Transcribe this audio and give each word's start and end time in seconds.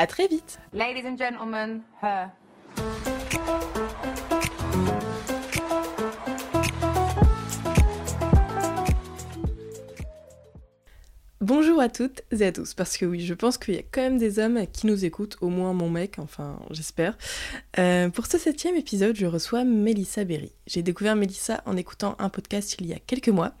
À 0.00 0.06
très 0.06 0.28
vite. 0.28 0.58
Ladies 0.72 1.06
and 1.06 1.18
gentlemen, 1.18 1.82
her. 2.00 2.30
Bonjour 11.42 11.80
à 11.82 11.90
toutes 11.90 12.22
et 12.30 12.46
à 12.46 12.50
tous, 12.50 12.72
parce 12.72 12.96
que 12.96 13.04
oui, 13.04 13.20
je 13.20 13.34
pense 13.34 13.58
qu'il 13.58 13.74
y 13.74 13.78
a 13.78 13.82
quand 13.82 14.00
même 14.00 14.16
des 14.16 14.38
hommes 14.38 14.66
qui 14.72 14.86
nous 14.86 15.04
écoutent, 15.04 15.36
au 15.42 15.50
moins 15.50 15.74
mon 15.74 15.90
mec, 15.90 16.18
enfin 16.18 16.58
j'espère. 16.70 17.18
Euh, 17.78 18.08
pour 18.08 18.24
ce 18.24 18.38
septième 18.38 18.76
épisode, 18.76 19.16
je 19.16 19.26
reçois 19.26 19.64
Melissa 19.64 20.24
Berry. 20.24 20.52
J'ai 20.66 20.82
découvert 20.82 21.14
Melissa 21.14 21.62
en 21.66 21.76
écoutant 21.76 22.16
un 22.18 22.30
podcast 22.30 22.76
il 22.80 22.86
y 22.86 22.94
a 22.94 22.98
quelques 22.98 23.28
mois, 23.28 23.52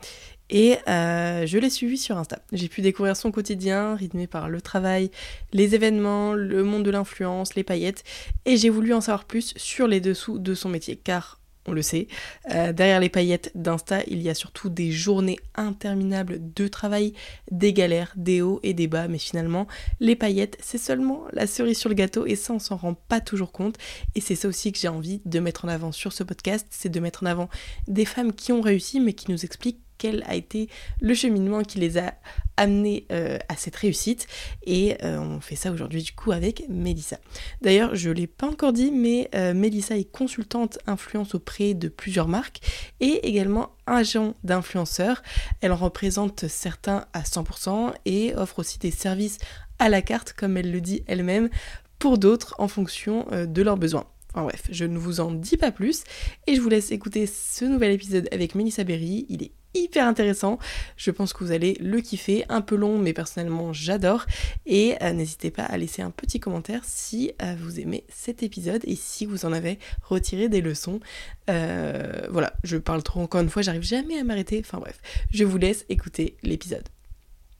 et 0.50 0.76
euh, 0.88 1.46
je 1.46 1.58
l'ai 1.58 1.70
suivi 1.70 1.96
sur 1.96 2.18
Insta. 2.18 2.40
J'ai 2.52 2.68
pu 2.68 2.82
découvrir 2.82 3.16
son 3.16 3.30
quotidien, 3.30 3.94
rythmé 3.94 4.26
par 4.26 4.48
le 4.48 4.60
travail, 4.60 5.10
les 5.52 5.74
événements, 5.74 6.34
le 6.34 6.62
monde 6.64 6.84
de 6.84 6.90
l'influence, 6.90 7.54
les 7.54 7.64
paillettes, 7.64 8.04
et 8.44 8.56
j'ai 8.56 8.68
voulu 8.68 8.92
en 8.92 9.00
savoir 9.00 9.24
plus 9.24 9.54
sur 9.56 9.86
les 9.86 10.00
dessous 10.00 10.38
de 10.38 10.54
son 10.54 10.68
métier, 10.68 10.96
car 10.96 11.40
on 11.66 11.72
le 11.72 11.82
sait, 11.82 12.08
euh, 12.50 12.72
derrière 12.72 13.00
les 13.00 13.10
paillettes 13.10 13.52
d'Insta, 13.54 14.00
il 14.06 14.22
y 14.22 14.30
a 14.30 14.34
surtout 14.34 14.70
des 14.70 14.90
journées 14.90 15.38
interminables 15.54 16.40
de 16.54 16.68
travail, 16.68 17.12
des 17.50 17.72
galères, 17.72 18.12
des 18.16 18.40
hauts 18.40 18.60
et 18.62 18.72
des 18.72 18.86
bas, 18.86 19.08
mais 19.08 19.18
finalement, 19.18 19.66
les 20.00 20.16
paillettes, 20.16 20.56
c'est 20.60 20.78
seulement 20.78 21.26
la 21.32 21.46
cerise 21.46 21.78
sur 21.78 21.90
le 21.90 21.94
gâteau, 21.94 22.26
et 22.26 22.34
ça, 22.34 22.54
on 22.54 22.58
s'en 22.58 22.76
rend 22.76 22.94
pas 22.94 23.20
toujours 23.20 23.52
compte, 23.52 23.76
et 24.14 24.20
c'est 24.20 24.34
ça 24.34 24.48
aussi 24.48 24.72
que 24.72 24.78
j'ai 24.78 24.88
envie 24.88 25.20
de 25.26 25.38
mettre 25.38 25.64
en 25.64 25.68
avant 25.68 25.92
sur 25.92 26.12
ce 26.12 26.24
podcast, 26.24 26.66
c'est 26.70 26.88
de 26.88 26.98
mettre 26.98 27.22
en 27.22 27.26
avant 27.26 27.48
des 27.88 28.06
femmes 28.06 28.32
qui 28.32 28.52
ont 28.52 28.62
réussi, 28.62 28.98
mais 28.98 29.12
qui 29.12 29.30
nous 29.30 29.44
expliquent 29.44 29.82
quel 30.00 30.24
a 30.26 30.34
été 30.34 30.70
le 31.00 31.12
cheminement 31.12 31.62
qui 31.62 31.78
les 31.78 31.98
a 31.98 32.14
amenés 32.56 33.06
euh, 33.12 33.38
à 33.50 33.56
cette 33.56 33.76
réussite. 33.76 34.26
Et 34.64 34.96
euh, 35.04 35.18
on 35.18 35.40
fait 35.40 35.56
ça 35.56 35.70
aujourd'hui 35.70 36.02
du 36.02 36.12
coup 36.12 36.32
avec 36.32 36.64
Mélissa. 36.68 37.18
D'ailleurs, 37.60 37.94
je 37.94 38.08
ne 38.08 38.14
l'ai 38.14 38.26
pas 38.26 38.46
encore 38.46 38.72
dit, 38.72 38.90
mais 38.90 39.28
euh, 39.34 39.52
Mélissa 39.52 39.96
est 39.96 40.10
consultante 40.10 40.78
influence 40.86 41.34
auprès 41.34 41.74
de 41.74 41.88
plusieurs 41.88 42.28
marques 42.28 42.60
et 43.00 43.28
également 43.28 43.70
agent 43.86 44.34
d'influenceurs. 44.42 45.22
Elle 45.60 45.72
en 45.72 45.76
représente 45.76 46.48
certains 46.48 47.04
à 47.12 47.20
100% 47.20 47.92
et 48.06 48.34
offre 48.34 48.60
aussi 48.60 48.78
des 48.78 48.90
services 48.90 49.36
à 49.78 49.90
la 49.90 50.00
carte, 50.00 50.32
comme 50.32 50.56
elle 50.56 50.72
le 50.72 50.80
dit 50.80 51.02
elle-même, 51.06 51.50
pour 51.98 52.16
d'autres 52.16 52.54
en 52.58 52.68
fonction 52.68 53.26
de 53.30 53.62
leurs 53.62 53.76
besoins. 53.76 54.06
Enfin 54.32 54.44
bref, 54.44 54.62
je 54.70 54.84
ne 54.84 54.96
vous 54.96 55.20
en 55.20 55.32
dis 55.32 55.56
pas 55.56 55.72
plus 55.72 56.04
et 56.46 56.54
je 56.54 56.60
vous 56.60 56.68
laisse 56.68 56.92
écouter 56.92 57.26
ce 57.26 57.64
nouvel 57.64 57.92
épisode 57.92 58.28
avec 58.32 58.54
Melissa 58.54 58.84
Berry. 58.84 59.26
Il 59.28 59.42
est 59.42 59.52
hyper 59.74 60.06
intéressant. 60.06 60.58
Je 60.96 61.10
pense 61.10 61.32
que 61.32 61.44
vous 61.44 61.52
allez 61.52 61.74
le 61.80 62.00
kiffer. 62.00 62.44
Un 62.48 62.60
peu 62.60 62.76
long, 62.76 62.98
mais 62.98 63.12
personnellement, 63.12 63.72
j'adore. 63.72 64.26
Et 64.66 64.94
euh, 65.02 65.12
n'hésitez 65.12 65.50
pas 65.50 65.64
à 65.64 65.76
laisser 65.76 66.02
un 66.02 66.10
petit 66.10 66.40
commentaire 66.40 66.82
si 66.84 67.32
euh, 67.42 67.54
vous 67.58 67.80
aimez 67.80 68.04
cet 68.08 68.42
épisode 68.42 68.82
et 68.84 68.96
si 68.96 69.26
vous 69.26 69.44
en 69.44 69.52
avez 69.52 69.78
retiré 70.02 70.48
des 70.48 70.60
leçons. 70.60 71.00
Euh, 71.48 72.28
voilà, 72.30 72.52
je 72.64 72.76
parle 72.76 73.02
trop 73.02 73.20
encore 73.20 73.40
une 73.40 73.50
fois, 73.50 73.62
j'arrive 73.62 73.82
jamais 73.82 74.18
à 74.18 74.24
m'arrêter. 74.24 74.62
Enfin 74.64 74.78
bref, 74.78 75.00
je 75.30 75.44
vous 75.44 75.58
laisse 75.58 75.84
écouter 75.88 76.36
l'épisode. 76.42 76.88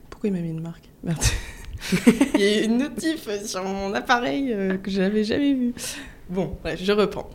Pourquoi 0.08 0.28
il 0.28 0.32
m'a 0.32 0.40
mis 0.40 0.50
une 0.50 0.60
marque? 0.60 0.84
Il 2.34 2.40
y 2.40 2.44
a 2.44 2.64
une 2.64 2.76
notif 2.76 3.28
sur 3.46 3.64
mon 3.64 3.94
appareil 3.94 4.54
que 4.82 4.90
j'avais 4.90 5.24
jamais 5.24 5.54
vu. 5.54 5.74
Bon, 6.30 6.56
bref, 6.62 6.80
je 6.82 6.92
reprends. 6.92 7.28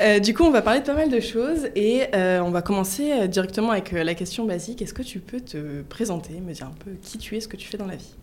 Euh, 0.00 0.18
du 0.18 0.34
coup, 0.34 0.42
on 0.42 0.50
va 0.50 0.62
parler 0.62 0.80
de 0.80 0.84
pas 0.86 0.94
mal 0.94 1.10
de 1.10 1.20
choses 1.20 1.68
et 1.76 2.02
euh, 2.14 2.40
on 2.40 2.50
va 2.50 2.60
commencer 2.60 3.12
euh, 3.12 3.26
directement 3.26 3.70
avec 3.70 3.92
la 3.92 4.14
question 4.14 4.44
basique. 4.44 4.82
Est-ce 4.82 4.94
que 4.94 5.02
tu 5.02 5.20
peux 5.20 5.40
te 5.40 5.82
présenter, 5.82 6.40
me 6.40 6.52
dire 6.52 6.66
un 6.66 6.74
peu 6.84 6.92
qui 7.00 7.18
tu 7.18 7.36
es, 7.36 7.40
ce 7.40 7.46
que 7.46 7.56
tu 7.56 7.68
fais 7.68 7.78
dans 7.78 7.86
la 7.86 7.96
vie? 7.96 8.14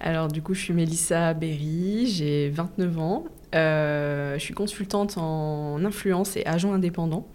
Alors, 0.00 0.28
du 0.28 0.42
coup, 0.42 0.54
je 0.54 0.60
suis 0.60 0.74
Mélissa 0.74 1.32
Berry, 1.34 2.06
j'ai 2.06 2.48
29 2.50 2.98
ans. 2.98 3.24
je 3.52 4.36
suis 4.38 4.54
consultante 4.54 5.16
en 5.18 5.84
influence 5.84 6.36
et 6.36 6.44
agent 6.46 6.72
indépendant. 6.72 7.26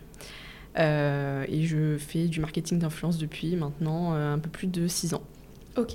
et 0.76 1.64
je 1.64 1.96
fais 1.98 2.26
du 2.26 2.42
marketing 2.42 2.80
d'influence 2.80 3.18
depuis 3.18 3.56
maintenant 3.56 4.14
un 4.14 4.40
peu 4.40 4.50
plus 4.50 4.68
de 4.68 4.88
6 4.88 5.14
ans. 5.14 5.24
Ok. 5.78 5.94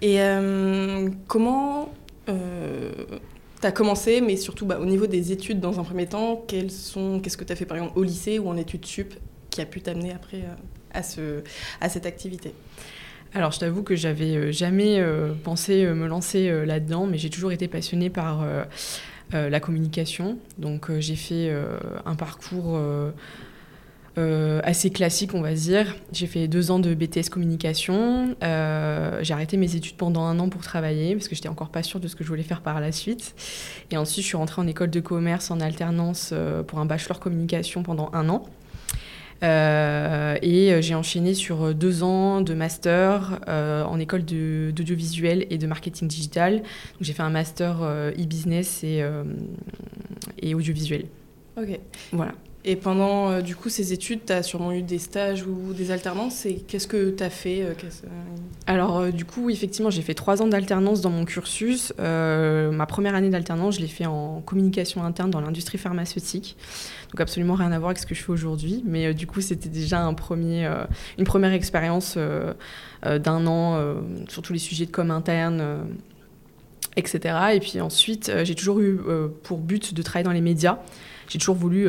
Et 0.00 0.18
comment 1.28 1.92
tu 3.62 3.66
as 3.68 3.72
commencé, 3.72 4.20
mais 4.20 4.36
surtout 4.36 4.66
bah, 4.66 4.78
au 4.78 4.84
niveau 4.84 5.06
des 5.06 5.32
études 5.32 5.60
dans 5.60 5.80
un 5.80 5.84
premier 5.84 6.06
temps, 6.06 6.44
qu'est-ce 6.46 7.36
que 7.36 7.44
tu 7.44 7.52
as 7.52 7.56
fait 7.56 7.64
par 7.64 7.78
exemple 7.78 7.98
au 7.98 8.02
lycée 8.02 8.38
ou 8.38 8.48
en 8.48 8.56
études 8.56 8.84
sup 8.84 9.14
qui 9.50 9.60
a 9.60 9.66
pu 9.66 9.80
t'amener 9.80 10.12
après 10.12 10.38
euh, 10.38 10.54
à, 10.92 11.02
ce, 11.02 11.42
à 11.80 11.88
cette 11.88 12.04
activité? 12.04 12.52
Alors, 13.34 13.52
je 13.52 13.60
t'avoue 13.60 13.82
que 13.82 13.94
j'avais 13.94 14.36
euh, 14.36 14.52
jamais 14.52 15.00
euh, 15.00 15.32
pensé 15.32 15.86
me 15.86 16.06
lancer 16.06 16.50
là-dedans, 16.66 17.06
mais 17.06 17.18
j'ai 17.18 17.30
toujours 17.30 17.52
été 17.52 17.68
passionnée 17.68 18.10
par 18.10 18.44
la 19.32 19.60
communication. 19.60 20.38
Donc, 20.58 20.90
j'ai 20.98 21.16
fait 21.16 21.50
un 22.04 22.14
parcours 22.16 22.78
euh, 24.18 24.60
assez 24.62 24.90
classique, 24.90 25.32
on 25.32 25.40
va 25.40 25.54
dire. 25.54 25.96
J'ai 26.12 26.26
fait 26.26 26.46
deux 26.46 26.70
ans 26.70 26.78
de 26.78 26.92
BTS 26.92 27.30
communication. 27.30 28.36
Euh, 28.42 29.18
j'ai 29.22 29.32
arrêté 29.32 29.56
mes 29.56 29.74
études 29.74 29.96
pendant 29.96 30.24
un 30.24 30.38
an 30.38 30.50
pour 30.50 30.60
travailler 30.60 31.14
parce 31.14 31.28
que 31.28 31.34
j'étais 31.34 31.48
encore 31.48 31.70
pas 31.70 31.82
sûre 31.82 31.98
de 31.98 32.08
ce 32.08 32.16
que 32.16 32.22
je 32.22 32.28
voulais 32.28 32.42
faire 32.42 32.60
par 32.60 32.80
la 32.80 32.92
suite. 32.92 33.34
Et 33.90 33.96
ensuite, 33.96 34.22
je 34.22 34.28
suis 34.28 34.36
rentrée 34.36 34.60
en 34.60 34.66
école 34.66 34.90
de 34.90 35.00
commerce 35.00 35.50
en 35.50 35.60
alternance 35.60 36.30
euh, 36.32 36.62
pour 36.62 36.78
un 36.78 36.84
bachelor 36.84 37.20
communication 37.20 37.82
pendant 37.82 38.10
un 38.12 38.28
an. 38.28 38.44
et 39.42 40.82
j'ai 40.82 40.94
enchaîné 40.94 41.32
sur 41.32 41.74
deux 41.74 42.02
ans 42.02 42.42
de 42.42 42.54
master 42.54 43.40
en 43.48 43.98
école 43.98 44.24
d'audiovisuel 44.24 45.46
et 45.48 45.56
de 45.56 45.66
marketing 45.66 46.06
digital. 46.06 46.62
J'ai 47.00 47.14
fait 47.14 47.22
un 47.22 47.30
master 47.30 47.82
e-business 47.82 48.84
et, 48.84 49.02
et 50.40 50.54
audiovisuel. 50.54 51.06
Ok. 51.56 51.80
Voilà. 52.12 52.34
Et 52.64 52.76
pendant 52.76 53.28
euh, 53.28 53.40
du 53.40 53.56
coup 53.56 53.68
ces 53.68 53.92
études, 53.92 54.20
tu 54.24 54.32
as 54.32 54.44
sûrement 54.44 54.70
eu 54.70 54.82
des 54.82 54.98
stages 54.98 55.44
ou 55.44 55.72
des 55.72 55.90
alternances. 55.90 56.46
Et 56.46 56.56
qu'est-ce 56.56 56.86
que 56.86 57.10
tu 57.10 57.22
as 57.22 57.30
fait 57.30 57.62
euh, 57.62 57.72
Alors 58.68 58.98
euh, 58.98 59.10
du 59.10 59.24
coup, 59.24 59.50
effectivement, 59.50 59.90
j'ai 59.90 60.02
fait 60.02 60.14
trois 60.14 60.42
ans 60.42 60.46
d'alternance 60.46 61.00
dans 61.00 61.10
mon 61.10 61.24
cursus. 61.24 61.92
ma 61.98 62.86
première 62.86 63.16
année 63.16 63.30
d'alternance, 63.30 63.76
je 63.76 63.80
l'ai 63.80 63.88
fait 63.88 64.06
en 64.06 64.40
communication 64.42 65.02
interne 65.02 65.30
dans 65.30 65.40
l'industrie 65.40 65.78
pharmaceutique. 65.78 66.56
Donc 67.10 67.20
absolument 67.20 67.54
rien 67.54 67.72
à 67.72 67.78
voir 67.78 67.90
avec 67.90 67.98
ce 67.98 68.06
que 68.06 68.14
je 68.14 68.22
fais 68.22 68.30
aujourd'hui. 68.30 68.82
Mais 68.86 69.12
du 69.12 69.26
coup, 69.26 69.40
c'était 69.40 69.68
déjà 69.68 69.98
une 69.98 70.14
première 70.14 71.52
expérience 71.52 72.16
d'un 72.16 73.46
an 73.46 73.96
sur 74.28 74.42
tous 74.42 74.52
les 74.52 74.60
sujets 74.60 74.86
de 74.86 74.92
com 74.92 75.10
interne 75.10 75.88
etc. 76.94 77.34
Et 77.54 77.60
puis 77.60 77.80
ensuite, 77.80 78.30
j'ai 78.44 78.54
toujours 78.54 78.78
eu 78.80 79.00
pour 79.42 79.58
but 79.58 79.94
de 79.94 80.02
travailler 80.02 80.24
dans 80.24 80.32
les 80.32 80.40
médias. 80.40 80.78
J'ai 81.28 81.38
toujours 81.38 81.56
voulu 81.56 81.88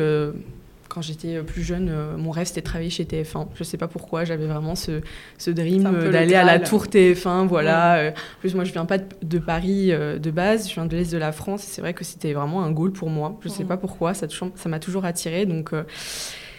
quand 0.94 1.02
j'étais 1.02 1.42
plus 1.42 1.62
jeune, 1.62 1.92
mon 2.16 2.30
rêve 2.30 2.46
c'était 2.46 2.60
de 2.60 2.66
travailler 2.66 2.90
chez 2.90 3.04
TF1. 3.04 3.48
Je 3.54 3.64
sais 3.64 3.76
pas 3.76 3.88
pourquoi, 3.88 4.24
j'avais 4.24 4.46
vraiment 4.46 4.74
ce, 4.74 5.00
ce 5.38 5.50
dream 5.50 5.82
d'aller 6.10 6.34
à 6.34 6.44
la 6.44 6.60
tour 6.60 6.86
TF1. 6.86 7.46
Voilà. 7.46 8.12
En 8.12 8.40
plus, 8.40 8.54
moi 8.54 8.64
je 8.64 8.72
viens 8.72 8.84
pas 8.86 8.98
de, 8.98 9.38
Paris 9.38 9.88
de 9.88 10.30
base, 10.30 10.68
je 10.68 10.74
viens 10.74 10.86
de 10.86 10.96
l'Est 10.96 11.12
de 11.12 11.18
la 11.18 11.32
France. 11.32 11.62
C'est 11.62 11.80
vrai 11.80 11.94
que 11.94 12.04
c'était 12.04 12.32
vraiment 12.32 12.62
un 12.62 12.70
goal 12.70 12.92
pour 12.92 13.10
moi. 13.10 13.38
Je 13.42 13.48
sais 13.48 13.64
pas 13.64 13.76
pourquoi, 13.76 14.14
ça 14.14 14.28
m'a 14.66 14.78
toujours 14.78 15.04
attiré. 15.04 15.46
Donc 15.46 15.72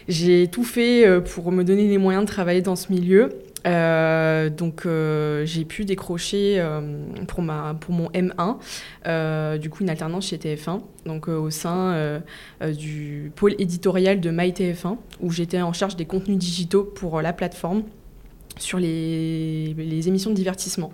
j'ai 0.07 0.47
tout 0.47 0.63
fait 0.63 1.07
euh, 1.07 1.19
pour 1.19 1.51
me 1.51 1.63
donner 1.63 1.87
les 1.87 1.97
moyens 1.97 2.25
de 2.25 2.29
travailler 2.29 2.61
dans 2.61 2.75
ce 2.75 2.91
milieu. 2.91 3.29
Euh, 3.65 4.49
donc 4.49 4.85
euh, 4.85 5.43
j'ai 5.45 5.65
pu 5.65 5.85
décrocher 5.85 6.63
pour, 7.27 7.41
ma, 7.41 7.73
pour 7.73 7.93
mon 7.93 8.09
M1 8.09 9.57
du 9.57 9.69
coup 9.69 9.83
une 9.83 9.89
alternance 9.89 10.27
chez 10.27 10.37
TF1 10.37 10.81
donc 11.05 11.27
au 11.27 11.49
sein 11.49 12.21
du 12.61 13.31
pôle 13.35 13.55
éditorial 13.59 14.19
de 14.19 14.31
MyTF1 14.31 14.97
où 15.21 15.31
j'étais 15.31 15.61
en 15.61 15.73
charge 15.73 15.95
des 15.95 16.05
contenus 16.05 16.37
digitaux 16.37 16.83
pour 16.83 17.21
la 17.21 17.33
plateforme 17.33 17.83
sur 18.57 18.79
les, 18.79 19.73
les 19.73 20.07
émissions 20.07 20.29
de 20.29 20.35
divertissement. 20.35 20.91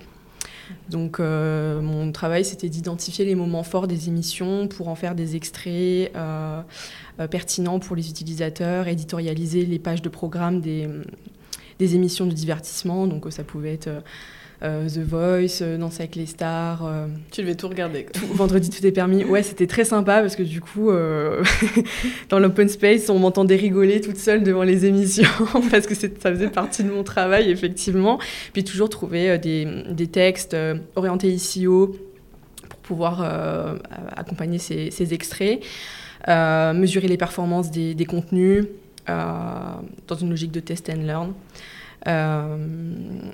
Donc 0.90 1.20
euh, 1.20 1.82
mon 1.82 2.12
travail, 2.12 2.46
c'était 2.46 2.70
d'identifier 2.70 3.26
les 3.26 3.36
moments 3.36 3.64
forts 3.64 3.88
des 3.88 4.08
émissions 4.08 4.68
pour 4.68 4.88
en 4.88 4.96
faire 4.96 5.16
des 5.16 5.36
extraits 5.36 6.12
euh, 6.16 6.62
euh, 7.20 7.28
pertinents 7.28 7.80
pour 7.80 7.96
les 7.96 8.10
utilisateurs, 8.10 8.88
éditorialiser 8.88 9.66
les 9.66 9.80
pages 9.80 10.02
de 10.02 10.10
programme 10.10 10.62
des, 10.62 10.88
des 11.82 11.96
émissions 11.96 12.28
de 12.28 12.32
divertissement. 12.32 13.08
Donc 13.08 13.26
ça 13.30 13.44
pouvait 13.44 13.74
être 13.74 13.90
euh, 14.64 14.88
The 14.88 15.00
Voice, 15.00 15.64
euh, 15.64 15.78
Danse 15.78 16.00
avec 16.00 16.16
les 16.16 16.28
stars. 16.28 16.86
Euh, 16.86 17.08
tu 17.32 17.42
devais 17.42 17.56
tout 17.56 17.68
regarder. 17.68 18.06
vendredi, 18.34 18.70
tout 18.70 18.86
est 18.86 18.92
permis. 18.92 19.24
Ouais, 19.26 19.42
c'était 19.42 19.66
très 19.66 19.86
sympa 19.86 20.22
parce 20.22 20.36
que 20.36 20.44
du 20.44 20.62
coup, 20.62 20.92
dans 22.30 22.40
l'open 22.40 22.70
space, 22.70 23.10
on 23.10 23.18
m'entendait 23.18 23.56
rigoler 23.56 24.00
toute 24.02 24.18
seule 24.18 24.44
devant 24.44 24.62
les 24.64 24.86
émissions 24.86 25.28
parce 25.72 25.88
que 25.88 25.96
ça 25.96 26.08
faisait 26.08 26.50
partie 26.50 26.84
de 26.84 26.92
mon 26.92 27.04
travail, 27.04 27.50
effectivement. 27.50 28.20
Puis 28.54 28.64
toujours 28.64 28.90
trouver 28.90 29.40
des, 29.40 29.68
des, 29.90 30.08
textes 30.08 30.56
orientés 30.96 31.30
ICO 31.30 31.96
pour 32.70 32.80
pouvoir 32.80 33.80
accompagner 34.16 34.60
ces, 34.60 34.92
ces 34.92 35.14
extraits. 35.16 35.62
mesurer 36.28 37.08
les 37.08 37.18
performances 37.18 37.72
des, 37.72 37.96
des 37.96 38.06
contenus 38.06 38.66
dans 39.08 40.16
une 40.20 40.30
logique 40.30 40.52
de 40.52 40.60
test 40.60 40.90
and 40.90 41.04
learn. 41.04 41.34
Euh, 42.08 42.58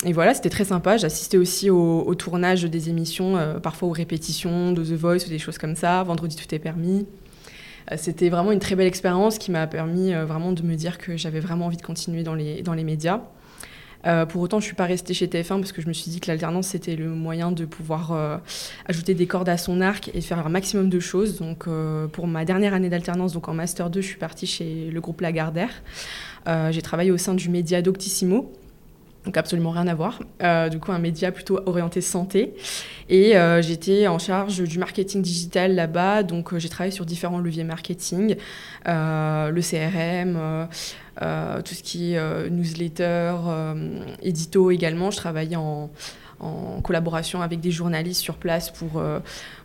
et 0.05 0.13
voilà, 0.13 0.33
c'était 0.33 0.49
très 0.49 0.65
sympa. 0.65 0.97
J'assistais 0.97 1.37
aussi 1.37 1.69
au, 1.69 2.13
tournage 2.15 2.63
des 2.63 2.89
émissions, 2.89 3.37
euh, 3.37 3.59
parfois 3.59 3.87
aux 3.89 3.93
répétitions 3.93 4.71
de 4.71 4.83
The 4.83 4.93
Voice 4.93 5.25
ou 5.25 5.29
des 5.29 5.39
choses 5.39 5.57
comme 5.57 5.75
ça. 5.75 6.03
Vendredi, 6.03 6.35
tout 6.35 6.53
est 6.53 6.59
permis. 6.59 7.05
Euh, 7.91 7.95
c'était 7.97 8.29
vraiment 8.29 8.51
une 8.51 8.59
très 8.59 8.75
belle 8.75 8.87
expérience 8.87 9.37
qui 9.37 9.51
m'a 9.51 9.67
permis 9.67 10.13
vraiment 10.13 10.51
de 10.51 10.61
me 10.63 10.75
dire 10.75 10.97
que 10.97 11.17
j'avais 11.17 11.39
vraiment 11.39 11.67
envie 11.67 11.77
de 11.77 11.81
continuer 11.81 12.23
dans 12.23 12.35
les, 12.35 12.61
dans 12.61 12.73
les 12.73 12.83
médias. 12.83 13.21
Pour 14.29 14.41
autant, 14.41 14.59
je 14.59 14.63
ne 14.63 14.67
suis 14.67 14.75
pas 14.75 14.85
restée 14.85 15.13
chez 15.13 15.27
TF1 15.27 15.59
parce 15.59 15.71
que 15.71 15.81
je 15.81 15.87
me 15.87 15.93
suis 15.93 16.09
dit 16.09 16.19
que 16.19 16.31
l'alternance, 16.31 16.67
c'était 16.67 16.95
le 16.95 17.09
moyen 17.09 17.51
de 17.51 17.65
pouvoir 17.65 18.41
ajouter 18.87 19.13
des 19.13 19.27
cordes 19.27 19.49
à 19.49 19.57
son 19.57 19.81
arc 19.81 20.09
et 20.13 20.21
faire 20.21 20.45
un 20.45 20.49
maximum 20.49 20.89
de 20.89 20.99
choses. 20.99 21.39
Donc, 21.39 21.65
pour 22.13 22.27
ma 22.27 22.45
dernière 22.45 22.73
année 22.73 22.89
d'alternance, 22.89 23.33
donc 23.33 23.49
en 23.49 23.53
Master 23.53 23.89
2, 23.89 23.99
je 24.01 24.07
suis 24.07 24.17
partie 24.17 24.47
chez 24.47 24.89
le 24.91 25.01
groupe 25.01 25.21
Lagardère. 25.21 25.71
Euh, 26.47 26.71
j'ai 26.71 26.81
travaillé 26.81 27.11
au 27.11 27.17
sein 27.17 27.33
du 27.33 27.49
média 27.49 27.81
Doctissimo, 27.81 28.51
donc 29.27 29.35
absolument 29.35 29.71
rien 29.71 29.87
à 29.87 29.93
voir. 29.93 30.19
Euh, 30.41 30.69
du 30.69 30.79
coup, 30.79 30.93
un 30.93 30.99
média 30.99 31.33
plutôt 31.33 31.59
orienté 31.65 31.99
santé. 31.99 32.53
Et 33.09 33.35
euh, 33.35 33.61
j'étais 33.61 34.07
en 34.07 34.19
charge 34.19 34.63
du 34.63 34.79
marketing 34.79 35.21
digital 35.21 35.75
là-bas. 35.75 36.23
Donc, 36.23 36.57
j'ai 36.57 36.69
travaillé 36.69 36.93
sur 36.93 37.05
différents 37.05 37.39
leviers 37.39 37.65
marketing, 37.65 38.37
le 38.85 39.61
CRM, 39.61 40.67
tout 41.63 41.75
ce 41.75 41.83
qui 41.83 42.13
est 42.13 42.49
newsletter, 42.49 43.35
édito 44.23 44.71
également. 44.71 45.11
Je 45.11 45.17
travaillais 45.17 45.57
en, 45.57 45.89
en 46.39 46.81
collaboration 46.81 47.41
avec 47.41 47.59
des 47.59 47.71
journalistes 47.71 48.21
sur 48.21 48.35
place 48.35 48.69
pour, 48.69 48.97
euh, 48.97 49.19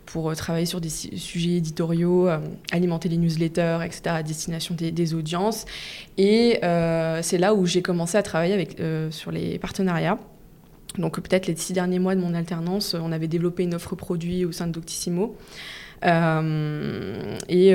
pour 0.05 0.29
euh, 0.29 0.33
travailler 0.33 0.65
sur 0.65 0.81
des 0.81 0.89
sujets 0.89 1.57
éditoriaux, 1.57 2.27
euh, 2.27 2.39
alimenter 2.71 3.09
les 3.09 3.17
newsletters, 3.17 3.79
etc., 3.85 4.01
à 4.07 4.23
destination 4.23 4.75
des, 4.75 5.13
audiences. 5.13 5.65
Et 6.17 6.59
c'est 7.21 7.37
là 7.37 7.53
où 7.53 7.65
j'ai 7.65 7.81
commencé 7.81 8.17
à 8.17 8.23
travailler 8.23 8.53
avec, 8.53 8.77
sur 9.11 9.31
les 9.31 9.59
partenariats. 9.59 10.17
Donc 10.97 11.19
peut-être 11.19 11.47
les 11.47 11.55
six 11.55 11.73
derniers 11.73 11.99
mois 11.99 12.15
de 12.15 12.21
mon 12.21 12.33
alternance, 12.33 12.93
on 12.93 13.11
avait 13.11 13.27
développé 13.27 13.63
une 13.63 13.75
offre 13.75 13.95
produit 13.95 14.45
au 14.45 14.51
sein 14.51 14.67
de 14.67 14.71
Doctissimo. 14.71 15.35
et 16.03 16.07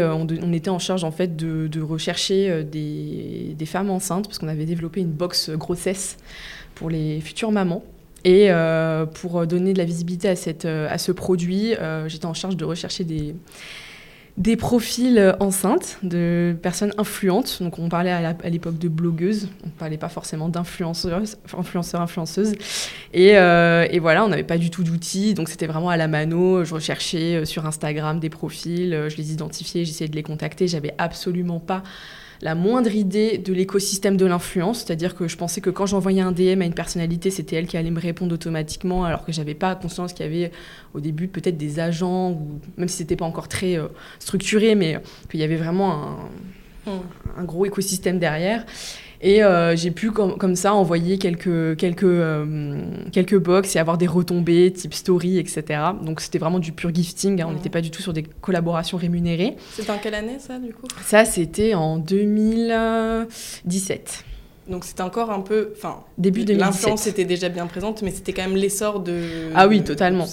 on, 0.02 0.52
était 0.52 0.70
en 0.70 0.78
charge 0.78 1.04
en 1.04 1.10
fait 1.10 1.36
de, 1.36 1.80
rechercher 1.80 2.64
des, 2.64 3.54
des, 3.56 3.66
femmes 3.66 3.90
enceintes 3.90 4.26
parce 4.26 4.38
qu'on 4.38 4.48
avait 4.48 4.66
développé 4.66 5.00
une 5.00 5.12
box 5.12 5.50
grossesse 5.50 6.16
pour 6.74 6.90
les 6.90 7.20
futures 7.20 7.52
mamans. 7.52 7.84
Et 8.24 8.50
euh, 8.50 9.06
pour 9.06 9.46
donner 9.46 9.72
de 9.72 9.78
la 9.78 9.84
visibilité 9.84 10.28
à, 10.28 10.36
cette, 10.36 10.64
euh, 10.64 10.88
à 10.90 10.98
ce 10.98 11.12
produit, 11.12 11.74
euh, 11.74 12.08
j'étais 12.08 12.26
en 12.26 12.34
charge 12.34 12.56
de 12.56 12.64
rechercher 12.64 13.04
des, 13.04 13.36
des 14.36 14.56
profils 14.56 15.36
enceintes 15.38 15.98
de 16.02 16.56
personnes 16.60 16.92
influentes. 16.98 17.58
Donc 17.62 17.78
on 17.78 17.88
parlait 17.88 18.10
à 18.10 18.50
l'époque 18.50 18.78
de 18.78 18.88
blogueuses, 18.88 19.48
on 19.62 19.66
ne 19.68 19.72
parlait 19.72 19.98
pas 19.98 20.08
forcément 20.08 20.48
d'influenceurs, 20.48 21.22
influenceurs, 21.56 22.00
influenceuses. 22.00 22.54
Et, 23.14 23.30
et 23.30 23.98
voilà, 23.98 24.24
on 24.24 24.28
n'avait 24.28 24.44
pas 24.44 24.58
du 24.58 24.70
tout 24.70 24.82
d'outils, 24.82 25.34
donc 25.34 25.48
c'était 25.48 25.66
vraiment 25.66 25.90
à 25.90 25.96
la 25.96 26.08
mano. 26.08 26.64
Je 26.64 26.74
recherchais 26.74 27.44
sur 27.44 27.66
Instagram 27.66 28.20
des 28.20 28.30
profils, 28.30 29.06
je 29.08 29.16
les 29.16 29.32
identifiais, 29.32 29.84
j'essayais 29.84 30.08
de 30.08 30.16
les 30.16 30.22
contacter. 30.22 30.68
J'avais 30.68 30.94
absolument 30.98 31.58
pas 31.58 31.82
la 32.40 32.54
moindre 32.54 32.94
idée 32.94 33.38
de 33.38 33.52
l'écosystème 33.52 34.16
de 34.16 34.26
l'influence, 34.26 34.84
c'est-à-dire 34.84 35.14
que 35.14 35.26
je 35.26 35.36
pensais 35.36 35.60
que 35.60 35.70
quand 35.70 35.86
j'envoyais 35.86 36.20
un 36.20 36.32
DM 36.32 36.62
à 36.62 36.66
une 36.66 36.74
personnalité, 36.74 37.30
c'était 37.30 37.56
elle 37.56 37.66
qui 37.66 37.76
allait 37.76 37.90
me 37.90 38.00
répondre 38.00 38.34
automatiquement, 38.34 39.04
alors 39.04 39.24
que 39.24 39.32
j'avais 39.32 39.54
pas 39.54 39.74
conscience 39.74 40.12
qu'il 40.12 40.24
y 40.24 40.28
avait 40.28 40.52
au 40.94 41.00
début 41.00 41.28
peut-être 41.28 41.56
des 41.56 41.80
agents, 41.80 42.30
ou 42.30 42.60
même 42.76 42.88
si 42.88 42.98
c'était 42.98 43.16
pas 43.16 43.24
encore 43.24 43.48
très 43.48 43.78
euh, 43.78 43.88
structuré, 44.18 44.74
mais 44.74 45.00
qu'il 45.30 45.40
y 45.40 45.42
avait 45.42 45.56
vraiment 45.56 46.18
un, 46.86 47.00
un, 47.36 47.44
gros 47.44 47.66
écosystème 47.66 48.18
derrière. 48.18 48.64
Et 49.20 49.42
euh, 49.42 49.74
j'ai 49.74 49.90
pu 49.90 50.12
comme, 50.12 50.54
ça 50.54 50.72
envoyer 50.74 51.18
quelques, 51.18 51.76
quelques, 51.76 52.04
euh, 52.04 52.80
quelques 53.10 53.38
box 53.38 53.74
et 53.74 53.80
avoir 53.80 53.98
des 53.98 54.06
retombées 54.06 54.72
type 54.72 54.94
story, 54.94 55.38
etc. 55.38 55.64
Donc 56.02 56.20
c'était 56.20 56.38
vraiment 56.38 56.60
du 56.60 56.70
pur 56.72 56.94
gifting, 56.94 57.42
hein. 57.42 57.46
on 57.48 57.52
n'était 57.52 57.68
pas 57.68 57.80
du 57.80 57.90
tout 57.90 58.00
sur 58.00 58.12
des 58.12 58.22
collaborations 58.22 58.96
rémunérées. 58.96 59.56
C'était 59.72 59.90
en 59.90 59.98
quelle 59.98 60.14
année 60.14 60.38
ça 60.38 60.58
du 60.58 60.72
coup? 60.72 60.86
Ça 61.04 61.24
c'était 61.24 61.74
en 61.74 61.98
2017. 61.98 64.24
Donc 64.68 64.84
c'était 64.84 65.02
encore 65.02 65.30
un 65.30 65.40
peu, 65.40 65.72
enfin, 65.76 66.00
début 66.18 66.44
2017. 66.44 66.60
L'influence 66.60 67.06
était 67.06 67.24
déjà 67.24 67.48
bien 67.48 67.66
présente, 67.66 68.02
mais 68.02 68.10
c'était 68.10 68.32
quand 68.32 68.42
même 68.42 68.56
l'essor 68.56 69.00
de. 69.00 69.50
Ah 69.54 69.66
oui, 69.66 69.82
totalement. 69.82 70.26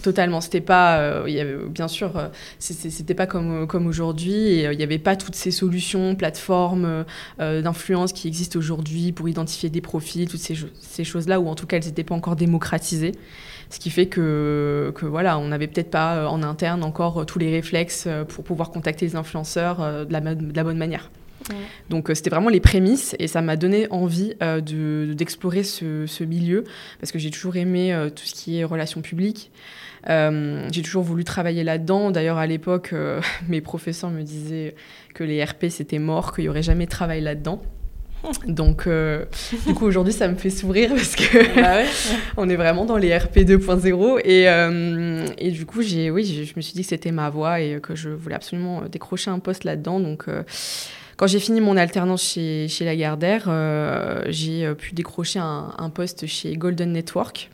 Totalement, 0.00 0.40
c'était 0.40 0.62
pas, 0.62 0.98
euh, 1.00 1.68
bien 1.68 1.86
sûr, 1.86 2.16
euh, 2.16 2.28
c'était 2.58 3.14
pas 3.14 3.26
comme, 3.26 3.66
comme 3.66 3.86
aujourd'hui, 3.86 4.64
euh, 4.64 4.72
il 4.72 4.78
n'y 4.78 4.82
avait 4.82 4.98
pas 4.98 5.16
toutes 5.16 5.34
ces 5.34 5.50
solutions, 5.50 6.14
plateformes 6.14 7.04
d'influence 7.38 8.12
qui 8.12 8.28
existent 8.28 8.58
aujourd'hui 8.58 9.12
pour 9.12 9.28
identifier 9.28 9.68
des 9.68 9.80
profils, 9.80 10.28
toutes 10.28 10.40
ces, 10.40 11.04
choses-là, 11.04 11.40
ou 11.40 11.48
en 11.48 11.54
tout 11.54 11.66
cas 11.66 11.76
elles 11.76 11.84
n'étaient 11.84 12.04
pas 12.04 12.14
encore 12.14 12.36
démocratisées. 12.36 13.12
Ce 13.68 13.78
qui 13.78 13.90
fait 13.90 14.06
que, 14.06 14.92
voilà, 15.02 15.38
on 15.38 15.48
n'avait 15.48 15.66
peut-être 15.66 15.90
pas 15.90 16.28
en 16.28 16.42
interne 16.42 16.84
encore 16.84 17.26
tous 17.26 17.38
les 17.38 17.50
réflexes 17.50 18.08
pour 18.28 18.44
pouvoir 18.44 18.70
contacter 18.70 19.06
les 19.06 19.16
influenceurs 19.16 20.06
de 20.06 20.54
la 20.54 20.64
bonne 20.64 20.78
manière. 20.78 21.10
Donc 21.90 22.10
c'était 22.14 22.30
vraiment 22.30 22.48
les 22.48 22.60
prémices 22.60 23.16
et 23.18 23.28
ça 23.28 23.42
m'a 23.42 23.56
donné 23.56 23.86
envie 23.90 24.34
d'explorer 25.14 25.62
ce, 25.62 26.06
ce, 26.06 26.24
milieu 26.24 26.64
parce 27.00 27.12
que 27.12 27.18
j'ai 27.18 27.30
toujours 27.30 27.56
aimé 27.56 27.96
tout 28.14 28.24
ce 28.24 28.34
qui 28.34 28.58
est 28.58 28.64
relations 28.64 29.02
publiques. 29.02 29.50
Euh, 30.08 30.68
j'ai 30.72 30.82
toujours 30.82 31.02
voulu 31.02 31.24
travailler 31.24 31.64
là-dedans. 31.64 32.10
D'ailleurs, 32.10 32.38
à 32.38 32.46
l'époque, 32.46 32.90
euh, 32.92 33.20
mes 33.48 33.60
professeurs 33.60 34.10
me 34.10 34.22
disaient 34.22 34.74
que 35.14 35.24
les 35.24 35.42
RP, 35.42 35.66
c'était 35.68 35.98
mort, 35.98 36.34
qu'il 36.34 36.44
n'y 36.44 36.48
aurait 36.48 36.62
jamais 36.62 36.86
de 36.86 36.90
travail 36.90 37.20
là-dedans. 37.20 37.62
Donc, 38.46 38.86
euh, 38.86 39.24
du 39.66 39.74
coup, 39.74 39.84
aujourd'hui, 39.84 40.12
ça 40.12 40.28
me 40.28 40.36
fait 40.36 40.50
sourire 40.50 40.90
parce 40.90 41.16
que 41.16 41.60
bah 41.60 41.82
on 42.36 42.48
est 42.48 42.54
vraiment 42.54 42.84
dans 42.84 42.96
les 42.96 43.16
RP 43.16 43.38
2.0. 43.38 44.20
Et, 44.24 45.44
et, 45.44 45.50
du 45.50 45.66
coup, 45.66 45.82
j'ai, 45.82 46.08
oui, 46.10 46.24
je 46.24 46.52
me 46.54 46.60
suis 46.60 46.74
dit 46.74 46.82
que 46.82 46.88
c'était 46.88 47.10
ma 47.10 47.30
voie 47.30 47.60
et 47.60 47.80
que 47.80 47.96
je 47.96 48.10
voulais 48.10 48.36
absolument 48.36 48.82
décrocher 48.82 49.30
un 49.30 49.40
poste 49.40 49.64
là-dedans. 49.64 49.98
Donc, 49.98 50.26
quand 51.22 51.28
j'ai 51.28 51.38
fini 51.38 51.60
mon 51.60 51.76
alternance 51.76 52.32
chez, 52.32 52.66
chez 52.66 52.84
Lagardère, 52.84 53.44
j'ai 54.26 54.74
pu 54.74 54.92
décrocher 54.92 55.38
un, 55.38 55.88
poste 55.94 56.26
chez 56.26 56.56
Golden 56.56 56.90
Network 56.90 57.48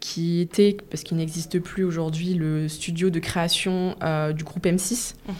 qui 0.00 0.40
était, 0.40 0.78
parce 0.88 1.02
qu'il 1.02 1.18
n'existe 1.18 1.58
plus 1.58 1.84
aujourd'hui, 1.84 2.32
le 2.32 2.66
studio 2.66 3.10
de 3.10 3.18
création 3.18 3.94
euh, 4.02 4.32
du 4.32 4.42
groupe 4.42 4.64
M6. 4.64 5.16
Mhm. 5.28 5.34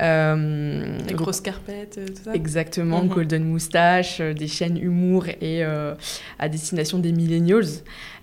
Euh, 0.00 0.98
les 1.06 1.14
grosses 1.14 1.40
carpettes, 1.40 2.00
tout 2.06 2.22
ça 2.24 2.34
Exactement, 2.34 3.02
mhm. 3.02 3.08
Golden 3.08 3.44
Moustache, 3.44 4.20
des 4.20 4.48
chaînes 4.48 4.78
humour 4.78 5.26
et 5.40 5.62
à 5.62 6.48
destination 6.48 6.98
des 6.98 7.12
millennials. 7.12 7.66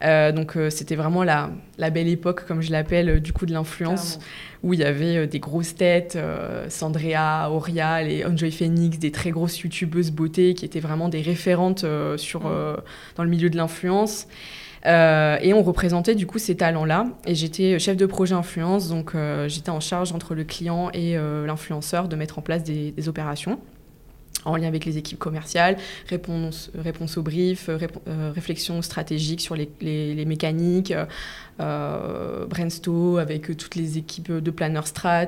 donc 0.02 0.58
c'était 0.70 0.96
vraiment 0.96 1.24
la, 1.24 1.52
la, 1.78 1.90
belle 1.90 2.08
époque, 2.08 2.46
comme 2.46 2.62
je 2.62 2.72
l'appelle, 2.72 3.22
du 3.22 3.34
coup 3.34 3.46
de 3.46 3.54
l'influence, 3.54 4.20
où 4.64 4.74
il 4.74 4.80
y 4.80 4.84
avait 4.84 5.28
des 5.28 5.40
grosses 5.40 5.76
têtes, 5.76 6.18
Sandrea, 6.70 7.50
Orial 7.52 8.10
et 8.10 8.26
Enjoy 8.26 8.52
Phoenix, 8.52 8.98
des 8.98 9.12
très 9.12 9.32
grosses 9.32 9.60
youtubeuses 9.60 10.12
beauté 10.12 10.54
qui 10.56 10.66
étaient 10.66 10.80
vraiment 10.80 11.10
des 11.10 11.22
référentes 11.22 11.86
sur, 12.18 12.46
mhm. 12.46 12.78
dans 13.16 13.24
le 13.24 13.30
milieu 13.30 13.50
de 13.50 13.58
l'influence. 13.58 14.28
Euh, 14.86 15.38
et 15.42 15.54
on 15.54 15.62
représentait 15.62 16.16
du 16.16 16.26
coup 16.26 16.40
ces 16.40 16.56
talents-là. 16.56 17.08
Et 17.26 17.36
j'étais 17.36 17.80
chef 17.80 17.98
de 17.98 18.06
projet 18.06 18.36
influence, 18.36 18.90
donc 18.90 19.16
euh, 19.16 19.48
j'étais 19.48 19.70
en 19.70 19.80
charge 19.80 20.12
entre 20.12 20.36
le 20.36 20.44
client 20.44 20.90
et 20.94 21.18
euh, 21.18 21.46
l'influenceur 21.46 22.08
de 22.08 22.16
mettre 22.16 22.40
en 22.40 22.42
place 22.42 22.64
des, 22.64 22.94
opérations 23.08 23.60
en 24.46 24.55
lien 24.55 24.67
avec 24.67 24.86
les 24.86 24.98
équipes 24.98 25.19
commerciales, 25.19 25.77
réponse, 26.08 26.72
réponse 26.77 27.17
au 27.17 27.24
brief, 27.24 27.69
réflexion 28.36 28.81
stratégique 28.81 29.41
sur 29.41 29.55
les, 29.55 30.25
mécaniques, 30.25 30.93
euh, 31.62 32.46
brainstorm 32.46 33.17
avec 33.17 33.58
toutes 33.58 33.75
les 33.75 33.98
équipes 33.98 34.31
de 34.31 34.51
planner 34.51 34.79
strat, 34.86 35.27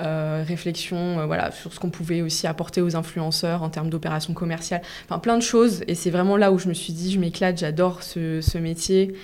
euh, 0.00 0.44
réflexion 0.44 1.20
euh, 1.20 1.26
voilà, 1.26 1.52
sur 1.52 1.72
ce 1.72 1.78
qu'on 1.78 1.90
pouvait 1.90 2.22
aussi 2.22 2.48
apporter 2.48 2.80
aux 2.80 2.96
influenceurs 2.96 3.62
en 3.62 3.70
termes 3.70 3.88
d'opérations 3.88 4.34
commerciales, 4.34 4.82
enfin 5.04 5.20
plein 5.20 5.36
de 5.36 5.42
choses. 5.42 5.84
Et 5.86 5.94
c'est 5.94 6.10
vraiment 6.10 6.36
là 6.36 6.50
où 6.50 6.58
je 6.58 6.68
me 6.68 6.74
suis 6.74 6.92
dit, 6.92 7.12
je 7.12 7.20
m'éclate, 7.20 7.58
j'adore 7.58 8.02
ce 8.02 8.58
métier 8.58 9.14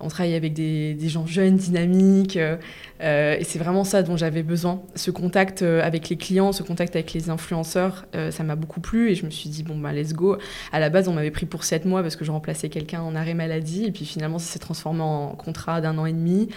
on 0.00 0.08
travaille 0.08 0.34
avec 0.34 0.52
des, 0.52 0.96
gens 1.08 1.26
jeunes, 1.26 1.56
dynamiques, 1.56 2.36
euh, 2.36 2.56
euh, 3.02 3.36
et 3.38 3.44
c'est 3.44 3.58
vraiment 3.58 3.84
ça 3.84 4.02
dont 4.02 4.16
j'avais 4.16 4.42
besoin. 4.42 4.82
Ce 4.94 5.10
contact 5.10 5.62
euh, 5.62 5.82
avec 5.82 6.08
les 6.08 6.16
clients, 6.16 6.52
ce 6.52 6.62
contact 6.62 6.96
avec 6.96 7.12
les 7.12 7.30
influenceurs, 7.30 8.06
ça 8.30 8.42
m'a 8.42 8.56
beaucoup 8.56 8.80
plu, 8.80 9.10
et 9.10 9.14
je 9.14 9.24
me 9.24 9.30
suis 9.30 9.48
dit, 9.50 9.62
bon, 9.62 9.78
bah, 9.78 9.92
let's 9.92 10.12
go. 10.12 10.36
À 10.72 10.80
la 10.80 10.90
base, 10.90 11.08
on 11.08 11.12
m'avait 11.12 11.30
pris 11.30 11.46
pour 11.46 11.64
sept 11.64 11.84
mois 11.84 12.02
parce 12.02 12.16
que 12.16 12.24
je 12.24 12.30
remplaçais 12.30 12.68
quelqu'un 12.68 13.02
en 13.02 13.14
arrêt 13.14 13.34
maladie, 13.34 13.84
et 13.84 13.92
puis 13.92 14.04
finalement, 14.04 14.38
ça 14.38 14.52
s'est 14.52 14.58
transformé 14.58 15.02
en 15.02 15.28
contrat 15.30 15.80
d'un 15.80 15.96
an 15.98 16.06
et 16.06 16.12
demi. 16.12 16.48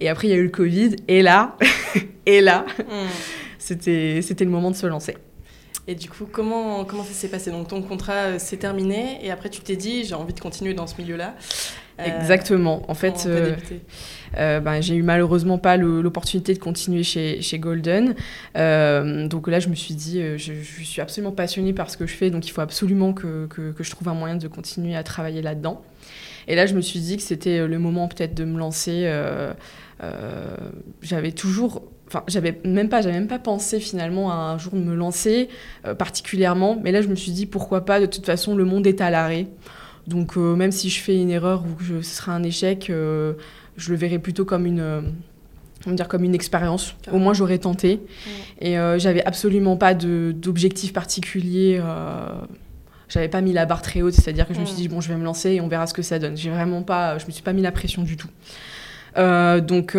Et 0.00 0.08
après, 0.08 0.28
il 0.28 0.30
y 0.30 0.34
a 0.34 0.36
eu 0.36 0.44
le 0.44 0.50
Covid, 0.50 0.96
et 1.08 1.22
là, 1.22 1.56
et 2.26 2.40
là, 2.40 2.64
hmm. 2.78 3.08
c'était 3.58 4.44
le 4.44 4.50
moment 4.50 4.70
de 4.70 4.76
se 4.76 4.86
lancer. 4.86 5.16
Et 5.88 5.96
du 5.96 6.08
coup, 6.08 6.26
comment, 6.30 6.84
comment 6.84 7.02
ça 7.02 7.12
s'est 7.12 7.28
passé? 7.28 7.50
Donc, 7.50 7.66
ton 7.66 7.82
contrat 7.82 8.38
s'est 8.38 8.56
terminé 8.56 9.18
et 9.20 9.32
après, 9.32 9.50
tu 9.50 9.60
t'es 9.62 9.74
dit, 9.74 10.04
j'ai 10.04 10.14
envie 10.14 10.32
de 10.32 10.38
continuer 10.38 10.74
dans 10.74 10.86
ce 10.86 11.00
milieu-là. 11.00 11.34
Euh, 12.00 12.20
Exactement. 12.20 12.82
En 12.88 12.94
fait, 12.94 13.24
euh, 13.26 13.54
euh, 14.38 14.60
ben, 14.60 14.80
j'ai 14.80 14.94
eu 14.94 15.02
malheureusement 15.02 15.58
pas 15.58 15.76
l'opportunité 15.76 16.54
de 16.54 16.58
continuer 16.58 17.02
chez, 17.02 17.42
chez 17.42 17.58
Golden. 17.58 18.14
donc 18.54 19.48
là, 19.48 19.60
je 19.60 19.68
me 19.68 19.74
suis 19.74 19.94
dit, 19.94 20.22
je, 20.36 20.52
suis 20.62 21.00
absolument 21.00 21.32
passionnée 21.32 21.72
par 21.72 21.90
ce 21.90 21.96
que 21.96 22.06
je 22.06 22.14
fais, 22.14 22.30
donc 22.30 22.46
il 22.46 22.50
faut 22.50 22.60
absolument 22.60 23.12
que, 23.12 23.46
que, 23.46 23.82
je 23.82 23.90
trouve 23.90 24.08
un 24.08 24.14
moyen 24.14 24.36
de 24.36 24.48
continuer 24.48 24.96
à 24.96 25.02
travailler 25.02 25.42
là-dedans. 25.42 25.82
Et 26.48 26.56
là, 26.56 26.66
je 26.66 26.74
me 26.74 26.80
suis 26.80 27.00
dit 27.00 27.16
que 27.16 27.22
c'était 27.22 27.66
le 27.66 27.78
moment 27.78 28.08
peut-être 28.08 28.34
de 28.34 28.44
me 28.44 28.58
lancer. 28.58 29.10
j'avais 31.02 31.32
toujours 31.32 31.82
enfin 32.08 32.24
j'avais 32.26 32.60
même 32.64 32.90
pas 32.90 33.00
j'avais 33.00 33.14
même 33.14 33.28
pas 33.28 33.38
pensé 33.38 33.80
finalement 33.80 34.30
à 34.30 34.34
un 34.34 34.58
jour 34.58 34.74
de 34.74 34.80
me 34.80 34.94
lancer 34.94 35.48
particulièrement 35.96 36.78
mais 36.82 36.92
là 36.92 37.00
je 37.00 37.08
me 37.08 37.14
suis 37.14 37.32
dit 37.32 37.46
pourquoi 37.46 37.86
pas 37.86 38.00
de 38.00 38.06
toute 38.06 38.26
façon 38.26 38.54
le 38.54 38.64
monde 38.64 38.86
est 38.86 39.00
à 39.00 39.08
l'arrêt 39.08 39.46
donc 40.06 40.36
euh, 40.36 40.56
même 40.56 40.72
si 40.72 40.90
je 40.90 41.00
fais 41.00 41.20
une 41.20 41.30
erreur 41.30 41.64
ou 41.64 41.74
que 41.74 42.02
ce 42.02 42.16
sera 42.16 42.32
un 42.32 42.42
échec, 42.42 42.90
euh, 42.90 43.34
je 43.76 43.90
le 43.90 43.96
verrai 43.96 44.18
plutôt 44.18 44.44
comme 44.44 44.66
une 44.66 44.80
euh, 44.80 45.00
dire 45.86 46.08
comme 46.08 46.24
une 46.24 46.34
expérience. 46.34 46.94
Au 47.10 47.18
moins, 47.18 47.34
j'aurais 47.34 47.58
tenté. 47.58 48.00
Et 48.60 48.76
j'avais 48.98 49.24
absolument 49.24 49.76
pas 49.76 49.94
d'objectif 49.94 50.92
particulier. 50.92 51.80
Euh, 51.82 52.40
j'avais 53.08 53.28
pas 53.28 53.40
mis 53.40 53.52
la 53.52 53.66
barre 53.66 53.82
très 53.82 54.00
haute, 54.00 54.14
c'est-à-dire 54.14 54.46
que 54.46 54.54
je 54.54 54.60
me 54.60 54.64
suis 54.64 54.76
dit 54.76 54.88
bon, 54.88 55.00
je 55.00 55.08
vais 55.08 55.16
me 55.16 55.24
lancer 55.24 55.50
et 55.50 55.60
on 55.60 55.66
verra 55.66 55.88
ce 55.88 55.94
que 55.94 56.02
ça 56.02 56.20
donne. 56.20 56.36
J'ai 56.36 56.50
vraiment 56.50 56.82
pas, 56.82 57.18
je 57.18 57.26
me 57.26 57.32
suis 57.32 57.42
pas 57.42 57.52
mis 57.52 57.62
la 57.62 57.72
pression 57.72 58.02
du 58.02 58.16
tout. 58.16 58.28
donc, 59.16 59.96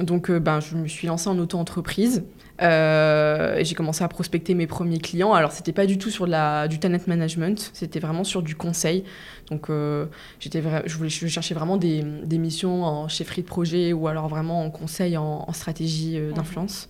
donc 0.00 0.30
ben, 0.30 0.60
je 0.60 0.76
me 0.76 0.86
suis 0.86 1.08
lancée 1.08 1.28
en 1.28 1.38
auto-entreprise. 1.38 2.22
Euh, 2.62 3.58
j'ai 3.62 3.74
commencé 3.74 4.02
à 4.02 4.08
prospecter 4.08 4.54
mes 4.54 4.66
premiers 4.66 4.98
clients. 4.98 5.34
Alors, 5.34 5.52
c'était 5.52 5.72
pas 5.72 5.86
du 5.86 5.98
tout 5.98 6.10
sur 6.10 6.26
la, 6.26 6.68
du 6.68 6.78
talent 6.78 6.98
management, 7.06 7.70
c'était 7.74 8.00
vraiment 8.00 8.24
sur 8.24 8.42
du 8.42 8.54
conseil. 8.54 9.04
Donc, 9.50 9.68
euh, 9.70 10.06
j'étais 10.40 10.62
je, 10.86 10.96
voulais, 10.96 11.10
je 11.10 11.26
cherchais 11.26 11.54
vraiment 11.54 11.76
des, 11.76 12.02
des, 12.02 12.38
missions 12.38 12.84
en 12.84 13.08
chefferie 13.08 13.42
de 13.42 13.46
projet 13.46 13.92
ou 13.92 14.08
alors 14.08 14.28
vraiment 14.28 14.64
en 14.64 14.70
conseil 14.70 15.16
en, 15.16 15.52
stratégie 15.52 16.18
euh, 16.18 16.32
d'influence. 16.32 16.88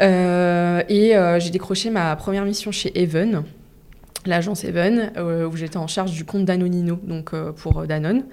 et 0.00 1.12
j'ai 1.38 1.50
décroché 1.50 1.90
ma 1.90 2.14
première 2.16 2.44
mission 2.44 2.70
chez 2.70 2.92
Even, 3.00 3.42
l'agence 4.26 4.64
Even, 4.64 5.12
où 5.50 5.56
j'étais 5.56 5.78
en 5.78 5.86
charge 5.86 6.12
du 6.12 6.24
compte 6.24 6.44
Danonino, 6.44 7.00
donc 7.02 7.34
pour 7.52 7.86
Danone. 7.86 8.24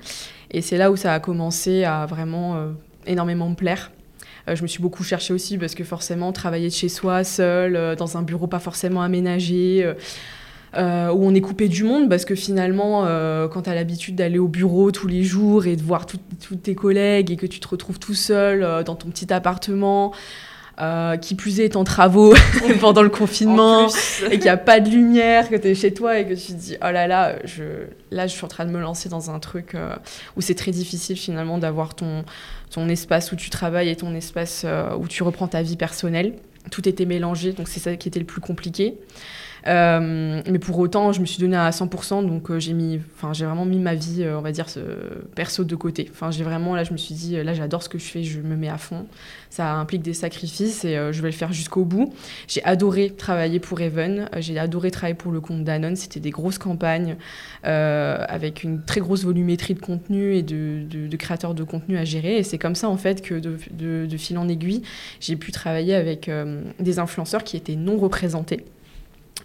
Et 0.52 0.62
c'est 0.62 0.78
là 0.78 0.92
où 0.92 0.96
ça 0.96 1.14
a 1.14 1.20
commencé 1.20 1.84
à 1.86 2.06
vraiment 2.06 2.74
énormément 3.08 3.50
me 3.50 3.56
plaire. 3.56 3.92
Euh, 4.48 4.56
je 4.56 4.62
me 4.62 4.68
suis 4.68 4.82
beaucoup 4.82 5.04
cherchée 5.04 5.34
aussi 5.34 5.58
parce 5.58 5.76
que 5.76 5.84
forcément, 5.84 6.32
travailler 6.32 6.70
de 6.70 6.74
chez 6.74 6.90
soi, 6.90 7.24
seul, 7.24 7.76
euh, 7.76 7.96
dans 7.96 8.18
un 8.18 8.22
bureau 8.22 8.48
pas 8.48 8.60
forcément 8.60 9.02
aménagé. 9.02 9.94
Euh, 10.78 11.10
où 11.10 11.26
on 11.26 11.34
est 11.34 11.40
coupé 11.40 11.70
du 11.70 11.86
monde 11.86 12.10
parce 12.10 12.26
que 12.26 12.36
finalement, 12.36 13.04
quand 13.50 13.62
tu 13.62 13.70
as 13.70 13.76
l'habitude 13.76 14.16
d'aller 14.16 14.40
au 14.40 14.50
bureau 14.50 14.92
tous 14.92 15.08
les 15.08 15.24
jours 15.24 15.68
et 15.68 15.78
de 15.78 15.82
voir 15.82 16.06
tous 16.06 16.18
tes 16.58 16.76
collègues 16.76 17.32
et 17.32 17.38
que 17.38 17.46
tu 17.46 17.62
te 17.62 17.68
retrouves 17.70 17.98
tout 17.98 18.14
seul 18.14 18.84
dans 18.84 18.96
ton 18.96 19.08
petit 19.08 19.32
appartement, 19.32 20.12
qui 21.22 21.36
plus 21.36 21.62
est 21.62 21.78
en 21.78 21.86
travaux 21.86 22.34
pendant 22.82 23.04
le 23.04 23.10
confinement 23.10 23.88
et 24.26 24.32
qu'il 24.32 24.42
n'y 24.42 24.50
a 24.50 24.58
pas 24.58 24.82
de 24.82 24.90
lumière, 24.90 25.48
que 25.48 25.56
tu 25.56 25.70
es 25.70 25.76
chez 25.76 25.94
toi 25.94 26.20
et 26.20 26.26
que 26.28 26.34
tu 26.34 26.48
te 26.48 26.58
dis 26.60 26.76
oh 26.82 26.92
là 26.92 27.08
là, 27.08 27.38
je, 27.46 27.64
là 28.12 28.28
je 28.28 28.34
suis 28.34 28.44
en 28.44 28.50
train 28.50 28.66
de 28.66 28.72
me 28.72 28.82
lancer 28.82 29.08
dans 29.08 29.32
un 29.32 29.40
truc 29.40 29.78
où 30.36 30.42
c'est 30.42 30.56
très 30.56 30.72
difficile 30.72 31.16
finalement 31.16 31.58
d'avoir 31.58 31.96
ton, 31.96 32.26
ton 32.76 32.90
espace 32.90 33.32
où 33.32 33.38
tu 33.38 33.50
travailles 33.50 33.88
et 33.88 33.96
ton 33.96 34.14
espace 34.14 34.64
euh, 34.66 34.94
où 34.98 35.08
tu 35.08 35.24
reprends 35.24 35.48
ta 35.48 35.62
vie 35.62 35.78
personnelle. 35.78 36.34
Tout 36.72 36.90
était 36.90 37.06
mélangé, 37.06 37.54
donc 37.54 37.70
c'est 37.70 37.80
ça 37.80 37.96
qui 37.96 38.10
était 38.10 38.20
le 38.20 38.26
plus 38.26 38.42
compliqué. 38.42 38.96
Euh, 39.68 40.42
mais 40.50 40.60
pour 40.60 40.78
autant, 40.78 41.12
je 41.12 41.22
me 41.22 41.26
suis 41.26 41.40
donnée 41.40 41.58
à 41.58 41.70
100%, 41.70 42.26
donc 42.28 42.52
euh, 42.52 42.60
j'ai 42.60 42.74
mis, 42.74 43.02
enfin 43.16 43.34
j'ai 43.34 43.46
vraiment 43.46 43.66
mis 43.66 43.80
ma 43.80 43.96
vie, 43.96 44.24
euh, 44.24 44.38
on 44.38 44.42
va 44.42 44.52
dire, 44.52 44.70
ce, 44.70 44.80
perso 45.34 45.64
de 45.64 45.76
côté. 45.76 46.08
Enfin 46.12 46.30
j'ai 46.30 46.44
vraiment, 46.44 46.76
là 46.76 46.84
je 46.84 46.92
me 46.92 46.98
suis 46.98 47.16
dit, 47.16 47.42
là 47.44 47.54
j'adore 47.54 47.82
ce 47.82 47.90
que 47.90 47.98
je 47.98 48.06
fais, 48.06 48.24
je 48.24 48.40
me 48.42 48.56
mets 48.56 48.70
à 48.70 48.78
fond. 48.78 49.08
Ça 49.50 49.74
implique 49.74 50.02
des 50.02 50.14
sacrifices 50.14 50.86
et 50.86 50.96
je 51.12 51.22
vais 51.22 51.30
le 51.30 51.36
faire 51.36 51.54
jusqu'au 51.54 51.86
bout. 51.86 52.14
J'ai 52.48 52.64
adoré 52.66 53.10
travailler 53.10 53.60
pour 53.60 53.80
Even, 53.80 54.30
j'ai 54.40 54.60
adoré 54.60 54.92
travailler 54.92 55.16
pour 55.16 55.32
le 55.32 55.40
compte 55.40 55.64
Danone. 55.64 55.96
C'était 55.96 56.20
des 56.20 56.30
grosses 56.32 56.58
campagnes 56.58 57.16
avec 57.64 58.64
une 58.64 58.84
très 58.84 59.00
grosse 59.00 59.24
volumétrie 59.24 59.74
de 59.74 59.80
contenu 59.80 60.36
et 60.36 60.44
de, 60.44 61.16
créateurs 61.16 61.54
de 61.54 61.64
contenu 61.64 61.98
à 61.98 62.04
gérer. 62.04 62.38
Et 62.38 62.44
c'est 62.44 62.58
comme 62.58 62.76
ça 62.76 62.90
en 62.90 62.98
fait 62.98 63.22
que 63.22 63.36
de 63.36 64.18
fil 64.18 64.38
en 64.38 64.50
aiguille, 64.50 64.82
j'ai 65.22 65.38
pu 65.38 65.54
travailler 65.54 65.96
avec 65.96 66.30
des 66.80 67.00
influenceurs 67.00 67.46
qui 67.46 67.56
étaient 67.56 67.78
non 67.78 67.98
représentés. 67.98 68.66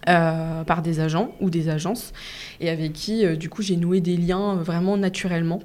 Euh, 0.09 0.63
par 0.63 0.81
des 0.81 0.99
agents 0.99 1.29
ou 1.41 1.51
des 1.51 1.69
agences 1.69 2.11
et 2.59 2.71
avec 2.71 2.93
qui 2.93 3.23
euh, 3.23 3.35
du 3.35 3.49
coup 3.49 3.61
j'ai 3.61 3.77
noué 3.77 4.01
des 4.01 4.17
liens 4.17 4.57
euh, 4.57 4.63
vraiment 4.63 4.97
naturellement. 4.97 5.59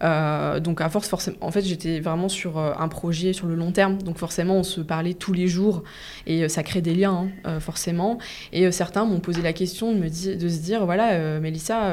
donc 0.00 0.80
à 0.80 0.88
force 0.88 1.08
forcément, 1.08 1.38
en 1.40 1.50
fait 1.50 1.62
j'étais 1.62 1.98
vraiment 1.98 2.28
sur 2.28 2.58
un 2.58 2.86
projet 2.86 3.32
sur 3.32 3.48
le 3.48 3.56
long 3.56 3.72
terme, 3.72 4.00
donc 4.00 4.16
forcément 4.16 4.58
on 4.58 4.62
se 4.62 4.80
parlait 4.80 5.14
tous 5.14 5.32
les 5.32 5.48
jours 5.48 5.82
et 6.28 6.48
ça 6.48 6.62
crée 6.62 6.82
des 6.82 6.94
liens 6.94 7.26
hein, 7.44 7.58
forcément. 7.58 8.18
Et 8.52 8.70
certains 8.70 9.06
m'ont 9.06 9.18
posé 9.18 9.42
la 9.42 9.52
question 9.52 9.92
de, 9.92 9.98
me 9.98 10.08
de 10.08 10.48
se 10.48 10.58
dire 10.60 10.84
voilà 10.84 11.40
Mélissa, 11.40 11.92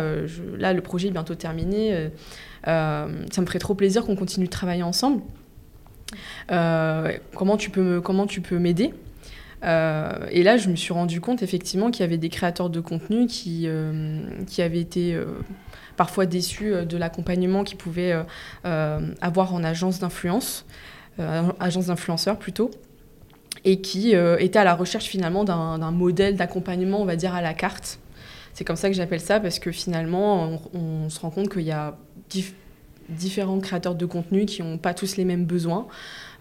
là 0.60 0.74
le 0.74 0.82
projet 0.82 1.08
est 1.08 1.12
bientôt 1.12 1.36
terminé, 1.36 2.10
ça 2.66 3.08
me 3.08 3.46
ferait 3.46 3.60
trop 3.60 3.74
plaisir 3.74 4.06
qu'on 4.06 4.16
continue 4.16 4.46
de 4.46 4.52
travailler 4.52 4.84
ensemble. 4.84 5.22
comment 6.48 7.58
tu 7.58 7.70
peux 7.72 8.02
comment 8.02 8.28
tu 8.28 8.42
peux 8.42 8.60
m'aider? 8.60 8.94
Euh, 9.64 10.28
et 10.32 10.44
là, 10.44 10.58
je 10.58 10.70
me 10.70 10.76
suis 10.76 10.94
rendu 10.94 11.22
compte 11.22 11.44
effectivement 11.44 11.92
qu'il 11.92 12.02
y 12.02 12.04
avait 12.04 12.18
des 12.18 12.30
créateurs 12.30 12.70
de 12.70 12.80
contenu 12.80 13.28
qui, 13.28 13.64
euh, 13.66 14.22
qui 14.48 14.62
avaient 14.62 14.80
été 14.80 15.14
euh, 15.14 15.26
parfois 15.98 16.26
déçus 16.26 16.74
de 16.86 16.98
l'accompagnement 16.98 17.64
qu'ils 17.64 17.78
pouvaient 17.78 18.16
avoir 18.64 19.54
en 19.54 19.64
agence 19.64 20.00
d'influence, 20.00 20.66
agence 21.60 21.88
d'influenceurs 21.88 22.40
plutôt, 22.40 22.72
et 23.66 23.82
qui 23.82 24.14
étaient 24.14 24.60
à 24.60 24.64
la 24.64 24.74
recherche 24.74 25.06
finalement 25.06 25.44
d'un 25.44 25.92
modèle 25.92 26.36
d'accompagnement, 26.36 27.02
on 27.02 27.06
va 27.06 27.16
dire, 27.16 27.36
à 27.36 27.42
la 27.42 27.54
carte. 27.54 28.00
C'est 28.54 28.64
comme 28.66 28.76
ça 28.76 28.90
que 28.90 28.96
j'appelle 28.96 29.22
ça 29.22 29.40
parce 29.40 29.60
que 29.60 29.72
finalement, 29.72 30.60
on, 30.74 31.10
se 31.10 31.20
rend 31.20 31.30
compte 31.30 31.50
qu'il 31.50 31.62
y 31.62 31.72
a 31.72 31.98
différents 33.10 33.60
créateurs 33.60 33.96
de 33.96 34.06
contenu 34.06 34.46
qui 34.46 34.64
n'ont 34.64 34.78
pas 34.78 34.94
tous 34.94 35.18
les 35.18 35.26
mêmes 35.26 35.46
besoins. 35.46 35.88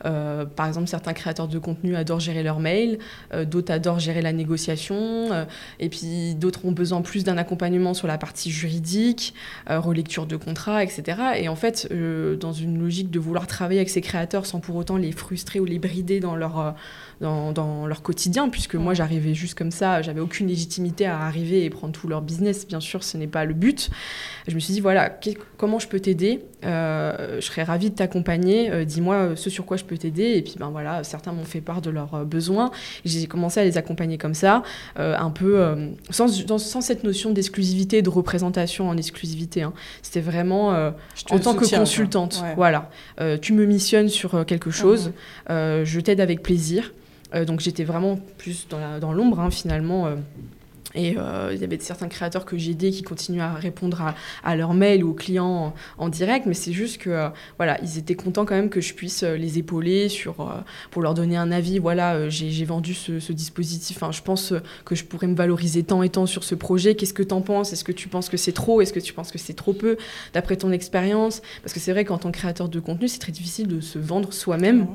Euh, 0.04 0.44
par 0.44 0.66
exemple, 0.66 0.88
certains 0.88 1.12
créateurs 1.12 1.48
de 1.48 1.58
contenu 1.58 1.96
adorent 1.96 2.20
gérer 2.20 2.42
leur 2.42 2.60
mail, 2.60 2.98
euh, 3.34 3.44
d'autres 3.44 3.72
adorent 3.72 3.98
gérer 3.98 4.22
la 4.22 4.32
négociation, 4.32 4.96
euh, 5.32 5.44
et 5.78 5.88
puis 5.88 6.34
d'autres 6.34 6.64
ont 6.64 6.72
besoin 6.72 7.02
plus 7.02 7.24
d'un 7.24 7.36
accompagnement 7.36 7.94
sur 7.94 8.06
la 8.06 8.18
partie 8.18 8.50
juridique, 8.50 9.34
relecture 9.68 10.26
de 10.26 10.36
contrats, 10.36 10.82
etc. 10.82 11.18
Et 11.36 11.48
en 11.48 11.56
fait, 11.56 11.88
dans 11.92 12.52
une 12.52 12.80
logique 12.80 13.10
de 13.10 13.18
vouloir 13.18 13.46
travailler 13.46 13.80
avec 13.80 13.90
ces 13.90 14.00
créateurs 14.00 14.46
sans 14.46 14.60
pour 14.60 14.76
autant 14.76 14.96
les 14.96 15.12
frustrer 15.12 15.60
ou 15.60 15.64
les 15.64 15.78
brider 15.78 16.20
dans 16.20 16.36
leur 16.36 16.74
dans, 17.20 17.86
leur 17.86 18.02
quotidien, 18.02 18.48
puisque 18.48 18.74
moi 18.74 18.94
j'arrivais 18.94 19.34
juste 19.34 19.56
comme 19.56 19.70
ça, 19.70 20.02
j'avais 20.02 20.20
aucune 20.20 20.48
légitimité 20.48 21.06
à 21.06 21.20
arriver 21.20 21.64
et 21.64 21.70
prendre 21.70 21.92
tout 21.92 22.08
leur 22.08 22.22
business, 22.22 22.66
bien 22.66 22.80
sûr, 22.80 23.04
ce 23.04 23.16
n'est 23.16 23.26
pas 23.26 23.44
le 23.44 23.54
but. 23.54 23.90
Je 24.48 24.54
me 24.54 24.60
suis 24.60 24.72
dit, 24.72 24.80
voilà, 24.80 25.12
comment 25.56 25.78
je 25.78 25.88
peux 25.88 26.00
t'aider? 26.00 26.44
Je 26.62 27.38
serais 27.40 27.62
ravie 27.62 27.90
de 27.90 27.94
t'accompagner, 27.94 28.84
dis-moi 28.84 29.36
ce 29.36 29.50
sur 29.50 29.66
quoi 29.66 29.76
je 29.76 29.84
peux 29.84 29.89
t'aider. 29.98 30.34
Et 30.36 30.42
puis, 30.42 30.54
ben 30.58 30.68
voilà, 30.70 31.04
certains 31.04 31.32
m'ont 31.32 31.44
fait 31.44 31.60
part 31.60 31.80
de 31.80 31.90
leurs 31.90 32.24
besoins. 32.24 32.70
J'ai 33.04 33.26
commencé 33.26 33.60
à 33.60 33.64
les 33.64 33.78
accompagner 33.78 34.18
comme 34.18 34.34
ça, 34.34 34.62
un 34.96 35.30
peu 35.30 35.76
sans, 36.10 36.28
sans, 36.28 36.80
cette 36.80 37.04
notion 37.04 37.32
d'exclusivité, 37.32 38.02
de 38.02 38.08
représentation 38.08 38.88
en 38.88 38.96
exclusivité. 38.96 39.62
Hein. 39.62 39.72
C'était 40.02 40.20
vraiment 40.20 40.70
en 41.30 41.38
tant 41.38 41.54
que 41.54 41.68
consultante. 41.76 42.42
Voilà, 42.56 42.90
tu 43.40 43.52
me 43.52 43.64
missionnes 43.64 44.08
sur 44.08 44.44
quelque 44.46 44.70
chose, 44.70 45.12
mhm. 45.48 45.84
je 45.84 46.00
t'aide 46.00 46.20
avec 46.20 46.42
plaisir. 46.42 46.92
Euh, 47.34 47.44
donc 47.44 47.60
j'étais 47.60 47.84
vraiment 47.84 48.18
plus 48.38 48.66
dans 48.68 49.12
l'ombre 49.12 49.40
hein, 49.40 49.50
finalement. 49.50 50.08
Euh, 50.96 50.98
et 50.98 51.14
euh, 51.16 51.50
il 51.54 51.60
y 51.60 51.64
avait 51.64 51.78
certains 51.80 52.08
créateurs 52.08 52.44
que 52.44 52.56
j'ai 52.58 52.72
aidés 52.72 52.90
qui 52.90 53.02
continuent 53.02 53.40
à 53.40 53.54
répondre 53.54 54.14
à, 54.44 54.56
leurs 54.56 54.74
mails 54.74 55.04
ou 55.04 55.10
aux 55.10 55.14
clients 55.14 55.74
en, 55.98 56.08
direct, 56.08 56.46
mais 56.46 56.54
c'est 56.54 56.72
juste 56.72 56.98
que 56.98 57.28
voilà, 57.56 57.80
ils 57.82 57.98
étaient 57.98 58.14
contents 58.14 58.44
quand 58.44 58.54
même 58.54 58.70
que 58.70 58.80
je 58.80 58.94
puisse 58.94 59.22
les 59.22 59.58
épauler 59.58 60.08
sur, 60.08 60.64
pour 60.90 61.02
leur 61.02 61.14
donner 61.14 61.36
un 61.36 61.52
avis. 61.52 61.78
Voilà, 61.78 62.28
j'ai 62.28 62.64
vendu 62.64 62.94
ce, 62.94 63.32
dispositif. 63.32 64.00
je 64.10 64.22
pense 64.22 64.52
que 64.84 64.94
je 64.94 65.04
pourrais 65.04 65.28
me 65.28 65.36
valoriser 65.36 65.82
tant 65.82 66.02
et 66.02 66.08
tant 66.08 66.26
sur 66.26 66.44
ce 66.44 66.54
projet. 66.54 66.94
Qu'est-ce 66.94 67.14
que 67.14 67.22
tu 67.22 67.34
en 67.34 67.42
penses? 67.42 67.72
Est-ce 67.72 67.84
que 67.84 67.92
tu 67.92 68.08
penses 68.08 68.28
que 68.28 68.36
c'est 68.36 68.52
trop? 68.52 68.80
Est-ce 68.80 68.92
que 68.92 69.00
tu 69.00 69.12
penses 69.12 69.30
que 69.30 69.38
c'est 69.38 69.54
trop 69.54 69.72
peu? 69.72 69.96
D'après 70.34 70.56
ton 70.56 70.72
expérience? 70.72 71.42
Parce 71.62 71.72
que 71.72 71.80
c'est 71.80 71.92
vrai 71.92 72.04
qu'en 72.04 72.18
tant 72.18 72.32
que 72.32 72.38
créateur 72.38 72.68
de 72.68 72.80
contenu, 72.80 73.08
c'est 73.08 73.20
très 73.20 73.32
difficile 73.32 73.68
de 73.68 73.80
se 73.80 73.98
vendre 73.98 74.32
soi-même. 74.32 74.86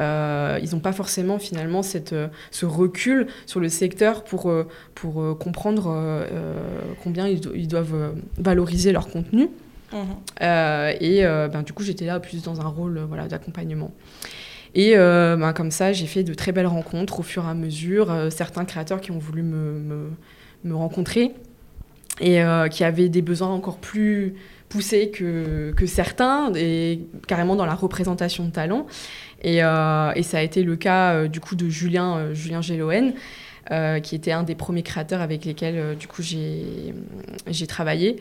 Euh, 0.00 0.58
ils 0.62 0.70
n'ont 0.72 0.80
pas 0.80 0.92
forcément 0.92 1.38
finalement 1.38 1.82
cette, 1.82 2.12
euh, 2.12 2.28
ce 2.50 2.66
recul 2.66 3.26
sur 3.46 3.60
le 3.60 3.68
secteur 3.68 4.24
pour, 4.24 4.50
euh, 4.50 4.66
pour 5.20 5.38
comprendre 5.38 6.24
combien 7.02 7.28
ils, 7.28 7.68
doivent 7.68 8.14
valoriser 8.38 8.92
leur 8.92 9.08
contenu. 9.08 9.48
Mhm. 9.92 10.00
et 11.00 11.22
ben, 11.22 11.62
du 11.62 11.72
coup, 11.72 11.82
j'étais 11.82 12.06
là 12.06 12.20
plus 12.20 12.42
dans 12.42 12.60
un 12.60 12.68
rôle 12.68 13.00
voilà, 13.08 13.28
d'accompagnement. 13.28 13.92
Et 14.74 14.94
ben, 14.94 15.52
comme 15.52 15.70
ça, 15.70 15.92
j'ai 15.92 16.06
fait 16.06 16.22
de 16.22 16.34
très 16.34 16.52
belles 16.52 16.66
rencontres 16.66 17.20
au 17.20 17.22
fur 17.22 17.44
et 17.44 17.48
à 17.48 17.54
mesure. 17.54 18.12
certains 18.30 18.64
créateurs 18.64 19.00
qui 19.00 19.10
ont 19.10 19.18
voulu 19.18 19.42
me, 19.42 19.78
me, 19.78 20.10
me 20.64 20.74
rencontrer 20.74 21.32
et 22.20 22.42
qui 22.70 22.84
avaient 22.84 23.08
des 23.08 23.22
besoins 23.22 23.48
encore 23.48 23.78
plus 23.78 24.34
poussés 24.70 25.10
que, 25.10 25.72
que 25.76 25.84
certains, 25.84 26.52
et 26.54 27.00
carrément 27.26 27.56
dans 27.56 27.66
la 27.66 27.74
représentation 27.74 28.46
de 28.46 28.50
talent. 28.50 28.86
Euh, 29.44 30.12
et, 30.14 30.22
ça 30.22 30.38
a 30.38 30.42
été 30.42 30.62
le 30.62 30.76
cas 30.76 31.12
euh, 31.12 31.28
du 31.28 31.40
coup 31.40 31.56
de 31.56 31.68
Julien, 31.68 32.16
euh, 32.16 32.34
Julien 32.34 32.62
Géloen, 32.62 33.12
qui 34.02 34.14
était 34.16 34.32
un 34.32 34.42
des 34.42 34.54
premiers 34.54 34.82
créateurs 34.82 35.20
avec 35.20 35.44
lesquels 35.44 35.96
du 35.96 36.06
coup 36.08 36.22
j'ai 36.22 37.66
travaillé. 37.68 38.16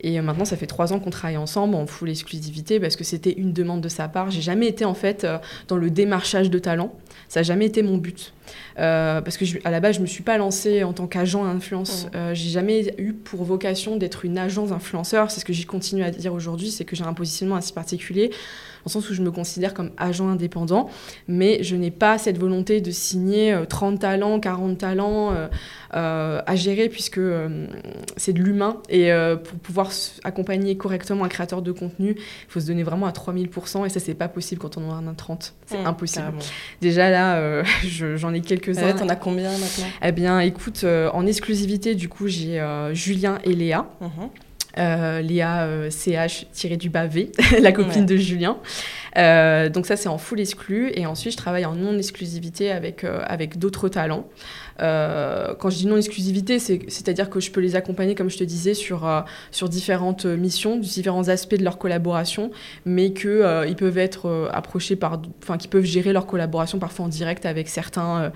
Et 0.00 0.20
maintenant, 0.20 0.44
ça 0.44 0.56
fait 0.56 0.66
trois 0.66 0.92
ans 0.92 1.00
qu'on 1.00 1.10
travaille 1.10 1.36
ensemble 1.36 1.74
en 1.74 1.86
full 1.86 2.10
exclusivité 2.10 2.80
parce 2.80 2.96
que 2.96 3.04
c'était 3.04 3.32
une 3.32 3.52
demande 3.52 3.80
de 3.80 3.88
sa 3.88 4.08
part. 4.08 4.30
J'ai 4.30 4.42
jamais 4.42 4.66
été 4.66 4.84
en 4.84 4.94
fait 4.94 5.26
dans 5.68 5.76
le 5.76 5.90
démarchage 5.90 6.50
de 6.50 6.58
talent. 6.58 6.94
Ça 7.28 7.40
n'a 7.40 7.44
jamais 7.44 7.66
été 7.66 7.82
mon 7.82 7.98
but. 7.98 8.32
parce 8.76 9.36
que 9.36 9.44
à 9.64 9.70
la 9.70 9.80
base, 9.80 9.96
je 9.96 10.00
me 10.00 10.06
suis 10.06 10.22
pas 10.22 10.38
lancée 10.38 10.84
en 10.84 10.92
tant 10.92 11.06
qu'agent 11.06 11.44
influence. 11.44 12.06
Mmh. 12.06 12.34
j'ai 12.34 12.50
jamais 12.50 12.94
eu 12.98 13.12
pour 13.12 13.44
vocation 13.44 13.96
d'être 13.96 14.24
une 14.24 14.38
agence 14.38 14.72
influenceur. 14.72 15.30
C'est 15.30 15.40
ce 15.40 15.44
que 15.44 15.52
j'ai 15.52 15.64
continué 15.64 16.04
à 16.04 16.10
dire 16.10 16.32
aujourd'hui, 16.32 16.70
c'est 16.70 16.84
que 16.84 16.96
j'ai 16.96 17.04
un 17.04 17.14
positionnement 17.14 17.56
assez 17.56 17.72
particulier 17.72 18.30
le 18.84 18.90
sens 18.90 19.08
où 19.10 19.14
je 19.14 19.22
me 19.22 19.30
considère 19.30 19.74
comme 19.74 19.90
agent 19.96 20.28
indépendant, 20.28 20.90
mais 21.28 21.62
je 21.62 21.76
n'ai 21.76 21.90
pas 21.90 22.18
cette 22.18 22.38
volonté 22.38 22.80
de 22.80 22.90
signer 22.90 23.56
30 23.68 23.94
euh, 23.94 23.98
talents, 23.98 24.40
40 24.40 24.78
talents 24.78 25.32
euh, 25.32 25.48
euh, 25.94 26.42
à 26.46 26.56
gérer, 26.56 26.88
puisque 26.88 27.20
c'est 28.16 28.32
de 28.32 28.42
l'humain. 28.42 28.78
Et 28.88 29.10
pour 29.44 29.58
pouvoir 29.58 29.90
accompagner 30.24 30.76
correctement 30.76 31.24
un 31.24 31.28
créateur 31.28 31.62
de 31.62 31.72
contenu, 31.72 32.14
il 32.16 32.22
faut 32.48 32.60
se 32.60 32.66
donner 32.66 32.82
vraiment 32.82 33.06
à 33.06 33.12
3000%, 33.12 33.86
et 33.86 33.88
ça, 33.88 34.00
c'est 34.00 34.14
pas 34.14 34.28
possible 34.28 34.60
quand 34.60 34.76
on 34.76 34.90
en 34.90 35.06
a 35.06 35.14
30. 35.14 35.54
C'est 35.66 35.82
mmh, 35.82 35.86
impossible. 35.86 36.32
Déjà 36.80 37.10
là, 37.10 37.62
j'en 37.84 38.34
ai 38.34 38.40
quelques-uns. 38.40 38.92
T'en 38.92 39.08
as 39.08 39.16
combien 39.16 39.50
maintenant? 39.50 39.86
Eh 40.02 40.12
bien, 40.12 40.40
écoute, 40.40 40.84
en 40.84 41.26
exclusivité, 41.26 41.94
du 41.94 42.08
coup, 42.08 42.28
j'ai 42.28 42.62
Julien 42.92 43.38
et 43.44 43.54
Léa. 43.54 43.86
Mmh. 44.00 44.06
Euh, 44.78 45.20
Léa 45.20 45.62
euh, 45.62 45.88
CH 45.90 46.46
du 46.76 46.90
bas 46.90 47.06
V, 47.06 47.30
la 47.60 47.72
copine 47.72 48.06
de 48.06 48.16
Julien. 48.16 48.58
Euh, 49.16 49.68
donc 49.68 49.86
ça 49.86 49.96
c'est 49.96 50.08
en 50.08 50.18
full 50.18 50.40
exclu 50.40 50.90
et 50.94 51.06
ensuite 51.06 51.32
je 51.32 51.36
travaille 51.36 51.64
en 51.64 51.76
non 51.76 51.96
exclusivité 51.96 52.72
avec 52.72 53.04
avec 53.04 53.58
d'autres 53.58 53.88
talents. 53.88 54.26
Euh, 54.80 55.54
quand 55.54 55.70
je 55.70 55.76
dis 55.76 55.86
non-exclusivité, 55.86 56.58
c'est-à-dire 56.58 57.30
que 57.30 57.40
je 57.40 57.50
peux 57.50 57.60
les 57.60 57.76
accompagner, 57.76 58.14
comme 58.14 58.30
je 58.30 58.38
te 58.38 58.44
disais, 58.44 58.74
sur, 58.74 59.06
euh, 59.06 59.20
différentes 59.68 60.26
missions, 60.26 60.76
différents 60.76 61.28
aspects 61.28 61.54
de 61.54 61.64
leur 61.64 61.78
collaboration, 61.78 62.50
mais 62.84 63.12
qu'ils 63.12 63.28
euh, 63.30 63.74
peuvent 63.74 63.98
être 63.98 64.50
approchés 64.52 64.96
par. 64.96 65.20
Enfin, 65.42 65.56
qu'ils 65.56 65.70
peuvent 65.70 65.84
gérer 65.84 66.12
leur 66.12 66.26
collaboration 66.26 66.78
parfois 66.78 67.06
en 67.06 67.08
direct 67.08 67.46
avec 67.46 67.68
certains, 67.68 68.32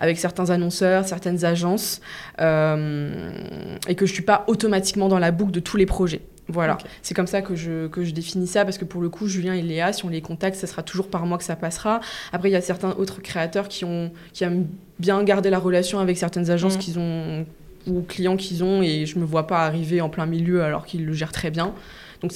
avec 0.00 0.18
certains 0.18 0.50
annonceurs, 0.50 1.06
certaines 1.06 1.44
agences, 1.44 2.00
et 2.38 2.42
que 2.42 4.06
je 4.06 4.10
ne 4.10 4.14
suis 4.14 4.22
pas 4.22 4.44
automatiquement 4.46 5.08
dans 5.08 5.18
la 5.18 5.30
boucle 5.30 5.52
de 5.52 5.60
tous 5.60 5.76
les 5.76 5.86
projets. 5.86 6.22
Voilà, 6.50 6.78
c'est 7.02 7.14
comme 7.14 7.26
ça 7.26 7.42
que 7.42 7.54
je, 7.54 7.86
que 7.86 8.04
je 8.04 8.12
définis 8.12 8.46
ça, 8.46 8.64
parce 8.64 8.76
que 8.76 8.84
pour 8.84 9.00
le 9.00 9.08
coup, 9.08 9.26
Julien 9.28 9.54
et 9.54 9.62
Léa, 9.62 9.92
si 9.92 10.04
on 10.04 10.08
les 10.08 10.20
contacte, 10.20 10.56
ça 10.56 10.66
sera 10.66 10.82
toujours 10.82 11.08
par 11.08 11.24
moi 11.26 11.38
que 11.38 11.44
ça 11.44 11.56
passera. 11.56 12.00
Après, 12.32 12.50
il 12.50 12.52
y 12.52 12.56
a 12.56 12.60
certains 12.60 12.90
autres 12.90 13.22
créateurs 13.22 13.68
qui, 13.68 13.84
ont, 13.84 14.10
qui 14.32 14.44
aiment 14.44 14.66
bien 14.98 15.22
garder 15.22 15.48
la 15.50 15.58
relation 15.58 16.00
avec 16.00 16.18
certaines 16.18 16.50
agences 16.50 16.76
mm. 16.76 16.80
qu'ils 16.80 16.98
ont 16.98 17.46
ou 17.86 18.02
clients 18.02 18.36
qu'ils 18.36 18.62
ont, 18.62 18.82
et 18.82 19.06
je 19.06 19.18
me 19.18 19.24
vois 19.24 19.46
pas 19.46 19.64
arriver 19.64 20.00
en 20.00 20.08
plein 20.08 20.26
milieu 20.26 20.62
alors 20.62 20.84
qu'ils 20.84 21.06
le 21.06 21.12
gèrent 21.12 21.32
très 21.32 21.50
bien. 21.50 21.72
Donc 22.20 22.32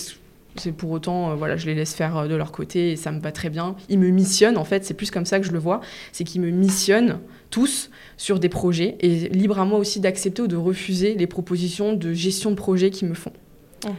c'est 0.57 0.73
pour 0.73 0.91
autant, 0.91 1.31
euh, 1.31 1.35
voilà, 1.35 1.57
je 1.57 1.67
les 1.67 1.75
laisse 1.75 1.95
faire 1.95 2.17
euh, 2.17 2.29
de 2.29 2.35
leur 2.35 2.53
côté 2.53 2.93
et 2.93 2.97
ça 2.97 3.11
me 3.13 3.21
va 3.21 3.33
très 3.33 3.51
bien. 3.51 3.75
Ils 3.89 3.99
me 3.99 4.09
missionnent, 4.09 4.57
en 4.57 4.65
fait, 4.65 4.85
c'est 4.85 4.95
plus 4.95 5.11
comme 5.11 5.27
ça 5.27 5.41
que 5.41 5.47
je 5.47 5.53
le 5.53 5.59
vois, 5.59 5.81
c'est 6.13 6.25
qu'ils 6.25 6.41
me 6.41 6.51
missionnent 6.51 7.19
tous 7.51 7.91
sur 8.17 8.39
des 8.39 8.49
projets 8.49 8.97
et 9.01 9.29
libre 9.29 9.59
à 9.59 9.65
moi 9.65 9.79
aussi 9.79 10.01
d'accepter 10.01 10.43
ou 10.43 10.47
de 10.47 10.57
refuser 10.57 11.15
les 11.15 11.27
propositions 11.27 11.93
de 11.93 12.13
gestion 12.13 12.51
de 12.51 12.57
projet 12.57 12.91
qu'ils 12.91 13.09
me 13.09 13.15
font. 13.15 13.33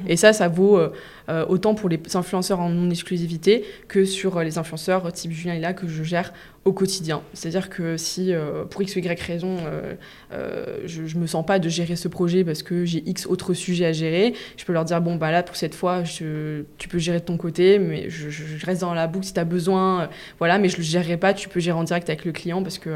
Et 0.07 0.17
ça, 0.17 0.33
ça 0.33 0.47
vaut 0.47 0.77
euh, 0.77 0.91
euh, 1.29 1.45
autant 1.47 1.75
pour 1.75 1.89
les 1.89 1.99
influenceurs 2.13 2.59
en 2.59 2.69
non-exclusivité 2.69 3.65
que 3.87 4.05
sur 4.05 4.37
euh, 4.37 4.43
les 4.43 4.57
influenceurs 4.57 5.11
type 5.11 5.31
Julien 5.31 5.53
et 5.53 5.59
là 5.59 5.73
que 5.73 5.87
je 5.87 6.03
gère 6.03 6.33
au 6.63 6.73
quotidien. 6.73 7.21
C'est-à-dire 7.33 7.69
que 7.69 7.95
si, 7.95 8.33
pour 8.71 8.81
X 8.81 8.95
ou 8.95 8.99
Y 8.99 9.21
raison, 9.21 9.57
je 10.31 11.01
ne 11.15 11.21
me 11.21 11.27
sens 11.27 11.45
pas 11.45 11.59
de 11.59 11.69
gérer 11.69 11.95
ce 11.95 12.07
projet 12.07 12.43
parce 12.43 12.63
que 12.63 12.85
j'ai 12.85 13.07
X 13.07 13.27
autres 13.27 13.53
sujets 13.53 13.85
à 13.85 13.93
gérer, 13.93 14.33
je 14.57 14.65
peux 14.65 14.73
leur 14.73 14.83
dire, 14.83 14.99
bon, 14.99 15.15
bah 15.15 15.29
là, 15.29 15.43
pour 15.43 15.55
cette 15.55 15.75
fois, 15.75 16.01
tu 16.01 16.87
peux 16.89 16.97
gérer 16.97 17.19
de 17.19 17.25
ton 17.25 17.37
côté, 17.37 17.77
mais 17.77 18.09
je, 18.09 18.31
je 18.31 18.65
reste 18.65 18.81
dans 18.81 18.95
la 18.95 19.05
boucle 19.05 19.27
si 19.27 19.33
tu 19.33 19.39
as 19.39 19.45
besoin, 19.45 20.09
voilà, 20.39 20.57
mais 20.57 20.67
je 20.67 20.77
ne 20.77 20.81
le 20.81 20.87
gérerai 20.87 21.17
pas, 21.17 21.35
tu 21.35 21.49
peux 21.49 21.59
gérer 21.59 21.77
en 21.77 21.83
direct 21.83 22.09
avec 22.09 22.25
le 22.25 22.31
client 22.31 22.63
parce 22.63 22.79
que 22.79 22.89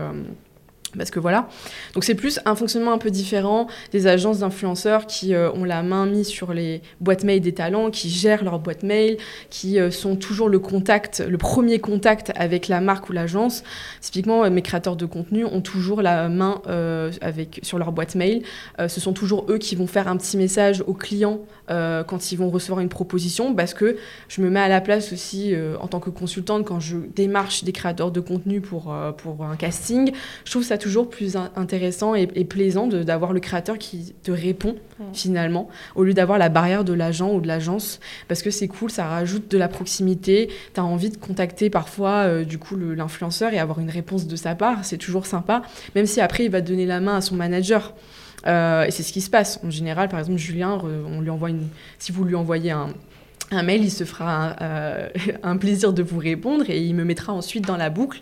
parce 0.97 1.11
que 1.11 1.19
voilà. 1.19 1.47
Donc 1.93 2.03
c'est 2.03 2.15
plus 2.15 2.39
un 2.45 2.55
fonctionnement 2.55 2.93
un 2.93 2.97
peu 2.97 3.11
différent 3.11 3.67
des 3.91 4.07
agences 4.07 4.39
d'influenceurs 4.39 5.05
qui 5.05 5.33
euh, 5.33 5.51
ont 5.51 5.63
la 5.63 5.83
main 5.83 6.05
mise 6.05 6.27
sur 6.27 6.53
les 6.53 6.81
boîtes 6.99 7.23
mail 7.23 7.41
des 7.41 7.53
talents, 7.53 7.91
qui 7.91 8.09
gèrent 8.09 8.43
leurs 8.43 8.59
boîtes 8.59 8.83
mail, 8.83 9.17
qui 9.49 9.79
euh, 9.79 9.91
sont 9.91 10.15
toujours 10.15 10.49
le 10.49 10.59
contact, 10.59 11.23
le 11.27 11.37
premier 11.37 11.79
contact 11.79 12.31
avec 12.35 12.67
la 12.67 12.81
marque 12.81 13.09
ou 13.09 13.13
l'agence. 13.13 13.63
Typiquement, 14.01 14.43
euh, 14.43 14.49
mes 14.49 14.61
créateurs 14.61 14.95
de 14.95 15.05
contenu 15.05 15.45
ont 15.45 15.61
toujours 15.61 16.01
la 16.01 16.29
main 16.29 16.61
avec, 17.21 17.59
sur 17.63 17.77
leur 17.77 17.91
boîte 17.91 18.15
mail. 18.15 18.43
ce 18.79 18.99
sont 18.99 19.13
toujours 19.13 19.45
eux 19.49 19.57
qui 19.57 19.75
vont 19.75 19.87
faire 19.87 20.07
un 20.07 20.17
petit 20.17 20.37
message 20.37 20.83
aux 20.85 20.93
clients 20.93 21.39
quand 21.67 22.31
ils 22.31 22.35
vont 22.35 22.49
recevoir 22.49 22.81
une 22.81 22.89
proposition 22.89 23.53
parce 23.53 23.73
que 23.73 23.97
je 24.27 24.41
me 24.41 24.49
mets 24.49 24.59
à 24.59 24.67
la 24.67 24.81
place 24.81 25.13
aussi 25.13 25.53
en 25.79 25.87
tant 25.87 25.99
que 25.99 26.09
consultante 26.09 26.65
quand 26.65 26.79
je 26.79 26.97
démarche 27.15 27.63
des 27.63 27.71
créateurs 27.71 28.11
de 28.11 28.19
contenu 28.19 28.61
pour, 28.61 28.93
pour 29.17 29.45
un 29.45 29.55
casting. 29.55 30.11
Je 30.45 30.51
trouve 30.51 30.63
ça 30.63 30.77
toujours 30.79 31.09
plus 31.09 31.35
intéressant 31.55 32.15
et, 32.15 32.25
plaisant 32.45 32.87
d'avoir 32.87 33.33
le 33.33 33.39
créateur 33.39 33.77
qui 33.77 34.15
te 34.23 34.31
répond 34.31 34.75
finalement, 35.13 35.69
au 35.95 36.03
lieu 36.03 36.13
d'avoir 36.13 36.37
la 36.37 36.49
barrière 36.49 36.83
de 36.83 36.93
l'agent 36.93 37.31
ou 37.33 37.41
de 37.41 37.47
l'agence, 37.47 37.99
parce 38.27 38.41
que 38.41 38.51
c'est 38.51 38.67
cool, 38.67 38.89
ça 38.89 39.05
rajoute 39.05 39.49
de 39.49 39.57
la 39.57 39.67
proximité, 39.67 40.49
tu 40.73 40.79
as 40.79 40.83
envie 40.83 41.09
de 41.09 41.17
contacter 41.17 41.69
parfois 41.69 42.25
euh, 42.25 42.43
du 42.43 42.57
coup 42.57 42.75
l'influenceur 42.75 43.53
et 43.53 43.59
avoir 43.59 43.79
une 43.79 43.89
réponse 43.89 44.27
de 44.27 44.35
sa 44.35 44.55
part, 44.55 44.83
c'est 44.83 44.97
toujours 44.97 45.25
sympa, 45.25 45.61
même 45.95 46.05
si 46.05 46.19
après 46.21 46.45
il 46.45 46.51
va 46.51 46.61
donner 46.61 46.85
la 46.85 46.99
main 46.99 47.17
à 47.17 47.21
son 47.21 47.35
manager. 47.35 47.93
Euh, 48.47 48.85
et 48.85 48.91
c'est 48.91 49.03
ce 49.03 49.11
qui 49.11 49.21
se 49.21 49.29
passe. 49.29 49.59
En 49.65 49.69
général, 49.69 50.07
par 50.07 50.19
exemple, 50.19 50.37
Julien, 50.37 50.81
on 50.81 51.19
lui 51.19 51.29
envoie 51.29 51.49
une... 51.49 51.67
si 51.97 52.13
vous 52.13 52.23
lui 52.23 52.35
envoyez 52.35 52.71
un, 52.71 52.87
un 53.51 53.63
mail, 53.63 53.83
il 53.83 53.91
se 53.91 54.03
fera 54.03 54.55
un, 55.43 55.57
plaisir 55.57 55.93
de 55.93 56.03
vous 56.03 56.19
répondre 56.19 56.65
et 56.69 56.81
il 56.81 56.95
me 56.95 57.03
mettra 57.03 57.33
ensuite 57.33 57.65
dans 57.65 57.77
la 57.77 57.89
boucle. 57.89 58.21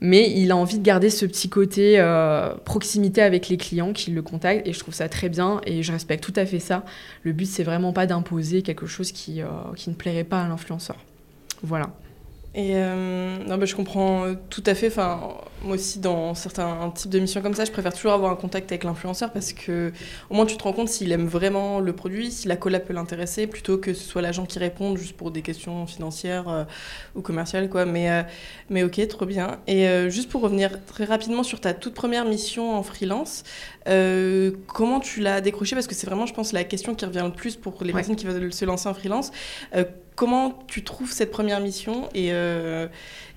Mais 0.00 0.30
il 0.30 0.50
a 0.50 0.56
envie 0.56 0.78
de 0.78 0.82
garder 0.82 1.10
ce 1.10 1.26
petit 1.26 1.48
côté 1.48 2.02
proximité 2.64 3.20
avec 3.22 3.48
les 3.48 3.56
clients 3.56 3.92
qui 3.92 4.10
le 4.10 4.22
contactent 4.22 4.66
et 4.66 4.72
je 4.72 4.78
trouve 4.78 4.94
ça 4.94 5.08
très 5.08 5.28
bien 5.28 5.60
et 5.66 5.82
je 5.82 5.92
respecte 5.92 6.24
tout 6.24 6.32
à 6.36 6.46
fait 6.46 6.58
ça. 6.58 6.84
Le 7.22 7.32
but, 7.32 7.46
c'est 7.46 7.64
vraiment 7.64 7.92
pas 7.92 8.06
d'imposer 8.06 8.62
quelque 8.62 8.86
chose 8.86 9.12
qui, 9.12 9.42
qui 9.76 9.90
ne 9.90 9.94
plairait 9.94 10.24
pas 10.24 10.42
à 10.42 10.48
l'influenceur. 10.48 10.96
Voilà. 11.62 11.90
Et 12.52 12.72
euh, 12.74 13.38
non, 13.46 13.58
bah, 13.58 13.64
je 13.64 13.76
comprends 13.76 14.24
euh, 14.24 14.34
tout 14.48 14.64
à 14.66 14.74
fait. 14.74 14.88
Enfin, 14.88 15.36
moi 15.62 15.76
aussi, 15.76 16.00
dans 16.00 16.34
certains 16.34 16.90
types 16.90 17.10
de 17.10 17.20
missions 17.20 17.42
comme 17.42 17.54
ça, 17.54 17.64
je 17.64 17.70
préfère 17.70 17.94
toujours 17.94 18.10
avoir 18.10 18.32
un 18.32 18.36
contact 18.36 18.72
avec 18.72 18.82
l'influenceur 18.82 19.32
parce 19.32 19.52
que 19.52 19.92
au 20.30 20.34
moins 20.34 20.46
tu 20.46 20.56
te 20.56 20.64
rends 20.64 20.72
compte 20.72 20.88
s'il 20.88 21.12
aime 21.12 21.26
vraiment 21.26 21.78
le 21.78 21.92
produit, 21.92 22.32
si 22.32 22.48
la 22.48 22.56
collab 22.56 22.82
peut 22.82 22.92
l'intéresser, 22.92 23.46
plutôt 23.46 23.78
que 23.78 23.94
ce 23.94 24.02
soit 24.02 24.20
l'agent 24.20 24.46
qui 24.46 24.58
réponde 24.58 24.98
juste 24.98 25.16
pour 25.16 25.30
des 25.30 25.42
questions 25.42 25.86
financières 25.86 26.48
euh, 26.48 26.64
ou 27.14 27.20
commerciales, 27.20 27.68
quoi. 27.68 27.84
Mais, 27.84 28.26
mais 28.68 28.82
ok, 28.82 29.06
trop 29.06 29.26
bien. 29.26 29.60
Et 29.68 30.10
juste 30.10 30.28
pour 30.28 30.40
revenir 30.40 30.84
très 30.86 31.04
rapidement 31.04 31.42
sur 31.42 31.60
ta 31.60 31.72
toute 31.72 31.94
première 31.94 32.24
mission 32.24 32.74
en 32.74 32.82
freelance, 32.82 33.44
comment 33.84 35.00
tu 35.00 35.20
l'as 35.20 35.40
décroché 35.40 35.76
Parce 35.76 35.86
que 35.86 35.94
c'est 35.94 36.06
vraiment, 36.06 36.26
je 36.26 36.34
pense, 36.34 36.52
la 36.52 36.64
question 36.64 36.94
qui 36.94 37.04
revient 37.04 37.22
le 37.24 37.32
plus 37.32 37.56
pour 37.56 37.82
les 37.84 37.92
personnes 37.92 38.16
qui 38.16 38.26
veulent 38.26 38.52
se 38.52 38.64
lancer 38.64 38.88
en 38.88 38.94
freelance 38.94 39.30
comment 40.20 40.52
tu 40.66 40.84
trouves 40.84 41.10
cette 41.10 41.30
première 41.30 41.60
mission 41.60 42.10
et, 42.14 42.28
euh, 42.32 42.88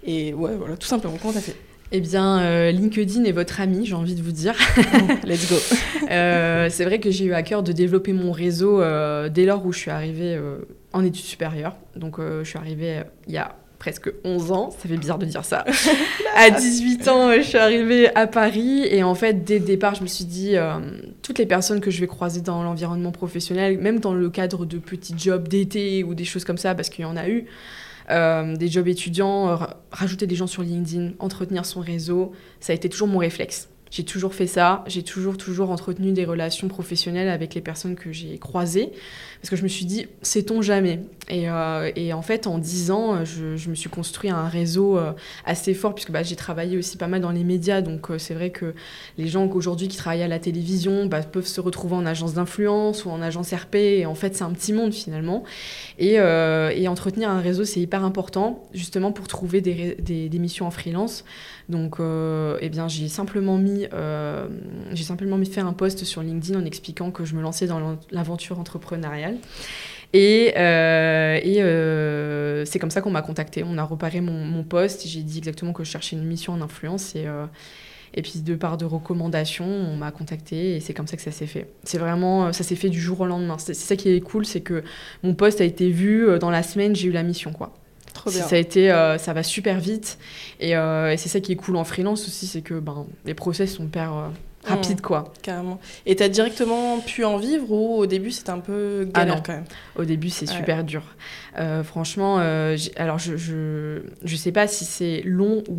et 0.04 0.34
ouais, 0.34 0.52
voilà, 0.58 0.76
tout 0.76 0.86
simplement, 0.86 1.16
comment 1.18 1.32
tu 1.32 1.40
as 1.40 1.42
fait? 1.42 1.56
Eh 1.94 2.02
bien, 2.02 2.42
euh, 2.42 2.72
LinkedIn 2.72 3.24
est 3.24 3.32
votre 3.32 3.62
ami, 3.62 3.86
j'ai 3.86 3.94
envie 3.94 4.16
de 4.16 4.22
vous 4.22 4.34
dire. 4.34 4.56
Let's 5.24 5.50
go. 5.50 5.56
Euh, 6.12 6.68
c'est 6.70 6.84
vrai 6.84 7.00
que 7.00 7.10
j'ai 7.10 7.26
eu 7.26 7.34
à 7.34 7.42
cœur 7.42 7.64
de 7.64 7.72
développer 7.72 8.12
mon 8.12 8.34
réseau 8.34 8.84
dès 9.30 9.46
lors 9.46 9.66
où 9.66 9.72
je 9.72 9.80
suis 9.80 9.90
arrivée 9.90 10.38
en 10.92 11.04
études 11.04 11.24
supérieures. 11.24 11.76
Donc, 11.96 12.20
je 12.20 12.44
suis 12.44 12.60
arrivée 12.60 13.02
il 13.26 13.34
y 13.34 13.38
a 13.38 13.56
presque 13.84 14.14
11 14.24 14.52
ans, 14.54 14.72
ça 14.72 14.88
fait 14.88 14.96
bizarre 14.96 15.18
de 15.18 15.26
dire 15.26 15.44
ça. 15.44 15.66
à 16.38 16.50
18 16.50 17.08
ans, 17.10 17.34
je 17.34 17.42
suis 17.42 17.58
arrivée 17.58 18.16
à 18.16 18.28
Paris 18.28 18.86
et 18.86 19.04
en 19.04 19.14
fait, 19.14 19.44
dès 19.44 19.60
le 19.60 19.66
départ, 19.66 19.94
je 19.94 20.04
me 20.04 20.08
suis 20.08 20.24
dit, 20.24 20.56
euh, 20.56 20.80
toutes 21.22 21.38
les 21.38 21.46
personnes 21.46 21.82
que 21.82 21.92
je 21.92 22.00
vais 22.00 22.08
croiser 22.08 22.40
dans 22.40 22.64
l'environnement 22.64 23.12
professionnel, 23.12 23.78
même 23.80 24.00
dans 24.00 24.14
le 24.14 24.30
cadre 24.30 24.66
de 24.66 24.78
petits 24.78 25.16
jobs 25.18 25.50
d'été 25.50 26.06
ou 26.06 26.16
des 26.16 26.24
choses 26.24 26.46
comme 26.46 26.58
ça, 26.58 26.76
parce 26.76 26.88
qu'il 26.88 27.04
y 27.04 27.06
en 27.06 27.18
a 27.18 27.28
eu, 27.28 27.44
euh, 28.10 28.56
des 28.56 28.70
jobs 28.70 28.88
étudiants, 28.88 29.50
euh, 29.50 29.58
rajouter 29.92 30.28
des 30.28 30.36
gens 30.36 30.48
sur 30.48 30.64
LinkedIn, 30.64 31.16
entretenir 31.20 31.66
son 31.66 31.82
réseau, 31.82 32.32
ça 32.62 32.72
a 32.72 32.78
été 32.78 32.88
toujours 32.88 33.10
mon 33.10 33.20
réflexe. 33.20 33.68
J'ai 33.92 34.06
toujours 34.06 34.34
fait 34.34 34.48
ça, 34.48 34.86
j'ai 34.88 35.04
toujours, 35.04 35.36
toujours 35.36 35.72
entretenu 35.72 36.14
des 36.14 36.24
relations 36.24 36.70
professionnelles 36.70 37.30
avec 37.30 37.54
les 37.54 37.62
personnes 37.62 37.96
que 37.96 38.14
j'ai 38.14 38.40
croisées, 38.40 38.94
parce 39.44 39.50
que 39.50 39.56
je 39.58 39.64
me 39.64 39.68
suis 39.68 39.84
dit, 39.84 40.08
sait-on 40.22 40.62
jamais? 40.62 41.02
Et, 41.28 41.50
euh, 41.50 41.92
et, 41.98 42.14
en 42.14 42.22
fait, 42.22 42.48
en 42.48 42.58
dix 42.58 42.92
ans, 42.92 43.26
je, 43.26 43.70
me 43.70 43.76
suis 43.76 43.90
construit 43.90 44.30
un 44.30 44.48
réseau 44.48 44.98
euh, 44.98 45.12
assez 45.44 45.74
fort, 45.74 45.94
puisque 45.94 46.12
bah, 46.12 46.24
j'ai 46.24 46.38
travaillé 46.38 46.78
aussi 46.78 46.96
pas 46.96 47.08
mal 47.08 47.20
dans 47.20 47.32
les 47.32 47.44
médias, 47.44 47.82
donc 47.82 48.10
euh, 48.10 48.18
c'est 48.18 48.36
vrai 48.36 48.52
que 48.52 48.74
les 49.18 49.28
gens 49.28 49.46
aujourd'hui 49.50 49.90
qui 49.90 49.98
travaillent 49.98 50.24
à 50.24 50.30
la 50.30 50.40
télévision 50.40 51.08
bah, 51.08 51.22
peuvent 51.24 51.46
se 51.46 51.60
retrouver 51.60 51.96
en 51.96 52.06
agence 52.06 52.36
d'influence 52.36 53.04
ou 53.04 53.10
en 53.10 53.22
agence 53.22 53.52
RP, 53.52 53.76
et 53.76 54.06
en 54.06 54.16
fait, 54.16 54.34
c'est 54.34 54.46
un 54.46 54.52
petit 54.52 54.72
monde 54.72 54.94
finalement. 54.94 55.44
Et, 56.00 56.14
et 56.14 56.88
entretenir 56.88 57.30
un 57.30 57.42
réseau, 57.42 57.66
c'est 57.66 57.82
hyper 57.82 58.06
important, 58.06 58.64
justement 58.74 59.12
pour 59.12 59.28
trouver 59.28 59.60
des, 59.60 60.40
missions 60.40 60.68
en 60.68 60.72
freelance. 60.72 61.26
Donc, 61.68 61.98
eh 62.00 62.70
bien, 62.70 62.88
j'ai 62.88 63.10
simplement 63.10 63.58
mis 63.58 63.88
j'ai 64.94 65.04
simplement 65.04 65.38
mis 65.38 65.48
fait 65.48 65.62
un 65.62 65.74
post 65.74 66.06
sur 66.06 66.22
LinkedIn 66.22 66.60
en 66.60 66.66
expliquant 66.66 67.12
que 67.12 67.26
je 67.26 67.36
me 67.36 67.42
lançais 67.42 67.68
dans 67.68 67.98
l'aventure 68.12 68.60
entrepreneuriale. 68.60 69.33
Et, 70.14 70.54
euh, 70.58 71.40
et 71.42 71.62
euh, 71.64 72.66
c'est 72.66 72.78
comme 72.78 72.92
ça 72.92 73.02
qu'on 73.02 73.12
m'a 73.12 73.22
contacté. 73.22 73.64
On 73.66 73.78
a 73.78 73.84
reparé 73.84 74.22
mon, 74.22 74.46
mon 74.46 74.64
poste. 74.64 75.08
J'ai 75.08 75.22
dit 75.22 75.40
exactement 75.40 75.74
que 75.74 75.84
je 75.84 75.90
cherchais 75.90 76.16
une 76.16 76.24
mission 76.24 76.54
en 76.54 76.62
influence. 76.62 77.16
Et, 77.16 77.26
et 78.14 78.22
puis, 78.22 78.42
de 78.42 78.56
part 78.56 78.78
de 78.78 78.86
recommandations, 78.86 79.66
on 79.66 79.96
m'a 79.96 80.12
contacté. 80.12 80.76
Et 80.76 80.80
c'est 80.80 80.94
comme 80.94 81.08
ça 81.08 81.18
que 81.18 81.24
ça 81.24 81.32
s'est 81.32 81.48
fait. 81.48 81.68
C'est 81.84 81.98
vraiment, 81.98 82.54
ça 82.54 82.64
s'est 82.64 82.76
fait 82.76 82.90
du 82.90 83.02
jour 83.02 83.22
au 83.22 83.26
lendemain. 83.26 83.58
C'est 83.58 83.74
ça 83.74 83.96
qui 83.96 84.10
est 84.10 84.22
cool, 84.22 84.46
c'est 84.46 84.62
que 84.62 84.84
mon 85.24 85.34
poste 85.34 85.62
a 85.62 85.64
été 85.64 85.90
vu 85.90 86.28
dans 86.40 86.52
la 86.52 86.62
semaine, 86.62 86.96
j'ai 86.96 87.08
eu 87.08 87.12
la 87.12 87.24
mission, 87.24 87.52
quoi. 87.52 87.74
Ça 88.30 88.56
a 88.56 88.60
été, 88.60 88.92
euh, 88.92 89.18
ça 89.18 89.34
va 89.34 89.44
super 89.44 89.80
vite. 89.80 90.18
Euh, 90.62 91.12
et, 91.12 91.18
c'est 91.18 91.30
ça 91.30 91.40
qui 91.40 91.52
est 91.52 91.56
cool 91.56 91.76
en 91.76 91.84
freelance 91.84 92.28
aussi, 92.28 92.48
c'est 92.48 92.62
que 92.62 92.76
ben, 92.76 93.06
les 93.26 93.34
process 93.34 93.76
sont 93.76 93.86
hyper 93.86 94.32
euh, 94.66 94.70
mmh. 94.70 94.74
rapides, 94.74 95.02
quoi. 95.02 95.34
Carrément. 95.42 95.80
Et 96.06 96.16
tu 96.16 96.24
as 96.24 96.30
directement 96.30 97.00
pu 97.00 97.24
en 97.24 97.38
vivre 97.38 97.72
ou 97.72 97.98
au 97.98 98.06
début 98.06 98.32
c'était 98.32 98.52
un 98.52 98.60
peu 98.60 99.08
ah 99.14 99.20
galère 99.20 99.44
quand 99.44 99.54
même 99.54 99.66
Au 99.96 100.06
début 100.06 100.30
c'est 100.30 100.46
super 100.48 100.84
dur. 100.84 101.04
franchement, 101.84 102.38
alors 102.96 103.20
je, 103.20 103.38
je, 103.38 104.02
je 104.24 104.36
sais 104.36 104.52
pas 104.52 104.68
si 104.68 104.86
c'est 104.86 105.22
long 105.26 105.64
ou 105.70 105.78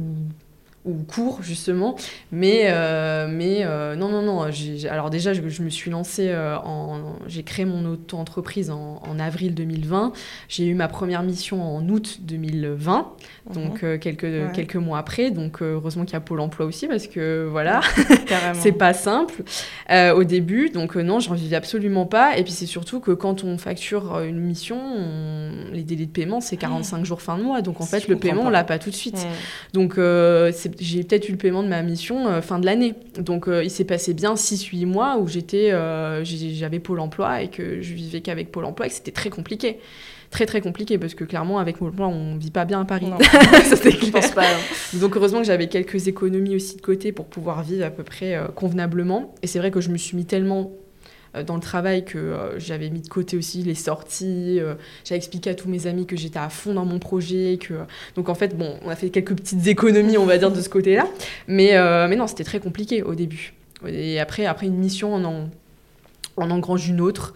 ou 0.85 0.94
court 1.03 1.42
justement. 1.42 1.97
Mais 2.31 2.64
euh, 2.66 3.27
mais 3.31 3.61
euh, 3.62 3.97
non 3.97 4.09
non 4.09 4.23
non 4.23 4.47
alors 4.90 5.11
déjà 5.11 5.33
je, 5.33 5.40
me 5.40 5.70
suis 5.70 5.90
lancée 5.90 6.29
euh, 6.29 6.57
en 6.59 7.16
j'ai 7.27 7.42
créé 7.42 7.64
mon 7.64 7.85
auto-entreprise 7.87 8.70
en, 8.70 9.01
en, 9.09 9.18
avril 9.18 9.55
2020 9.55 10.12
j'ai 10.49 10.66
eu 10.66 10.75
ma 10.75 10.88
première 10.88 11.23
mission 11.23 11.62
en 11.62 11.88
août 11.88 12.18
2020 12.23 13.12
donc 13.55 13.83
mhm. 13.83 13.99
quelques 13.99 14.53
quelques 14.53 14.77
mois 14.77 14.99
après. 14.99 15.31
Donc 15.31 15.62
heureusement 15.62 16.05
qu'il 16.05 16.14
y 16.14 16.16
a 16.16 16.20
Pôle 16.20 16.40
Emploi 16.40 16.66
aussi 16.66 16.87
parce 16.87 17.07
que 17.07 17.47
voilà 17.51 17.81
c'est 18.53 18.73
pas 18.73 18.92
simple. 18.92 19.42
Au 19.90 20.25
début 20.25 20.68
donc 20.68 20.97
non 20.97 21.18
j'en 21.18 21.35
vivais 21.35 21.57
absolument 21.57 22.05
pas. 22.05 22.37
Et 22.37 22.42
puis 22.42 22.53
c'est 22.53 22.66
surtout 22.66 23.01
que 23.01 23.12
quand 23.12 23.42
on 23.44 23.57
facture 23.57 24.20
une 24.20 24.40
mission 24.40 24.79
les 25.73 25.83
délais 25.83 26.07
de 26.07 26.11
paiement 26.11 26.40
c'est 26.40 26.57
45 26.57 27.05
jours 27.07 27.23
fin 27.23 27.38
de 27.38 27.42
mois. 27.42 27.62
Donc 27.62 27.81
en 27.81 27.87
fait 27.87 28.07
le 28.07 28.16
paiement 28.16 28.42
on 28.47 28.51
l'a 28.51 28.64
pas 28.64 28.79
tout 28.79 28.90
de 28.90 28.94
suite. 28.94 29.27
Donc 29.73 29.94
c'est 29.94 30.74
j'ai 30.79 31.05
peut-être 31.05 31.29
eu 31.29 31.33
le 31.33 31.39
paiement 31.39 31.63
de 31.63 31.69
ma 31.69 31.83
mission 31.83 32.27
euh, 32.27 32.41
fin 32.41 32.59
de 32.59 32.67
l'année. 32.67 32.95
Donc 33.19 33.49
euh, 33.49 33.65
il 33.65 33.71
s'est 33.71 33.85
passé 33.85 34.15
bien 34.15 34.35
6-8 34.35 34.87
mois 34.87 35.19
où 35.19 35.29
j'étais, 35.29 35.73
euh, 35.73 36.25
j'avais 36.25 36.79
Pôle 36.79 37.01
emploi 37.01 37.43
et 37.43 37.49
que 37.49 37.81
je 37.81 37.95
vivais 37.95 38.21
qu'avec 38.21 38.51
Pôle 38.51 38.65
emploi 38.65 38.87
et 38.87 38.89
que 38.89 38.95
c'était 38.95 39.13
très 39.13 39.31
compliqué. 39.31 39.79
Très 40.31 40.47
très 40.47 40.61
compliqué 40.61 40.99
parce 40.99 41.15
que 41.15 41.23
clairement 41.23 41.59
avec 41.59 41.79
Pôle 41.79 41.91
emploi 41.91 42.09
on 42.09 42.37
vit 42.37 42.51
pas 42.51 42.65
bien 42.65 42.81
à 42.81 42.85
Paris. 42.85 43.07
Ça 43.21 43.77
je 43.77 44.11
pense 44.11 44.33
pas. 44.33 44.47
Hein. 44.47 44.99
Donc 44.99 45.17
heureusement 45.17 45.41
que 45.41 45.47
j'avais 45.47 45.69
quelques 45.69 46.09
économies 46.09 46.57
aussi 46.57 46.77
de 46.77 46.83
côté 46.83 47.13
pour 47.13 47.27
pouvoir 47.27 47.63
vivre 47.63 47.85
à 47.85 47.91
peu 47.91 48.03
près 48.03 48.41
convenablement. 48.55 49.35
Et 49.43 49.47
c'est 49.47 49.59
vrai 49.59 49.71
que 49.71 49.81
je 49.81 49.91
me 49.91 49.97
suis 49.97 50.17
mis 50.17 50.25
tellement 50.25 50.73
dans 51.42 51.57
le 51.57 51.61
travail 51.61 52.05
que 52.05 52.18
euh, 52.18 52.59
j'avais 52.59 52.90
mis 52.90 53.01
de 53.01 53.09
côté 53.09 53.37
aussi 53.37 53.62
les 53.62 53.75
sorties. 53.75 54.59
Euh, 54.61 54.75
j'avais 55.05 55.16
expliqué 55.16 55.51
à 55.51 55.55
tous 55.55 55.68
mes 55.68 55.87
amis 55.87 56.07
que 56.07 56.16
j'étais 56.16 56.38
à 56.38 56.49
fond 56.49 56.75
dans 56.75 56.85
mon 56.85 56.99
projet. 56.99 57.59
Que... 57.61 57.75
Donc 58.14 58.29
en 58.29 58.35
fait, 58.35 58.57
bon, 58.57 58.77
on 58.85 58.90
a 58.90 58.97
fait 58.97 59.11
quelques 59.11 59.35
petites 59.35 59.66
économies, 59.66 60.16
on 60.16 60.27
va 60.27 60.38
dire, 60.38 60.53
de 60.53 60.61
ce 60.61 60.68
côté-là. 60.68 61.07
Mais, 61.49 61.73
mais 62.09 62.16
non, 62.16 62.27
c'était 62.27 62.44
très 62.44 62.61
compliqué 62.61 63.03
au 63.03 63.14
début. 63.14 63.55
Et 63.87 64.20
après, 64.20 64.47
après 64.47 64.66
une 64.66 64.77
mission, 64.77 65.14
on 65.14 65.25
en, 65.25 65.51
on 66.37 66.51
engrange 66.51 66.88
une 66.88 67.01
autre. 67.01 67.35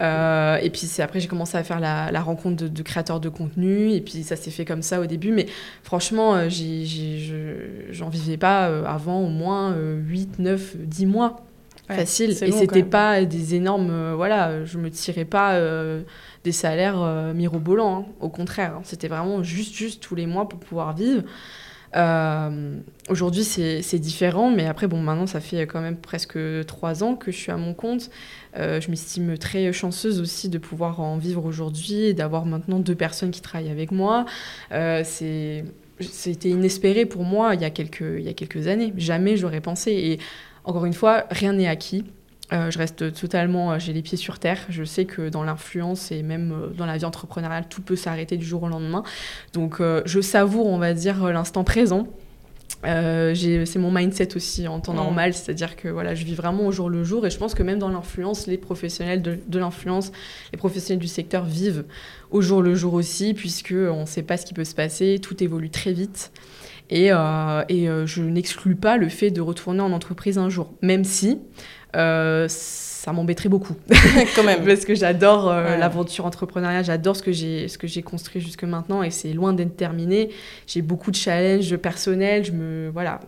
et 0.00 0.70
puis 0.72 0.86
c'est 0.86 1.02
après 1.02 1.20
j'ai 1.20 1.28
commencé 1.28 1.56
à 1.56 1.62
faire 1.62 1.80
la, 1.80 2.20
rencontre 2.20 2.64
de, 2.64 2.82
créateurs 2.82 3.20
de 3.20 3.28
contenu 3.28 3.92
et 3.92 4.00
puis 4.00 4.24
ça 4.24 4.34
s'est 4.34 4.50
fait 4.50 4.64
comme 4.64 4.82
ça 4.82 5.00
au 5.00 5.06
début 5.06 5.30
mais 5.30 5.46
franchement 5.84 6.48
j'en 6.48 8.08
vivais 8.08 8.36
pas 8.36 8.64
avant 8.88 9.20
au 9.20 9.28
moins 9.28 9.76
8, 9.76 10.40
9, 10.40 10.76
10 10.78 11.06
mois 11.06 11.44
facile. 11.88 12.30
Et 12.30 12.52
c'était 12.52 12.82
pas 12.82 13.24
des 13.24 13.54
énormes. 13.54 13.90
Euh, 13.90 14.14
voilà, 14.14 14.64
je 14.64 14.78
me 14.78 14.90
tirais 14.90 15.24
pas 15.24 15.54
euh, 15.54 16.02
des 16.44 16.52
salaires 16.52 17.00
euh, 17.00 17.32
mirobolants. 17.32 17.98
Hein. 17.98 18.12
Au 18.20 18.28
contraire, 18.28 18.76
hein. 18.76 18.82
c'était 18.84 19.08
vraiment 19.08 19.42
juste, 19.42 19.74
juste 19.74 20.02
tous 20.02 20.14
les 20.14 20.26
mois 20.26 20.48
pour 20.48 20.58
pouvoir 20.58 20.94
vivre. 20.94 21.22
Aujourd'hui, 23.08 23.44
c'est 23.44 23.98
différent, 24.00 24.50
mais 24.50 24.66
après, 24.66 24.88
bon, 24.88 24.98
maintenant, 24.98 25.28
ça 25.28 25.38
fait 25.38 25.64
quand 25.68 25.80
même 25.80 25.96
presque 25.96 26.36
trois 26.66 27.04
ans 27.04 27.14
que 27.14 27.30
je 27.30 27.36
suis 27.36 27.52
à 27.52 27.56
mon 27.56 27.72
compte. 27.72 28.10
je 28.56 28.90
m'estime 28.90 29.38
très 29.38 29.72
chanceuse 29.72 30.20
aussi 30.20 30.48
de 30.48 30.58
pouvoir 30.58 30.98
en 30.98 31.18
vivre 31.18 31.44
aujourd'hui 31.44 32.06
et 32.06 32.12
d'avoir 32.12 32.46
maintenant 32.46 32.80
deux 32.80 32.96
personnes 32.96 33.30
qui 33.30 33.40
travaillent 33.40 33.70
avec 33.70 33.92
moi. 33.92 34.24
C'était 35.04 36.48
inespéré 36.48 37.06
pour 37.06 37.22
moi 37.22 37.54
il 37.54 37.60
y 37.60 37.64
a 37.64 37.70
quelques, 37.70 38.00
il 38.18 38.24
y 38.24 38.28
a 38.28 38.34
quelques 38.34 38.66
années. 38.66 38.92
Jamais 38.96 39.36
j'aurais 39.36 39.60
pensé. 39.60 39.92
Et 39.92 40.18
encore 40.64 40.86
une 40.86 40.94
fois, 40.94 41.24
rien 41.30 41.52
n'est 41.52 41.68
acquis. 41.68 42.04
Euh, 42.52 42.70
je 42.70 42.78
reste 42.78 43.14
totalement, 43.14 43.72
euh, 43.72 43.78
j'ai 43.78 43.92
les 43.92 44.02
pieds 44.02 44.18
sur 44.18 44.38
terre. 44.38 44.58
Je 44.68 44.84
sais 44.84 45.06
que 45.06 45.28
dans 45.28 45.42
l'influence 45.42 46.12
et 46.12 46.22
même 46.22 46.52
euh, 46.52 46.66
dans 46.68 46.86
la 46.86 46.96
vie 46.96 47.04
entrepreneuriale, 47.04 47.66
tout 47.68 47.82
peut 47.82 47.96
s'arrêter 47.96 48.36
du 48.36 48.44
jour 48.44 48.62
au 48.62 48.68
lendemain. 48.68 49.02
Donc, 49.52 49.80
je 49.80 50.20
savoure, 50.20 50.66
on 50.66 50.78
va 50.78 50.92
dire, 50.92 51.24
l'instant 51.32 51.64
présent. 51.64 52.06
c'est 52.82 53.76
mon 53.76 53.90
mindset 53.90 54.36
aussi 54.36 54.68
en 54.68 54.80
temps 54.80 54.92
mm. 54.92 54.96
normal, 54.96 55.34
c'est-à-dire 55.34 55.76
que 55.76 55.88
voilà, 55.88 56.14
je 56.14 56.24
vis 56.24 56.34
vraiment 56.34 56.66
au 56.66 56.72
jour 56.72 56.90
le 56.90 57.02
jour 57.02 57.26
et 57.26 57.30
je 57.30 57.38
pense 57.38 57.54
que 57.54 57.62
même 57.62 57.78
dans 57.78 57.88
l'influence, 57.88 58.46
les 58.46 58.58
professionnels 58.58 59.22
de, 59.22 59.38
de 59.46 59.58
l'influence, 59.58 60.12
les 60.52 60.58
professionnels 60.58 61.00
du 61.00 61.08
secteur 61.08 61.44
vivent 61.44 61.84
au 62.30 62.40
jour 62.42 62.62
le 62.62 62.74
jour 62.74 62.94
aussi, 62.94 63.32
puisque 63.32 63.74
on 63.74 64.02
ne 64.02 64.06
sait 64.06 64.22
pas 64.22 64.36
ce 64.36 64.44
qui 64.44 64.54
peut 64.54 64.64
se 64.64 64.74
passer, 64.74 65.18
tout 65.20 65.42
évolue 65.42 65.70
très 65.70 65.92
vite. 65.92 66.30
Et, 66.90 67.10
euh, 67.12 67.62
euh, 67.70 68.06
je 68.06 68.22
n'exclus 68.22 68.76
pas 68.76 68.96
le 68.96 69.08
fait 69.08 69.30
de 69.30 69.40
retourner 69.40 69.80
en 69.80 69.92
entreprise 69.92 70.38
un 70.38 70.48
jour, 70.50 70.72
même 70.82 71.04
si 71.04 71.38
euh, 71.96 72.46
ça 72.48 73.12
m'embêterait 73.12 73.48
beaucoup. 73.48 73.74
Quand 74.36 74.42
même. 74.44 74.64
Parce 74.64 74.84
que 74.84 74.94
j'adore 74.94 75.50
euh, 75.50 75.64
Ouais. 75.64 75.78
l'aventure 75.78 76.26
entrepreneuriale, 76.26 76.84
j'adore 76.84 77.16
ce 77.16 77.22
que 77.22 77.32
j'ai 77.32 77.68
ce 77.68 77.78
que 77.78 77.86
j'ai 77.86 78.02
construit 78.02 78.40
jusque 78.40 78.64
maintenant 78.64 79.02
et 79.02 79.10
c'est 79.10 79.32
loin 79.32 79.52
d'être 79.52 79.76
terminé. 79.76 80.30
J'ai 80.66 80.82
beaucoup 80.82 81.10
de 81.10 81.16
challenges 81.16 81.76
personnels, 81.76 82.44
je 82.44 82.52
me 82.52 82.90
voilà. 82.92 83.20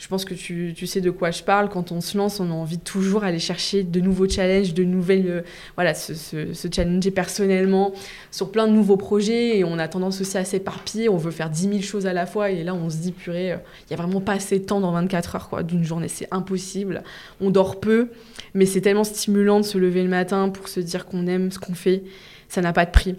Je 0.00 0.08
pense 0.08 0.24
que 0.24 0.32
tu, 0.32 0.72
tu 0.74 0.86
sais 0.86 1.02
de 1.02 1.10
quoi 1.10 1.30
je 1.30 1.42
parle. 1.42 1.68
Quand 1.68 1.92
on 1.92 2.00
se 2.00 2.16
lance, 2.16 2.40
on 2.40 2.50
a 2.50 2.54
envie 2.54 2.78
de 2.78 2.82
toujours 2.82 3.22
aller 3.22 3.38
chercher 3.38 3.82
de 3.82 4.00
nouveaux 4.00 4.26
challenges, 4.26 4.72
de 4.72 4.82
nouvelles. 4.82 5.26
euh, 5.28 5.42
voilà, 5.76 5.92
se, 5.92 6.14
se, 6.14 6.54
se 6.54 6.68
challenger 6.74 7.10
personnellement 7.10 7.92
sur 8.30 8.50
plein 8.50 8.66
de 8.66 8.72
nouveaux 8.72 8.96
projets. 8.96 9.58
Et 9.58 9.64
on 9.64 9.78
a 9.78 9.88
tendance 9.88 10.22
aussi 10.22 10.38
à 10.38 10.44
s'éparpiller. 10.46 11.10
On 11.10 11.18
veut 11.18 11.30
faire 11.30 11.50
10 11.50 11.68
000 11.68 11.80
choses 11.82 12.06
à 12.06 12.14
la 12.14 12.24
fois. 12.24 12.50
Et 12.50 12.64
là, 12.64 12.74
on 12.74 12.88
se 12.88 12.96
dit, 12.96 13.12
purée, 13.12 13.48
il 13.48 13.94
n'y 13.94 13.94
a 13.94 14.02
vraiment 14.02 14.22
pas 14.22 14.32
assez 14.32 14.58
de 14.58 14.64
temps 14.64 14.80
dans 14.80 14.90
24 14.92 15.34
heures 15.36 15.48
quoi, 15.50 15.62
d'une 15.62 15.84
journée. 15.84 16.08
C'est 16.08 16.28
impossible. 16.30 17.04
On 17.42 17.50
dort 17.50 17.78
peu. 17.78 18.08
Mais 18.54 18.64
c'est 18.64 18.80
tellement 18.80 19.04
stimulant 19.04 19.60
de 19.60 19.66
se 19.66 19.76
lever 19.76 20.02
le 20.02 20.08
matin 20.08 20.48
pour 20.48 20.68
se 20.68 20.80
dire 20.80 21.04
qu'on 21.04 21.26
aime 21.26 21.52
ce 21.52 21.58
qu'on 21.58 21.74
fait. 21.74 22.04
Ça 22.48 22.62
n'a 22.62 22.72
pas 22.72 22.86
de 22.86 22.90
prix. 22.90 23.16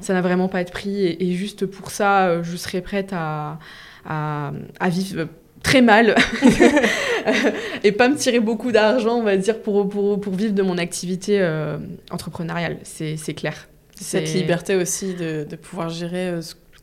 Ça 0.00 0.14
n'a 0.14 0.20
vraiment 0.20 0.46
pas 0.46 0.62
de 0.62 0.70
prix. 0.70 1.04
Et, 1.04 1.30
et 1.30 1.32
juste 1.32 1.66
pour 1.66 1.90
ça, 1.90 2.28
euh, 2.28 2.42
je 2.44 2.56
serais 2.56 2.80
prête 2.80 3.10
à, 3.12 3.58
à, 4.06 4.52
à 4.78 4.88
vivre 4.88 5.26
très 5.62 5.82
mal 5.82 6.14
et 7.84 7.92
pas 7.92 8.08
me 8.08 8.16
tirer 8.16 8.40
beaucoup 8.40 8.72
d'argent, 8.72 9.16
on 9.16 9.22
va 9.22 9.36
dire, 9.36 9.60
pour, 9.60 9.88
pour, 9.88 10.20
pour 10.20 10.34
vivre 10.34 10.54
de 10.54 10.62
mon 10.62 10.78
activité 10.78 11.40
euh, 11.40 11.78
entrepreneuriale. 12.10 12.78
C'est 12.82 13.16
c'est 13.16 13.34
clair. 13.34 13.68
Cette 13.94 14.34
liberté 14.34 14.74
aussi 14.74 15.14
de, 15.14 15.46
de 15.48 15.56
pouvoir 15.56 15.88
gérer 15.88 16.28
euh, 16.28 16.40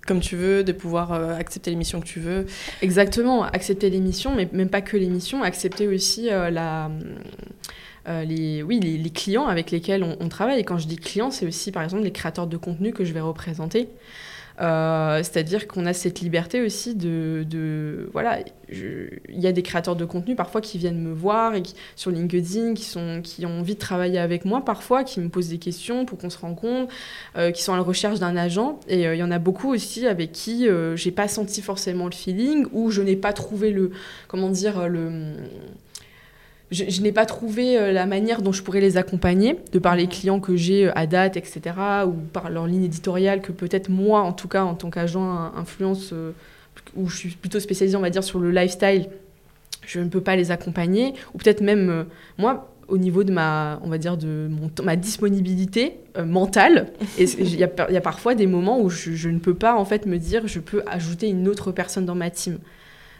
comme 0.09 0.19
tu 0.21 0.35
veux, 0.35 0.63
de 0.63 0.71
pouvoir 0.71 1.13
euh, 1.13 1.35
accepter 1.37 1.69
les 1.69 1.75
missions 1.75 2.01
que 2.01 2.07
tu 2.07 2.19
veux. 2.19 2.47
Exactement, 2.81 3.43
accepter 3.43 3.91
l'émission, 3.91 4.35
mais 4.35 4.49
même 4.51 4.69
pas 4.69 4.81
que 4.81 4.97
l'émission, 4.97 5.43
accepter 5.43 5.87
aussi 5.87 6.31
euh, 6.31 6.49
la, 6.49 6.89
euh, 8.07 8.23
les, 8.23 8.63
oui, 8.63 8.79
les, 8.79 8.97
les 8.97 9.09
clients 9.11 9.45
avec 9.45 9.69
lesquels 9.69 10.03
on, 10.03 10.17
on 10.19 10.27
travaille. 10.27 10.59
Et 10.59 10.63
quand 10.63 10.79
je 10.79 10.87
dis 10.87 10.95
clients, 10.95 11.29
c'est 11.29 11.45
aussi 11.45 11.71
par 11.71 11.83
exemple 11.83 12.03
les 12.03 12.11
créateurs 12.11 12.47
de 12.47 12.57
contenu 12.57 12.91
que 12.91 13.05
je 13.05 13.13
vais 13.13 13.19
représenter. 13.19 13.87
Euh, 14.59 15.17
C'est-à-dire 15.23 15.67
qu'on 15.67 15.85
a 15.85 15.93
cette 15.93 16.19
liberté 16.19 16.61
aussi 16.61 16.95
de... 16.95 18.09
voilà, 18.11 18.39
il 18.69 19.39
y 19.39 19.47
a 19.47 19.51
des 19.51 19.63
créateurs 19.63 19.95
de 19.95 20.05
contenu 20.05 20.35
parfois 20.35 20.61
qui 20.61 20.77
viennent 20.77 21.01
me 21.01 21.13
voir 21.13 21.55
et 21.55 21.63
sur 21.95 22.11
LinkedIn, 22.11 22.73
qui, 22.73 22.83
sont, 22.83 23.21
qui 23.23 23.45
ont 23.45 23.59
envie 23.59 23.75
de 23.75 23.79
travailler 23.79 24.19
avec 24.19 24.45
moi 24.45 24.63
parfois, 24.65 25.03
qui 25.03 25.19
me 25.19 25.29
posent 25.29 25.49
des 25.49 25.59
questions 25.59 26.05
pour 26.05 26.17
qu'on 26.17 26.29
se 26.29 26.37
rencontre, 26.37 26.93
euh, 27.37 27.51
qui 27.51 27.63
sont 27.63 27.73
à 27.73 27.77
la 27.77 27.83
recherche 27.83 28.19
d'un 28.19 28.35
agent. 28.35 28.79
Et 28.87 29.07
euh, 29.07 29.15
il 29.15 29.19
y 29.19 29.23
en 29.23 29.31
a 29.31 29.39
beaucoup 29.39 29.71
aussi 29.73 30.05
avec 30.07 30.31
qui 30.31 30.67
j'ai 30.95 31.11
pas 31.11 31.27
senti 31.27 31.61
forcément 31.61 32.05
le 32.05 32.11
feeling 32.11 32.65
ou 32.71 32.91
je 32.91 33.01
n'ai 33.01 33.15
pas 33.15 33.33
trouvé 33.33 33.71
le... 33.71 33.91
Comment 34.27 34.49
dire 34.49 34.87
le 34.87 35.35
je, 36.71 36.85
je 36.87 37.01
n'ai 37.01 37.11
pas 37.11 37.25
trouvé 37.25 37.77
euh, 37.77 37.91
la 37.91 38.05
manière 38.05 38.41
dont 38.41 38.51
je 38.51 38.61
pourrais 38.63 38.81
les 38.81 38.97
accompagner, 38.97 39.57
de 39.71 39.79
par 39.79 39.95
les 39.95 40.07
clients 40.07 40.39
que 40.39 40.55
j'ai 40.55 40.87
euh, 40.87 40.91
à 40.97 41.07
date, 41.07 41.35
etc., 41.37 41.61
ou 42.05 42.11
par 42.11 42.49
leur 42.49 42.67
ligne 42.67 42.83
éditoriale 42.83 43.41
que 43.41 43.51
peut-être 43.51 43.89
moi, 43.89 44.21
en 44.21 44.33
tout 44.33 44.47
cas, 44.47 44.63
en 44.63 44.75
tant 44.75 44.89
qu'agent 44.89 45.23
in- 45.23 45.53
influence, 45.57 46.11
euh, 46.13 46.31
où 46.95 47.07
je 47.09 47.17
suis 47.17 47.29
plutôt 47.29 47.59
spécialisée, 47.59 47.97
on 47.97 48.01
va 48.01 48.09
dire, 48.09 48.23
sur 48.23 48.39
le 48.39 48.51
lifestyle, 48.51 49.07
je 49.85 49.99
ne 49.99 50.09
peux 50.09 50.21
pas 50.21 50.35
les 50.35 50.51
accompagner, 50.51 51.13
ou 51.33 51.37
peut-être 51.39 51.61
même 51.61 52.05
moi, 52.37 52.71
au 52.87 52.97
niveau 52.97 53.23
de 53.23 53.31
ma, 53.31 53.79
on 53.83 53.89
va 53.89 53.97
dire, 53.97 54.17
de 54.17 54.47
mon, 54.49 54.71
ma 54.83 54.95
disponibilité 54.95 55.97
euh, 56.17 56.25
mentale, 56.25 56.87
et 57.17 57.25
y, 57.25 57.37
il 57.45 57.59
y 57.59 57.63
a 57.63 58.01
parfois 58.01 58.33
des 58.35 58.47
moments 58.47 58.79
où 58.79 58.89
je, 58.89 59.11
je 59.13 59.29
ne 59.29 59.39
peux 59.39 59.53
pas, 59.53 59.75
en 59.75 59.85
fait, 59.85 60.05
me 60.05 60.17
dire, 60.17 60.47
je 60.47 60.59
peux 60.59 60.83
ajouter 60.87 61.29
une 61.29 61.47
autre 61.47 61.71
personne 61.71 62.05
dans 62.05 62.15
ma 62.15 62.29
team. 62.29 62.57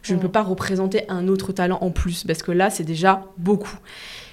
Je 0.01 0.13
ne 0.13 0.17
Mm. 0.17 0.21
peux 0.21 0.29
pas 0.29 0.43
représenter 0.43 1.03
un 1.09 1.27
autre 1.27 1.51
talent 1.51 1.77
en 1.81 1.91
plus, 1.91 2.23
parce 2.23 2.41
que 2.43 2.51
là, 2.51 2.69
c'est 2.69 2.83
déjà 2.83 3.25
beaucoup. 3.37 3.77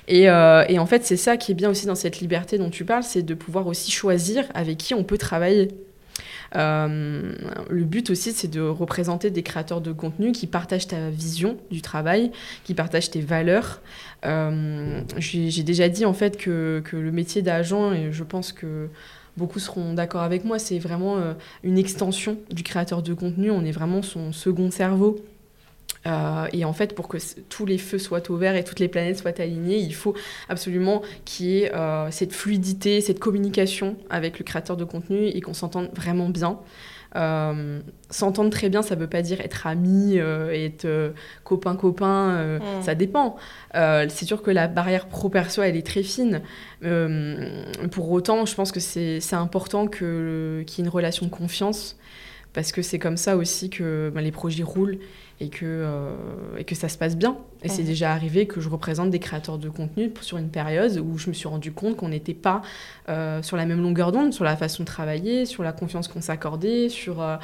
Et, 0.09 0.29
euh, 0.31 0.65
et 0.69 0.79
en 0.79 0.87
fait, 0.87 1.05
c'est 1.05 1.17
ça 1.17 1.37
qui 1.37 1.53
est 1.53 1.55
bien 1.57 1.69
aussi 1.71 1.87
dans 1.87 1.97
cette 1.97 2.21
liberté 2.21 2.59
dont 2.59 2.71
tu 2.71 2.85
parles, 2.85 3.03
c'est 3.03 3.23
de 3.23 3.35
pouvoir 3.35 3.67
aussi 3.67 3.91
choisir 3.91 4.45
avec 4.55 4.79
qui 4.79 4.95
on 4.95 5.03
peut 5.03 5.19
travailler. 5.19 5.69
Euh, 6.55 7.33
le 7.69 7.85
but 7.85 8.09
aussi, 8.11 8.33
c'est 8.33 8.49
de 8.49 8.61
représenter 8.61 9.31
des 9.31 9.43
créateurs 9.43 9.81
de 9.81 9.93
contenu 9.93 10.31
qui 10.33 10.47
partagent 10.47 10.87
ta 10.87 11.11
vision 11.11 11.57
du 11.73 11.83
travail, 11.83 12.31
qui 12.65 12.73
partagent 12.75 13.11
tes 13.11 13.21
valeurs. 13.21 13.83
Euh, 14.25 15.01
J'ai 15.19 15.63
déjà 15.65 15.89
dit 15.89 16.05
en 16.05 16.13
fait 16.15 16.37
que, 16.37 16.81
que 16.85 16.97
le 16.97 17.11
métier 17.11 17.43
d'agent, 17.43 17.93
et 17.93 18.13
je 18.13 18.23
pense 18.25 18.53
que 18.53 18.89
beaucoup 19.37 19.59
seront 19.59 19.93
d'accord 19.93 20.23
avec 20.23 20.45
moi, 20.45 20.59
c'est 20.61 20.79
vraiment 20.79 21.17
une 21.65 21.79
extension 21.79 22.39
du 22.51 22.63
créateur 22.63 23.03
de 23.03 23.13
contenu. 23.13 23.51
On 23.51 23.65
est 23.65 23.73
vraiment 23.73 24.03
son 24.03 24.33
second 24.33 24.71
cerveau. 24.71 25.19
Euh, 26.07 26.47
et 26.53 26.65
en 26.65 26.73
fait, 26.73 26.95
pour 26.95 27.09
que 27.09 27.19
tous 27.49 27.67
les 27.67 27.79
feux 27.79 27.99
soient 27.99 28.31
au 28.31 28.37
vert 28.37 28.55
et 28.55 28.63
toutes 28.65 28.79
les 28.81 28.89
planètes 28.89 29.19
soient 29.19 29.39
alignées, 29.41 29.79
il 29.79 29.95
faut 29.95 30.15
absolument 30.49 31.03
qu'il 31.25 31.47
y 31.47 31.63
ait 31.63 31.75
euh, 31.75 32.11
cette 32.11 32.33
fluidité, 32.33 33.01
cette 33.01 33.19
communication 33.19 33.97
avec 34.09 34.39
le 34.39 34.45
créateur 34.45 34.77
de 34.77 34.85
contenu 34.85 35.27
et 35.27 35.41
qu'on 35.41 35.55
s'entende 35.55 35.89
vraiment 35.95 36.29
bien. 36.29 36.59
Euh, 37.17 37.81
S'entendre 38.11 38.51
très 38.51 38.69
bien, 38.69 38.83
ça 38.83 38.95
ne 38.95 39.01
veut 39.01 39.09
pas 39.09 39.23
dire 39.23 39.41
être 39.41 39.67
ami, 39.67 40.19
euh, 40.19 40.51
être 40.53 40.85
euh, 40.85 41.11
copain-copain, 41.45 42.31
euh, 42.37 42.59
Mm. 42.59 42.83
ça 42.83 42.95
dépend. 42.95 43.37
C'est 43.75 44.25
sûr 44.27 44.43
que 44.43 44.51
la 44.53 44.69
barrière 44.69 45.07
pro-perso, 45.09 45.61
elle 45.63 45.77
est 45.77 45.87
très 45.87 46.03
fine. 46.05 46.41
Pour 47.91 48.11
autant, 48.13 48.47
je 48.47 48.55
pense 48.55 48.71
que 48.73 48.81
c'est 48.81 49.21
c'est 49.21 49.37
important 49.37 49.87
que- 49.87 50.63
qu'il 50.67 50.79
y 50.79 50.81
ait 50.83 50.89
une 50.89 50.93
relation 50.95 51.27
de 51.27 51.31
confiance, 51.31 51.97
parce 52.53 52.73
que 52.73 52.83
c'est 52.83 52.99
comme 52.99 53.17
ça 53.17 53.37
aussi 53.37 53.71
que 53.71 54.11
ben, 54.15 54.21
les 54.21 54.33
projets 54.33 54.63
roulent 54.63 54.99
et 55.41 55.49
que, 55.49 55.65
euh, 55.65 56.15
et 56.59 56.65
que 56.65 56.75
ça 56.75 56.89
se 56.89 56.97
passe 56.97 57.17
bien. 57.17 57.37
Et 57.63 57.69
c'est 57.69 57.83
déjà 57.83 58.13
arrivé 58.13 58.47
que 58.47 58.61
je 58.61 58.69
représente 58.69 59.11
des 59.11 59.19
créateurs 59.19 59.59
de 59.59 59.69
contenu 59.69 60.13
sur 60.21 60.39
une 60.39 60.49
période 60.49 60.99
où 60.99 61.19
je 61.19 61.29
me 61.29 61.35
suis 61.35 61.49
rendu 61.49 61.73
compte 61.73 61.97
qu'on 61.97 62.09
n'était 62.09 62.35
pas 62.35 62.63
euh, 63.09 63.43
sur 63.43 63.57
la 63.57 63.67
même 63.67 63.83
longueur 63.83 64.13
d'onde, 64.13 64.33
sur 64.33 64.45
la 64.45 64.57
façon 64.57 64.83
de 64.83 64.87
travailler, 64.87 65.45
sur 65.45 65.63
la 65.63 65.73
confiance 65.73 66.09
qu'on 66.09 66.21
s'accordait, 66.23 66.89
sur... 66.89 67.21
euh, 67.21 67.37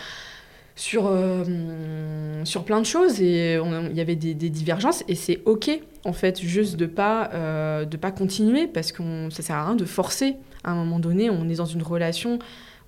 sur, 0.75 1.07
euh, 1.07 2.45
sur 2.45 2.65
plein 2.65 2.81
de 2.81 2.87
choses 2.87 3.21
et 3.21 3.59
il 3.91 3.95
y 3.95 4.01
avait 4.01 4.17
des, 4.17 4.33
des 4.33 4.49
divergences 4.49 5.05
et 5.07 5.15
c'est 5.15 5.43
ok 5.45 5.71
en 6.05 6.15
fait 6.15 6.41
juste 6.41 6.77
de 6.77 6.87
pas 6.87 7.29
euh, 7.35 7.85
de 7.85 7.97
pas 7.99 8.11
continuer 8.11 8.67
parce 8.67 8.91
que 8.91 9.03
ça 9.31 9.43
sert 9.43 9.57
à 9.57 9.67
rien 9.67 9.75
de 9.75 9.85
forcer 9.85 10.37
à 10.65 10.71
un 10.71 10.75
moment 10.75 10.99
donné 10.99 11.29
on 11.29 11.49
est 11.49 11.57
dans 11.57 11.67
une 11.67 11.83
relation 11.83 12.39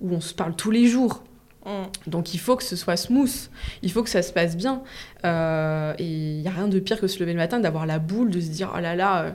où 0.00 0.14
on 0.14 0.20
se 0.20 0.34
parle 0.34 0.56
tous 0.56 0.70
les 0.70 0.86
jours. 0.86 1.22
Donc 2.06 2.34
il 2.34 2.38
faut 2.38 2.56
que 2.56 2.62
ce 2.64 2.76
soit 2.76 2.96
smooth, 2.96 3.30
il 3.82 3.90
faut 3.90 4.02
que 4.02 4.10
ça 4.10 4.22
se 4.22 4.32
passe 4.32 4.56
bien. 4.56 4.82
Euh, 5.24 5.94
et 5.98 6.04
il 6.04 6.40
n'y 6.42 6.48
a 6.48 6.50
rien 6.50 6.68
de 6.68 6.78
pire 6.78 7.00
que 7.00 7.06
se 7.06 7.18
lever 7.20 7.32
le 7.32 7.38
matin, 7.38 7.60
d'avoir 7.60 7.86
la 7.86 7.98
boule, 7.98 8.30
de 8.30 8.40
se 8.40 8.48
dire 8.48 8.72
oh 8.76 8.80
là 8.80 8.94
là, 8.94 9.22
euh, 9.22 9.30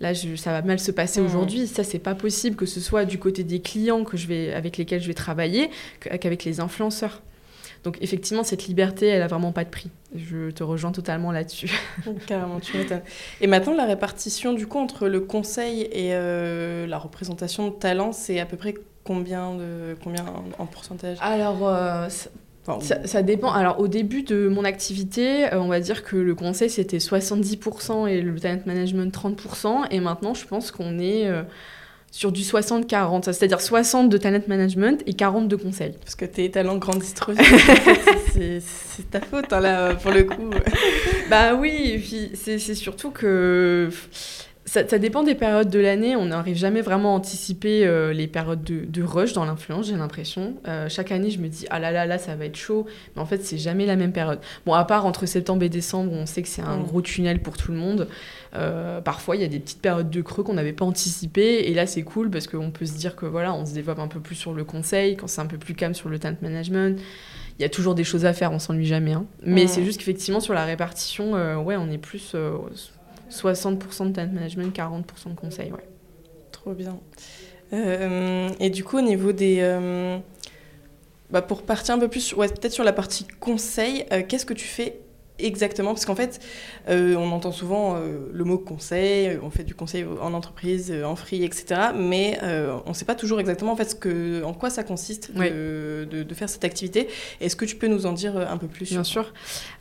là 0.00 0.12
je- 0.12 0.36
ça 0.36 0.52
va 0.52 0.62
mal 0.62 0.78
se 0.78 0.92
passer 0.92 1.20
Mhm. 1.20 1.26
aujourd'hui. 1.26 1.66
Ça 1.66 1.82
c'est 1.84 1.98
pas 1.98 2.14
possible 2.14 2.56
que 2.56 2.66
ce 2.66 2.80
soit 2.80 3.04
du 3.04 3.18
côté 3.18 3.42
des 3.44 3.60
clients 3.60 4.04
que 4.04 4.16
je 4.16 4.26
vais, 4.28 4.52
avec 4.52 4.76
lesquels 4.76 5.02
je 5.02 5.08
vais 5.08 5.14
travailler 5.14 5.70
qu- 6.00 6.16
qu'avec 6.18 6.44
les 6.44 6.60
influenceurs. 6.60 7.20
Donc 7.84 7.98
effectivement 8.00 8.44
cette 8.44 8.66
liberté 8.66 9.06
elle 9.08 9.22
a 9.22 9.26
vraiment 9.26 9.52
pas 9.52 9.64
de 9.64 9.70
prix. 9.70 9.90
Je 10.14 10.50
te 10.50 10.62
rejoins 10.62 10.92
totalement 10.92 11.32
là-dessus. 11.32 11.70
Carrément, 12.26 12.60
tu 12.60 12.76
m'étonnes. 12.76 13.00
Et 13.40 13.46
maintenant, 13.46 13.74
la 13.74 13.84
répartition 13.86 14.52
du 14.52 14.66
coup 14.66 14.78
entre 14.78 15.08
le 15.08 15.20
conseil 15.20 15.82
et 15.90 16.14
euh, 16.14 16.86
la 16.86 16.98
représentation 16.98 17.68
de 17.68 17.72
talent, 17.74 18.12
c'est 18.12 18.38
à 18.38 18.46
peu 18.46 18.56
près 18.56 18.74
combien 19.04 19.54
de 19.54 19.96
combien 20.04 20.24
en, 20.26 20.62
en 20.62 20.66
pourcentage? 20.66 21.18
Alors 21.20 21.66
euh, 21.68 22.08
ça- 22.08 22.30
Enfin, 22.64 22.78
Ça, 22.80 23.04
ça 23.08 23.22
dépend. 23.22 23.50
Alors, 23.50 23.80
au 23.80 23.88
début 23.88 24.22
de 24.22 24.46
mon 24.46 24.62
activité, 24.64 25.46
euh, 25.52 25.58
on 25.60 25.66
va 25.66 25.80
dire 25.80 26.04
que 26.04 26.14
le 26.14 26.36
conseil, 26.36 26.70
c'était 26.70 26.98
70% 27.00 28.06
et 28.06 28.20
le 28.22 28.38
talent 28.38 28.60
management, 28.66 29.12
30%. 29.12 29.86
Et 29.90 29.98
maintenant, 29.98 30.32
je 30.32 30.46
pense 30.46 30.70
qu'on 30.70 31.00
est 31.00 31.26
euh, 31.26 31.42
sur 32.12 32.30
du 32.30 32.42
60-40. 32.42 33.24
C'est-à-dire 33.32 33.60
60 33.60 34.08
de 34.08 34.16
talent 34.18 34.42
management 34.46 35.02
et 35.06 35.14
40 35.14 35.48
de 35.48 35.56
conseil. 35.56 35.94
Parce 36.04 36.14
que 36.14 36.26
tes 36.26 36.48
talents 36.50 36.76
grandissent 36.76 37.14
trop 37.14 37.32
vite. 37.32 37.42
c'est- 38.34 38.62
ta 39.10 39.20
faute, 39.20 39.52
hein, 39.52 39.60
là, 39.60 39.94
pour 39.94 40.10
le 40.12 40.24
coup. 40.24 40.50
bah 41.30 41.54
oui, 41.54 41.92
et 41.94 41.98
puis 41.98 42.30
c'est 42.34 42.58
surtout 42.74 43.10
que 43.10 43.88
ça, 44.72 44.88
ça 44.88 44.98
dépend 44.98 45.22
des 45.22 45.34
périodes 45.34 45.68
de 45.68 45.78
l'année. 45.78 46.16
On 46.16 46.24
n'arrive 46.24 46.56
jamais 46.56 46.80
vraiment 46.80 47.12
à 47.12 47.18
anticiper 47.18 47.84
euh, 47.86 48.14
les 48.14 48.26
périodes 48.26 48.64
de, 48.64 48.86
de 48.86 49.02
rush 49.02 49.34
dans 49.34 49.44
l'influence, 49.44 49.88
j'ai 49.88 49.96
l'impression. 49.96 50.54
Euh, 50.66 50.88
chaque 50.88 51.12
année, 51.12 51.28
je 51.28 51.40
me 51.40 51.48
dis, 51.48 51.66
ah 51.68 51.78
là 51.78 51.90
là, 51.92 52.06
là, 52.06 52.16
ça 52.16 52.36
va 52.36 52.46
être 52.46 52.56
chaud. 52.56 52.86
Mais 53.14 53.20
en 53.20 53.26
fait, 53.26 53.44
c'est 53.44 53.58
jamais 53.58 53.84
la 53.84 53.96
même 53.96 54.12
période. 54.12 54.38
Bon, 54.64 54.72
à 54.72 54.82
part 54.86 55.04
entre 55.04 55.26
septembre 55.26 55.62
et 55.62 55.68
décembre, 55.68 56.10
on 56.14 56.24
sait 56.24 56.40
que 56.40 56.48
c'est 56.48 56.62
un 56.62 56.78
gros 56.78 57.02
tunnel 57.02 57.42
pour 57.42 57.58
tout 57.58 57.70
le 57.70 57.76
monde. 57.76 58.08
euh, 58.54 59.02
parfois, 59.02 59.36
il 59.36 59.42
y 59.42 59.44
a 59.44 59.48
des 59.48 59.60
petites 59.60 59.82
périodes 59.82 60.08
de 60.08 60.22
creux 60.22 60.42
qu'on 60.42 60.54
n'avait 60.54 60.72
pas 60.72 60.86
anticipées. 60.86 61.68
Et 61.70 61.74
là, 61.74 61.86
c'est 61.86 62.02
cool 62.02 62.30
parce 62.30 62.46
qu'on 62.46 62.70
peut 62.70 62.86
se 62.86 62.96
dire 62.96 63.14
que 63.14 63.26
voilà, 63.26 63.52
on 63.52 63.66
se 63.66 63.74
développe 63.74 63.98
un 63.98 64.08
peu 64.08 64.20
plus 64.20 64.36
sur 64.36 64.54
le 64.54 64.64
conseil, 64.64 65.16
quand 65.16 65.26
c'est 65.26 65.42
un 65.42 65.46
peu 65.46 65.58
plus 65.58 65.74
calme 65.74 65.92
sur 65.94 66.08
le 66.08 66.18
talent 66.18 66.38
management. 66.40 66.98
Il 67.58 67.62
y 67.62 67.66
a 67.66 67.68
toujours 67.68 67.94
des 67.94 68.04
choses 68.04 68.24
à 68.24 68.32
faire, 68.32 68.52
on 68.52 68.58
s'ennuie 68.58 68.86
jamais. 68.86 69.12
hein. 69.12 69.26
Mais 69.44 69.66
c'est 69.66 69.84
juste 69.84 69.98
qu'effectivement, 69.98 70.40
sur 70.40 70.54
la 70.54 70.64
répartition, 70.64 71.32
ouais, 71.62 71.76
on 71.76 71.90
est 71.90 71.98
plus 71.98 72.34
60% 73.32 74.08
de 74.08 74.12
talent 74.12 74.32
management, 74.32 74.76
40% 74.76 75.30
de 75.30 75.34
conseil. 75.34 75.72
Trop 76.50 76.72
bien. 76.72 76.98
Euh, 77.72 78.50
et 78.60 78.70
du 78.70 78.84
coup, 78.84 78.98
au 78.98 79.02
niveau 79.02 79.32
des. 79.32 79.58
euh, 79.60 80.18
bah, 81.30 81.40
pour 81.40 81.62
partir 81.62 81.94
un 81.94 81.98
peu 81.98 82.08
plus, 82.08 82.34
ouais, 82.34 82.48
peut-être 82.48 82.72
sur 82.72 82.84
la 82.84 82.92
partie 82.92 83.26
conseil, 83.40 84.04
euh, 84.12 84.22
qu'est-ce 84.26 84.44
que 84.44 84.52
tu 84.52 84.66
fais 84.66 85.00
exactement 85.38 85.92
Parce 85.92 86.04
qu'en 86.04 86.14
fait, 86.14 86.40
euh, 86.88 87.14
on 87.16 87.30
entend 87.32 87.52
souvent 87.52 87.96
euh, 87.96 88.28
le 88.32 88.44
mot 88.44 88.58
conseil, 88.58 89.38
on 89.42 89.50
fait 89.50 89.64
du 89.64 89.74
conseil 89.74 90.04
en 90.20 90.32
entreprise, 90.34 90.92
en 91.04 91.16
free, 91.16 91.44
etc. 91.44 91.92
Mais 91.96 92.38
on 92.86 92.90
ne 92.90 92.94
sait 92.94 93.04
pas 93.04 93.14
toujours 93.14 93.40
exactement 93.40 93.72
en, 93.72 93.76
fait, 93.76 93.90
ce 93.90 93.94
que, 93.94 94.42
en 94.44 94.54
quoi 94.54 94.70
ça 94.70 94.82
consiste 94.82 95.32
de, 95.34 96.06
de, 96.10 96.34
faire 96.34 96.48
cette 96.48 96.64
activité. 96.64 97.08
Est-ce 97.40 97.56
que 97.56 97.64
tu 97.64 97.76
peux 97.76 97.88
nous 97.88 98.06
en 98.06 98.12
dire 98.12 98.36
un 98.36 98.56
peu 98.56 98.66
plus 98.66 98.90
Bien 98.90 99.04
sûr. 99.04 99.32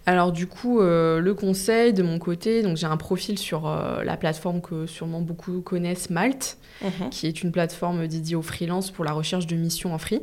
Alors 0.05 0.31
du 0.31 0.47
coup, 0.47 0.79
le 0.81 1.33
conseil 1.33 1.93
de 1.93 2.03
mon 2.03 2.19
côté, 2.19 2.61
donc 2.63 2.77
j'ai 2.77 2.87
un 2.87 2.97
profil 2.97 3.37
sur 3.37 3.63
la 4.03 4.17
plateforme 4.17 4.61
que 4.61 4.85
sûrement 4.85 5.21
beaucoup 5.21 5.61
connaissent, 5.61 6.09
Malte, 6.09 6.57
mhm. 6.81 7.09
qui 7.09 7.27
est 7.27 7.43
une 7.43 7.51
plateforme 7.51 8.07
dédiée 8.07 8.35
aux 8.35 8.41
freelance 8.41 8.91
pour 8.91 9.05
la 9.05 9.13
recherche 9.13 9.47
de 9.47 9.55
missions 9.55 9.93
en 9.93 9.97
free. 9.97 10.21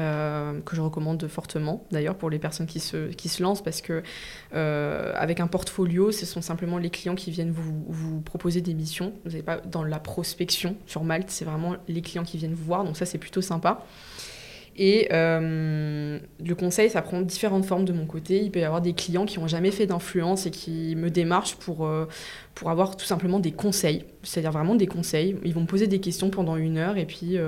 Euh, 0.00 0.60
que 0.62 0.74
je 0.74 0.80
recommande 0.80 1.24
fortement 1.28 1.86
d'ailleurs 1.92 2.16
pour 2.16 2.28
les 2.28 2.40
personnes 2.40 2.66
qui 2.66 2.80
se, 2.80 3.12
qui 3.12 3.28
se 3.28 3.40
lancent 3.40 3.62
parce 3.62 3.80
que 3.80 4.02
euh, 4.52 5.12
avec 5.14 5.38
un 5.38 5.46
portfolio, 5.46 6.10
ce 6.10 6.26
sont 6.26 6.42
simplement 6.42 6.78
les 6.78 6.90
clients 6.90 7.14
qui 7.14 7.30
viennent 7.30 7.52
vous, 7.52 7.84
vous 7.86 8.20
proposer 8.20 8.60
des 8.60 8.74
missions. 8.74 9.12
Vous 9.24 9.36
n'êtes 9.36 9.44
pas 9.44 9.58
dans 9.58 9.84
la 9.84 10.00
prospection 10.00 10.74
sur 10.86 11.04
Malte, 11.04 11.30
c'est 11.30 11.44
vraiment 11.44 11.76
les 11.86 12.02
clients 12.02 12.24
qui 12.24 12.38
viennent 12.38 12.54
vous 12.54 12.64
voir, 12.64 12.82
donc 12.82 12.96
ça 12.96 13.06
c'est 13.06 13.18
plutôt 13.18 13.40
sympa. 13.40 13.84
Et 14.76 15.06
euh, 15.12 16.18
le 16.44 16.54
conseil, 16.56 16.90
ça 16.90 17.00
prend 17.00 17.22
différentes 17.22 17.64
formes 17.64 17.84
de 17.84 17.92
mon 17.92 18.06
côté. 18.06 18.42
Il 18.42 18.50
peut 18.50 18.58
y 18.58 18.64
avoir 18.64 18.80
des 18.80 18.94
clients 18.94 19.24
qui 19.24 19.38
n'ont 19.38 19.46
jamais 19.46 19.70
fait 19.70 19.86
d'influence 19.86 20.46
et 20.46 20.50
qui 20.50 20.96
me 20.96 21.10
démarchent 21.10 21.54
pour, 21.54 21.88
pour 22.56 22.70
avoir 22.70 22.96
tout 22.96 23.06
simplement 23.06 23.38
des 23.38 23.52
conseils, 23.52 24.04
c'est-à-dire 24.24 24.50
vraiment 24.50 24.74
des 24.74 24.88
conseils. 24.88 25.36
Ils 25.44 25.54
vont 25.54 25.60
me 25.60 25.66
poser 25.66 25.86
des 25.86 26.00
questions 26.00 26.28
pendant 26.28 26.56
une 26.56 26.78
heure 26.78 26.96
et 26.96 27.06
puis 27.06 27.38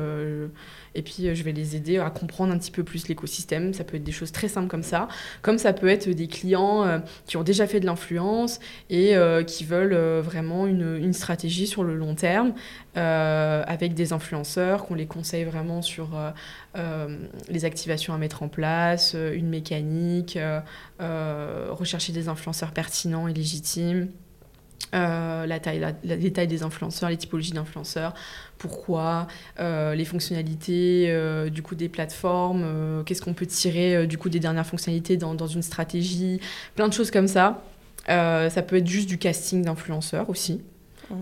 et 0.97 1.03
puis, 1.03 1.29
euh, 1.29 1.35
je 1.35 1.43
vais 1.43 1.53
les 1.53 1.77
aider 1.77 1.99
à 1.99 2.09
comprendre 2.09 2.53
un 2.53 2.59
petit 2.59 2.71
peu 2.71 2.83
plus 2.83 3.07
l'écosystème. 3.09 3.75
Ça 3.75 3.85
peut 3.85 3.99
être 3.99 4.05
des 4.05 4.13
choses 4.13 4.33
très 4.33 4.49
simples 4.49 4.69
comme 4.69 4.83
ça. 4.83 5.09
Comme 5.43 5.59
ça 5.59 5.75
peut 5.75 5.89
être 5.89 6.09
des 6.09 6.27
clients 6.27 6.85
euh, 6.85 6.99
qui 7.27 7.37
ont 7.37 7.43
déjà 7.43 7.67
fait 7.67 7.81
de 7.81 7.87
l'influence 7.87 8.61
et 8.89 9.15
euh, 9.15 9.45
qui 9.45 9.65
veulent 9.65 9.95
vraiment 10.21 10.67
une, 10.67 10.97
une, 10.97 11.13
stratégie 11.13 11.67
sur 11.67 11.85
le 11.85 11.95
long 11.95 12.15
terme 12.15 12.55
avec 12.95 13.93
des 13.93 14.15
influenceurs, 14.15 14.87
qu'on 14.87 14.95
les 14.95 15.07
conseille 15.07 15.45
vraiment 15.45 15.83
sur 15.83 16.09
les 17.49 17.65
activations 17.67 18.15
à 18.15 18.19
mettre 18.19 18.43
en 18.43 18.49
place, 18.49 19.15
une 19.15 19.49
mécanique, 19.49 20.39
rechercher 20.99 22.13
des 22.13 22.29
influenceurs 22.29 22.73
pertinents 22.73 23.29
et 23.29 23.35
légitimes. 23.35 24.09
La 24.93 25.61
taille, 25.61 25.81
la, 25.81 25.93
les 26.03 26.33
tailles 26.33 26.47
des 26.47 26.63
influenceurs, 26.63 27.11
les 27.11 27.17
typologies 27.17 27.53
d'influenceurs, 27.53 28.15
pourquoi, 28.59 29.27
euh, 29.61 29.95
les 29.95 30.05
fonctionnalités 30.05 31.07
euh, 31.09 31.51
du 31.51 31.63
coup 31.63 31.75
des 31.75 31.89
plateformes, 31.89 32.63
euh, 32.65 33.03
qu'est-ce 33.03 33.23
qu'on 33.23 33.35
peut 33.35 33.47
tirer 33.47 34.07
du 34.07 34.19
coup 34.19 34.29
des 34.29 34.41
dernières 34.41 34.67
fonctionnalités 34.67 35.17
dans, 35.17 35.35
dans, 35.35 35.47
une 35.47 35.63
stratégie, 35.63 36.41
plein 36.75 36.89
de 36.89 36.93
choses 36.93 37.11
comme 37.11 37.29
ça. 37.29 37.63
ça 38.07 38.63
peut 38.63 38.77
être 38.77 38.87
juste 38.87 39.09
du 39.09 39.19
casting 39.19 39.63
d'influenceurs 39.63 40.31
aussi. 40.31 40.63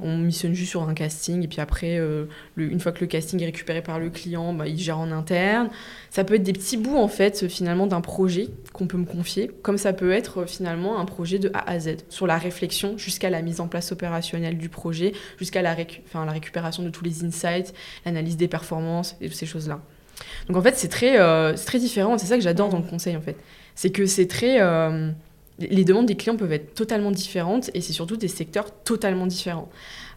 On 0.03 0.16
missionne 0.16 0.55
juste 0.55 0.70
sur 0.70 0.88
un 0.88 0.94
casting 0.94 1.42
et 1.42 1.49
puis 1.49 1.61
après, 1.61 1.99
euh, 1.99 2.25
une 2.57 2.81
fois 2.81 2.92
que 2.92 3.01
le 3.01 3.07
casting 3.07 3.40
est 3.42 3.47
récupéré 3.47 3.83
par 3.83 3.99
le 3.99 4.09
client, 4.09 4.55
bah, 4.55 4.66
il 4.66 4.79
gère 4.79 4.99
en 4.99 5.11
interne. 5.12 5.68
Ça 6.11 6.25
peut 6.25 6.35
être 6.35 6.42
des 6.42 6.55
petits 6.55 6.77
bouts 6.77 6.97
en 6.97 7.09
fait 7.09 7.49
finalement 7.49 7.87
d'un 7.87 8.01
projet 8.01 8.49
qu'on 8.73 8.87
peut 8.87 8.97
me 8.97 9.05
confier, 9.05 9.51
comme 9.62 9.77
ça 9.77 9.92
peut 9.92 10.12
être 10.12 10.42
euh, 10.42 10.47
finalement 10.47 10.99
un 10.99 11.05
projet 11.05 11.38
de 11.38 11.51
A 11.53 11.70
à 11.70 11.79
Z, 11.79 11.97
sur 12.09 12.27
la 12.27 12.38
réflexion 12.38 12.97
jusqu'à 12.97 13.29
la 13.29 13.42
mise 13.42 13.61
en 13.61 13.68
place 13.68 13.92
opérationnelle 13.92 14.57
du 14.57 14.68
projet, 14.70 15.12
jusqu'à 15.38 15.61
la, 15.61 15.77
la 16.14 16.33
récupération 16.33 16.83
de 16.83 16.90
tous 16.90 17.05
les 17.05 17.25
insights, 17.25 17.75
l'analyse 18.07 18.37
des 18.37 18.49
performances 18.49 19.16
et 19.20 19.29
toutes 19.29 19.37
ces 19.37 19.47
choses-là. 19.47 19.81
Donc 20.49 20.57
en 20.57 20.62
fait, 20.62 20.77
c'est 20.77 20.88
très, 20.88 21.20
euh, 21.20 21.55
très 21.55 21.79
différent. 21.79 22.16
C'est 22.16 22.27
ça 22.27 22.37
que 22.37 22.42
j'adore 22.42 22.68
dans 22.68 22.79
le 22.79 22.85
conseil 22.85 23.16
en 23.16 23.20
fait. 23.20 23.37
C'est 23.75 23.90
que 23.90 24.07
c'est 24.07 24.29
très 24.29 24.61
les 25.59 25.85
demandes 25.85 26.07
des 26.07 26.17
clients 26.17 26.37
peuvent 26.37 26.53
être 26.53 26.75
totalement 26.75 27.11
différentes 27.11 27.71
et 27.75 27.81
c'est 27.81 27.93
surtout 27.93 28.17
des 28.17 28.29
secteurs 28.29 28.71
totalement 28.83 29.27
différents. 29.27 29.71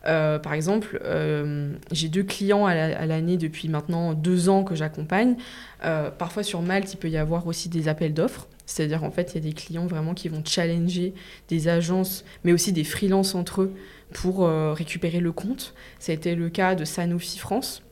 Euh, 0.06 0.40
par 0.40 0.54
exemple, 0.54 1.00
euh, 1.04 1.74
j'ai 1.92 2.08
deux 2.08 2.24
clients 2.24 2.66
à 2.66 3.06
l'année 3.06 3.38
depuis 3.38 3.68
maintenant 3.68 4.14
deux 4.14 4.50
ans 4.50 4.64
que 4.64 4.76
j'accompagne. 4.76 5.36
Euh, 5.84 6.10
parfois 6.10 6.44
sur 6.44 6.62
Malte, 6.62 6.94
il 6.94 6.98
peut 6.98 7.10
y 7.10 7.18
avoir 7.18 7.46
aussi 7.48 7.70
des 7.70 7.88
appels 7.88 8.14
d'offres. 8.14 8.48
C'est-à-dire, 8.66 9.04
en 9.04 9.12
fait, 9.12 9.32
il 9.34 9.36
y 9.36 9.38
a 9.38 9.50
des 9.50 9.54
clients 9.54 9.88
vraiment 9.88 10.14
qui 10.14 10.28
vont 10.28 10.44
challenger 10.44 11.14
des 11.48 11.68
agences, 11.68 12.26
mais 12.44 12.52
aussi 12.52 12.74
des 12.74 12.84
freelances 12.84 13.34
entre 13.36 13.62
eux 13.62 13.74
pour 14.14 14.48
récupérer 14.48 15.20
le 15.20 15.32
compte. 15.32 15.74
Ça 16.00 16.12
a 16.12 16.16
été 16.16 16.36
le 16.36 16.50
cas 16.50 16.76
de 16.76 16.84
Sanofi 16.84 17.38
France. 17.40 17.84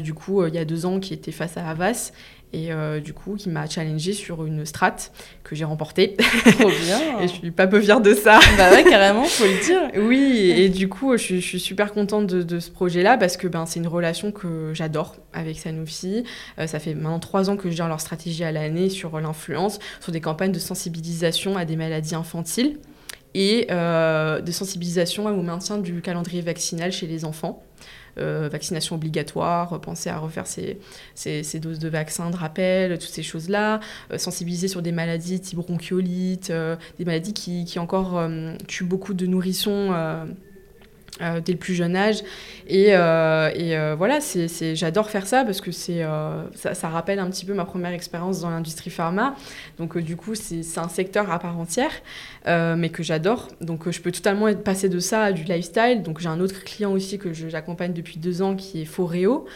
du 0.00 0.14
coup, 0.14 0.44
il 0.46 0.54
y 0.54 0.58
a 0.58 0.64
deux 0.64 0.86
ans, 0.86 1.00
qui 1.00 1.12
était 1.12 1.32
face 1.32 1.56
à 1.56 1.68
Havas 1.68 2.12
et 2.54 2.72
euh, 2.72 3.00
du 3.00 3.12
coup 3.12 3.34
qui 3.34 3.48
m'a 3.48 3.68
challengé 3.68 4.12
sur 4.12 4.46
une 4.46 4.64
strat 4.64 4.96
que 5.42 5.56
j'ai 5.56 5.64
remportée. 5.64 6.16
Trop 6.58 6.70
bien 6.70 7.18
Et 7.20 7.28
je 7.28 7.32
suis 7.32 7.50
pas 7.50 7.66
peu 7.66 7.80
fière 7.80 8.00
de 8.00 8.14
ça. 8.14 8.38
bah 8.56 8.70
ouais, 8.70 8.84
carrément, 8.84 9.24
faut 9.24 9.44
le 9.44 9.64
dire. 9.64 9.80
Oui, 10.06 10.52
et 10.56 10.68
du 10.68 10.88
coup, 10.88 11.16
je, 11.16 11.36
suis 11.36 11.60
super 11.60 11.92
contente 11.92 12.26
de, 12.26 12.60
ce 12.60 12.70
projet-là 12.70 13.16
parce 13.16 13.36
que 13.36 13.48
ben, 13.48 13.66
c'est 13.66 13.80
une 13.80 13.86
relation 13.86 14.32
que 14.32 14.72
j'adore 14.74 15.16
avec 15.32 15.58
Sanofi. 15.58 16.24
Euh, 16.58 16.66
ça 16.66 16.78
fait 16.78 16.94
maintenant 16.94 17.18
trois 17.18 17.50
ans 17.50 17.56
que 17.56 17.70
je 17.70 17.76
gère 17.76 17.88
leur 17.88 18.00
stratégie 18.00 18.44
à 18.44 18.52
l'année 18.52 18.88
sur 18.88 19.18
l'influence, 19.20 19.78
sur 20.00 20.12
des 20.12 20.20
campagnes 20.20 20.52
de 20.52 20.58
sensibilisation 20.58 21.56
à 21.56 21.64
des 21.64 21.76
maladies 21.76 22.14
infantiles 22.14 22.78
et 23.34 23.66
euh, 23.70 24.40
de 24.40 24.52
sensibilisation 24.52 25.26
au 25.26 25.42
maintien 25.42 25.78
du 25.78 26.00
calendrier 26.00 26.40
vaccinal 26.40 26.92
chez 26.92 27.06
les 27.06 27.24
enfants. 27.24 27.62
Euh, 28.18 28.48
vaccination 28.50 28.96
obligatoire, 28.96 29.80
penser 29.80 30.08
à 30.08 30.18
refaire 30.18 30.46
ses, 30.46 30.78
doses 31.60 31.78
de 31.78 31.88
vaccins, 31.88 32.30
de 32.30 32.36
rappel, 32.36 32.92
toutes 32.98 33.08
ces 33.08 33.22
choses-là, 33.22 33.80
euh, 34.12 34.18
sensibiliser 34.18 34.68
sur 34.68 34.82
des 34.82 34.92
maladies 34.92 35.40
type 35.40 35.58
bronchiolite, 35.58 36.50
euh, 36.50 36.76
des 36.98 37.04
maladies 37.04 37.34
qui, 37.34 37.64
qui 37.64 37.78
encore 37.78 38.22
tuent 38.68 38.84
beaucoup 38.84 39.14
de 39.14 39.26
nourrissons 39.26 39.92
euh, 41.22 41.40
dès 41.40 41.52
le 41.52 41.58
plus 41.58 41.74
jeune 41.74 41.94
âge. 41.94 42.24
Et, 42.66 42.88
euh, 42.88 43.48
et 43.54 43.76
euh, 43.76 43.94
voilà, 43.96 44.20
c'est, 44.20 44.74
j'adore 44.74 45.10
faire 45.10 45.28
ça 45.28 45.44
parce 45.44 45.60
que 45.60 45.70
c'est, 45.70 46.04
ça, 46.54 46.74
ça, 46.74 46.88
rappelle 46.88 47.20
un 47.20 47.30
petit 47.30 47.44
peu 47.44 47.54
ma 47.54 47.64
première 47.64 47.92
expérience 47.92 48.40
dans 48.40 48.50
l'industrie 48.50 48.90
pharma. 48.90 49.36
Donc 49.78 49.96
du 49.96 50.16
coup, 50.16 50.34
c'est, 50.34 50.62
un 50.76 50.88
secteur 50.88 51.30
à 51.30 51.38
part 51.38 51.56
entière, 51.56 51.92
mais 52.46 52.88
que 52.88 53.04
j'adore. 53.04 53.48
Donc 53.60 53.88
je 53.88 54.00
peux 54.00 54.10
totalement 54.10 54.48
être 54.48 54.64
passé 54.64 54.88
de 54.88 54.98
ça 54.98 55.22
à 55.22 55.32
du 55.32 55.44
lifestyle. 55.44 56.02
Donc 56.02 56.18
j'ai 56.18 56.28
un 56.28 56.40
autre 56.40 56.64
client 56.64 56.90
aussi 56.92 57.18
que 57.18 57.32
j'accompagne 57.32 57.92
depuis 57.92 58.18
deux 58.18 58.42
ans 58.42 58.56
qui 58.56 58.82
est 58.82 58.86
Foreo. 58.86 59.46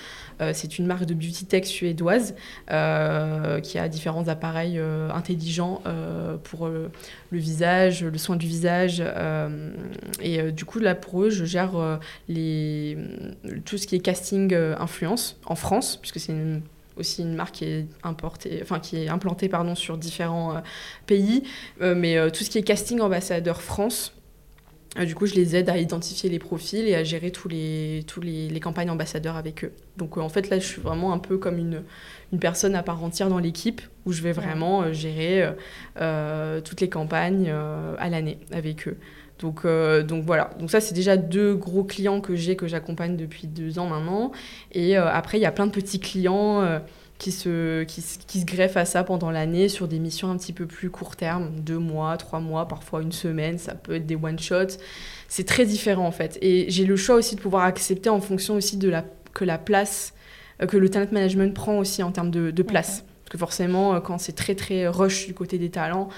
Euh, 0.40 0.53
c'est 0.55 0.79
une 0.79 0.87
marque 0.87 1.05
de 1.05 1.14
beauty 1.14 1.46
tech 1.46 1.64
suédoise 1.64 2.35
euh, 2.70 3.61
qui 3.61 3.79
a 3.79 3.88
différents 3.88 4.29
appareils 4.29 4.79
euh, 4.79 5.11
intelligents 5.11 5.83
pour 6.44 6.68
le 6.68 6.90
visage, 7.33 8.05
le 8.05 8.18
soin 8.18 8.37
du 8.37 8.46
visage. 8.46 9.03
et 10.20 10.53
du 10.53 10.64
coup, 10.64 10.79
là, 10.79 10.94
pour 10.94 11.24
eux, 11.24 11.31
je 11.31 11.44
gère 11.44 11.72
tout 13.64 13.79
ce 13.79 13.87
qui 13.87 13.96
est 13.96 14.01
casting 14.01 14.55
influence 14.55 15.38
en 15.46 15.55
France, 15.55 15.96
puisque 15.96 16.20
c'est 16.20 16.35
aussi 16.96 17.22
une 17.22 17.35
marque 17.35 17.57
qui 17.57 17.64
est 17.64 17.87
importée, 18.03 18.61
enfin 18.62 18.81
qui 18.81 19.09
implantée 19.09 19.51
sur 19.74 19.98
différents 19.98 20.62
pays, 21.07 21.42
mais 21.81 22.31
tout 22.31 22.44
ce 22.44 22.51
qui 22.51 22.59
est 22.59 22.62
casting 22.62 23.01
ambassadeur 23.01 23.62
France, 23.62 24.12
du 24.96 25.14
coup, 25.14 25.27
je 25.27 25.35
les 25.35 25.55
aide 25.55 25.68
à 25.68 25.79
identifier 25.79 26.31
les 26.31 26.38
profils 26.38 26.87
et 26.88 26.94
à 26.94 27.05
gérer 27.05 27.31
tous 27.31 27.48
les, 27.48 28.05
tous 28.07 28.20
les, 28.20 28.48
les 28.48 28.61
campagnes 28.61 28.90
ambassadeurs 28.90 29.37
avec 29.37 29.64
eux. 29.64 29.72
Donc, 29.96 30.16
euh, 30.16 30.20
en 30.20 30.29
fait, 30.29 30.51
là, 30.51 30.59
je 30.59 30.66
suis 30.66 30.81
vraiment 30.81 31.12
un 31.12 31.18
peu 31.18 31.38
comme 31.38 31.59
une, 31.59 31.83
une 32.33 32.38
personne 32.38 32.74
à 32.74 32.83
part 32.83 33.03
entière 33.03 33.29
dans 33.29 33.38
l'équipe 33.38 33.83
où 34.07 34.12
je 34.12 34.22
vais 34.22 34.33
vraiment 34.33 34.83
euh, 34.83 34.92
gérer 34.92 35.46
toutes 36.64 36.81
les 36.81 36.88
campagnes 36.88 37.53
à 37.98 38.09
l'année 38.09 38.38
avec 38.51 38.88
eux. 38.88 38.96
Donc, 39.38 39.64
donc 39.64 40.24
voilà, 40.24 40.51
donc 40.59 40.68
ça 40.68 40.81
c'est 40.81 40.94
déjà 40.94 41.16
deux 41.16 41.55
gros 41.55 41.85
clients 41.85 42.20
que 42.20 42.35
j'ai, 42.35 42.57
que 42.57 42.66
j'accompagne 42.66 43.16
depuis 43.16 43.46
deux 43.46 43.79
ans 43.79 43.87
maintenant. 43.87 44.33
Et 44.72 44.96
après, 44.96 45.38
il 45.38 45.42
y 45.42 45.46
a 45.46 45.53
plein 45.53 45.66
de 45.66 45.72
petits 45.72 46.01
clients 46.01 46.81
qui 47.18 47.33
se, 47.33 47.83
qui, 47.83 48.02
qui, 48.26 48.40
se 48.40 48.44
greffent 48.44 48.76
à 48.76 48.85
ça 48.85 49.02
pendant 49.02 49.31
l'année 49.31 49.68
sur 49.68 49.88
des 49.88 49.98
missions 49.98 50.31
un 50.31 50.37
petit 50.37 50.52
peu 50.52 50.66
plus 50.66 50.88
court 50.88 51.16
terme, 51.16 51.50
deux 51.59 51.78
mois, 51.78 52.16
trois 52.16 52.38
mois, 52.38 52.68
parfois 52.68 53.02
une 53.02 53.12
semaine, 53.12 53.59
ça 53.59 53.74
peut 53.74 53.96
être 53.96 54.07
des 54.07 54.14
one-shots. 54.14 54.78
C'est 55.26 55.44
très 55.44 55.66
différent 55.66 56.07
en 56.07 56.12
fait. 56.12 56.38
Et 56.42 56.70
j'ai 56.70 56.85
le 56.85 56.96
choix 56.96 57.16
aussi 57.16 57.35
de 57.35 57.40
pouvoir 57.40 57.64
accepter 57.64 58.09
en 58.09 58.20
fonction 58.20 58.54
aussi 58.54 58.76
de 58.76 58.88
la, 58.88 59.04
que 59.35 59.44
la 59.44 59.59
place, 59.59 60.14
euh, 60.62 60.66
que 60.66 60.76
le 60.76 60.88
talent 60.88 61.09
management 61.11 61.52
prend 61.52 61.78
aussi 61.78 62.04
en 62.04 62.12
termes 62.12 62.31
de, 62.31 62.52
de 62.52 62.62
place. 62.62 63.04
Parce 63.24 63.33
que 63.33 63.38
forcément, 63.38 63.94
euh, 63.94 64.00
quand 64.00 64.18
c'est 64.18 64.33
très 64.33 64.54
très 64.54 64.87
rush 64.87 65.26
du 65.26 65.35
côté 65.35 65.59
des 65.59 65.70
talents, 65.70 66.09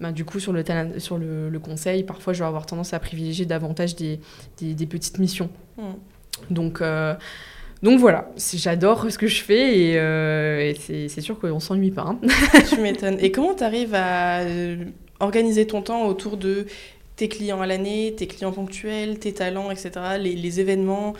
ben, 0.00 0.12
du 0.12 0.24
coup, 0.24 0.40
sur, 0.40 0.52
le, 0.52 0.64
talent, 0.64 0.98
sur 0.98 1.18
le, 1.18 1.48
le, 1.48 1.58
conseil, 1.58 2.02
parfois 2.02 2.32
je 2.32 2.40
vais 2.40 2.46
avoir 2.46 2.66
tendance 2.66 2.92
à 2.92 2.98
privilégier 2.98 3.46
davantage 3.46 3.94
des, 3.96 4.20
des, 4.58 4.74
des 4.74 4.86
petites 4.86 5.18
missions. 5.18 5.50
Mm. 5.76 5.82
Donc, 6.50 6.80
euh, 6.80 7.14
donc 7.82 8.00
voilà, 8.00 8.30
j'adore 8.54 9.10
ce 9.10 9.18
que 9.18 9.26
je 9.26 9.42
fais 9.42 9.78
et, 9.78 9.98
euh, 9.98 10.72
c'est 10.76 11.20
sûr 11.20 11.38
qu'on 11.38 11.60
s'ennuie 11.60 11.90
pas. 11.90 12.02
Hein. 12.02 12.18
tu 12.68 12.80
m'étonnes. 12.80 13.18
Et 13.20 13.30
comment 13.30 13.54
tu 13.54 13.64
arrives 13.64 13.94
à 13.94 14.40
euh, 14.40 14.76
organiser 15.20 15.66
ton 15.66 15.82
temps 15.82 16.06
autour 16.06 16.36
de 16.36 16.66
tes 17.16 17.28
clients 17.28 17.60
à 17.60 17.66
l'année, 17.66 18.14
tes 18.16 18.26
clients 18.26 18.52
ponctuels, 18.52 19.18
tes 19.18 19.32
talents, 19.32 19.70
etc., 19.70 19.90
les, 20.18 20.60
événements 20.60 21.14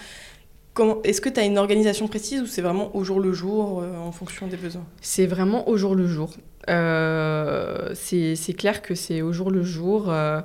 Est-ce 1.04 1.20
que 1.20 1.28
tu 1.28 1.40
as 1.40 1.44
une 1.44 1.58
organisation 1.58 2.08
précise 2.08 2.42
ou 2.42 2.46
c'est 2.46 2.62
vraiment 2.62 2.94
au 2.96 3.04
jour 3.04 3.20
le 3.20 3.32
jour 3.32 3.82
en 3.82 4.12
fonction 4.12 4.46
des 4.46 4.56
besoins? 4.56 4.84
C'est 5.00 5.26
vraiment 5.26 5.68
au 5.68 5.76
jour 5.76 5.94
le 5.94 6.06
jour. 6.06 6.30
Euh, 6.68 7.90
c'est 7.94 8.54
clair 8.56 8.82
que 8.82 8.94
c'est 8.94 9.22
au 9.22 9.32
jour 9.32 9.50
le 9.50 9.62
jour. 9.62 10.06
Euh, 10.08 10.40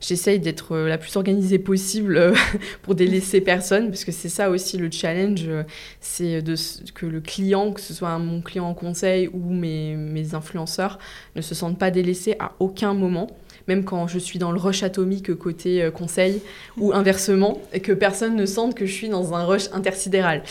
j'essaye 0.00 0.38
d'être 0.38 0.76
la 0.76 0.98
plus 0.98 1.16
organisée 1.16 1.58
possible 1.58 2.16
euh, 2.16 2.34
pour 2.82 2.94
délaisser 2.94 3.40
personne, 3.40 3.88
parce 3.88 4.04
que 4.04 4.12
c'est 4.12 4.28
ça 4.28 4.50
aussi 4.50 4.78
le 4.78 4.90
challenge, 4.90 5.48
c'est 6.00 6.42
que 6.94 7.06
le 7.06 7.20
client, 7.20 7.72
que 7.72 7.80
ce 7.80 7.92
soit 7.94 8.18
mon 8.18 8.40
client 8.40 8.66
en 8.66 8.74
conseil 8.74 9.28
ou 9.32 9.52
mes, 9.52 9.96
mes 9.96 10.34
influenceurs, 10.34 10.98
ne 11.34 11.42
se 11.42 11.54
sentent 11.54 11.78
pas 11.78 11.90
délaissés 11.90 12.36
à 12.38 12.52
aucun 12.58 12.94
moment 12.94 13.28
même 13.68 13.84
quand 13.84 14.06
je 14.06 14.18
suis 14.18 14.38
dans 14.38 14.52
le 14.52 14.58
rush 14.58 14.82
atomique 14.82 15.34
côté 15.34 15.90
conseil, 15.94 16.40
ou 16.76 16.92
inversement, 16.92 17.60
et 17.72 17.80
que 17.80 17.92
personne 17.92 18.36
ne 18.36 18.46
sente 18.46 18.74
que 18.74 18.86
je 18.86 18.92
suis 18.92 19.08
dans 19.08 19.34
un 19.34 19.44
rush 19.44 19.68
intersidéral. 19.72 20.42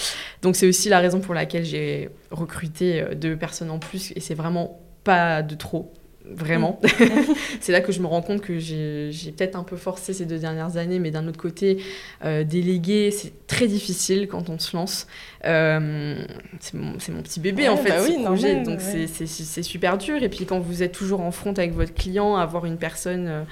Donc 0.41 0.55
c'est 0.55 0.68
aussi 0.68 0.89
la 0.89 0.99
raison 0.99 1.20
pour 1.20 1.34
laquelle 1.34 1.66
j'ai 1.66 2.09
recruté 2.32 3.03
deux 3.16 3.36
personnes 3.36 3.72
en 3.72 3.80
plus, 3.80 4.11
et 4.16 4.20
c'est 4.20 4.36
vraiment 4.36 4.80
pas 5.03 5.41
de 5.41 5.55
trop 5.55 5.93
vraiment. 6.32 6.80
Mm. 6.84 7.05
c'est 7.59 7.71
là 7.71 7.82
que 7.82 7.91
je 7.91 8.01
me 8.01 8.07
rends 8.07 8.21
compte 8.21 8.41
que 8.41 8.59
j'ai 8.59 9.32
peut-être 9.36 9.55
un 9.55 9.63
peu 9.63 9.78
forcé 9.78 10.13
ces 10.13 10.26
deux 10.26 10.39
dernières 10.39 10.78
années, 10.78 10.99
mais 10.99 11.11
d'un 11.11 11.28
autre 11.28 11.39
côté, 11.39 11.78
euh, 12.23 12.43
déléguer, 12.43 13.11
c'est 13.11 13.34
très 13.47 13.67
difficile 13.67 14.28
quand 14.28 14.49
on 14.49 14.59
se 14.59 14.76
lance. 14.76 15.07
Euh, 15.45 16.15
c'est 16.59 16.73
mon, 16.73 16.93
mon, 16.93 17.21
petit 17.21 17.39
bébé 17.39 17.69
en 17.69 17.78
fait, 17.78 17.89
bah 17.89 18.01
ce 18.01 18.23
projet, 18.23 18.63
donc 18.63 18.80
c'est 18.82 19.63
super 19.63 19.97
dur. 19.97 20.23
Et 20.23 20.30
puis 20.30 20.45
quand 20.45 20.59
vous 20.59 20.84
êtes 20.84 20.91
toujours 20.91 21.21
en 21.21 21.32
front 21.32 21.53
avec 21.53 21.73
votre 21.73 21.93
client, 21.93 22.36
avoir 22.36 22.65
une 22.65 22.78
personne... 22.78 23.28
Euh, 23.28 23.43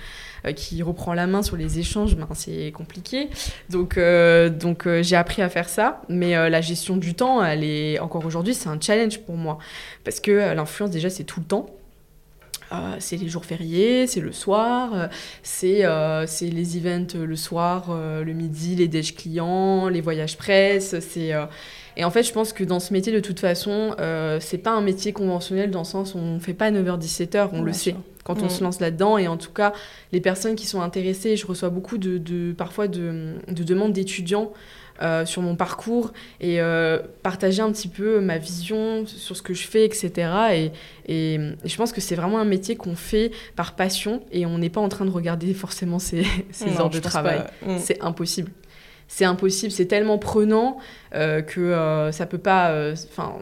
qui 0.57 0.83
reprend 0.83 1.13
la 1.13 1.25
main 1.25 1.41
sur 1.41 1.55
les 1.55 1.79
échanges, 1.79 2.17
ben, 2.17 2.27
c'est 2.33 2.73
compliqué. 2.75 3.29
Donc, 3.69 3.97
donc 4.59 4.85
j'ai 5.01 5.15
appris 5.15 5.41
à 5.41 5.47
faire 5.47 5.69
ça. 5.69 6.01
Mais 6.09 6.33
la 6.49 6.59
gestion 6.59 6.97
du 6.97 7.13
temps, 7.13 7.41
elle 7.41 7.63
est 7.63 7.97
encore 7.99 8.25
aujourd'hui, 8.25 8.53
c'est 8.53 8.67
un 8.67 8.77
challenge 8.77 9.19
pour 9.19 9.37
moi. 9.37 9.57
Parce 10.03 10.19
que 10.19 10.53
l'influence, 10.53 10.91
déjà, 10.91 11.09
c'est 11.09 11.23
tout 11.23 11.39
le 11.39 11.45
temps. 11.45 11.67
Euh, 12.73 12.95
c'est 12.99 13.17
les 13.17 13.27
jours 13.27 13.45
fériés, 13.45 14.07
c'est 14.07 14.19
le 14.19 14.31
soir, 14.31 14.93
euh, 14.93 15.07
euh, 15.63 16.23
c'est 16.27 16.49
les 16.49 16.77
events 16.77 17.15
le 17.15 17.35
soir, 17.35 17.91
le 17.91 18.33
midi, 18.33 18.75
les 18.75 18.87
déj 18.87 19.15
clients, 19.15 19.87
les 19.89 20.01
voyages 20.01 20.37
presse. 20.37 20.95
Et 21.95 22.03
en 22.03 22.09
fait, 22.09 22.23
je 22.23 22.33
pense 22.33 22.53
que 22.53 22.63
dans 22.63 22.79
ce 22.79 22.91
métier, 22.93 23.13
de 23.13 23.19
toute 23.19 23.39
façon, 23.39 23.95
c'est 24.39 24.57
pas 24.57 24.71
un 24.71 24.81
métier 24.81 25.13
conventionnel 25.13 25.71
dans 25.71 25.81
le 25.81 25.85
sens 25.85 26.15
où 26.15 26.17
on 26.17 26.39
fait 26.39 26.53
pas 26.53 26.71
9h-17h, 26.71 27.49
on 27.53 27.61
le 27.61 27.73
sait 27.73 27.95
quand 28.23 28.41
on 28.41 28.45
mm. 28.45 28.49
se 28.49 28.63
lance 28.63 28.79
là-dedans. 28.79 29.17
Et 29.17 29.27
en 29.27 29.37
tout 29.37 29.51
cas, 29.51 29.73
les 30.11 30.21
personnes 30.21 30.55
qui 30.55 30.65
sont 30.65 30.81
intéressées, 30.81 31.35
je 31.35 31.45
reçois 31.45 31.69
beaucoup 31.69 31.97
de, 31.97 32.53
parfois 32.53 32.87
de 32.87 33.35
demandes 33.47 33.93
d'étudiants 33.93 34.51
euh, 35.01 35.25
sur 35.25 35.41
mon 35.41 35.55
parcours 35.55 36.13
et 36.39 36.61
euh, 36.61 36.99
partager 37.23 37.61
un 37.61 37.71
petit 37.71 37.87
peu 37.87 38.19
ma 38.19 38.37
vision 38.37 39.05
sur 39.07 39.35
ce 39.35 39.41
que 39.41 39.53
je 39.53 39.67
fais, 39.67 39.85
etc. 39.85 40.11
Et, 40.53 40.71
et, 41.07 41.39
je 41.65 41.75
pense 41.77 41.91
que 41.91 41.99
c'est 41.99 42.15
vraiment 42.15 42.39
un 42.39 42.45
métier 42.45 42.75
qu'on 42.75 42.95
fait 42.95 43.31
par 43.55 43.75
passion 43.75 44.21
et 44.31 44.45
on 44.45 44.59
n'est 44.59 44.69
pas 44.69 44.81
en 44.81 44.89
train 44.89 45.05
de 45.05 45.09
regarder 45.09 45.53
forcément 45.53 45.97
ses, 45.99 46.25
heures 46.79 46.91
de 46.91 46.99
travail. 46.99 47.43
Mm. 47.65 47.77
C'est 47.79 48.01
impossible 48.01 48.51
c'est 49.09 49.25
impossible, 49.25 49.71
c'est 49.71 49.85
tellement 49.85 50.17
prenant 50.17 50.77
euh, 51.13 51.43
que 51.43 52.09
ça 52.11 52.25
peut 52.25 52.39
pas. 52.39 52.73
Enfin, 53.11 53.35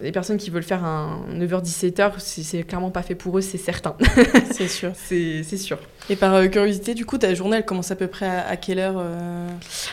les 0.00 0.12
personnes 0.12 0.36
qui 0.36 0.50
veulent 0.50 0.62
faire 0.62 0.84
un 0.84 1.24
9h-17h, 1.32 2.12
c'est 2.18 2.62
clairement 2.62 2.90
pas 2.90 3.02
fait 3.02 3.14
pour 3.14 3.38
eux, 3.38 3.40
c'est 3.40 3.58
certain. 3.58 3.96
c'est 4.52 4.68
sûr. 4.68 4.92
c'est 4.94 5.42
sûr. 5.56 5.78
Et 6.10 6.16
par 6.16 6.34
euh, 6.34 6.46
curiosité, 6.46 6.94
du 6.94 7.06
coup, 7.06 7.16
ta 7.16 7.32
journée, 7.34 7.58
elle 7.58 7.64
commence 7.64 7.90
à 7.90 7.96
peu 7.96 8.06
près 8.06 8.26
à, 8.26 8.56
quelle 8.56 8.78
heure 8.78 8.96
euh 8.98 9.48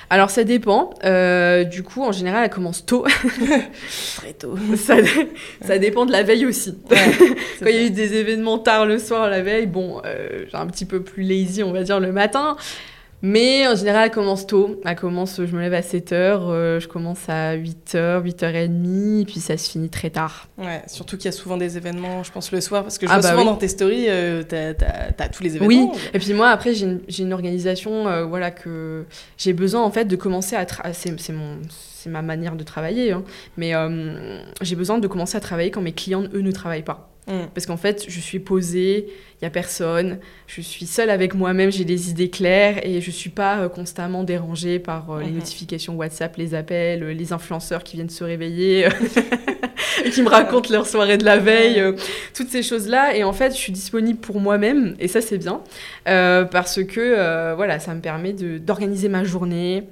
Alors, 0.09 0.29
ça 0.29 0.43
dépend. 0.43 0.91
Euh, 1.03 1.63
du 1.63 1.83
coup, 1.83 2.03
en 2.03 2.11
général, 2.11 2.43
elle 2.43 2.49
commence 2.49 2.85
tôt. 2.85 3.05
Très 4.17 4.33
tôt. 4.33 4.55
Ça, 4.75 4.95
ça, 5.65 5.77
dépend 5.77 6.05
de 6.05 6.11
la 6.11 6.23
veille 6.23 6.45
aussi. 6.45 6.77
Quand 6.89 7.67
il 7.67 7.75
y 7.75 7.79
a 7.79 7.83
eu 7.83 7.91
des 7.91 8.15
événements 8.15 8.57
tard 8.57 8.85
le 8.85 8.97
soir, 8.99 9.29
la 9.29 9.41
veille, 9.41 9.67
bon, 9.67 10.01
j'ai 10.03 10.57
un 10.57 10.67
petit 10.67 10.85
peu 10.85 11.01
plus 11.01 11.23
lazy, 11.23 11.63
on 11.63 11.71
va 11.71 11.83
dire, 11.83 11.99
le 11.99 12.11
matin. 12.11 12.57
Mais 13.21 13.67
en 13.67 13.75
général, 13.75 14.05
elle 14.05 14.11
commence 14.11 14.47
tôt. 14.47 14.81
Elle 14.83 14.95
commence, 14.95 15.37
je 15.37 15.55
me 15.55 15.61
lève 15.61 15.73
à 15.73 15.81
7h, 15.81 16.13
euh, 16.13 16.79
je 16.79 16.87
commence 16.87 17.29
à 17.29 17.55
8h, 17.55 18.23
8h30, 18.23 19.21
et 19.21 19.25
puis 19.25 19.39
ça 19.39 19.57
se 19.57 19.69
finit 19.69 19.89
très 19.89 20.09
tard. 20.09 20.47
Ouais, 20.57 20.81
surtout 20.87 21.17
qu'il 21.17 21.25
y 21.25 21.29
a 21.29 21.31
souvent 21.31 21.57
des 21.57 21.77
événements, 21.77 22.23
je 22.23 22.31
pense, 22.31 22.51
le 22.51 22.61
soir, 22.61 22.83
parce 22.83 22.97
que 22.97 23.05
je 23.05 23.11
ah 23.11 23.19
vois 23.19 23.29
bah 23.29 23.37
souvent 23.37 23.51
dans 23.51 23.57
tes 23.57 23.67
stories, 23.67 24.05
euh, 24.09 24.43
t'as 24.43 24.73
as, 25.19 25.29
tous 25.29 25.43
les 25.43 25.55
événements. 25.55 25.91
Oui, 25.93 25.99
et 26.13 26.19
puis 26.19 26.33
moi, 26.33 26.49
après, 26.49 26.73
j'ai 26.73 26.85
une, 26.85 27.01
une, 27.19 27.33
organisation, 27.33 28.07
euh, 28.07 28.23
voilà, 28.23 28.49
que 28.49 29.05
j'ai 29.37 29.53
besoin, 29.53 29.83
en 29.83 29.91
fait, 29.91 30.05
de 30.05 30.15
commencer 30.15 30.55
à... 30.55 30.65
C'est 30.93 31.31
mon 31.31 31.59
c'est 32.03 32.09
ma 32.09 32.23
manière 32.23 32.55
de 32.55 32.63
travailler, 32.63 33.11
hein. 33.11 33.23
mais 33.57 33.73
j'ai 34.61 34.75
besoin 34.75 34.97
de 34.97 35.07
commencer 35.07 35.37
à 35.37 35.39
travailler 35.39 35.69
quand 35.69 35.81
mes 35.81 35.91
clients, 35.91 36.23
eux, 36.33 36.41
ne 36.41 36.51
travaillent 36.51 36.81
pas. 36.81 37.10
Mm. 37.27 37.47
Parce 37.53 37.65
qu'en 37.65 37.77
fait, 37.77 38.05
je 38.07 38.19
suis 38.19 38.39
posée, 38.39 39.05
il 39.07 39.43
n'y 39.43 39.47
a 39.47 39.51
personne, 39.51 40.19
je 40.47 40.61
suis 40.61 40.85
seule 40.85 41.09
avec 41.09 41.35
moi-même, 41.35 41.71
j'ai 41.71 41.85
des 41.85 42.09
idées 42.09 42.29
claires 42.29 42.85
et 42.85 42.99
je 42.99 43.07
ne 43.07 43.13
suis 43.13 43.29
pas 43.29 43.59
euh, 43.59 43.69
constamment 43.69 44.23
dérangée 44.23 44.79
par 44.79 45.11
euh, 45.11 45.19
les 45.19 45.27
mm-hmm. 45.27 45.33
notifications 45.33 45.95
WhatsApp, 45.95 46.35
les 46.37 46.55
appels, 46.55 47.03
euh, 47.03 47.13
les 47.13 47.31
influenceurs 47.31 47.83
qui 47.83 47.95
viennent 47.95 48.09
se 48.09 48.23
réveiller 48.23 48.87
qui 50.11 50.23
me 50.23 50.29
racontent 50.29 50.69
leur 50.71 50.87
soirée 50.87 51.17
de 51.17 51.25
la 51.25 51.37
veille, 51.37 51.81
toutes 52.33 52.49
ces 52.49 52.63
choses-là. 52.63 53.15
Et 53.15 53.23
en 53.23 53.33
fait, 53.33 53.51
je 53.51 53.57
suis 53.57 53.71
disponible 53.71 54.19
pour 54.19 54.39
moi-même 54.39 54.95
et 54.99 55.07
ça, 55.07 55.21
c'est 55.21 55.37
bien 55.37 55.61
parce 56.05 56.83
que 56.83 57.53
voilà, 57.55 57.79
ça 57.79 57.93
me 57.93 58.01
permet 58.01 58.33
d'organiser 58.33 59.09
ma 59.09 59.23
journée, 59.23 59.83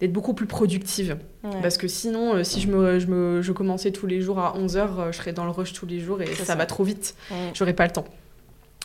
d'être 0.00 0.12
beaucoup 0.12 0.34
plus 0.34 0.46
productive. 0.46 1.18
Parce 1.62 1.78
que 1.78 1.86
sinon, 1.86 2.34
euh, 2.34 2.44
si 2.44 2.60
je, 2.60 2.68
me, 2.68 2.98
je, 2.98 3.06
me, 3.06 3.40
je 3.40 3.52
commençais 3.52 3.92
tous 3.92 4.06
les 4.06 4.20
jours 4.20 4.40
à 4.40 4.54
11h, 4.58 4.78
euh, 4.78 5.12
je 5.12 5.16
serais 5.16 5.32
dans 5.32 5.44
le 5.44 5.52
rush 5.52 5.72
tous 5.72 5.86
les 5.86 6.00
jours 6.00 6.20
et 6.20 6.26
ça, 6.34 6.56
va 6.56 6.66
trop 6.66 6.82
vite. 6.82 7.14
J'aurais 7.54 7.72
pas 7.72 7.86
le 7.86 7.92
temps. 7.92 8.04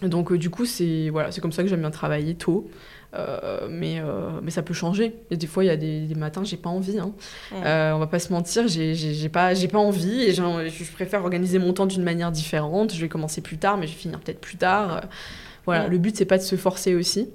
Donc 0.03 0.31
euh, 0.31 0.37
du 0.37 0.49
coup, 0.49 0.65
c'est 0.65 1.09
voilà, 1.09 1.29
comme 1.41 1.51
ça 1.51 1.63
que 1.63 1.69
j'aime 1.69 1.81
bien 1.81 1.91
travailler 1.91 2.35
tôt. 2.35 2.69
mais, 3.69 4.01
mais 4.41 4.51
ça 4.51 4.61
peut 4.61 4.73
changer. 4.73 5.15
Et 5.31 5.37
des 5.37 5.47
fois, 5.47 5.63
il 5.63 5.67
y 5.67 5.71
a 5.71 5.75
des, 5.75 6.01
des 6.01 6.15
matins, 6.15 6.43
j'ai 6.43 6.57
pas 6.57 6.69
envie. 6.69 6.99
Hein. 6.99 7.13
on 7.51 7.99
va 7.99 8.07
pas 8.07 8.19
se 8.19 8.31
mentir, 8.31 8.67
j'ai 8.67 9.29
pas, 9.29 9.53
pas 9.55 9.79
envie 9.79 10.21
et 10.21 10.33
je 10.33 10.91
préfère 10.93 11.21
organiser 11.21 11.57
mon 11.57 11.73
temps 11.73 11.87
d'une 11.87 12.03
manière 12.03 12.31
différente. 12.31 12.93
Je 12.93 13.01
vais 13.01 13.09
commencer 13.09 13.41
plus 13.41 13.57
tard, 13.57 13.77
mais 13.77 13.87
je 13.87 13.93
vais 13.93 13.99
finir 13.99 14.19
peut-être 14.19 14.41
plus 14.41 14.57
tard. 14.57 15.01
Voilà, 15.65 15.87
le 15.87 15.97
but, 15.97 16.15
c'est 16.15 16.25
pas 16.25 16.37
de 16.37 16.43
se 16.43 16.55
forcer 16.55 16.95
aussi. 16.95 17.29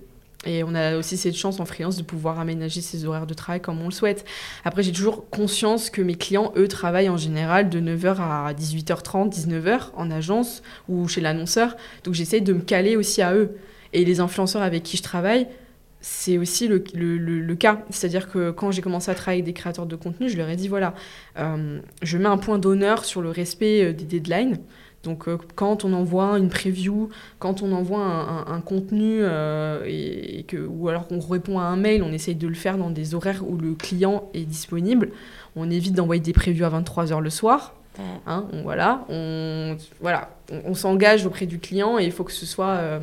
Et 0.47 0.63
on 0.65 0.75
a 0.75 0.97
aussi 0.97 1.17
cette 1.17 1.37
chance 1.37 1.61
en 1.61 1.65
freelance 1.65 1.97
de 1.97 2.03
pouvoir 2.03 2.41
aménager 2.41 2.81
ses 2.81 3.05
horaires 3.05 3.27
de 3.27 3.35
travail 3.35 3.61
comme 3.61 3.81
on 3.83 3.87
le 3.87 3.91
souhaite. 3.91 4.25
Après, 4.65 4.83
j'ai 4.83 4.93
toujours 4.93 5.29
conscience 5.29 5.91
que 5.91 6.01
mes 6.01 6.15
clients, 6.15 6.53
eux, 6.57 6.69
travaillent 6.69 7.09
en 7.09 7.17
général 7.17 7.69
de 7.69 7.81
9h 7.81 8.17
à 8.21 8.53
18h30, 8.53 9.31
19h 9.31 9.91
en 9.95 10.11
agence 10.11 10.63
ou 10.89 11.09
chez 11.09 11.21
l'annonceur. 11.21 11.77
Donc 12.05 12.15
j'essaie 12.15 12.41
de 12.41 12.53
me 12.53 12.61
caler 12.61 12.97
aussi 12.97 13.23
à 13.23 13.35
eux. 13.35 13.57
Et 13.93 14.05
les 14.05 14.21
influenceurs 14.21 14.63
avec 14.63 14.83
qui 14.83 14.97
je 14.97 15.03
travaille, 15.03 15.47
c'est 16.01 16.39
aussi 16.39 16.69
le, 16.69 16.85
le, 16.95 17.55
cas. 17.57 17.85
C'est-à-dire 17.91 18.31
que 18.31 18.51
quand 18.51 18.71
j'ai 18.71 18.83
commencé 18.83 19.11
à 19.11 19.15
travailler 19.15 19.43
avec 19.43 19.47
des 19.47 19.59
créateurs 19.59 19.87
de 19.87 19.97
contenu, 19.97 20.29
je 20.29 20.37
leur 20.37 20.49
ai 20.49 20.57
dit, 20.57 20.69
voilà, 20.69 20.95
euh, 21.39 21.81
je 22.03 22.19
mets 22.19 22.27
un 22.27 22.39
point 22.39 22.59
d'honneur 22.59 23.05
sur 23.05 23.23
le 23.23 23.31
respect 23.31 23.83
euh, 23.83 23.93
des 23.93 24.05
deadlines. 24.05 24.59
Donc 25.07 25.29
euh, 25.29 25.39
quand 25.55 25.85
on 25.85 25.93
envoie 25.93 26.37
une 26.39 26.49
preview, 26.49 27.09
quand 27.39 27.63
on 27.63 27.73
envoie 27.73 28.03
un, 28.03 28.61
contenu 28.61 29.21
euh, 29.21 29.85
et, 29.87 30.45
que, 30.49 30.57
ou 30.57 30.89
alors 30.89 31.07
qu'on 31.07 31.21
répond 31.21 31.61
à 31.61 31.63
un 31.63 31.77
mail, 31.77 32.03
on 32.03 32.13
essaye 32.13 32.35
de 32.35 32.49
le 32.49 32.55
faire 32.55 32.77
dans 32.77 32.91
des 32.91 33.15
horaires 33.15 33.49
où 33.49 33.57
le 33.57 33.75
client 33.75 34.29
est 34.35 34.45
disponible. 34.45 35.11
On 35.55 35.71
évite 35.71 35.95
d'envoyer 35.95 36.21
des 36.21 36.33
previews 36.33 36.65
à 36.65 36.71
23h 36.71 37.21
le 37.21 37.31
soir. 37.31 37.75
Hein, 38.27 38.45
on, 38.53 38.63
voilà, 38.63 39.07
on, 39.09 39.77
voilà, 40.01 40.29
on, 40.51 40.75
s'engage 40.75 41.25
auprès 41.25 41.47
du 41.47 41.59
client 41.59 41.99
et 41.99 42.05
il 42.05 42.13
faut 42.13 42.25
que 42.25 42.33
ce 42.33 42.45
soit... 42.45 42.75
Euh, 42.75 42.99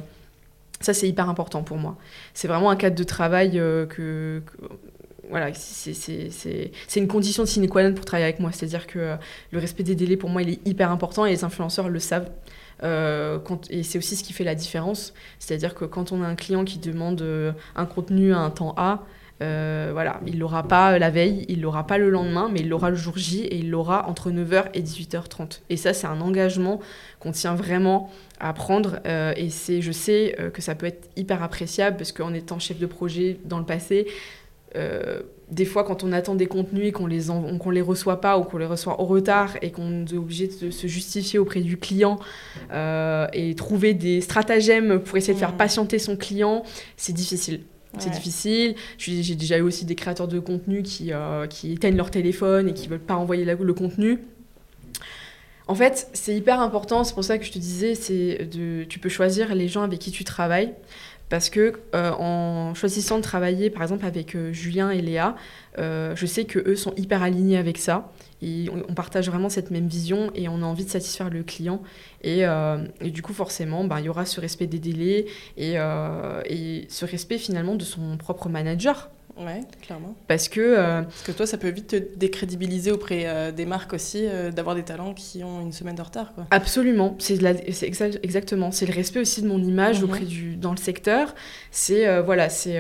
ça, 0.82 0.94
c'est 0.94 1.08
hyper 1.08 1.30
important 1.30 1.64
pour 1.64 1.78
moi. 1.78 1.96
C'est 2.34 2.48
vraiment 2.48 2.70
un 2.70 2.76
cadre 2.76 2.98
de 2.98 3.04
travail 3.04 3.54
que 3.54 4.44
voilà, 5.30 5.52
c'est 5.54 6.72
une 6.96 7.08
condition 7.08 7.46
sine 7.46 7.68
qua 7.70 7.88
non 7.88 7.94
pour 7.94 8.06
travailler 8.06 8.26
avec 8.26 8.40
moi. 8.40 8.52
C'est-à-dire 8.52 8.88
que 8.88 9.00
euh, 9.00 9.16
le 9.52 9.60
respect 9.60 9.84
des 9.84 9.96
délais, 9.96 10.18
pour 10.18 10.30
moi, 10.30 10.42
il 10.42 10.50
est 10.50 10.68
hyper 10.68 10.92
important 10.92 11.26
et 11.26 11.32
les 11.32 11.44
influenceurs 11.44 11.90
le 11.90 12.00
savent. 12.00 12.30
Euh, 12.84 13.40
et 13.70 13.84
c'est 13.84 13.98
aussi 13.98 14.16
ce 14.16 14.24
qui 14.24 14.34
fait 14.34 14.44
la 14.44 14.56
différence. 14.56 15.14
C'est-à-dire 15.40 15.76
que 15.76 15.86
quand 15.86 16.12
on 16.12 16.22
a 16.22 16.28
un 16.28 16.36
client 16.36 16.66
qui 16.66 16.78
demande 16.78 17.22
euh, 17.22 17.54
un 17.76 17.86
contenu 17.86 18.34
à 18.34 18.40
un 18.40 18.50
temps 18.50 18.74
A, 18.78 19.04
voilà, 19.40 20.22
il 20.26 20.40
l'aura 20.40 20.64
pas 20.64 20.98
la 20.98 21.10
veille, 21.10 21.44
il 21.50 21.60
l'aura 21.60 21.86
pas 21.86 21.98
le 21.98 22.10
lendemain, 22.10 22.50
mais 22.50 22.62
il 22.62 22.70
l'aura 22.70 22.90
le 22.90 22.96
jour 22.96 23.18
J 23.18 23.42
et 23.42 23.58
il 23.58 23.70
l'aura 23.70 24.08
entre 24.08 24.32
9h 24.32 24.68
et 24.74 24.82
18h30. 24.82 25.60
Et 25.70 25.76
ça, 25.76 25.94
c'est 25.94 26.08
un 26.08 26.22
engagement 26.22 26.80
qu'on 27.20 27.34
tient 27.34 27.54
vraiment 27.54 28.10
à 28.40 28.54
prendre. 28.54 29.02
et 29.06 29.50
c'est, 29.50 29.82
je 29.82 29.92
sais 29.92 30.38
que 30.54 30.62
ça 30.62 30.76
peut 30.76 30.86
être 30.86 31.10
hyper 31.18 31.44
appréciable 31.44 31.98
parce 31.98 32.14
qu'en 32.14 32.34
étant 32.34 32.58
chef 32.58 32.80
de 32.80 32.86
projet 32.86 33.38
dans 33.44 33.60
le 33.60 33.66
passé, 33.66 34.08
euh, 34.76 35.22
des 35.52 35.66
fois, 35.66 35.84
quand 35.84 36.04
on 36.04 36.12
attend 36.12 36.36
des 36.36 36.48
contenus 36.48 36.88
et 36.88 36.92
qu'on 36.92 37.06
les, 37.06 37.26
qu'on 37.60 37.70
les 37.70 37.82
reçoit 37.82 38.22
pas 38.22 38.38
ou 38.40 38.44
qu'on 38.44 38.58
les 38.58 38.66
reçoit 38.66 39.00
au 39.00 39.06
retard 39.06 39.56
et 39.62 39.72
qu'on 39.72 40.06
est 40.06 40.14
obligé 40.14 40.48
de 40.48 40.72
se 40.72 40.88
justifier 40.88 41.38
auprès 41.38 41.62
du 41.62 41.78
client 41.78 42.20
euh, 42.72 43.28
et 43.34 43.54
trouver 43.56 43.94
des 43.94 44.22
stratagèmes 44.22 45.00
pour 45.00 45.18
essayer 45.18 45.34
de 45.34 45.40
faire 45.40 45.54
mmh. 45.54 45.58
patienter 45.58 46.00
son 46.00 46.16
client, 46.16 46.64
c'est 46.98 47.14
difficile. 47.14 47.62
C'est 48.00 48.10
difficile. 48.10 48.74
J'ai 48.98 49.22
j'ai 49.22 49.36
déjà 49.36 49.60
eu 49.60 49.62
aussi 49.62 49.86
des 49.86 49.94
créateurs 49.94 50.28
de 50.28 50.40
contenu 50.40 50.82
qui, 50.82 51.14
euh, 51.14 51.46
qui 51.46 51.74
éteignent 51.74 51.98
leur 51.98 52.10
téléphone 52.10 52.70
et 52.70 52.74
qui 52.74 52.88
veulent 52.88 53.00
pas 53.00 53.14
envoyer 53.16 53.46
la- 53.46 53.54
le 53.54 53.74
contenu. 53.74 54.18
En 55.68 55.76
fait, 55.76 56.10
c'est 56.14 56.36
hyper 56.36 56.60
important. 56.60 57.04
C'est 57.04 57.14
pour 57.14 57.24
ça 57.24 57.38
que 57.38 57.46
je 57.46 57.52
te 57.52 57.60
disais, 57.60 57.96
c'est 57.96 58.46
de, 58.52 58.84
tu 58.84 59.00
peux 59.00 59.10
choisir 59.10 59.56
les 59.56 59.68
gens 59.68 59.84
avec 59.84 60.00
qui 60.00 60.12
tu 60.12 60.24
travailles. 60.24 60.74
Parce 61.34 61.50
que 61.50 61.74
euh, 61.96 62.12
en 62.12 62.76
choisissant 62.76 63.18
de 63.18 63.24
travailler, 63.24 63.72
par 63.72 63.82
exemple, 63.82 64.06
avec 64.06 64.36
euh, 64.36 64.54
Julien 64.54 64.92
et 64.92 65.02
Léa, 65.02 65.36
euh, 65.80 66.16
je 66.16 66.28
sais 66.28 66.46
que 66.46 66.60
eux 66.60 66.76
sont 66.76 66.94
hyper 66.96 67.24
alignés 67.24 67.58
avec 67.58 67.80
ça. 67.80 68.12
Et 68.44 68.68
on, 68.88 68.94
partage 68.94 69.32
vraiment 69.32 69.50
cette 69.50 69.72
même 69.72 69.88
vision 69.88 70.30
et 70.36 70.48
on 70.48 70.62
a 70.62 70.66
envie 70.66 70.86
de 70.86 70.92
satisfaire 70.92 71.32
le 71.32 71.42
client. 71.42 71.82
Et, 72.22 72.46
du 73.02 73.24
coup, 73.24 73.34
forcément, 73.34 73.84
ben, 73.84 73.98
il 74.00 74.06
y 74.06 74.10
aura 74.10 74.26
ce 74.26 74.40
respect 74.42 74.68
des 74.68 74.78
délais 74.78 75.26
et 75.58 75.74
ce 75.74 77.06
respect 77.06 77.40
finalement 77.40 77.74
de 77.74 77.84
son 77.84 78.16
propre 78.18 78.48
manager. 78.50 79.10
Ouais, 79.36 79.62
clairement. 79.82 80.16
Parce 80.28 80.48
que 80.48 80.62
euh, 80.62 81.02
Parce 81.02 81.24
que 81.24 81.32
toi, 81.32 81.48
ça 81.48 81.58
peut 81.58 81.70
vite 81.70 81.88
te 81.88 81.96
décrédibiliser 82.18 82.92
auprès 82.92 83.24
euh, 83.26 83.52
des 83.52 83.66
marques 83.66 83.94
aussi, 83.94 84.26
euh, 84.28 84.52
d'avoir 84.52 84.76
des 84.76 84.84
talents 84.84 85.14
qui 85.16 85.44
ont 85.44 85.60
une 85.62 85.72
semaine 85.72 85.96
de 85.96 86.02
retard, 86.04 86.34
quoi. 86.36 86.46
Absolument, 86.52 87.16
c'est 87.18 87.36
exa- 87.38 88.20
exactement. 88.22 88.72
C'est 88.72 88.86
le 88.86 88.94
respect 88.94 89.20
aussi 89.20 89.42
de 89.42 89.48
mon 89.48 89.58
image 89.64 90.00
Mhm. 90.00 90.04
auprès 90.06 90.26
du 90.26 90.56
dans 90.56 90.72
le 90.72 90.78
secteur. 90.78 91.34
C'est 91.72 92.22
voilà, 92.22 92.50
c'est 92.50 92.80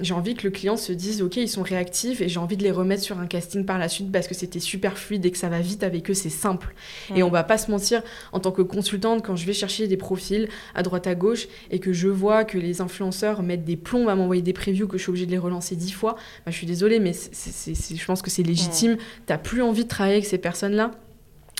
j'ai 0.00 0.12
envie 0.14 0.34
que 0.34 0.44
le 0.46 0.50
client 0.50 0.76
se 0.76 0.92
dise 0.92 1.22
ok 1.22 1.36
ils 1.36 1.48
sont 1.48 1.62
réactifs 1.62 2.20
et 2.20 2.28
j'ai 2.28 2.38
envie 2.38 2.56
de 2.58 2.62
les 2.62 2.70
remettre 2.70 3.02
sur 3.02 3.18
un 3.18 3.26
casting 3.26 3.64
par 3.64 3.78
la 3.78 3.88
suite 3.88 4.12
parce 4.12 4.28
que 4.28 4.34
c'était 4.34 4.60
super 4.60 4.98
fluide 4.98 5.24
et 5.24 5.30
que 5.30 5.38
ça 5.38 5.48
va 5.48 5.60
vite 5.60 5.82
avec 5.82 6.10
eux, 6.10 6.14
c'est 6.14 6.28
simple. 6.28 6.74
Et 7.16 7.22
on 7.22 7.30
va 7.30 7.44
pas 7.44 7.56
se 7.56 7.70
mentir 7.70 8.02
en 8.32 8.40
tant 8.40 8.52
que 8.52 8.60
consultante 8.62 9.24
quand 9.24 9.36
je 9.36 9.46
vais 9.46 9.52
chercher 9.54 9.88
des 9.88 9.96
profils 9.96 10.48
à 10.74 10.82
droite 10.82 11.06
à 11.06 11.14
gauche 11.14 11.48
et 11.70 11.78
que 11.78 11.92
je 11.94 12.08
vois 12.08 12.44
que 12.44 12.58
les 12.58 12.80
influenceurs 12.82 13.42
mettent 13.42 13.64
des 13.64 13.76
plombs 13.78 14.08
à 14.08 14.14
m'envoyer 14.14 14.42
des 14.42 14.52
previews 14.52 14.86
que 14.86 14.98
je 14.98 15.02
suis 15.04 15.10
obligée 15.10 15.26
de 15.26 15.30
les 15.30 15.38
relancer 15.38 15.61
dix 15.70 15.92
fois, 15.92 16.16
je 16.46 16.52
suis 16.52 16.66
désolée 16.66 17.00
mais 17.00 17.12
je 17.12 18.04
pense 18.04 18.22
que 18.22 18.30
c'est 18.30 18.42
légitime. 18.42 18.96
T'as 19.26 19.38
plus 19.38 19.62
envie 19.62 19.84
de 19.84 19.88
travailler 19.88 20.16
avec 20.16 20.26
ces 20.26 20.38
personnes-là 20.38 20.92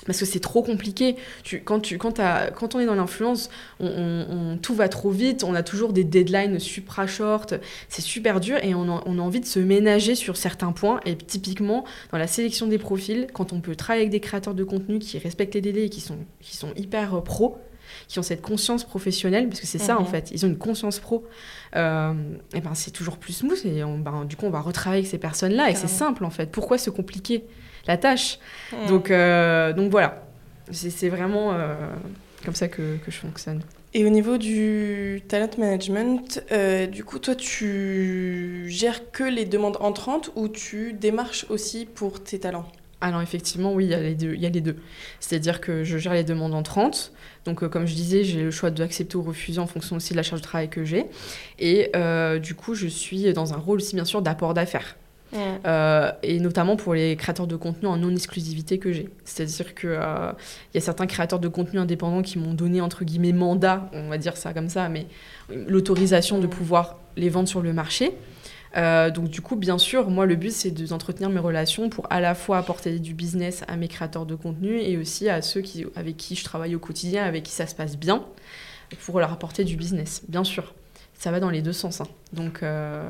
parce 0.05 0.19
que 0.19 0.25
c'est 0.25 0.39
trop 0.39 0.63
compliqué. 0.63 1.15
Quand, 1.65 1.81
on 2.75 2.79
est 2.79 2.85
dans 2.85 2.95
l'influence, 2.95 3.49
tout 3.79 4.75
va 4.75 4.89
trop 4.89 5.11
vite, 5.11 5.43
on 5.43 5.55
a 5.55 5.63
toujours 5.63 5.93
des 5.93 6.03
deadlines 6.03 6.59
supra 6.59 7.07
short, 7.07 7.55
c'est 7.89 8.01
super 8.01 8.39
dur 8.39 8.57
et 8.63 8.75
on 8.75 8.89
a, 8.89 9.23
envie 9.23 9.39
de 9.39 9.45
se 9.45 9.59
ménager 9.59 10.15
sur 10.15 10.37
certains 10.37 10.71
points. 10.71 10.99
Et 11.05 11.15
typiquement, 11.15 11.85
dans 12.11 12.17
la 12.17 12.27
sélection 12.27 12.67
des 12.67 12.77
profils, 12.77 13.27
quand 13.33 13.53
on 13.53 13.61
peut 13.61 13.75
travailler 13.75 14.03
avec 14.03 14.11
des 14.11 14.19
créateurs 14.19 14.53
de 14.53 14.63
contenu 14.63 14.99
qui 14.99 15.17
respectent 15.17 15.55
les 15.55 15.61
délais 15.61 15.85
et 15.85 15.89
qui 15.89 16.01
sont, 16.01 16.17
qui 16.41 16.57
sont 16.57 16.73
hyper 16.75 17.15
euh, 17.15 17.21
pros, 17.21 17.57
qui 18.07 18.19
ont 18.19 18.23
cette 18.23 18.41
conscience 18.41 18.83
professionnelle, 18.83 19.47
parce 19.47 19.59
que 19.61 19.67
c'est 19.67 19.79
ça 19.79 19.97
en 19.97 20.01
Mhm. 20.01 20.07
fait, 20.07 20.31
ils 20.31 20.45
ont 20.45 20.49
une 20.49 20.57
conscience 20.57 20.99
pro, 20.99 21.25
euh, 21.75 22.13
et 22.53 22.61
ben 22.61 22.73
c'est 22.75 22.91
toujours 22.91 23.17
plus 23.17 23.33
smooth 23.33 23.65
et 23.65 23.83
on- 23.83 23.99
ben, 23.99 24.25
du 24.25 24.35
coup 24.35 24.45
on 24.45 24.49
va 24.51 24.61
retravailler 24.61 25.01
avec 25.01 25.09
ces 25.11 25.17
personnes-là 25.17 25.69
et 25.71 25.75
c'est 25.75 25.87
simple 25.87 26.25
en 26.25 26.29
fait. 26.29 26.51
Pourquoi 26.51 26.77
se 26.77 26.89
compliquer 26.89 27.43
la 27.87 27.97
tâche? 27.97 28.39
Donc, 28.87 29.11
euh, 29.11 29.73
donc 29.73 29.91
voilà, 29.91 30.23
c'est 30.71 30.89
c'est 30.89 31.09
vraiment 31.09 31.53
euh, 31.53 31.75
comme 32.45 32.55
ça 32.55 32.67
que, 32.67 32.97
que 32.97 33.11
je 33.11 33.17
fonctionne. 33.17 33.61
Et 33.95 34.05
au 34.05 34.09
niveau 34.09 34.37
du 34.39 35.21
talent 35.27 35.49
management, 35.59 36.43
euh, 36.51 36.87
du 36.87 37.03
coup, 37.03 37.19
toi, 37.19 37.35
tu 37.35 38.65
gères 38.67 39.11
que 39.11 39.23
les 39.23 39.45
demandes 39.45 39.77
entrantes 39.81 40.31
ou 40.35 40.47
tu 40.47 40.93
démarches 40.93 41.45
aussi 41.49 41.85
pour 41.85 42.23
tes 42.23 42.39
talents? 42.39 42.65
Alors 43.03 43.21
effectivement, 43.21 43.73
oui, 43.73 43.83
il 43.83 43.89
y 43.91 43.93
a 44.45 44.49
les 44.49 44.61
deux. 44.61 44.77
C'est-à-dire 45.19 45.59
que 45.59 45.83
je 45.83 45.97
gère 45.97 46.13
les 46.13 46.23
demandes 46.23 46.53
entrantes. 46.53 47.11
Donc 47.43 47.61
euh, 47.61 47.67
comme 47.67 47.85
je 47.85 47.95
disais, 47.95 48.23
j'ai 48.23 48.43
le 48.43 48.49
choix 48.49 48.71
d'accepter 48.71 49.17
ou 49.17 49.23
refuser 49.23 49.59
en 49.59 49.67
fonction 49.67 49.97
aussi 49.97 50.13
de 50.13 50.17
la 50.17 50.23
charge 50.23 50.39
de 50.39 50.47
travail 50.47 50.69
que 50.69 50.85
j'ai. 50.85 51.07
Et 51.59 51.91
euh, 51.97 52.39
du 52.39 52.55
coup, 52.55 52.75
je 52.75 52.87
suis 52.87 53.33
dans 53.33 53.53
un 53.53 53.57
rôle 53.57 53.79
aussi 53.79 53.95
bien 53.95 54.05
sûr 54.05 54.21
d'apport 54.21 54.53
d'affaires. 54.53 54.95
Euh, 55.65 56.11
et 56.21 56.39
notamment 56.39 56.75
pour 56.75 56.93
les 56.93 57.17
créateurs 57.17 57.47
de 57.47 57.55
contenu 57.57 57.89
en 57.89 57.97
non-exclusivité 57.97 58.77
que 58.77 58.93
j'ai. 58.93 59.09
C'est-à-dire 59.25 59.75
qu'il 59.75 59.89
il 59.89 60.75
y 60.75 60.77
a 60.77 60.81
certains 60.81 61.07
créateurs 61.07 61.39
de 61.39 61.47
contenu 61.49 61.79
indépendants 61.79 62.21
qui 62.21 62.39
m'ont 62.39 62.53
donné, 62.53 62.79
entre 62.79 63.03
guillemets, 63.03 63.33
mandat, 63.33 63.89
on 63.91 64.07
va 64.07 64.17
dire 64.17 64.37
ça 64.37 64.53
comme 64.53 64.69
ça, 64.69 64.87
mais 64.87 65.07
l'autorisation 65.49 66.39
de 66.39 66.47
pouvoir 66.47 66.99
les 67.17 67.29
vendre 67.29 67.49
sur 67.49 67.61
le 67.61 67.73
marché. 67.73 68.13
Euh, 68.75 69.11
donc 69.11 69.29
du 69.29 69.41
coup, 69.41 69.55
bien 69.55 69.77
sûr, 69.77 70.09
moi, 70.09 70.25
le 70.25 70.35
but, 70.35 70.51
c'est 70.51 70.71
de- 70.71 70.85
d'entretenir 70.87 71.29
mes 71.29 71.39
relations 71.39 71.89
pour 71.89 72.07
à 72.09 72.19
la 72.19 72.33
fois 72.35 72.57
apporter 72.57 72.97
du 72.99 73.13
business 73.13 73.63
à 73.67 73.75
mes 73.75 73.87
créateurs 73.87 74.25
de 74.25 74.35
contenu 74.35 74.79
et 74.79 74.97
aussi 74.97 75.29
à 75.29 75.41
ceux 75.41 75.61
qui, 75.61 75.85
avec 75.95 76.17
qui 76.17 76.35
je 76.35 76.43
travaille 76.43 76.75
au 76.75 76.79
quotidien, 76.79 77.23
avec 77.23 77.43
qui 77.43 77.51
ça 77.51 77.67
se 77.67 77.75
passe 77.75 77.97
bien, 77.97 78.25
pour 79.05 79.19
leur 79.19 79.31
apporter 79.31 79.63
du 79.63 79.75
business, 79.75 80.23
bien 80.27 80.43
sûr. 80.43 80.73
Ça 81.17 81.31
va 81.31 81.39
dans 81.39 81.49
les 81.49 81.61
deux 81.61 81.73
sens. 81.73 82.01
hein. 82.01 82.07
Donc, 82.33 82.63
euh, 82.63 83.03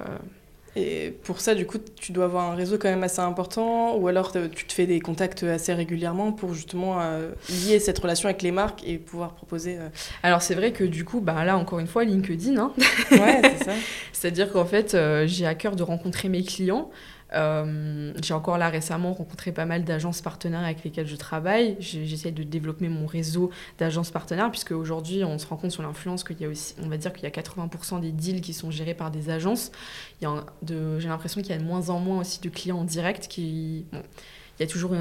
Et 0.76 1.16
pour 1.24 1.40
ça, 1.40 1.54
du 1.54 1.68
coup, 1.68 1.78
tu 1.96 2.12
dois 2.14 2.26
avoir 2.26 2.52
un 2.52 2.56
réseau 2.56 2.78
quand 2.80 2.90
même 2.90 3.04
assez 3.04 3.20
important 3.20 3.96
ou 3.96 4.08
alors 4.08 4.32
te- 4.32 4.48
tu 4.48 4.66
te 4.66 4.74
fais 4.74 4.88
des 4.88 5.00
contacts 5.00 5.44
assez 5.44 5.72
régulièrement 5.74 6.32
pour 6.32 6.56
justement 6.56 7.00
euh, 7.00 7.30
lier 7.48 7.80
cette 7.80 8.00
relation 8.00 8.28
avec 8.28 8.42
les 8.42 8.52
marques 8.52 8.82
et 8.88 8.98
pouvoir 8.98 9.34
proposer. 9.36 9.78
euh, 9.78 9.90
Alors 10.24 10.42
c'est 10.42 10.56
vrai 10.56 10.72
que 10.72 10.84
du 10.84 11.06
coup, 11.06 11.22
bah 11.22 11.46
là 11.46 11.58
encore 11.58 11.78
une 11.80 11.86
fois, 11.88 12.04
LinkedIn, 12.04 12.58
hein. 12.58 12.72
Ouais, 13.12 13.42
c'est 13.58 13.66
ça. 13.66 13.72
c'est-à-dire 14.14 14.52
qu'en 14.52 14.66
fait, 14.66 14.96
euh, 14.96 15.28
j'ai 15.28 15.46
à 15.46 15.54
cœur 15.54 15.76
de 15.76 15.84
rencontrer 15.84 16.28
mes 16.30 16.44
clients. 16.44 16.90
Euh, 17.34 18.14
j'ai 18.22 18.34
encore 18.34 18.58
là 18.58 18.70
récemment 18.70 19.14
rencontré 19.14 19.52
pas 19.52 19.66
mal 19.66 19.84
d'agences 19.84 20.22
partenaires 20.22 20.64
avec 20.64 20.84
lesquelles 20.84 21.08
je 21.08 21.16
travaille. 21.16 21.76
J'essaie 21.80 22.32
de 22.32 22.44
développer 22.44 22.90
mon 22.90 23.06
réseau 23.06 23.50
d'agences 23.80 24.12
partenaires 24.12 24.52
puisque 24.52 24.72
aujourd'hui 24.72 25.24
on 25.24 25.38
se 25.40 25.48
rend 25.48 25.58
compte 25.58 25.72
sur 25.72 25.84
l'influence 25.84 26.24
qu'il 26.24 26.40
y 26.42 26.46
a 26.46 26.50
aussi, 26.50 26.76
on 26.84 26.88
va 26.88 26.98
dire 26.98 27.12
qu'il 27.14 27.24
y 27.24 27.28
a 27.28 27.32
80% 27.32 28.00
des 28.00 28.12
deals 28.12 28.42
qui 28.42 28.54
sont 28.54 28.72
gérés 28.72 28.94
par 28.94 29.12
des 29.12 29.30
agences. 29.30 29.72
J'ai 30.22 31.08
l'impression 31.08 31.42
qu'il 31.42 31.52
y 31.52 31.56
a 31.56 31.58
de 31.58 31.64
moins 31.64 31.90
en 31.90 32.00
moins 32.00 32.20
aussi 32.20 32.40
de 32.42 32.50
clients 32.50 32.80
en 32.80 32.84
direct 32.86 33.28
qui 33.28 33.86
bon, 33.92 34.02
il 34.60 34.62
y 34.62 34.66
a 34.66 34.72
toujours 34.72 34.92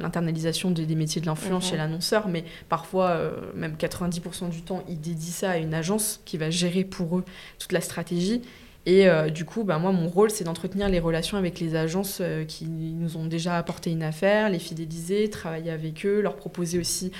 l'internalisation 0.00 0.72
des, 0.72 0.84
des 0.84 0.96
métiers 0.96 1.20
de 1.20 1.26
l'influence 1.26 1.64
Mhm. 1.66 1.70
chez 1.70 1.76
l'annonceur, 1.76 2.28
mais 2.28 2.44
parfois, 2.68 3.10
euh, 3.10 3.30
même 3.54 3.76
90% 3.76 4.48
du 4.48 4.62
temps, 4.62 4.82
ils 4.88 5.00
dédient 5.00 5.30
ça 5.30 5.50
à 5.52 5.56
une 5.58 5.72
agence 5.72 6.20
qui 6.24 6.36
va 6.36 6.50
gérer 6.50 6.82
pour 6.82 7.18
eux 7.18 7.24
toute 7.60 7.72
la 7.72 7.80
stratégie. 7.80 8.42
Et 8.86 9.06
euh, 9.06 9.28
du 9.28 9.44
coup, 9.44 9.64
bah, 9.64 9.78
moi, 9.78 9.92
mon 9.92 10.08
rôle, 10.08 10.30
c'est 10.30 10.44
d'entretenir 10.44 10.88
les 10.88 10.98
relations 10.98 11.36
avec 11.36 11.60
les 11.60 11.74
agences 11.74 12.20
euh, 12.22 12.44
qui 12.44 12.64
nous 12.64 13.18
ont 13.18 13.26
déjà 13.26 13.58
apporté 13.58 13.90
une 13.90 14.02
affaire, 14.02 14.48
les 14.48 14.58
fidéliser, 14.58 15.28
travailler 15.28 15.70
avec 15.70 16.06
eux, 16.06 16.22
leur 16.22 16.36
proposer 16.36 16.78
aussi 16.78 17.12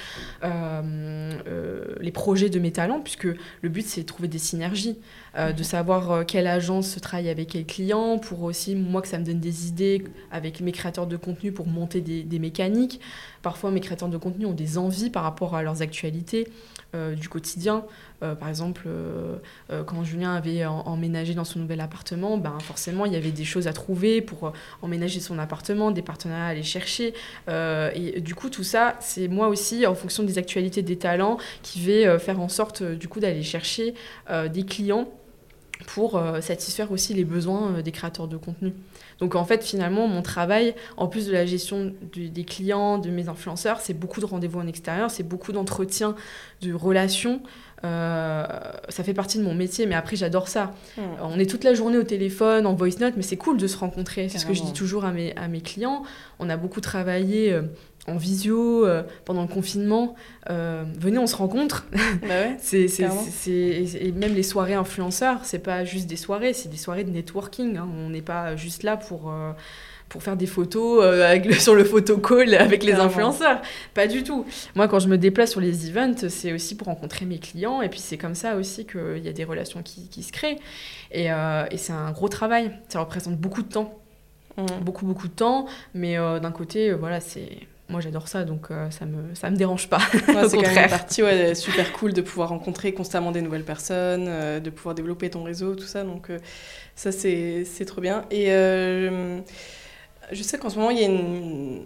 euh, 0.45 1.93
les 2.01 2.11
projets 2.11 2.49
de 2.49 2.59
mes 2.59 2.73
talents, 2.73 3.01
puisque 3.01 3.25
le 3.27 3.69
but, 3.69 3.87
c'est 3.87 4.01
de 4.01 4.07
trouver 4.07 4.29
des 4.29 4.39
synergies, 4.39 4.99
de 5.37 5.63
savoir 5.63 6.27
quelle 6.27 6.47
agence 6.47 7.01
travaille 7.01 7.29
avec 7.29 7.49
quel 7.51 7.65
client, 7.65 8.19
pour 8.19 8.43
aussi, 8.43 8.75
moi, 8.75 9.03
que 9.03 9.09
ça 9.09 9.19
me 9.19 9.25
donne 9.25 9.41
des 9.41 9.69
idées 9.69 10.05
avec 10.33 10.61
mes 10.61 10.73
créateurs 10.73 11.07
de 11.07 11.17
contenu 11.17 11.53
pour 11.53 11.67
monter 11.67 12.01
des, 12.01 12.23
des 12.23 12.39
mécaniques. 12.39 13.01
Parfois, 13.43 13.71
mes 13.71 13.81
créateurs 13.81 14.09
de 14.09 14.17
contenu 14.17 14.47
ont 14.47 14.53
des 14.53 14.79
envies 14.79 15.11
par 15.11 15.23
rapport 15.23 15.55
à 15.55 15.63
leurs 15.63 15.83
actualités 15.83 16.49
du 16.95 17.29
quotidien. 17.29 17.85
Euh, 18.23 18.35
par 18.35 18.49
exemple, 18.49 18.85
euh, 18.87 19.37
euh, 19.71 19.85
quand 19.85 20.03
Julien 20.03 20.35
avait 20.35 20.65
emménagé 20.67 21.35
dans 21.35 21.45
son 21.45 21.61
nouvel 21.61 21.81
appartement, 21.81 22.37
ben 22.37 22.59
forcément, 22.61 23.05
il 23.07 23.13
y 23.13 23.17
avait 23.17 23.31
des 23.31 23.45
choses 23.45 23.69
à 23.69 23.73
trouver 23.73 24.21
pour 24.21 24.49
euh, 24.49 24.51
emménager 24.83 25.21
son 25.21 25.39
appartement, 25.39 25.91
des 25.91 26.03
partenariats 26.03 26.47
à 26.47 26.49
aller 26.49 26.63
chercher. 26.63 27.15
Euh, 27.49 27.91
et 27.95 28.21
du 28.21 28.35
coup, 28.35 28.51
tout 28.51 28.65
ça, 28.65 28.97
c'est 29.01 29.29
moi 29.29 29.49
aussi, 29.49 29.87
en 29.87 29.95
fonction 29.95 30.25
des 30.25 30.39
actualités 30.39 30.83
des 30.83 30.99
talents, 30.99 31.39
qui 31.63 31.81
vais 31.81 32.07
euh, 32.07 32.19
faire 32.19 32.41
en 32.41 32.49
sorte, 32.49 32.83
euh, 32.83 32.97
du 32.97 33.07
coup, 33.09 33.21
d'aller 33.21 33.43
chercher 33.43 33.95
euh, 34.31 34.49
des 34.49 34.65
clients 34.65 35.09
pour 35.87 36.17
euh, 36.17 36.41
satisfaire 36.41 36.91
aussi 36.91 37.15
les 37.15 37.25
besoins 37.25 37.75
euh, 37.77 37.83
des 37.83 37.93
créateurs 37.93 38.27
de 38.27 38.37
contenu. 38.37 38.73
Donc 39.21 39.35
en 39.35 39.45
fait, 39.45 39.65
finalement, 39.65 40.07
mon 40.07 40.23
travail, 40.23 40.75
en 40.97 41.09
plus 41.09 41.27
de 41.27 41.33
la 41.33 41.45
gestion 41.45 41.93
du- 42.13 42.31
des 42.31 42.45
clients, 42.45 42.99
de 42.99 43.11
mes 43.11 43.29
influenceurs, 43.29 43.81
c'est 43.81 43.95
beaucoup 43.95 44.21
de 44.21 44.27
rendez-vous 44.27 44.61
en 44.61 44.67
extérieur, 44.67 45.11
c'est 45.11 45.25
beaucoup 45.25 45.51
d'entretien, 45.53 46.15
de 46.63 46.73
relations. 46.73 47.41
Euh, 47.85 48.47
ça 48.89 49.05
fait 49.05 49.15
partie 49.15 49.39
de 49.39 49.43
mon 49.45 49.55
métier, 49.55 49.87
mais 49.87 49.95
après, 49.95 50.17
j'adore 50.17 50.49
ça. 50.49 50.73
On 51.23 51.39
est 51.39 51.47
toute 51.49 51.65
la 51.65 51.75
journée 51.75 51.99
au 51.99 52.03
téléphone, 52.03 52.67
en 52.67 52.75
voice 52.75 52.99
note, 53.01 53.15
mais 53.17 53.23
c'est 53.23 53.37
cool 53.37 53.57
de 53.57 53.67
se 53.67 53.77
rencontrer. 53.77 54.29
C'est 54.29 54.39
ce 54.39 54.47
que 54.47 54.55
je 54.55 54.63
dis 54.63 54.73
toujours 54.73 55.05
à 55.05 55.13
mes, 55.13 55.35
à 55.37 55.49
mes 55.49 55.61
clients. 55.61 56.03
On 56.39 56.49
a 56.51 56.57
beaucoup 56.57 56.81
travaillé 56.81 57.53
euh, 57.53 57.63
en 58.07 58.17
visio 58.17 58.87
euh, 58.87 59.03
pendant 59.27 59.43
le 59.43 59.49
confinement. 59.49 60.15
Euh, 60.49 60.85
venez, 60.99 61.19
on 61.19 61.27
se 61.27 61.37
rencontre. 61.37 61.87
Bah 61.93 62.29
ouais. 62.29 62.57
C'est, 62.61 62.87
et 64.01 64.13
même 64.13 64.35
les 64.35 64.43
soirées 64.43 64.75
influenceurs, 64.75 65.41
c'est 65.45 65.59
pas 65.59 65.85
juste 65.85 66.07
des 66.07 66.17
soirées, 66.17 66.55
c'est 66.55 66.69
des 66.71 66.77
soirées 66.79 67.05
de 67.05 67.11
networking. 67.11 67.77
hein. 67.77 67.89
On 68.05 68.09
n'est 68.11 68.23
pas 68.23 68.57
juste 68.57 68.83
là 68.83 68.97
pour, 68.97 69.31
euh, 69.31 69.53
pour 70.09 70.23
faire 70.23 70.39
des 70.39 70.47
photos 70.47 71.05
avec 71.05 71.45
le- 71.45 71.53
sur 71.53 71.75
le 71.75 71.85
photocall 71.85 72.55
avec 72.55 72.83
les 72.83 72.95
influenceurs. 72.95 73.61
Pas 73.93 74.07
du 74.07 74.23
tout. 74.23 74.47
Moi, 74.75 74.89
quand 74.89 75.01
je 75.01 75.09
me 75.09 75.19
déplace 75.19 75.51
sur 75.51 75.61
les 75.61 75.91
events, 75.91 76.29
c'est 76.31 76.55
aussi 76.55 76.77
pour 76.77 76.87
rencontrer 76.87 77.27
mes 77.27 77.39
clients. 77.39 77.83
Et 77.83 77.91
puis, 77.91 78.01
c'est 78.01 78.17
comme 78.17 78.35
ça 78.35 78.57
aussi 78.57 78.87
qu'il 78.87 79.23
y 79.23 79.29
a 79.29 79.33
des 79.33 79.45
relations 79.45 79.83
qui, 79.83 80.09
qui 80.09 80.23
se 80.23 80.33
créent. 80.33 80.57
Et, 81.13 81.27
et 81.27 81.77
c'est 81.77 81.93
un 81.93 82.11
gros 82.13 82.31
travail. 82.31 82.71
Ça 82.89 83.01
représente 83.01 83.37
beaucoup 83.37 83.61
de 83.63 83.69
temps. 83.69 83.99
Hmm. 84.57 84.65
Beaucoup, 84.83 85.05
beaucoup 85.05 85.29
de 85.29 85.35
temps. 85.35 85.67
Mais 85.95 86.17
d'un 86.17 86.53
côté, 86.53 86.93
voilà, 86.93 87.21
c'est, 87.21 87.51
moi 87.89 88.01
j'adore 88.01 88.29
ça, 88.29 88.45
donc 88.45 88.71
euh, 88.71 88.91
ça 88.91 89.07
me 89.07 89.35
ça 89.35 89.51
me 89.51 89.57
dérange 89.57 89.89
pas. 89.89 90.01
Ouais, 90.29 90.45
Au 90.45 90.49
c'est 90.49 90.57
quand 90.57 90.63
même 90.63 90.85
une 90.85 90.91
partie 90.91 91.23
ouais, 91.23 91.55
super 91.55 91.93
cool 91.93 92.13
de 92.13 92.21
pouvoir 92.21 92.51
rencontrer 92.51 92.93
constamment 92.93 93.33
des 93.33 93.41
nouvelles 93.41 93.65
personnes, 93.65 94.27
euh, 94.29 94.61
de 94.61 94.71
pouvoir 94.71 94.95
développer 94.95 95.31
ton 95.31 95.43
réseau, 95.43 95.75
tout 95.75 95.87
ça. 95.87 96.05
Donc 96.05 96.29
euh, 96.29 96.39
ça, 96.95 97.13
c'est 97.13 97.65
c'est 97.65 97.87
trop 97.87 98.01
bien. 98.01 98.27
Et 98.31 98.49
je 100.31 100.43
sais 100.43 100.59
qu'en 100.59 100.69
ce 100.69 100.77
moment, 100.77 100.91
il 100.91 100.99
y 100.99 101.03
a 101.03 101.07
une... 101.07 101.85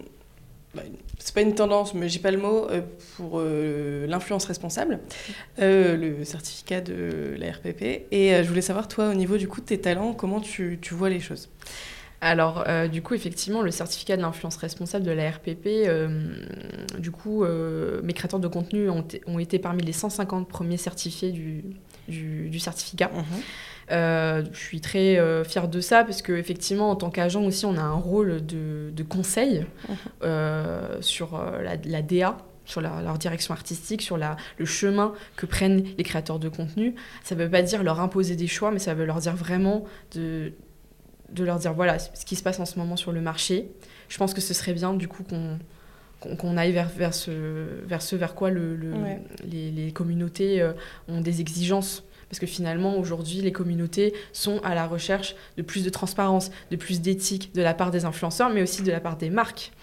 bah, 0.75 0.81
c'est 1.17 1.33
pas 1.33 1.41
une 1.41 1.55
tendance, 1.55 1.93
mais 1.93 2.09
j'ai 2.09 2.19
pas 2.19 2.31
le 2.31 2.37
mot, 2.37 2.67
pour 3.15 3.39
l'influence 3.41 4.43
responsable, 4.43 4.99
le 5.57 6.23
certificat 6.25 6.81
de 6.81 7.35
la 7.37 7.53
RPP. 7.53 8.07
Et 8.11 8.43
je 8.43 8.47
voulais 8.49 8.61
savoir, 8.61 8.89
toi, 8.89 9.07
au 9.09 9.13
niveau 9.13 9.37
du 9.37 9.47
coup 9.47 9.61
de 9.61 9.65
tes 9.65 9.79
talents, 9.79 10.11
comment 10.13 10.41
tu, 10.41 10.79
tu 10.81 10.93
vois 10.93 11.09
les 11.09 11.21
choses? 11.21 11.49
Alors, 12.23 12.63
euh, 12.69 12.87
du 12.87 13.01
coup, 13.01 13.13
effectivement, 13.15 13.61
le 13.61 13.69
certificat 13.69 14.15
de 14.15 14.21
l'influence 14.21 14.55
responsable 14.55 15.05
de 15.05 15.11
la 15.11 15.29
RPP, 15.29 15.65
euh, 15.67 16.33
du 16.97 17.11
coup, 17.11 17.43
euh, 17.43 17.99
mes 18.01 18.13
créateurs 18.13 18.39
de 18.39 18.47
contenu 18.47 18.89
ont, 18.89 19.05
ont 19.27 19.39
été 19.39 19.59
parmi 19.59 19.83
les 19.83 19.91
150 19.91 20.47
premiers 20.47 20.77
certifiés 20.77 21.31
du, 21.31 21.65
du, 22.07 22.49
du 22.49 22.59
certificat. 22.59 23.11
Euh, 23.91 24.41
je 24.53 24.57
suis 24.57 24.79
très 24.79 25.19
fière 25.43 25.67
de 25.67 25.81
ça 25.81 26.05
parce 26.05 26.21
qu'effectivement, 26.21 26.91
en 26.91 26.95
tant 26.95 27.09
qu'agent 27.09 27.43
aussi, 27.43 27.65
on 27.65 27.75
a 27.75 27.81
un 27.81 27.91
rôle 27.91 28.45
de, 28.45 28.89
de 28.95 29.03
conseil 29.03 29.65
Mhm. 29.89 31.01
sur 31.01 31.37
la, 31.61 31.75
la 31.83 32.01
DA, 32.01 32.37
sur 32.63 32.79
leur 32.79 33.17
direction 33.17 33.53
artistique, 33.53 34.01
sur 34.01 34.17
la, 34.17 34.37
le 34.57 34.65
chemin 34.65 35.11
que 35.35 35.45
prennent 35.45 35.83
les 35.97 36.03
créateurs 36.05 36.39
de 36.39 36.47
contenu. 36.47 36.95
Ça 37.21 37.35
ne 37.35 37.43
veut 37.43 37.49
pas 37.49 37.61
dire 37.61 37.83
leur 37.83 37.99
imposer 37.99 38.37
des 38.37 38.47
choix, 38.47 38.71
mais 38.71 38.79
ça 38.79 38.93
veut 38.93 39.03
leur 39.05 39.19
dire 39.19 39.35
vraiment 39.35 39.83
de, 40.15 40.53
de 41.33 41.43
leur 41.43 41.59
dire 41.59 41.73
voilà 41.73 41.99
ce 41.99 42.25
qui 42.25 42.35
se 42.35 42.43
passe 42.43 42.59
en 42.59 42.65
ce 42.65 42.77
moment 42.79 42.95
sur 42.95 43.11
le 43.11 43.21
marché. 43.21 43.69
Je 44.09 44.17
pense 44.17 44.33
que 44.33 44.41
ce 44.41 44.53
serait 44.53 44.73
bien 44.73 44.93
du 44.93 45.07
coup 45.07 45.23
qu'on 45.23 45.57
qu'on 46.39 46.55
aille 46.55 46.71
vers, 46.71 46.87
vers, 46.87 47.13
ce, 47.13 47.31
vers 47.85 48.01
ce 48.01 48.15
vers 48.15 48.33
quoi 48.33 48.49
le, 48.49 48.77
le- 48.77 48.93
Ouais. 48.93 49.19
les, 49.45 49.71
les 49.71 49.91
communautés 49.91 50.61
euh, 50.61 50.71
ont 51.09 51.19
des 51.19 51.41
exigences. 51.41 52.03
Parce 52.29 52.39
que 52.39 52.45
finalement, 52.47 52.97
aujourd'hui, 52.97 53.41
les 53.41 53.51
communautés 53.51 54.13
sont 54.31 54.59
à 54.63 54.73
la 54.73 54.87
recherche 54.87 55.35
de 55.57 55.61
plus 55.61 55.83
de 55.83 55.89
transparence, 55.89 56.49
de 56.71 56.77
plus 56.77 57.01
d'éthique 57.01 57.53
de 57.53 57.61
la 57.61 57.73
part 57.73 57.91
des 57.91 58.05
influenceurs, 58.05 58.49
mais 58.51 58.61
aussi 58.63 58.83
de 58.83 58.91
la 58.91 59.01
part 59.01 59.17
des 59.17 59.29
marques. 59.29 59.73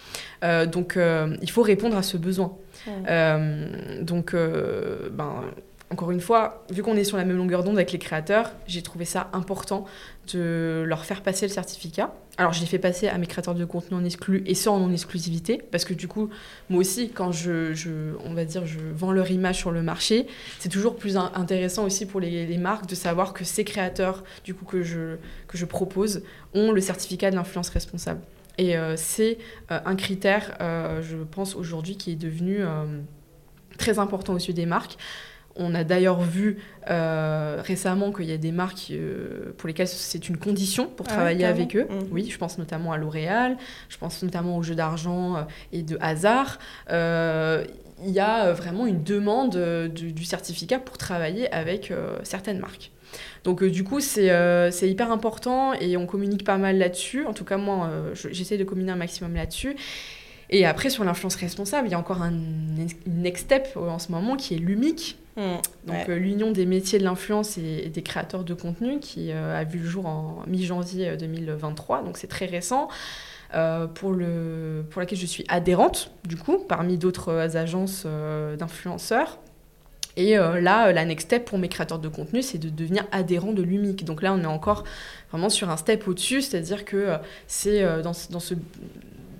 Euh, 0.42 0.64
donc, 0.66 0.96
euh, 0.96 1.36
il 1.42 1.51
faut 1.51 1.62
répondre 1.62 1.96
à 1.96 2.03
ce 2.03 2.16
besoin. 2.16 2.57
Euh, 2.88 4.01
donc, 4.03 4.32
ben, 4.34 5.44
encore 5.91 6.12
une 6.12 6.20
fois, 6.20 6.64
vu 6.70 6.84
qu'on 6.84 6.97
est 6.97 7.03
sur 7.03 7.16
la 7.16 7.24
même 7.24 7.36
longueur 7.36 7.64
d'onde 7.64 7.74
avec 7.74 7.91
les 7.91 7.99
créateurs, 7.99 8.53
j'ai 8.68 8.80
trouvé 8.80 9.05
ça 9.05 9.28
important 9.32 9.86
de 10.32 10.84
leur 10.86 11.05
faire 11.05 11.20
passer 11.20 11.49
le 11.49 11.53
certificat. 11.53 12.14
Alors, 12.36 12.53
je 12.53 12.61
l'ai 12.61 12.66
fait 12.66 12.78
passer 12.78 13.09
à 13.09 13.18
mes 13.18 13.26
créateurs 13.26 13.57
de 13.57 13.64
contenu 13.64 13.97
en 13.97 14.05
exclu 14.05 14.45
et 14.47 14.55
ça 14.55 14.70
en 14.70 14.78
non-exclusivité, 14.78 15.61
parce 15.72 15.84
que 15.84 15.93
du 15.93 16.07
coup, 16.07 16.30
moi 16.68 16.78
aussi, 16.80 17.11
quand 17.11 17.32
je, 17.32 17.74
on 18.24 18.34
va 18.34 18.45
dire, 18.45 18.66
je 18.66 18.78
vends 18.95 19.11
leur 19.11 19.32
image 19.32 19.57
sur 19.57 19.72
le 19.72 19.82
marché, 19.82 20.28
c'est 20.61 20.68
toujours 20.68 20.95
plus 20.95 21.16
in- 21.16 21.32
intéressant 21.34 21.84
aussi 21.84 22.07
pour 22.07 22.20
les, 22.20 22.57
marques 22.59 22.86
de 22.86 22.95
savoir 22.95 23.32
que 23.32 23.43
ces 23.43 23.64
créateurs, 23.64 24.22
du 24.45 24.55
coup, 24.55 24.64
que 24.64 24.82
je, 24.84 25.16
que 25.49 25.59
je 25.59 25.64
propose, 25.64 26.22
ont 26.55 26.70
le 26.70 26.80
certificat 26.80 27.32
de 27.32 27.36
l'influence 27.36 27.68
responsable. 27.68 28.20
Et 28.59 28.76
euh, 28.76 28.95
c'est 28.97 29.38
euh, 29.72 29.80
un 29.84 29.97
critère, 29.97 30.57
euh, 30.61 31.03
je 31.03 31.16
pense, 31.16 31.57
aujourd'hui, 31.57 31.97
qui 31.97 32.12
est 32.12 32.16
devenu 32.16 32.61
très 33.76 33.99
important 33.99 34.34
aux 34.34 34.38
yeux 34.38 34.53
des 34.53 34.66
marques. 34.66 34.97
On 35.62 35.74
a 35.74 35.84
d'ailleurs 35.84 36.20
vu 36.22 36.56
euh, 36.90 37.61
récemment 37.62 38.12
qu'il 38.12 38.24
y 38.24 38.32
a 38.32 38.38
des 38.38 38.50
marques 38.50 38.88
euh, 38.90 39.52
pour 39.58 39.66
lesquelles 39.68 39.88
c'est 39.88 40.28
une 40.28 40.38
condition 40.38 40.86
pour 40.86 41.04
Ah 41.11 41.12
travailler 41.12 41.44
avec 41.44 41.76
eux. 41.76 41.86
Mhm. 41.90 42.08
Oui, 42.11 42.28
je 42.30 42.38
pense 42.38 42.56
notamment 42.58 42.92
à 42.92 42.96
L'Oréal, 42.96 43.56
je 43.90 43.98
pense 43.98 44.22
notamment 44.22 44.56
aux 44.56 44.62
jeux 44.62 44.74
d'argent 44.74 45.36
euh, 45.36 45.42
et 45.72 45.82
de 45.82 45.98
hasard. 46.00 46.58
Il 48.02 48.11
y 48.11 48.20
a 48.20 48.52
vraiment 48.52 48.86
une 48.86 49.02
demande 49.02 49.58
du, 49.94 50.12
du 50.12 50.24
certificat 50.24 50.78
pour 50.78 50.96
travailler 50.96 51.52
avec 51.52 51.92
certaines 52.22 52.58
marques. 52.58 52.90
Donc 53.44 53.62
euh, 53.62 53.70
du 53.70 53.84
coup, 53.84 54.00
c'est 54.00 54.30
euh, 54.30 54.70
hyper 54.82 55.11
important 55.12 55.74
et 55.74 55.96
on 55.96 56.06
communique 56.06 56.44
pas 56.44 56.56
mal 56.58 56.78
là-dessus. 56.78 57.26
En 57.26 57.32
tout 57.34 57.44
cas, 57.44 57.56
moi, 57.58 57.88
euh, 57.90 58.14
je- 58.14 58.28
j'essaie 58.30 58.56
de 58.56 58.64
communiquer 58.64 58.92
un 58.92 58.96
maximum 58.96 59.34
là-dessus. 59.34 59.76
Et 60.48 60.64
après, 60.66 60.90
sur 60.90 61.04
l'influence 61.04 61.36
responsable, 61.36 61.88
il 61.88 61.90
y 61.92 61.94
a 61.94 61.98
encore 61.98 62.22
un 62.22 62.30
une 62.32 62.88
next 63.22 63.44
step 63.44 63.68
en 63.76 63.98
ce 63.98 64.11
moment 64.11 64.36
qui 64.36 64.54
est 64.54 64.58
l'UMIC, 64.58 65.16
Mmh. 65.37 65.43
donc 65.87 65.97
Ouais. 65.97 66.11
euh, 66.11 66.16
l'Union 66.16 66.51
des 66.51 66.66
métiers 66.66 66.99
de 66.99 67.05
l'influence 67.05 67.57
et, 67.57 67.89
des 67.89 68.03
créateurs 68.03 68.45
de 68.45 68.55
contenu, 68.55 68.99
qui 69.01 69.31
euh, 69.33 69.59
a 69.59 69.64
vu 69.64 69.78
le 69.78 69.87
jour 69.87 70.07
en 70.07 70.43
mi-janvier 70.47 71.11
euh, 71.11 71.16
2023, 71.16 72.03
donc 72.03 72.16
c'est 72.18 72.26
très 72.26 72.47
récent, 72.47 72.89
euh, 73.55 73.87
pour, 73.87 74.12
le, 74.12 74.85
pour 74.91 75.01
laquelle 75.01 75.18
je 75.18 75.26
suis 75.26 75.45
adhérente, 75.49 76.12
du 76.24 76.37
coup, 76.37 76.59
parmi 76.59 76.99
d'autres 76.99 77.31
euh, 77.31 77.57
agences 77.57 78.05
euh, 78.07 78.57
d'influenceurs. 78.57 79.39
Et 80.16 80.37
euh, 80.37 80.61
là, 80.61 80.89
euh, 80.89 80.93
la 80.93 81.05
next 81.05 81.28
step 81.28 81.45
pour 81.45 81.59
mes 81.59 81.68
créateurs 81.68 81.99
de 82.01 82.09
contenu, 82.09 82.43
c'est 82.43 82.59
de 82.59 82.68
devenir 82.68 83.07
adhérent 83.12 83.53
de 83.53 83.62
l'UMIC. 83.62 84.05
Donc 84.05 84.22
là, 84.22 84.33
on 84.35 84.43
est 84.43 84.47
encore 84.47 84.85
vraiment 85.31 85.49
sur 85.49 85.70
un 85.70 85.76
step 85.76 86.07
au-dessus, 86.09 86.43
c'est-à-dire 86.43 86.85
que 86.85 86.97
euh, 86.97 87.16
c'est 87.47 87.83
euh, 87.83 88.03
dans, 88.03 88.12
dans, 88.31 88.41
ce, 88.41 88.55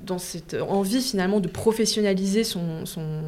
dans 0.07 0.19
cette 0.19 0.55
envie 0.55 1.03
finalement 1.03 1.41
de 1.41 1.49
professionnaliser 1.49 2.45
son, 2.45 2.87
son, 2.87 3.23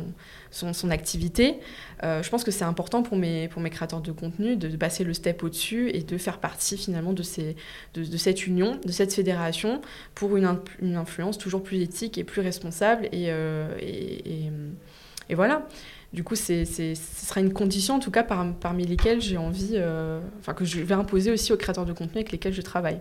son, 0.51 0.73
son 0.73 0.91
activité. 0.91 1.59
Euh, 2.05 2.22
je 2.22 2.30
pense 2.30 2.42
que 2.42 2.50
c'est 2.50 2.64
important 2.64 3.03
pour 3.03 3.16
mes, 3.16 3.48
pour 3.48 3.62
mes 3.62 3.70
créateurs 3.70 4.00
de 4.00 4.12
contenu 4.12 4.57
de, 4.57 4.76
passer 4.76 5.05
le 5.05 5.14
step 5.14 5.42
au-dessus 5.42 5.90
et 5.90 6.03
de 6.03 6.18
faire 6.18 6.38
partie 6.38 6.76
finalement 6.76 7.12
de, 7.12 7.22
ces, 7.22 7.57
de, 7.94 8.05
de 8.05 8.16
cette 8.16 8.46
union, 8.46 8.80
de 8.84 8.90
cette 8.90 9.14
fédération 9.14 9.80
pour 10.14 10.36
une, 10.36 10.59
une 10.80 10.96
influence 10.96 11.38
toujours 11.38 11.62
plus 11.62 11.80
éthique 11.80 12.18
et 12.18 12.24
plus 12.24 12.40
responsable. 12.40 13.07
Et, 13.12 13.26
euh, 13.28 13.68
et, 13.78 15.34
voilà. 15.34 15.66
Du 16.12 16.24
coup, 16.24 16.34
c'est, 16.34 16.66
ce 16.66 16.94
sera 16.94 17.40
une 17.40 17.55
condition, 17.55 17.94
en 17.94 17.98
tout 17.98 18.11
cas, 18.11 18.22
par- 18.22 18.53
parmi 18.61 18.84
lesquelles 18.84 19.22
j'ai 19.22 19.38
envie, 19.38 19.72
euh, 19.74 20.20
enfin, 20.40 20.53
que 20.53 20.66
je 20.66 20.80
vais 20.80 20.94
imposer 20.94 21.30
aussi 21.30 21.55
aux 21.55 21.57
créateurs 21.57 21.86
de 21.86 21.94
contenu 21.94 22.16
avec 22.16 22.32
lesquels 22.32 22.53
je 22.53 22.61
travaille. 22.61 22.98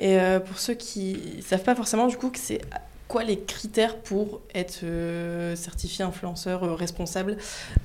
Et 0.00 0.18
pour 0.44 0.58
ceux 0.58 0.74
qui 0.74 1.40
savent 1.40 1.62
pas 1.62 1.76
forcément, 1.76 2.08
du 2.08 2.16
coup, 2.16 2.30
que 2.30 2.38
c'est 2.38 2.60
quoi 3.08 3.24
les 3.24 3.38
critères 3.40 3.96
pour 3.96 4.42
être 4.54 4.80
euh, 4.84 5.56
certifié 5.56 6.04
influenceur 6.04 6.62
euh, 6.62 6.74
responsable 6.74 7.38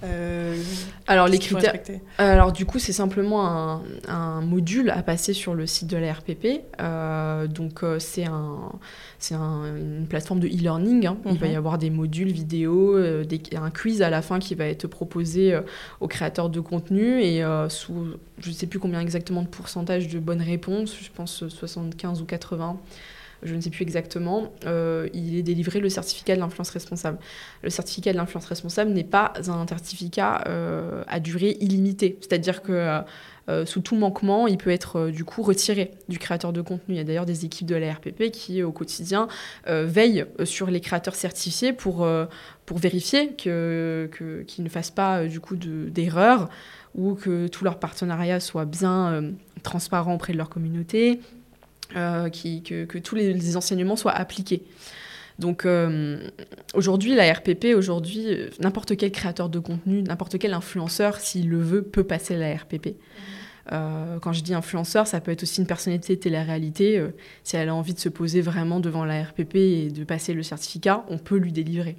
euh, 0.03 0.61
Alors, 1.07 1.29
les 1.29 1.39
critères, 1.39 1.73
Alors 2.17 2.51
du 2.51 2.65
coup, 2.65 2.77
c'est 2.77 2.91
simplement 2.91 3.47
un, 3.47 3.81
un 4.09 4.41
module 4.41 4.89
à 4.89 5.01
passer 5.01 5.31
sur 5.33 5.55
le 5.55 5.65
site 5.65 5.87
de 5.87 5.95
la 5.97 6.11
RPP. 6.13 6.61
Donc 7.53 7.81
c'est 7.99 8.25
un, 8.25 8.57
c'est 9.17 9.35
un- 9.35 9.75
une 9.77 10.07
plateforme 10.07 10.41
de 10.41 10.47
e-learning. 10.47 11.07
hein. 11.07 11.17
Il 11.25 11.39
va 11.39 11.47
Mhm. 11.47 11.53
y 11.53 11.55
avoir 11.55 11.77
des 11.77 11.89
modules 11.89 12.31
vidéo, 12.31 12.99
des- 13.23 13.41
un 13.55 13.71
quiz 13.71 14.01
à 14.01 14.09
la 14.09 14.21
fin 14.21 14.39
qui 14.39 14.55
va 14.55 14.65
être 14.65 14.87
proposé 14.87 15.57
aux 16.01 16.07
créateurs 16.09 16.49
de 16.49 16.59
contenu 16.59 17.21
et 17.21 17.43
sous, 17.69 18.07
je 18.39 18.49
ne 18.49 18.53
sais 18.53 18.67
plus 18.67 18.79
combien 18.79 18.99
exactement 18.99 19.41
de 19.41 19.47
pourcentage 19.47 20.09
de 20.09 20.19
bonnes 20.19 20.41
réponses, 20.41 20.95
je 21.01 21.09
pense 21.15 21.47
75 21.47 22.21
ou 22.21 22.25
80. 22.25 22.77
Je 23.45 23.55
ne 23.55 23.61
sais 23.61 23.69
plus 23.69 23.83
exactement, 23.83 24.51
euh, 24.65 25.07
il 25.13 25.37
est 25.37 25.43
délivré 25.43 25.79
le 25.79 25.89
certificat 25.89 26.35
de 26.35 26.39
l'influence 26.39 26.69
responsable. 26.69 27.17
Le 27.61 27.69
certificat 27.69 28.11
de 28.13 28.17
l'influence 28.17 28.45
responsable 28.45 28.91
n'est 28.91 29.03
pas 29.03 29.33
un 29.47 29.67
certificat 29.67 30.43
euh, 30.47 31.03
à 31.07 31.19
durée 31.19 31.57
illimitée. 31.59 32.17
C'est-à-dire 32.21 32.61
que 32.61 33.01
euh, 33.49 33.65
sous 33.65 33.81
tout 33.81 33.95
manquement, 33.95 34.47
il 34.47 34.57
peut 34.57 34.69
être 34.69 35.09
du 35.09 35.25
coup 35.25 35.41
retiré 35.41 35.91
du 36.07 36.17
créateur 36.19 36.53
de 36.53 36.61
contenu. 36.61 36.95
Il 36.95 36.97
y 36.97 36.99
a 37.01 37.03
d'ailleurs 37.03 37.25
des 37.25 37.43
équipes 37.43 37.67
de 37.67 37.75
la 37.75 37.93
RPP 37.93 38.31
qui, 38.31 38.63
au 38.63 38.71
quotidien, 38.71 39.27
veillent 39.67 40.25
sur 40.45 40.67
les 40.71 40.79
créateurs 40.79 41.15
certifiés 41.15 41.73
pour, 41.73 42.07
pour 42.65 42.77
vérifier 42.77 43.33
que, 43.33 44.07
que- 44.13 44.43
qu'ils 44.43 44.63
ne 44.63 44.69
fassent 44.69 44.91
pas 44.91 45.25
du 45.25 45.39
coup 45.41 45.57
de- 45.57 45.89
d'erreurs 45.89 46.49
ou 46.95 47.15
que 47.15 47.47
tout 47.47 47.63
leur 47.65 47.79
partenariat 47.79 48.39
soit 48.39 48.65
bien 48.65 49.23
transparent 49.63 50.13
auprès 50.13 50.31
de 50.31 50.37
leur 50.37 50.49
communauté, 50.49 51.19
qui- 52.29 52.63
que, 52.63 52.85
que 52.85 52.97
tous 52.97 53.15
les, 53.15 53.33
les 53.33 53.57
enseignements 53.57 53.95
soient 53.95 54.11
appliqués. 54.13 54.63
Donc 55.39 55.65
euh, 55.65 56.19
aujourd'hui, 56.75 57.15
la 57.15 57.31
RPP, 57.33 57.73
aujourd'hui, 57.75 58.25
euh, 58.27 58.49
n'importe 58.59 58.95
quel 58.95 59.11
créateur 59.11 59.49
de 59.49 59.59
contenu, 59.59 60.03
n'importe 60.03 60.37
quel 60.37 60.53
influenceur, 60.53 61.17
s'il 61.19 61.49
le 61.49 61.59
veut, 61.59 61.81
peut 61.81 62.03
passer 62.03 62.37
la 62.37 62.53
RPP. 62.55 62.95
Euh, 63.71 64.19
quand 64.19 64.33
je 64.33 64.43
dis 64.43 64.53
influenceur, 64.53 65.07
ça 65.07 65.21
peut 65.21 65.31
être 65.31 65.43
aussi 65.43 65.61
une 65.61 65.67
personnalité 65.67 66.15
de 66.17 66.19
télé-réalité. 66.21 66.97
euh, 66.99 67.09
si 67.43 67.55
elle 67.55 67.69
a 67.69 67.73
envie 67.75 67.93
de 67.93 67.99
se 67.99 68.09
poser 68.09 68.41
vraiment 68.41 68.79
devant 68.79 69.05
la 69.05 69.23
RPP 69.23 69.55
et 69.55 69.89
de 69.89 70.03
passer 70.03 70.33
le 70.33 70.43
certificat, 70.43 71.05
on 71.09 71.17
peut 71.17 71.37
lui 71.37 71.51
délivrer. 71.53 71.95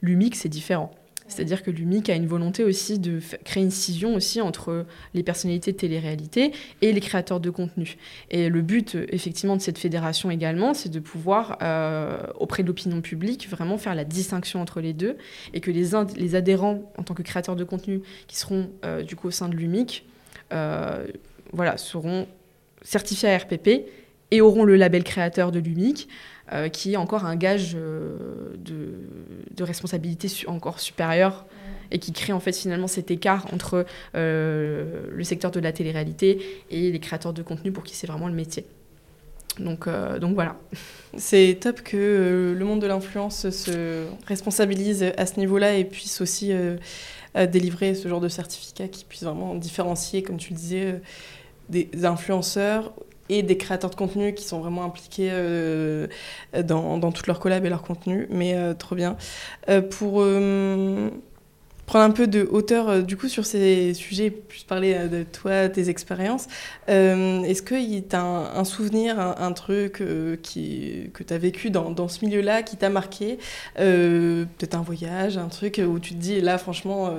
L'UMIC, 0.00 0.34
c'est 0.34 0.48
différent. 0.48 0.90
C'est-à-dire 1.32 1.62
que 1.62 1.70
l'UMIC 1.70 2.10
a 2.10 2.14
une 2.14 2.26
volonté 2.26 2.64
aussi 2.64 2.98
de 2.98 3.20
créer 3.44 3.62
une 3.62 3.70
scission 3.70 4.14
aussi 4.14 4.40
entre 4.40 4.86
les 5.14 5.22
personnalités 5.22 5.72
de 5.72 5.76
télé-réalité 5.76 6.52
et 6.82 6.92
les 6.92 7.00
créateurs 7.00 7.40
de 7.40 7.50
contenu. 7.50 7.96
Et 8.30 8.48
le 8.48 8.62
but, 8.62 8.94
euh, 8.94 9.06
effectivement, 9.08 9.56
de 9.56 9.62
cette 9.62 9.78
fédération 9.78 10.30
également, 10.30 10.74
c'est 10.74 10.90
de 10.90 11.00
pouvoir, 11.00 11.58
euh, 11.62 12.18
auprès 12.38 12.62
de 12.62 12.68
l'opinion 12.68 13.00
publique, 13.00 13.48
vraiment 13.48 13.78
faire 13.78 13.94
la 13.94 14.04
distinction 14.04 14.60
entre 14.60 14.80
les 14.80 14.92
deux 14.92 15.16
et 15.54 15.60
que 15.60 15.70
les, 15.70 15.90
les 16.16 16.34
adhérents, 16.34 16.92
en 16.98 17.02
tant 17.02 17.14
que 17.14 17.22
créateurs 17.22 17.56
de 17.56 17.64
contenu, 17.64 18.02
qui 18.26 18.36
seront 18.36 18.70
euh, 18.84 19.02
du 19.02 19.16
coup 19.16 19.28
au 19.28 19.32
sein 19.32 19.48
de 19.48 19.54
l'UMIC, 19.54 20.04
voilà, 21.54 21.78
seront 21.78 22.26
certifiés 22.82 23.30
à 23.30 23.38
RPP 23.38 23.86
et 24.32 24.40
auront 24.40 24.64
le 24.64 24.76
label 24.76 25.04
créateur 25.04 25.52
de 25.52 25.58
l'UMIC, 25.58 26.08
qui 26.72 26.92
est 26.92 26.96
encore 26.96 27.24
un 27.24 27.36
gage 27.36 27.74
de, 27.74 28.94
de, 29.54 29.64
responsabilité 29.64 30.28
encore 30.48 30.80
supérieure 30.80 31.46
et 31.90 31.98
qui 31.98 32.12
crée 32.12 32.32
en 32.32 32.40
fait 32.40 32.52
finalement 32.52 32.88
cet 32.88 33.10
écart 33.10 33.46
entre 33.52 33.86
le 34.14 35.24
secteur 35.24 35.50
de 35.50 35.60
la 35.60 35.72
télé-réalité 35.72 36.64
et 36.70 36.90
les 36.90 37.00
créateurs 37.00 37.32
de 37.32 37.42
contenu 37.42 37.72
pour 37.72 37.84
qui 37.84 37.94
c'est 37.94 38.06
vraiment 38.06 38.28
le 38.28 38.34
métier. 38.34 38.66
Donc, 39.58 39.86
euh, 39.86 40.18
donc 40.18 40.34
voilà. 40.34 40.56
C'est 41.16 41.58
top 41.60 41.82
que 41.82 41.96
euh, 41.96 42.54
le 42.54 42.64
monde 42.64 42.80
de 42.80 42.86
l'influence 42.86 43.50
se 43.50 44.06
responsabilise 44.26 45.12
à 45.16 45.26
ce 45.26 45.38
niveau-là 45.38 45.74
et 45.74 45.84
puisse 45.84 46.20
aussi 46.20 46.52
euh, 46.52 46.76
délivrer 47.46 47.94
ce 47.94 48.08
genre 48.08 48.20
de 48.20 48.28
certificat 48.28 48.88
qui 48.88 49.04
puisse 49.04 49.22
vraiment 49.22 49.54
différencier, 49.54 50.22
comme 50.22 50.38
tu 50.38 50.52
le 50.52 50.58
disais, 50.58 51.00
des 51.68 51.88
influenceurs 52.04 52.92
et 53.38 53.42
des 53.42 53.56
créateurs 53.56 53.90
de 53.90 53.94
contenu 53.94 54.34
qui 54.34 54.44
sont 54.44 54.60
vraiment 54.60 54.84
impliqués 54.84 55.30
dans, 56.64 56.98
dans 56.98 57.12
toutes 57.12 57.26
leurs 57.26 57.40
collabs 57.40 57.64
et 57.64 57.68
leurs 57.68 57.82
contenus. 57.82 58.26
Mais 58.30 58.74
trop 58.74 58.94
bien. 58.94 59.16
pour 59.90 60.24
prendre 61.86 62.06
un 62.06 62.10
peu 62.10 62.26
de 62.26 62.48
hauteur 62.50 62.88
euh, 62.88 63.02
du 63.02 63.16
coup 63.16 63.28
sur 63.28 63.44
ces 63.44 63.92
sujets, 63.92 64.30
plus 64.30 64.64
parler 64.64 64.94
euh, 64.94 65.08
de 65.08 65.24
toi, 65.24 65.68
tes 65.68 65.90
expériences. 65.90 66.46
Euh, 66.88 67.42
est-ce 67.42 67.62
qu'il 67.62 67.82
y 67.82 68.02
a 68.12 68.20
un, 68.20 68.64
souvenir, 68.64 69.18
un, 69.20 69.52
truc 69.52 70.02
qui, 70.42 71.10
que 71.12 71.22
tu 71.22 71.34
as 71.34 71.38
vécu 71.38 71.70
dans, 71.70 71.90
dans 71.90 72.08
ce 72.08 72.24
milieu-là 72.24 72.62
qui 72.62 72.76
t'a 72.76 72.88
marqué 72.88 73.38
Peut-être 73.76 74.74
un 74.74 74.82
voyage, 74.82 75.36
un 75.36 75.48
truc 75.48 75.80
où 75.86 75.98
tu 75.98 76.14
te 76.14 76.18
dis 76.18 76.40
là 76.40 76.56
franchement 76.56 77.14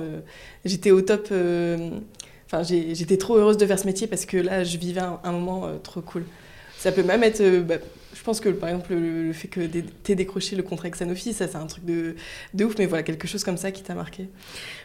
j'étais 0.64 0.90
au 0.90 1.00
top. 1.00 1.32
Enfin 2.54 2.62
j'étais 2.62 3.16
trop 3.16 3.36
heureuse 3.36 3.56
de 3.56 3.66
faire 3.66 3.78
ce 3.78 3.86
métier 3.86 4.06
parce 4.06 4.26
que 4.26 4.36
là 4.36 4.64
je 4.64 4.78
vivais 4.78 5.00
un, 5.00 5.32
moment 5.32 5.68
trop 5.82 6.00
cool. 6.00 6.24
Ça 6.78 6.92
peut 6.92 7.02
même 7.02 7.22
être 7.22 7.42
bah, 7.60 7.76
je 8.14 8.22
pense 8.22 8.40
que 8.40 8.48
par 8.48 8.68
exemple 8.68 8.94
le, 8.94 9.32
fait 9.32 9.48
que 9.48 9.60
tu 10.04 10.14
décroché 10.14 10.56
le 10.56 10.62
contrat 10.62 10.86
avec 10.86 10.96
Sanofi, 10.96 11.32
ça 11.32 11.48
c'est 11.48 11.56
un 11.56 11.66
truc 11.66 11.84
de, 11.84 12.14
de, 12.54 12.64
ouf, 12.64 12.74
mais 12.78 12.86
voilà, 12.86 13.02
quelque 13.02 13.26
chose 13.26 13.44
comme 13.44 13.56
ça 13.56 13.70
qui 13.70 13.82
t'a 13.82 13.94
marqué. 13.94 14.28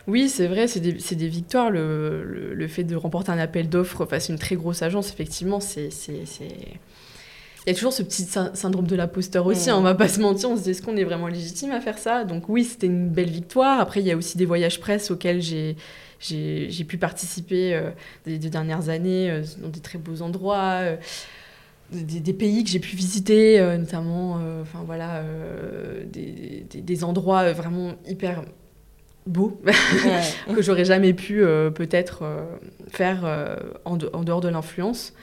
Oui, 0.08 0.30
c'est 0.30 0.48
vrai, 0.48 0.68
c'est 0.68 0.80
des, 0.80 0.94
des, 0.94 1.28
victoires. 1.28 1.70
Le, 1.70 2.54
le, 2.54 2.68
fait 2.68 2.84
de 2.84 2.96
remporter 2.96 3.32
un 3.32 3.38
appel 3.38 3.70
d'offres 3.70 4.06
face 4.06 4.30
à 4.30 4.34
une 4.34 4.40
très 4.40 4.56
grosse 4.56 4.82
agence, 4.82 5.12
effectivement, 5.12 5.60
c'est. 5.60 5.90
Il 7.66 7.70
y 7.70 7.72
a 7.72 7.74
toujours 7.76 7.94
ce 7.94 8.02
petit 8.02 8.26
syndrome 8.54 8.88
de 8.88 8.96
l'imposteur 8.96 9.46
aussi, 9.46 9.70
on 9.70 9.76
hein, 9.76 9.78
on 9.80 9.82
va 9.84 9.94
pas 9.94 10.08
se 10.08 10.20
mentir, 10.20 10.50
on 10.50 10.58
se 10.58 10.64
dit 10.64 10.72
est-ce 10.72 10.82
qu'on 10.82 10.96
est 10.96 11.04
vraiment 11.04 11.28
légitime 11.28 11.72
à 11.72 11.82
faire 11.82 11.98
ça? 11.98 12.24
Donc 12.24 12.50
oui, 12.50 12.64
c'était 12.64 12.88
une 12.88 13.10
belle 13.10 13.30
victoire. 13.30 13.80
Après, 13.80 14.00
il 14.00 14.08
y 14.08 14.12
a 14.12 14.18
aussi 14.18 14.38
des 14.38 14.46
voyages 14.46 14.80
presse 14.80 15.12
auxquels 15.12 15.42
j'ai 15.42 15.76
j'ai 16.20 16.84
pu 16.88 16.98
participer 16.98 17.74
euh, 17.74 17.92
des 18.26 18.38
deux 18.38 18.50
dernières 18.50 18.90
années 18.90 19.30
euh, 19.30 19.44
dans 19.62 19.70
des 19.70 19.80
très 19.80 19.98
beaux 19.98 20.22
endroits. 20.22 20.82
Euh, 20.82 20.98
des, 21.92 22.34
pays 22.34 22.64
que 22.64 22.70
j'ai 22.70 22.80
pu 22.80 22.96
visiter, 22.96 23.60
euh, 23.60 23.78
notamment 23.78 24.38
euh, 24.38 24.62
enfin 24.62 24.84
voilà, 24.86 25.18
euh, 25.18 26.04
des, 26.06 26.66
des, 26.70 27.04
endroits 27.04 27.52
vraiment 27.54 27.94
hyper 28.08 28.44
beaux 29.26 29.60
que 30.56 30.62
j'aurais 30.62 30.86
jamais 30.86 31.14
pu 31.14 31.44
peut-être 31.76 32.24
faire 32.90 33.24
en, 33.86 33.98
en, 34.14 34.24
dehors 34.24 34.42
de 34.42 34.50
l'influence. 34.50 35.14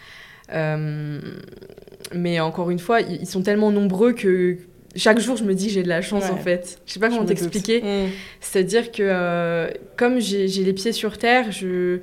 mais 2.12 2.40
encore 2.40 2.70
une 2.70 2.78
fois, 2.78 3.00
ils 3.00 3.26
sont 3.26 3.42
tellement 3.42 3.70
nombreux 3.70 4.12
que 4.12 4.58
chaque 4.96 5.20
jour, 5.20 5.36
je 5.36 5.44
me 5.44 5.54
dis 5.54 5.66
que 5.66 5.72
j'ai 5.72 5.82
de 5.82 5.88
la 5.88 6.02
chance 6.02 6.30
en 6.30 6.36
fait. 6.36 6.80
Je 6.86 6.92
sais 6.92 7.00
pas 7.00 7.08
comment 7.08 7.24
t'expliquer. 7.24 7.82
Mm. 7.82 8.10
C'est-à-dire 8.40 8.90
que 8.90 9.70
comme 9.96 10.20
j'ai 10.20 10.46
les 10.46 10.72
pieds 10.72 10.92
sur 10.92 11.18
terre, 11.18 11.52
je 11.52 12.00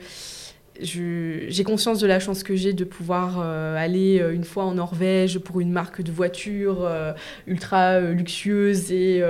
j'ai 0.81 1.63
conscience 1.63 1.99
de 1.99 2.07
la 2.07 2.19
chance 2.19 2.43
que 2.43 2.55
j'ai 2.55 2.73
de 2.73 2.83
pouvoir 2.83 3.39
euh, 3.39 3.77
aller 3.77 4.19
euh, 4.19 4.33
une 4.33 4.43
fois 4.43 4.63
en 4.63 4.73
Norvège 4.73 5.39
pour 5.39 5.59
une 5.59 5.71
marque 5.71 6.01
de 6.01 6.11
voiture 6.11 6.79
euh, 6.81 7.13
ultra 7.47 7.99
luxueuse 7.99 8.91
et 8.91 9.23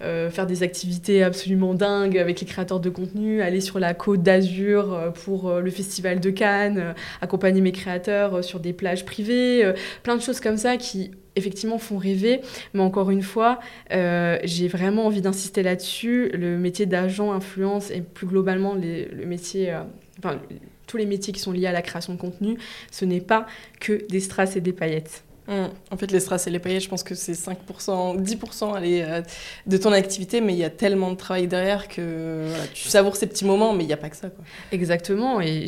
faire 0.00 0.46
des 0.46 0.62
activités 0.62 1.22
absolument 1.22 1.74
dingues 1.74 2.18
avec 2.18 2.40
les 2.40 2.46
créateurs 2.46 2.80
de 2.80 2.90
contenu, 2.90 3.42
aller 3.42 3.60
sur 3.60 3.78
la 3.78 3.94
côte 3.94 4.22
d'Azur 4.22 5.12
pour 5.24 5.52
le 5.52 5.70
festival 5.70 6.20
de 6.20 6.30
Cannes, 6.30 6.94
accompagner 7.20 7.60
mes 7.60 7.72
créateurs 7.72 8.44
sur 8.44 8.60
des 8.60 8.72
plages 8.72 9.04
privées, 9.04 9.72
plein 10.02 10.16
de 10.16 10.22
choses 10.22 10.40
comme 10.40 10.56
ça 10.56 10.76
qui 10.76 11.10
effectivement 11.36 11.78
font 11.78 11.98
rêver, 11.98 12.40
mais 12.74 12.80
encore 12.80 13.10
une 13.10 13.22
fois, 13.22 13.60
j'ai 13.90 14.68
vraiment 14.68 15.06
envie 15.06 15.20
d'insister 15.20 15.62
là-dessus. 15.62 16.30
Le 16.30 16.58
métier 16.58 16.86
d'agent 16.86 17.32
influence 17.32 17.90
et 17.90 18.00
plus 18.00 18.26
globalement 18.26 18.74
le 18.74 19.26
métier, 19.26 19.76
enfin, 20.18 20.40
tous 20.86 20.96
les 20.96 21.06
métiers 21.06 21.32
qui 21.32 21.40
sont 21.40 21.52
liés 21.52 21.66
à 21.66 21.72
la 21.72 21.82
création 21.82 22.14
de 22.14 22.18
contenu, 22.18 22.58
ce 22.90 23.04
n'est 23.04 23.20
pas 23.20 23.46
que 23.80 24.06
des 24.08 24.20
strass 24.20 24.56
et 24.56 24.60
des 24.60 24.72
paillettes. 24.72 25.22
Hum. 25.48 25.70
En 25.90 25.96
fait, 25.96 26.10
les 26.10 26.20
strass 26.20 26.46
et 26.46 26.50
les 26.50 26.58
paillettes, 26.58 26.82
je 26.82 26.88
pense 26.88 27.04
que 27.04 27.14
c'est 27.14 27.32
5%, 27.32 28.20
10% 28.20 28.74
allez, 28.74 29.02
euh, 29.02 29.22
de 29.66 29.76
ton 29.76 29.92
activité, 29.92 30.40
mais 30.40 30.54
il 30.54 30.58
y 30.58 30.64
a 30.64 30.70
tellement 30.70 31.12
de 31.12 31.16
travail 31.16 31.46
derrière 31.46 31.86
que 31.86 32.50
tu 32.74 32.88
savoures 32.88 33.16
ces 33.16 33.28
petits 33.28 33.44
moments, 33.44 33.72
mais 33.72 33.84
il 33.84 33.86
n'y 33.86 33.92
a 33.92 33.96
pas 33.96 34.10
que 34.10 34.16
ça. 34.16 34.28
Quoi. 34.28 34.44
Exactement, 34.72 35.40
et 35.40 35.66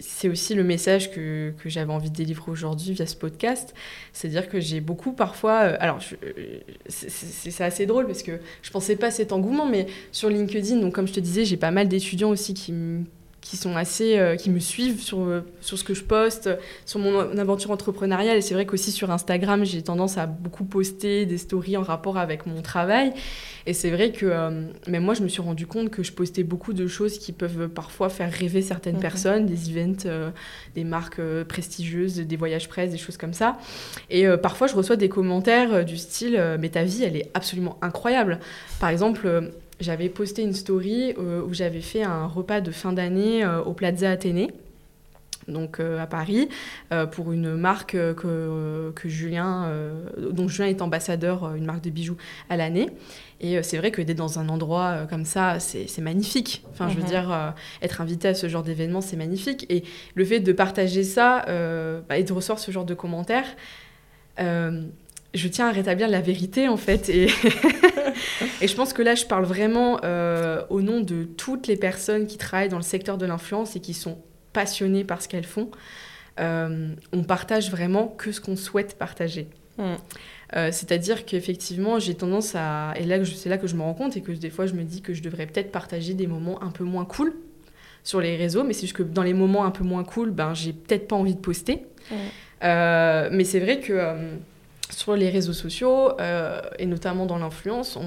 c'est 0.00 0.28
aussi 0.28 0.54
le 0.54 0.64
message 0.64 1.12
que, 1.12 1.52
que 1.62 1.68
j'avais 1.68 1.92
envie 1.92 2.10
de 2.10 2.16
délivrer 2.16 2.50
aujourd'hui 2.50 2.92
via 2.92 3.06
ce 3.06 3.16
podcast. 3.16 3.72
C'est-à-dire 4.12 4.48
que 4.48 4.58
j'ai 4.58 4.80
beaucoup 4.80 5.12
parfois. 5.12 5.62
Euh, 5.62 5.76
alors, 5.78 6.00
c'est 6.88 7.64
assez 7.64 7.86
drôle 7.86 8.06
parce 8.06 8.22
que 8.22 8.40
je 8.62 8.68
ne 8.68 8.72
pensais 8.72 8.96
pas 8.96 9.10
cet 9.10 9.32
engouement, 9.32 9.66
mais 9.66 9.86
sur 10.10 10.28
LinkedIn, 10.28 10.78
donc 10.78 10.94
comme 10.94 11.06
je 11.06 11.12
te 11.12 11.20
disais, 11.20 11.44
j'ai 11.44 11.56
pas 11.56 11.70
mal 11.70 11.86
d'étudiants 11.86 12.30
aussi 12.30 12.54
qui 12.54 12.72
me 12.72 13.04
qui 13.48 13.56
sont 13.56 13.76
assez 13.76 14.18
euh, 14.18 14.34
qui 14.34 14.50
me 14.50 14.58
suivent 14.58 15.00
sur 15.00 15.20
euh, 15.20 15.42
sur 15.60 15.78
ce 15.78 15.84
que 15.84 15.94
je 15.94 16.02
poste 16.02 16.50
sur 16.84 16.98
mon 16.98 17.38
aventure 17.38 17.70
entrepreneuriale. 17.70 18.36
Et 18.36 18.40
c'est 18.40 18.54
vrai 18.54 18.66
qu'aussi 18.66 18.90
sur 18.90 19.10
Instagram 19.10 19.64
j'ai 19.64 19.82
tendance 19.82 20.18
à 20.18 20.26
beaucoup 20.26 20.64
poster 20.64 21.26
des 21.26 21.38
stories 21.38 21.76
en 21.76 21.82
rapport 21.82 22.18
avec 22.18 22.46
mon 22.46 22.60
travail. 22.60 23.12
Et 23.66 23.72
c'est 23.72 23.90
vrai 23.90 24.10
que 24.10 24.26
euh, 24.26 24.68
même 24.88 25.04
moi 25.04 25.14
je 25.14 25.22
me 25.22 25.28
suis 25.28 25.42
rendu 25.42 25.66
compte 25.66 25.90
que 25.90 26.02
je 26.02 26.12
postais 26.12 26.42
beaucoup 26.42 26.72
de 26.72 26.88
choses 26.88 27.18
qui 27.18 27.32
peuvent 27.32 27.68
parfois 27.68 28.08
faire 28.08 28.32
rêver 28.32 28.62
certaines 28.62 28.98
personnes 28.98 29.46
des 29.46 29.70
events 29.70 30.32
des 30.74 30.84
marques 30.84 31.20
prestigieuses 31.44 32.16
des 32.16 32.36
voyages 32.36 32.68
presse 32.68 32.90
des 32.90 32.98
choses 32.98 33.16
comme 33.16 33.32
ça. 33.32 33.58
Et 34.10 34.26
parfois 34.42 34.66
je 34.66 34.74
reçois 34.74 34.96
des 34.96 35.08
commentaires 35.08 35.84
du 35.84 35.96
style 35.96 36.40
mais 36.60 36.70
ta 36.70 36.82
vie 36.82 37.04
elle 37.04 37.16
est 37.16 37.30
absolument 37.34 37.78
incroyable 37.80 38.40
par 38.80 38.90
exemple 38.90 39.52
j'avais 39.80 40.08
posté 40.08 40.42
une 40.42 40.54
story 40.54 41.14
euh, 41.18 41.42
où 41.42 41.52
j'avais 41.52 41.80
fait 41.80 42.02
un 42.02 42.26
repas 42.26 42.60
de 42.60 42.70
fin 42.70 42.92
d'année 42.92 43.44
euh, 43.44 43.62
au 43.62 43.72
Plaza 43.72 44.10
Athénée 44.10 44.50
donc 45.48 45.78
euh, 45.78 46.02
à 46.02 46.08
Paris, 46.08 46.48
pour 47.12 47.30
une 47.30 47.54
marque 47.54 47.92
que, 47.92 48.90
que 48.96 49.08
Julien, 49.08 49.70
dont 50.18 50.48
Julien 50.48 50.66
est 50.66 50.82
ambassadeur, 50.82 51.54
une 51.54 51.64
marque 51.64 51.84
de 51.84 51.90
bijoux 51.90 52.16
à 52.50 52.56
l'année. 52.56 52.90
Et 53.40 53.62
c'est 53.62 53.78
vrai 53.78 53.92
que 53.92 54.02
d'être 54.02 54.16
dans 54.16 54.40
un 54.40 54.48
endroit 54.48 55.06
comme 55.08 55.24
ça, 55.24 55.60
c'est 55.60 56.00
magnifique. 56.00 56.64
Enfin, 56.72 56.88
je 56.88 56.96
veux 56.96 57.02
mhm. 57.02 57.08
dire, 57.08 57.54
être 57.80 58.00
invité 58.00 58.26
à 58.26 58.34
ce 58.34 58.48
genre 58.48 58.64
d'événement, 58.64 59.00
c'est 59.00 59.16
magnifique. 59.16 59.66
Et 59.68 59.84
le 60.16 60.24
fait 60.24 60.40
de 60.40 60.52
partager 60.52 61.04
ça 61.04 61.44
bah, 62.08 62.18
et 62.18 62.24
de 62.24 62.32
recevoir 62.32 62.58
ce 62.58 62.72
genre 62.72 62.84
de 62.84 62.94
commentaires, 62.94 63.46
je 64.38 65.48
tiens 65.48 65.68
à 65.68 65.70
rétablir 65.70 66.08
la 66.08 66.22
vérité 66.22 66.66
en 66.66 66.76
fait. 66.76 67.08
Et, 67.08 67.28
et 68.60 68.68
je 68.68 68.74
pense 68.74 68.92
que 68.92 69.02
là, 69.02 69.14
je 69.14 69.24
parle 69.24 69.44
vraiment 69.44 70.00
euh, 70.04 70.62
au 70.70 70.80
nom 70.80 71.00
de 71.00 71.24
toutes 71.24 71.66
les 71.66 71.76
personnes 71.76 72.26
qui 72.26 72.38
travaillent 72.38 72.68
dans 72.68 72.76
le 72.76 72.82
secteur 72.82 73.18
de 73.18 73.26
l'influence 73.26 73.76
et 73.76 73.80
qui 73.80 73.94
sont 73.94 74.18
passionnées 74.52 75.04
par 75.04 75.22
ce 75.22 75.28
qu'elles 75.28 75.46
font. 75.46 75.70
Euh, 76.40 76.94
on 77.12 77.22
partage 77.22 77.70
vraiment 77.70 78.08
que 78.08 78.32
ce 78.32 78.40
qu'on 78.40 78.56
souhaite 78.56 78.98
partager. 78.98 79.48
Mm. 79.78 79.82
Euh, 80.54 80.70
c'est-à-dire 80.70 81.24
qu'effectivement, 81.24 81.98
j'ai 81.98 82.14
tendance 82.14 82.54
à... 82.54 82.92
Et 82.96 83.04
là, 83.04 83.24
c'est 83.24 83.48
là 83.48 83.58
que 83.58 83.66
je 83.66 83.74
me 83.74 83.82
rends 83.82 83.94
compte 83.94 84.16
et 84.16 84.22
que 84.22 84.32
des 84.32 84.50
fois, 84.50 84.66
je 84.66 84.74
me 84.74 84.84
dis 84.84 85.02
que 85.02 85.12
je 85.12 85.22
devrais 85.22 85.46
peut-être 85.46 85.72
partager 85.72 86.14
des 86.14 86.26
moments 86.26 86.62
un 86.62 86.70
peu 86.70 86.84
moins 86.84 87.04
cool 87.04 87.34
sur 88.04 88.20
les 88.20 88.36
réseaux, 88.36 88.62
mais 88.62 88.72
c'est 88.72 88.82
juste 88.82 88.96
que 88.96 89.02
dans 89.02 89.24
les 89.24 89.34
moments 89.34 89.64
un 89.64 89.72
peu 89.72 89.82
moins 89.82 90.04
cool, 90.04 90.30
ben, 90.30 90.54
j'ai 90.54 90.72
peut-être 90.72 91.08
pas 91.08 91.16
envie 91.16 91.34
de 91.34 91.40
poster. 91.40 91.86
Mm. 92.10 92.14
mais 93.32 93.44
c'est 93.44 93.60
vrai 93.60 93.80
que 93.80 94.38
sur 94.90 95.16
les 95.16 95.28
réseaux 95.30 95.52
sociaux, 95.52 96.12
euh, 96.20 96.60
et 96.78 96.86
notamment 96.86 97.26
dans 97.26 97.38
l'influence, 97.38 97.98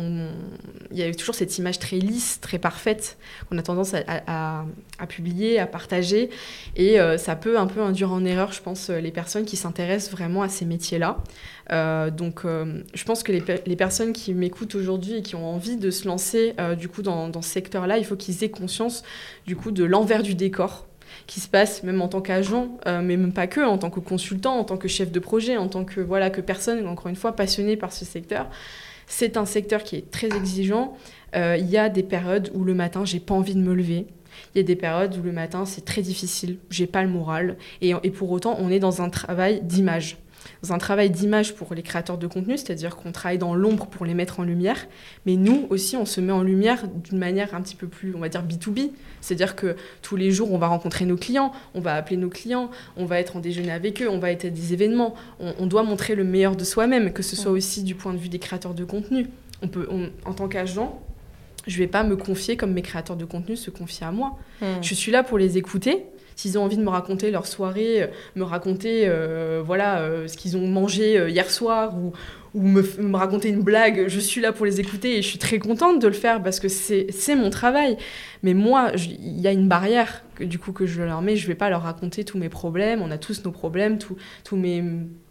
il 0.91 0.97
y 0.97 1.03
a 1.03 1.13
toujours 1.13 1.35
cette 1.35 1.57
image 1.57 1.79
très 1.79 1.97
lisse, 1.97 2.39
très 2.41 2.57
parfaite, 2.57 3.17
qu'on 3.49 3.57
a 3.57 3.61
tendance 3.61 3.93
à, 3.93 4.65
publier, 5.07 5.59
à 5.59 5.67
partager. 5.67 6.29
Et 6.75 6.99
euh, 6.99 7.17
ça 7.17 7.35
peut 7.35 7.59
un 7.59 7.67
peu 7.67 7.81
induire 7.81 8.11
en 8.11 8.23
erreur, 8.23 8.51
je 8.53 8.61
pense, 8.61 8.89
les 8.89 9.11
personnes 9.11 9.45
qui 9.45 9.57
s'intéressent 9.57 10.11
vraiment 10.11 10.41
à 10.41 10.49
ces 10.49 10.65
métiers-là. 10.65 11.17
Euh, 11.71 12.09
donc, 12.09 12.41
je 12.45 13.03
pense 13.03 13.23
que 13.23 13.31
les, 13.31 13.75
personnes 13.75 14.13
qui 14.13 14.33
m'écoutent 14.33 14.75
aujourd'hui 14.75 15.17
et 15.17 15.21
qui 15.21 15.35
ont 15.35 15.47
envie 15.47 15.77
de 15.77 15.91
se 15.91 16.07
lancer 16.07 16.55
du 16.77 16.89
coup 16.89 17.01
dans, 17.01 17.29
dans 17.29 17.41
ce 17.41 17.49
secteur-là, 17.49 17.97
il 17.97 18.05
faut 18.05 18.15
qu'ils 18.15 18.43
aient 18.43 18.49
conscience 18.49 19.03
du 19.45 19.55
coup 19.55 19.71
de 19.71 19.83
l'envers 19.83 20.23
du 20.23 20.35
décor 20.35 20.88
qui 21.29 21.39
se 21.39 21.47
passe 21.47 21.83
même 21.83 22.01
en 22.01 22.07
tant 22.07 22.21
qu'agent, 22.21 22.69
euh, 22.87 23.01
mais 23.03 23.15
même 23.15 23.31
pas 23.31 23.45
que, 23.45 23.61
en 23.61 23.77
tant 23.77 23.91
que 23.91 23.99
consultant, 23.99 24.57
en 24.57 24.63
tant 24.63 24.77
que 24.77 24.87
chef 24.87 25.11
de 25.11 25.19
projet, 25.19 25.57
en 25.57 25.67
tant 25.67 25.85
que 25.85 26.01
voilà 26.01 26.31
que 26.31 26.41
personne, 26.41 26.85
encore 26.87 27.07
une 27.07 27.15
fois, 27.15 27.35
passionnée 27.35 27.77
par 27.77 27.93
ce 27.93 28.03
secteur. 28.03 28.49
C'est 29.05 29.37
un 29.37 29.45
secteur 29.45 29.83
qui 29.83 29.95
est 29.95 30.09
très 30.09 30.35
exigeant. 30.35 30.97
Euh, 31.35 31.55
il 31.59 31.69
y 31.69 31.77
a 31.77 31.89
des 31.89 32.01
périodes 32.01 32.49
où 32.55 32.63
le 32.63 32.73
matin, 32.73 33.05
j'ai 33.05 33.19
pas 33.19 33.35
envie 33.35 33.53
de 33.53 33.61
me 33.61 33.75
lever. 33.75 34.07
Il 34.55 34.57
y 34.57 34.61
a 34.61 34.63
des 34.63 34.75
périodes 34.75 35.15
où 35.17 35.21
le 35.21 35.31
matin, 35.31 35.65
c'est 35.65 35.85
très 35.85 36.01
difficile, 36.01 36.57
j'ai 36.71 36.87
pas 36.87 37.03
le 37.03 37.09
moral. 37.09 37.57
Et, 37.81 37.93
et 38.01 38.09
pour 38.09 38.31
autant, 38.31 38.57
on 38.59 38.71
est 38.71 38.79
dans 38.79 39.03
un 39.03 39.11
travail 39.11 39.61
d'image 39.61 40.17
dans 40.63 40.73
un 40.73 40.77
travail 40.77 41.09
d'image 41.09 41.55
pour 41.55 41.73
les 41.73 41.81
créateurs 41.81 42.17
de 42.17 42.27
contenu, 42.27 42.57
c'est-à-dire 42.57 42.95
qu'on 42.95 43.11
travaille 43.11 43.37
dans 43.37 43.55
l'ombre 43.55 43.87
pour 43.87 44.05
les 44.05 44.13
mettre 44.13 44.39
en 44.39 44.43
lumière, 44.43 44.87
mais 45.25 45.35
nous 45.35 45.67
aussi, 45.69 45.95
on 45.95 46.05
se 46.05 46.19
met 46.19 46.33
en 46.33 46.43
lumière 46.43 46.87
d'une 46.87 47.17
manière 47.17 47.55
un 47.55 47.61
petit 47.61 47.75
peu 47.75 47.87
plus, 47.87 48.13
on 48.15 48.19
va 48.19 48.29
dire, 48.29 48.43
B2B, 48.43 48.91
c'est-à-dire 49.21 49.55
que 49.55 49.75
tous 50.01 50.15
les 50.15 50.31
jours, 50.31 50.51
on 50.51 50.57
va 50.57 50.67
rencontrer 50.67 51.05
nos 51.05 51.17
clients, 51.17 51.51
on 51.73 51.79
va 51.79 51.95
appeler 51.95 52.17
nos 52.17 52.29
clients, 52.29 52.69
on 52.97 53.05
va 53.05 53.19
être 53.19 53.37
en 53.37 53.39
déjeuner 53.39 53.71
avec 53.71 54.01
eux, 54.01 54.09
on 54.09 54.19
va 54.19 54.31
être 54.31 54.45
à 54.45 54.49
des 54.49 54.73
événements, 54.73 55.15
on, 55.39 55.67
doit 55.67 55.83
montrer 55.83 56.15
le 56.15 56.23
meilleur 56.23 56.55
de 56.55 56.63
soi-même, 56.63 57.13
que 57.13 57.23
ce 57.23 57.35
soit 57.35 57.51
aussi 57.51 57.83
du 57.83 57.95
point 57.95 58.13
de 58.13 58.17
vue 58.17 58.29
des 58.29 58.39
créateurs 58.39 58.73
de 58.73 58.83
contenu. 58.83 59.27
On 59.61 59.67
peut, 59.67 59.87
en 60.25 60.33
tant 60.33 60.47
qu'agent, 60.47 61.01
je 61.67 61.75
ne 61.75 61.79
vais 61.79 61.87
pas 61.87 62.03
me 62.03 62.15
confier 62.15 62.57
comme 62.57 62.73
mes 62.73 62.81
créateurs 62.81 63.15
de 63.15 63.25
contenu 63.25 63.55
se 63.55 63.69
confient 63.69 64.05
à 64.05 64.11
moi. 64.11 64.37
Hmm. 64.61 64.81
Je 64.81 64.93
suis 64.93 65.11
là 65.11 65.23
pour 65.23 65.37
les 65.37 65.57
écouter, 65.57 66.05
s'ils 66.39 66.57
ont 66.57 66.63
envie 66.63 66.77
de 66.77 66.83
me 66.83 66.89
raconter 66.89 67.31
leur 67.31 67.45
soirée, 67.45 68.03
euh, 68.03 68.07
me 68.37 68.43
raconter 68.43 69.03
euh, 69.07 69.61
voilà 69.65 69.99
euh, 69.99 70.25
ce 70.29 70.37
qu'ils 70.37 70.55
ont 70.55 70.65
mangé 70.65 71.29
hier 71.29 71.51
soir 71.51 71.93
ou, 71.97 72.13
me, 72.55 72.81
raconter 73.15 73.49
une 73.49 73.61
blague, 73.61 74.07
je 74.07 74.19
suis 74.19 74.39
là 74.39 74.53
pour 74.53 74.65
les 74.65 74.79
écouter 74.79 75.17
et 75.17 75.21
je 75.21 75.27
suis 75.27 75.37
très 75.37 75.59
contente 75.59 76.01
de 76.01 76.07
le 76.07 76.13
faire 76.13 76.41
parce 76.41 76.59
que 76.59 76.67
c'est 76.69 77.35
mon 77.35 77.49
travail. 77.49 77.97
Mais 78.41 78.55
moi, 78.55 78.91
il 78.95 79.39
y 79.39 79.47
a 79.47 79.51
une 79.51 79.67
barrière 79.67 80.23
que, 80.33 80.43
du 80.43 80.57
coup 80.57 80.71
que 80.71 80.87
je 80.87 81.03
leur 81.03 81.21
mets. 81.21 81.35
Je 81.35 81.45
vais 81.45 81.55
pas 81.55 81.69
leur 81.69 81.83
raconter 81.83 82.23
tous 82.23 82.39
mes 82.39 82.49
problèmes. 82.49 83.03
On 83.03 83.11
a 83.11 83.19
tous 83.19 83.43
nos 83.45 83.51
problèmes, 83.51 83.99
tous 83.99 84.55
mes 84.55 84.83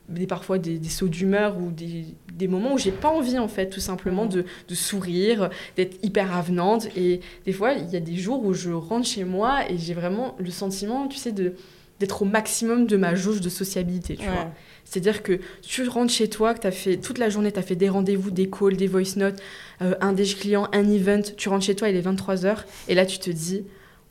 des, 0.09 0.27
parfois 0.27 0.59
des, 0.59 0.83
sauts 0.85 1.09
d'humeur 1.09 1.59
ou 1.59 1.71
des, 1.71 2.07
des, 2.33 2.49
moments 2.49 2.75
où 2.75 2.79
j'ai 2.79 2.93
pas 2.93 3.09
envie 3.09 3.39
en 3.39 3.49
fait 3.49 3.69
tout 3.69 3.81
simplement 3.81 4.27
de, 4.27 4.45
de 4.69 4.75
sourire, 4.75 5.51
d'être 5.77 6.03
hyper 6.03 6.35
avenante. 6.35 6.89
Et 6.97 7.21
des 7.45 7.53
fois 7.53 7.73
il 7.73 7.89
y 7.91 7.97
a 7.97 8.01
des 8.01 8.17
jours 8.17 8.45
où 8.45 8.55
je 8.55 8.71
rentre 8.71 9.07
chez 9.07 9.25
moi 9.25 9.71
et 9.71 9.79
j'ai 9.79 9.95
vraiment 9.95 10.35
le 10.39 10.51
sentiment 10.51 11.09
tu 11.09 11.17
sais 11.17 11.33
de 11.33 11.55
d'être 12.01 12.23
au 12.23 12.25
maximum 12.25 12.87
de 12.87 12.97
ma 12.97 13.17
jauge 13.17 13.41
de 13.41 13.49
sociabilité 13.49 14.17
tu 14.17 14.25
vois. 14.25 14.53
C'est-à-dire 14.85 15.23
que 15.23 15.41
tu 15.61 15.87
rentres 15.87 16.13
chez 16.13 16.31
toi, 16.31 16.55
que 16.55 16.61
tu 16.61 16.67
as 16.67 16.71
fait 16.71 16.97
toute 16.97 17.19
la 17.19 17.29
journée, 17.29 17.53
tu 17.53 17.59
as 17.59 17.63
fait 17.63 17.77
des 17.77 17.91
rendez-vous, 17.91 18.31
des 18.31 18.49
calls, 18.49 18.77
des 18.77 18.87
voice 18.87 19.17
notes, 19.17 19.39
euh, 19.83 19.95
un 20.01 20.15
des 20.15 20.25
clients, 20.25 20.67
un 20.73 20.89
event, 20.89 21.21
tu 21.37 21.51
rentres 21.51 21.67
chez 21.67 21.75
toi, 21.75 21.91
il 21.91 21.97
est 21.97 22.01
23h, 22.01 22.65
et 22.89 22.95
là 22.95 23.05
tu 23.05 23.19
te 23.19 23.31
dis, 23.31 23.65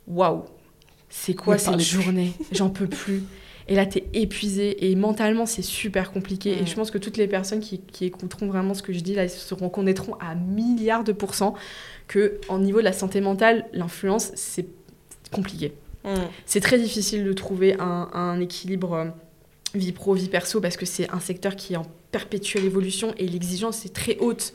waouh, 0.06 0.44
c'est 1.08 1.34
quoi 1.34 1.58
cette 1.58 1.80
journée? 1.80 2.32
J'en 2.52 2.70
peux 2.70 2.86
plus. 2.86 3.24
Et 3.68 3.74
là, 3.74 3.84
tu 3.84 3.98
es 3.98 4.04
épuisé 4.14 4.90
et 4.90 4.96
mentalement, 4.96 5.44
c'est 5.44 5.62
super 5.62 6.10
compliqué. 6.10 6.58
Et 6.58 6.66
je 6.66 6.74
pense 6.74 6.90
que 6.90 6.96
toutes 6.96 7.18
les 7.18 7.28
personnes 7.28 7.60
qui, 7.60 7.82
écouteront 8.00 8.46
vraiment 8.46 8.72
ce 8.72 8.82
que 8.82 8.94
je 8.94 9.00
dis, 9.00 9.14
là, 9.14 9.24
ils 9.24 9.30
se 9.30 9.54
reconnaîtront 9.54 10.14
à 10.14 10.34
milliards 10.34 11.04
de 11.04 11.12
pourcents 11.12 11.54
que, 12.06 12.40
en 12.48 12.58
niveau 12.58 12.78
de 12.78 12.84
la 12.84 12.94
santé 12.94 13.20
mentale, 13.20 13.66
l'influence, 13.74 14.32
c'est 14.34 14.66
compliqué. 15.30 15.74
Mm. 16.04 16.14
C'est 16.46 16.60
très 16.60 16.78
difficile 16.78 17.24
de 17.24 17.32
trouver 17.34 17.76
un, 17.78 18.40
équilibre 18.40 18.94
euh, 18.94 19.04
vie 19.74 19.92
pro, 19.92 20.14
vie 20.14 20.28
perso, 20.28 20.62
parce 20.62 20.78
que 20.78 20.86
c'est 20.86 21.10
un 21.10 21.20
secteur 21.20 21.54
qui 21.54 21.74
est 21.74 21.76
en 21.76 21.86
perpétuelle 22.10 22.64
évolution 22.64 23.12
et 23.18 23.28
l'exigence 23.28 23.84
est 23.84 23.94
très 23.94 24.16
haute 24.18 24.54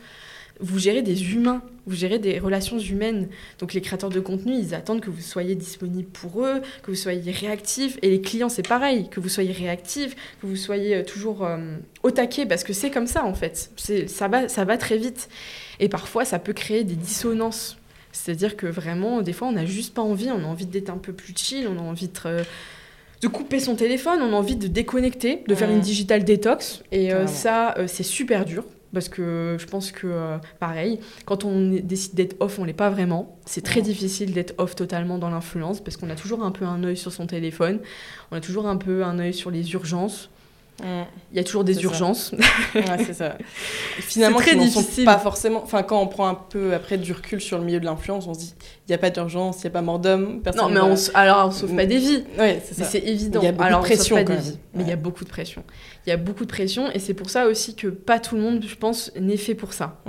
vous 0.60 0.80
gérez 0.80 1.02
des 1.02 1.34
humains, 1.34 1.62
vous 1.86 1.96
gérez 1.96 2.20
des 2.20 2.40
relations 2.40 2.78
humaines. 2.78 3.28
Donc 3.60 3.74
les 3.74 3.82
créateurs 3.82 4.10
de 4.10 4.20
contenu, 4.20 4.54
ils 4.54 4.74
attendent 4.74 5.02
que 5.02 5.10
vous 5.10 5.22
soyez 5.22 5.56
disponible 5.56 6.08
pour 6.10 6.46
eux, 6.46 6.62
que 6.84 6.92
vous 6.92 6.98
soyez 6.98 7.32
réactif. 7.32 7.98
Et 8.02 8.10
les 8.10 8.22
clients, 8.22 8.50
c'est 8.50 8.68
pareil, 8.68 9.10
que 9.10 9.20
vous 9.20 9.30
soyez 9.30 9.52
réactif, 9.52 10.16
que 10.42 10.48
vous 10.48 10.56
soyez 10.56 10.96
euh, 10.96 11.04
toujours 11.04 11.46
euh, 11.46 11.78
au 12.04 12.12
taquet, 12.12 12.46
parce 12.46 12.64
que 12.64 12.74
c'est 12.74 12.92
comme 12.92 13.08
ça 13.08 13.26
en 13.26 13.34
fait. 13.34 13.72
Ça 14.08 14.28
va, 14.28 14.48
ça 14.48 14.64
va 14.66 14.78
très 14.78 14.98
vite. 14.98 15.30
Et 15.80 15.90
parfois, 15.90 16.24
ça 16.24 16.40
peut 16.40 16.54
créer 16.54 16.84
des 16.84 16.96
dissonances. 16.96 17.78
C'est-à-dire 18.12 18.56
que 18.56 18.68
vraiment, 18.68 19.22
des 19.22 19.34
fois, 19.34 19.48
on 19.48 19.54
n'a 19.54 19.66
juste 19.66 19.94
pas 19.96 20.04
envie, 20.04 20.30
on 20.30 20.44
a 20.44 20.48
envie 20.48 20.68
d'être 20.68 20.92
un 20.92 21.00
peu 21.00 21.14
plus 21.14 21.34
chill, 21.36 21.68
on 21.68 21.78
a 21.78 21.82
envie 21.82 22.08
de... 22.08 22.20
Euh, 22.26 22.44
de 23.22 23.30
couper 23.30 23.62
son 23.62 23.76
téléphone, 23.76 24.20
on 24.22 24.34
a 24.34 24.36
envie 24.36 24.58
de 24.58 24.68
déconnecter, 24.68 25.46
de 25.48 25.56
faire 25.56 25.72
une 25.72 25.80
digital 25.80 26.26
détox. 26.26 26.84
Et 26.92 27.12
ça, 27.26 27.74
c'est 27.88 28.04
super 28.04 28.44
dur 28.44 28.66
parce 28.94 29.10
que 29.10 29.58
je 29.60 29.66
pense 29.66 29.92
que, 29.92 30.08
euh, 30.08 30.38
pareil, 30.60 31.00
quand 31.26 31.46
on 31.46 31.72
décide 31.72 32.14
d'être 32.14 32.36
off, 32.40 32.60
on 32.60 32.64
l'est 32.64 32.74
pas 32.74 32.90
vraiment. 32.90 33.38
C'est 33.46 33.64
très 33.64 33.82
difficile 33.82 34.34
d'être 34.34 34.54
off 34.58 34.76
totalement 34.76 35.18
dans 35.18 35.30
l'influence, 35.30 35.82
parce 35.82 35.98
qu'on 35.98 36.10
a 36.10 36.16
toujours 36.16 36.44
un 36.44 36.52
peu 36.52 36.66
un 36.66 36.84
œil 36.84 36.98
sur 36.98 37.12
son 37.12 37.28
téléphone, 37.28 37.80
on 38.32 38.38
a 38.38 38.42
toujours 38.42 38.68
un 38.68 38.78
peu 38.78 39.04
un 39.04 39.20
œil 39.20 39.34
sur 39.34 39.52
les 39.52 39.74
urgences. 39.74 40.30
Il 40.82 41.38
y 41.38 41.40
a 41.40 41.44
toujours 41.44 41.64
des 41.64 41.84
urgences. 41.84 42.34
c'est 42.74 43.14
ça. 43.14 43.38
finalement, 44.00 44.40
très 44.40 44.56
difficile. 44.56 45.06
Pas 45.06 45.20
forcément. 45.20 45.62
Enfin, 45.64 45.84
quand 45.84 46.02
on 46.02 46.08
prend 46.08 46.28
un 46.28 46.36
peu 46.36 46.74
après 46.74 46.98
du 46.98 47.14
recul 47.14 47.40
sur 47.40 47.58
le 47.58 47.64
milieu 47.64 47.80
de 47.80 47.86
l'influence, 47.86 48.28
on 48.28 48.34
se 48.34 48.40
dit 48.40 48.56
il 48.88 48.92
n'y 48.92 48.96
a 48.96 48.98
pas 48.98 49.10
d'urgence, 49.10 49.58
il 49.60 49.62
n'y 49.62 49.68
a 49.68 49.72
pas 49.72 49.82
mort 49.82 50.00
d'homme. 50.00 50.42
Non, 50.58 50.70
mais 50.70 50.80
on, 50.82 50.96
alors 51.14 51.48
on 51.48 51.52
sauve 51.52 51.76
pas 51.76 51.86
des 51.86 51.98
vies. 51.98 52.24
Ouais, 52.38 52.62
c'est. 52.64 52.84
C'est 52.84 53.00
évident. 53.00 53.40
Il 53.42 53.46
y 53.46 53.48
a 53.48 53.52
beaucoup 53.52 53.64
alors, 53.64 53.82
de 53.82 53.86
pression. 53.86 54.16
Pas 54.16 54.24
des 54.24 54.36
vies, 54.36 54.58
Mais 54.74 54.84
il 54.84 54.90
y 54.90 54.94
a 54.94 54.98
beaucoup 54.98 55.24
de 55.24 55.30
pression. 55.30 55.64
Il 56.06 56.10
y 56.10 56.14
a 56.14 56.18
beaucoup 56.18 56.44
de 56.44 56.50
pression 56.50 56.92
et 56.92 57.00
c'est 57.00 57.14
pour 57.14 57.30
ça 57.30 57.48
aussi 57.48 57.76
que 57.76 57.88
pas 57.88 58.20
tout 58.20 58.36
le 58.36 58.42
monde, 58.42 58.64
je 58.68 58.76
pense, 58.76 59.12
n'est 59.16 59.38
fait 59.38 59.56
pour 59.56 59.74
ça. 59.74 60.02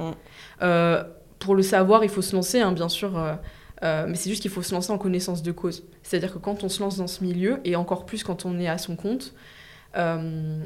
Euh, 0.62 1.04
pour 1.38 1.54
le 1.54 1.62
savoir, 1.62 2.04
il 2.04 2.10
faut 2.10 2.22
se 2.22 2.34
lancer, 2.34 2.60
hein, 2.60 2.72
bien 2.72 2.88
sûr. 2.88 3.18
Euh, 3.18 3.34
euh, 3.82 4.06
mais 4.08 4.14
c'est 4.14 4.30
juste 4.30 4.40
qu'il 4.42 4.50
faut 4.50 4.62
se 4.62 4.74
lancer 4.74 4.92
en 4.92 4.98
connaissance 4.98 5.42
de 5.42 5.52
cause. 5.52 5.84
C'est-à-dire 6.02 6.32
que 6.32 6.38
quand 6.38 6.64
on 6.64 6.68
se 6.68 6.80
lance 6.80 6.96
dans 6.96 7.06
ce 7.06 7.22
milieu, 7.22 7.60
et 7.64 7.76
encore 7.76 8.06
plus 8.06 8.24
quand 8.24 8.46
on 8.46 8.58
est 8.58 8.68
à 8.68 8.78
son 8.78 8.96
compte, 8.96 9.34
euh, 9.96 10.58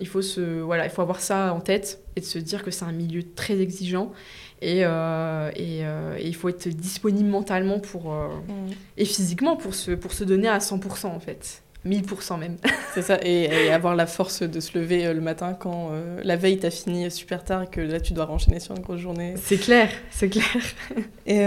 il, 0.00 0.06
faut 0.06 0.22
se, 0.22 0.60
voilà, 0.60 0.84
il 0.84 0.90
faut 0.90 1.02
avoir 1.02 1.20
ça 1.20 1.52
en 1.54 1.60
tête 1.60 2.02
et 2.16 2.20
de 2.20 2.24
se 2.24 2.38
dire 2.38 2.62
que 2.62 2.70
c'est 2.70 2.84
un 2.84 2.92
milieu 2.92 3.22
très 3.22 3.58
exigeant 3.60 4.12
et, 4.60 4.84
euh, 4.84 5.50
euh, 5.58 6.16
et, 6.18 6.26
il 6.26 6.34
faut 6.34 6.48
être 6.48 6.68
disponible 6.68 7.28
mentalement 7.28 7.80
pour, 7.80 8.12
mm. 8.12 8.72
et 8.96 9.04
physiquement 9.04 9.56
pour 9.56 9.74
se, 9.74 9.92
pour 9.92 10.12
se 10.12 10.24
donner 10.24 10.48
à 10.48 10.58
100% 10.58 11.06
en 11.06 11.20
fait. 11.20 11.63
1000% 11.86 12.38
même. 12.38 12.56
C'est 12.94 13.02
ça, 13.02 13.18
et, 13.22 13.70
avoir 13.70 13.94
la 13.96 14.06
force 14.06 14.42
de 14.42 14.60
se 14.60 14.78
lever 14.78 15.12
le 15.12 15.20
matin 15.20 15.54
quand 15.54 15.90
la 16.22 16.36
veille 16.36 16.58
t'as 16.58 16.70
fini 16.70 17.10
super 17.10 17.44
tard 17.44 17.64
et 17.64 17.66
que 17.66 17.80
là 17.80 18.00
tu 18.00 18.12
dois 18.12 18.30
enchaîner 18.30 18.60
sur 18.60 18.76
une 18.76 18.82
grosse 18.82 19.00
journée. 19.00 19.34
C'est 19.42 19.58
clair, 19.58 19.90
c'est 20.10 20.28
clair. 20.28 20.44
et 21.26 21.40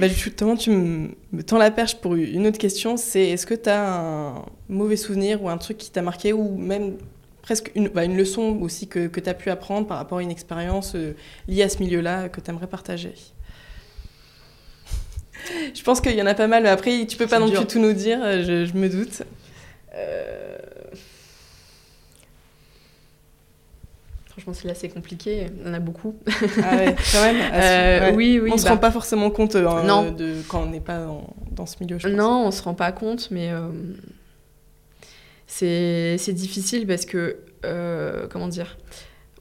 bah, 0.00 0.08
justement, 0.08 0.56
tu 0.56 0.70
me 0.70 1.42
tends 1.42 1.58
la 1.58 1.70
perche 1.70 1.96
pour 1.96 2.14
une 2.14 2.46
autre 2.46 2.58
question, 2.58 2.96
c'est 2.96 3.28
est-ce 3.28 3.46
que 3.46 3.54
tu 3.54 3.68
as 3.68 3.94
un 3.94 4.44
mauvais 4.68 4.96
souvenir 4.96 5.42
ou 5.42 5.48
un 5.48 5.58
truc 5.58 5.76
qui 5.76 5.90
t'a 5.90 6.02
marqué 6.02 6.32
ou 6.32 6.56
même 6.56 6.94
presque 7.44 7.70
une, 7.74 7.88
bah, 7.88 8.04
une 8.04 8.16
leçon 8.16 8.58
aussi 8.62 8.88
que, 8.88 9.06
que 9.06 9.20
tu 9.20 9.28
as 9.28 9.34
pu 9.34 9.50
apprendre 9.50 9.86
par 9.86 9.98
rapport 9.98 10.18
à 10.18 10.22
une 10.22 10.30
expérience 10.30 10.94
euh, 10.94 11.14
liée 11.46 11.62
à 11.62 11.68
ce 11.68 11.78
milieu-là 11.78 12.30
que 12.30 12.40
tu 12.40 12.50
aimerais 12.50 12.66
partager? 12.66 13.12
Je 15.74 15.82
pense 15.82 16.00
qu'il 16.00 16.14
y 16.14 16.22
en 16.22 16.26
a 16.26 16.32
pas 16.32 16.46
mal, 16.46 16.62
mais 16.62 16.70
après, 16.70 17.04
tu 17.06 17.18
peux 17.18 17.26
pas 17.26 17.38
non 17.38 17.50
plus 17.50 17.66
tout 17.66 17.78
nous 17.78 17.92
dire, 17.92 18.18
euh, 18.22 18.66
je, 18.66 18.76
me 18.76 18.88
doute. 18.88 19.22
Euh... 19.94 20.58
Franchement, 24.26 24.52
c'est 24.52 24.74
c'est 24.74 24.88
compliqué. 24.88 25.46
Il 25.60 25.66
y 25.66 25.70
en 25.70 25.74
a 25.74 25.78
beaucoup. 25.78 26.16
Ah 26.62 26.76
ouais, 26.76 26.96
quand 27.12 27.22
même. 27.22 27.36
Euh, 27.54 28.12
oui, 28.14 28.40
oui. 28.42 28.50
On 28.50 28.54
ne 28.54 28.60
se 28.60 28.66
rend 28.66 28.74
bah. 28.74 28.80
pas 28.80 28.90
forcément 28.90 29.30
compte 29.30 29.54
non. 29.54 30.10
de, 30.10 30.42
quand 30.48 30.62
on 30.62 30.66
n'est 30.66 30.80
pas 30.80 31.06
dans, 31.52 31.66
ce 31.66 31.76
milieu, 31.80 31.98
je 31.98 32.08
pense. 32.08 32.16
Non, 32.16 32.42
on 32.42 32.46
ne 32.46 32.50
se 32.50 32.62
rend 32.62 32.74
pas 32.74 32.90
compte, 32.90 33.30
mais 33.30 33.52
c'est 35.46 36.32
difficile 36.32 36.86
parce 36.86 37.04
que, 37.04 37.38
euh, 37.64 38.26
comment 38.28 38.48
dire, 38.48 38.76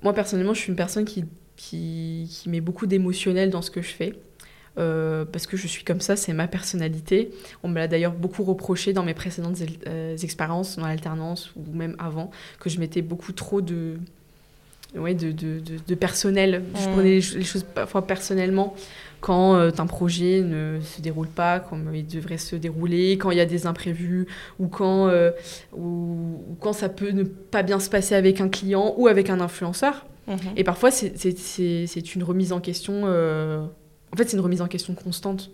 moi 0.02 0.14
personnellement, 0.14 0.54
je 0.54 0.60
suis 0.60 0.70
une 0.70 0.76
personne 0.76 1.06
qui, 1.06 1.26
qui, 1.56 2.28
qui 2.30 2.50
met 2.50 2.62
beaucoup 2.62 2.86
d'émotionnel 2.86 3.50
dans 3.50 3.62
ce 3.62 3.72
que 3.72 3.82
je 3.82 3.94
fais. 3.94 4.14
Euh, 4.80 5.24
parce 5.26 5.46
que 5.46 5.56
je 5.56 5.68
suis 5.68 5.84
comme 5.84 6.02
ça, 6.02 6.16
c'est 6.16 6.34
ma 6.34 6.48
personnalité. 6.48 7.32
On 7.62 7.68
me 7.68 7.76
l'a 7.76 7.88
d'ailleurs 7.88 8.14
beaucoup 8.14 8.44
reproché 8.44 8.92
dans 8.94 9.04
mes 9.04 9.14
précédentes 9.14 9.58
euh, 9.88 10.18
expériences, 10.18 10.78
dans 10.78 10.88
l'alternance 10.88 11.52
ou 11.56 11.76
même 11.76 11.96
avant, 12.00 12.32
que 12.60 12.70
je 12.70 12.80
mettais 12.80 13.04
beaucoup 13.04 13.34
trop 13.34 13.62
de, 13.62 13.98
ouais, 14.96 15.14
de, 15.14 15.32
de, 15.32 15.60
de, 15.60 15.96
personnel. 15.96 16.64
Je 16.76 16.88
mmh. 16.88 16.92
prenais 16.92 17.10
les, 17.10 17.22
choses 17.22 17.64
parfois 17.64 18.06
personnellement 18.06 18.76
quand 19.22 19.56
euh, 19.56 19.72
un 19.78 19.86
projet 19.86 20.42
ne 20.42 20.80
se 20.82 21.02
déroule 21.02 21.30
pas 21.30 21.60
comme 21.60 21.96
il 21.96 22.06
devrait 22.06 22.38
se 22.38 22.56
dérouler, 22.56 23.14
quand 23.14 23.32
il 23.32 23.38
y 23.38 23.42
a 23.42 23.46
des 23.46 23.66
imprévus, 23.66 24.28
ou 24.60 24.68
quand, 24.68 25.08
euh, 25.08 25.32
ou, 25.76 26.42
quand 26.60 26.74
ça 26.74 26.90
peut 26.90 27.12
ne 27.12 27.24
pas 27.24 27.64
bien 27.64 27.80
se 27.80 27.90
passer 27.90 28.16
avec 28.16 28.42
un 28.42 28.50
client 28.50 28.94
ou 28.98 29.08
avec 29.08 29.30
un 29.30 29.40
influenceur. 29.40 30.06
Mhm. 30.28 30.38
Et 30.58 30.64
parfois, 30.64 30.92
c'est 30.92 32.16
une 32.16 32.24
remise 32.24 32.52
en 32.52 32.60
question. 32.60 33.04
Euh, 33.06 33.66
en 34.14 34.16
fait, 34.16 34.30
c'est 34.30 34.38
une 34.38 34.44
remise 34.44 34.62
en 34.62 34.68
question 34.68 34.94
constante. 34.94 35.50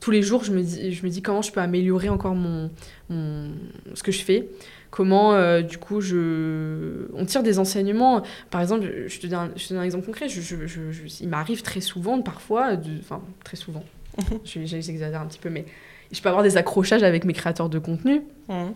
Tous 0.00 0.12
les 0.12 0.22
jours, 0.22 0.44
je 0.44 0.52
me 0.52 0.62
dis, 0.62 0.92
je 0.92 1.04
me 1.04 1.10
dis 1.10 1.20
comment 1.20 1.42
je 1.42 1.50
peux 1.50 1.60
améliorer 1.60 2.08
encore 2.08 2.36
mon, 2.36 2.70
mon 3.10 3.50
ce 3.94 4.04
que 4.04 4.12
je 4.12 4.22
fais. 4.22 4.48
Comment 4.90 5.34
euh, 5.34 5.60
du 5.60 5.76
coup 5.76 6.00
je 6.00 7.08
on 7.12 7.26
tire 7.26 7.42
des 7.42 7.58
enseignements. 7.58 8.22
Par 8.50 8.60
exemple 8.60 8.86
je 9.08 9.18
te 9.18 9.26
donne 9.26 9.38
un, 9.38 9.50
je 9.56 9.66
te 9.66 9.74
donne 9.74 9.82
un 9.82 9.84
exemple 9.84 10.06
concret. 10.06 10.28
Je, 10.28 10.40
je, 10.40 10.66
je, 10.66 10.90
il 11.20 11.28
m'arrive 11.28 11.62
très 11.62 11.80
souvent 11.80 12.22
parfois 12.22 12.70
enfin 13.00 13.20
très 13.44 13.56
souvent. 13.56 13.82
J'exagère 14.44 15.20
un 15.20 15.26
petit 15.26 15.40
peu 15.40 15.50
mais 15.50 15.66
je 16.12 16.22
peux 16.22 16.28
avoir 16.28 16.44
des 16.44 16.56
accrochages 16.56 17.02
avec 17.02 17.24
mes 17.24 17.34
créateurs 17.34 17.68
de 17.68 17.80
contenu. 17.80 18.22
Mmh. 18.48 18.68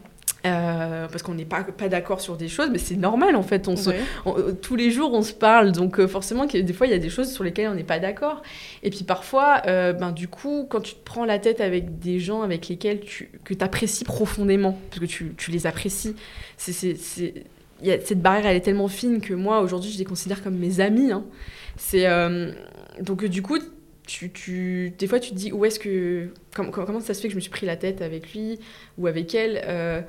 Euh, 0.45 1.07
parce 1.07 1.23
qu'on 1.23 1.35
n'est 1.35 1.45
pas, 1.45 1.63
pas 1.63 1.89
d'accord 1.89 2.21
sur 2.21 2.37
des 2.37 2.49
choses, 2.49 2.69
mais 2.73 2.79
c'est 2.79 2.97
normal 2.97 3.37
en 3.37 3.45
fait. 3.45 3.69
On 3.69 3.77
se, 3.77 3.91
Ouais. 3.91 4.01
on- 4.25 4.37
euh, 4.37 4.53
tous 4.61 4.75
les 4.75 4.91
jours, 4.91 5.15
on 5.15 5.23
se 5.23 5.33
parle, 5.33 5.71
donc 5.71 6.01
euh, 6.01 6.09
forcément, 6.09 6.47
des 6.47 6.73
fois, 6.73 6.89
il 6.89 6.91
y 6.91 6.97
a 6.97 6.99
des 6.99 7.11
choses 7.11 7.31
sur 7.33 7.45
lesquelles 7.45 7.69
on 7.69 7.75
n'est 7.77 7.85
pas 7.85 8.01
d'accord. 8.01 8.43
Et 8.83 8.91
puis 8.91 9.05
parfois, 9.05 9.63
euh, 9.69 9.93
ben, 9.93 10.11
du 10.11 10.27
coup, 10.27 10.67
quand 10.69 10.81
tu 10.81 10.95
te 10.95 11.05
prends 11.05 11.25
la 11.25 11.39
tête 11.39 11.61
avec 11.61 12.01
des 12.01 12.19
gens 12.19 12.43
avec 12.43 12.67
lesquels 12.69 12.99
tu 13.01 13.31
que 13.45 13.55
apprécies 13.61 14.03
profondément, 14.05 14.77
parce 14.91 14.99
que 14.99 15.07
tu, 15.07 15.33
tu 15.37 15.53
les 15.53 15.69
apprécies, 15.69 16.17
c'est, 16.57 16.75
cette 16.97 18.21
barrière, 18.21 18.47
elle 18.47 18.57
est 18.57 18.61
tellement 18.63 18.89
fine 18.89 19.21
que 19.21 19.35
moi, 19.35 19.61
aujourd'hui, 19.61 19.93
je 19.93 19.99
les 19.99 20.05
considère 20.05 20.43
comme 20.43 20.57
mes 20.57 20.81
amis. 20.81 21.13
hein. 21.13 21.25
C'est, 21.77 22.07
donc, 23.01 23.25
du 23.27 23.43
coup, 23.43 23.59
tu, 24.07 24.31
tu, 24.33 24.93
des 24.99 25.07
fois, 25.07 25.21
tu 25.21 25.31
te 25.31 25.37
dis 25.37 25.53
où 25.53 25.65
est-ce 25.65 25.79
que. 25.79 26.29
com- 26.57 26.71
com- 26.73 26.85
comment 26.85 26.99
ça 27.01 27.15
se 27.15 27.21
fait 27.21 27.29
que 27.29 27.33
je 27.33 27.37
me 27.37 27.41
suis 27.41 27.51
pris 27.53 27.67
la 27.67 27.77
tête 27.77 28.03
avec 28.03 28.35
lui 28.35 28.59
ou 28.99 29.07
avec 29.07 29.33
elle 29.35 29.63
euh, 29.67 30.01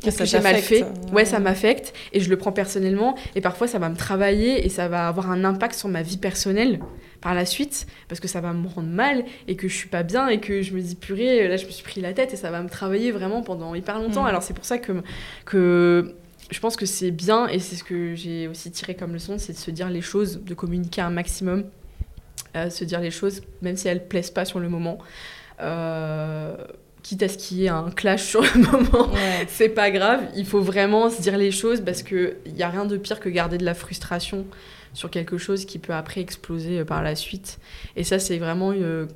Qu'est-ce 0.00 0.16
Ça 0.18 0.24
que 0.24 0.30
j'ai 0.30 0.40
mal 0.40 0.56
fait 0.56 0.82
ouais. 0.82 1.12
Ouais, 1.12 1.24
ça 1.24 1.38
m'affecte 1.40 1.92
et 2.12 2.20
je 2.20 2.30
le 2.30 2.36
prends 2.36 2.52
personnellement. 2.52 3.16
Et 3.34 3.40
parfois, 3.40 3.66
ça 3.66 3.78
va 3.78 3.88
me 3.88 3.96
travailler 3.96 4.64
et 4.64 4.68
ça 4.68 4.88
va 4.88 5.08
avoir 5.08 5.30
un 5.30 5.44
impact 5.44 5.74
sur 5.74 5.88
ma 5.88 6.02
vie 6.02 6.16
personnelle 6.16 6.80
par 7.20 7.34
la 7.34 7.44
suite 7.44 7.86
parce 8.08 8.20
que 8.20 8.28
ça 8.28 8.40
va 8.40 8.52
me 8.52 8.66
rendre 8.66 8.88
mal 8.88 9.24
et 9.46 9.56
que 9.56 9.68
je 9.68 9.74
suis 9.74 9.88
pas 9.88 10.02
bien 10.02 10.28
et 10.28 10.40
que 10.40 10.62
je 10.62 10.72
me 10.72 10.80
dis 10.80 10.94
purée, 10.94 11.48
là, 11.48 11.56
je 11.56 11.66
me 11.66 11.70
suis 11.70 11.84
pris 11.84 12.00
la 12.00 12.12
tête 12.12 12.32
et 12.32 12.36
ça 12.36 12.50
va 12.50 12.62
me 12.62 12.68
travailler 12.68 13.12
vraiment 13.12 13.42
pendant 13.42 13.74
hyper 13.74 13.98
longtemps. 13.98 14.22
Mm. 14.22 14.26
Alors, 14.26 14.42
c'est 14.42 14.54
pour 14.54 14.64
ça 14.64 14.78
que, 14.78 14.92
que 15.44 16.14
je 16.50 16.60
pense 16.60 16.76
que 16.76 16.86
c'est 16.86 17.10
bien 17.10 17.46
et 17.48 17.58
c'est 17.58 17.76
ce 17.76 17.84
que 17.84 18.14
j'ai 18.14 18.48
aussi 18.48 18.70
tiré 18.70 18.94
comme 18.94 19.12
leçon 19.12 19.38
c'est 19.38 19.52
de 19.52 19.58
se 19.58 19.70
dire 19.70 19.90
les 19.90 20.02
choses, 20.02 20.42
de 20.42 20.54
communiquer 20.54 21.02
un 21.02 21.10
maximum, 21.10 21.64
euh, 22.56 22.70
se 22.70 22.84
dire 22.84 23.00
les 23.00 23.10
choses, 23.10 23.42
même 23.62 23.76
si 23.76 23.88
elles 23.88 24.06
plaisent 24.06 24.30
pas 24.30 24.44
sur 24.44 24.60
le 24.60 24.68
moment. 24.68 24.98
Euh, 25.60 26.56
quitte 27.02 27.22
à 27.22 27.28
ce 27.28 27.38
qu'il 27.38 27.58
y 27.58 27.64
ait 27.66 27.68
un 27.68 27.90
clash 27.90 28.22
sur 28.24 28.42
le 28.42 28.60
moment, 28.60 29.10
Ouais. 29.12 29.44
c'est 29.48 29.68
pas 29.70 29.90
grave, 29.90 30.22
il 30.36 30.44
faut 30.46 30.60
vraiment 30.60 31.08
se 31.10 31.20
dire 31.22 31.36
les 31.38 31.50
choses 31.50 31.80
parce 31.80 32.02
qu'il 32.02 32.36
n'y 32.54 32.62
a 32.62 32.68
rien 32.68 32.84
de 32.84 32.96
pire 32.96 33.20
que 33.20 33.28
garder 33.28 33.58
de 33.58 33.64
la 33.64 33.74
frustration 33.74 34.46
sur 34.92 35.10
quelque 35.10 35.38
chose 35.38 35.64
qui 35.64 35.78
peut 35.78 35.94
après 35.94 36.20
exploser 36.20 36.80
euh, 36.80 36.84
par 36.84 37.02
la 37.02 37.14
suite. 37.14 37.58
Et 37.96 38.04
ça, 38.04 38.18
c'est 38.18 38.38
vraiment 38.38 38.72
une, 38.72 39.06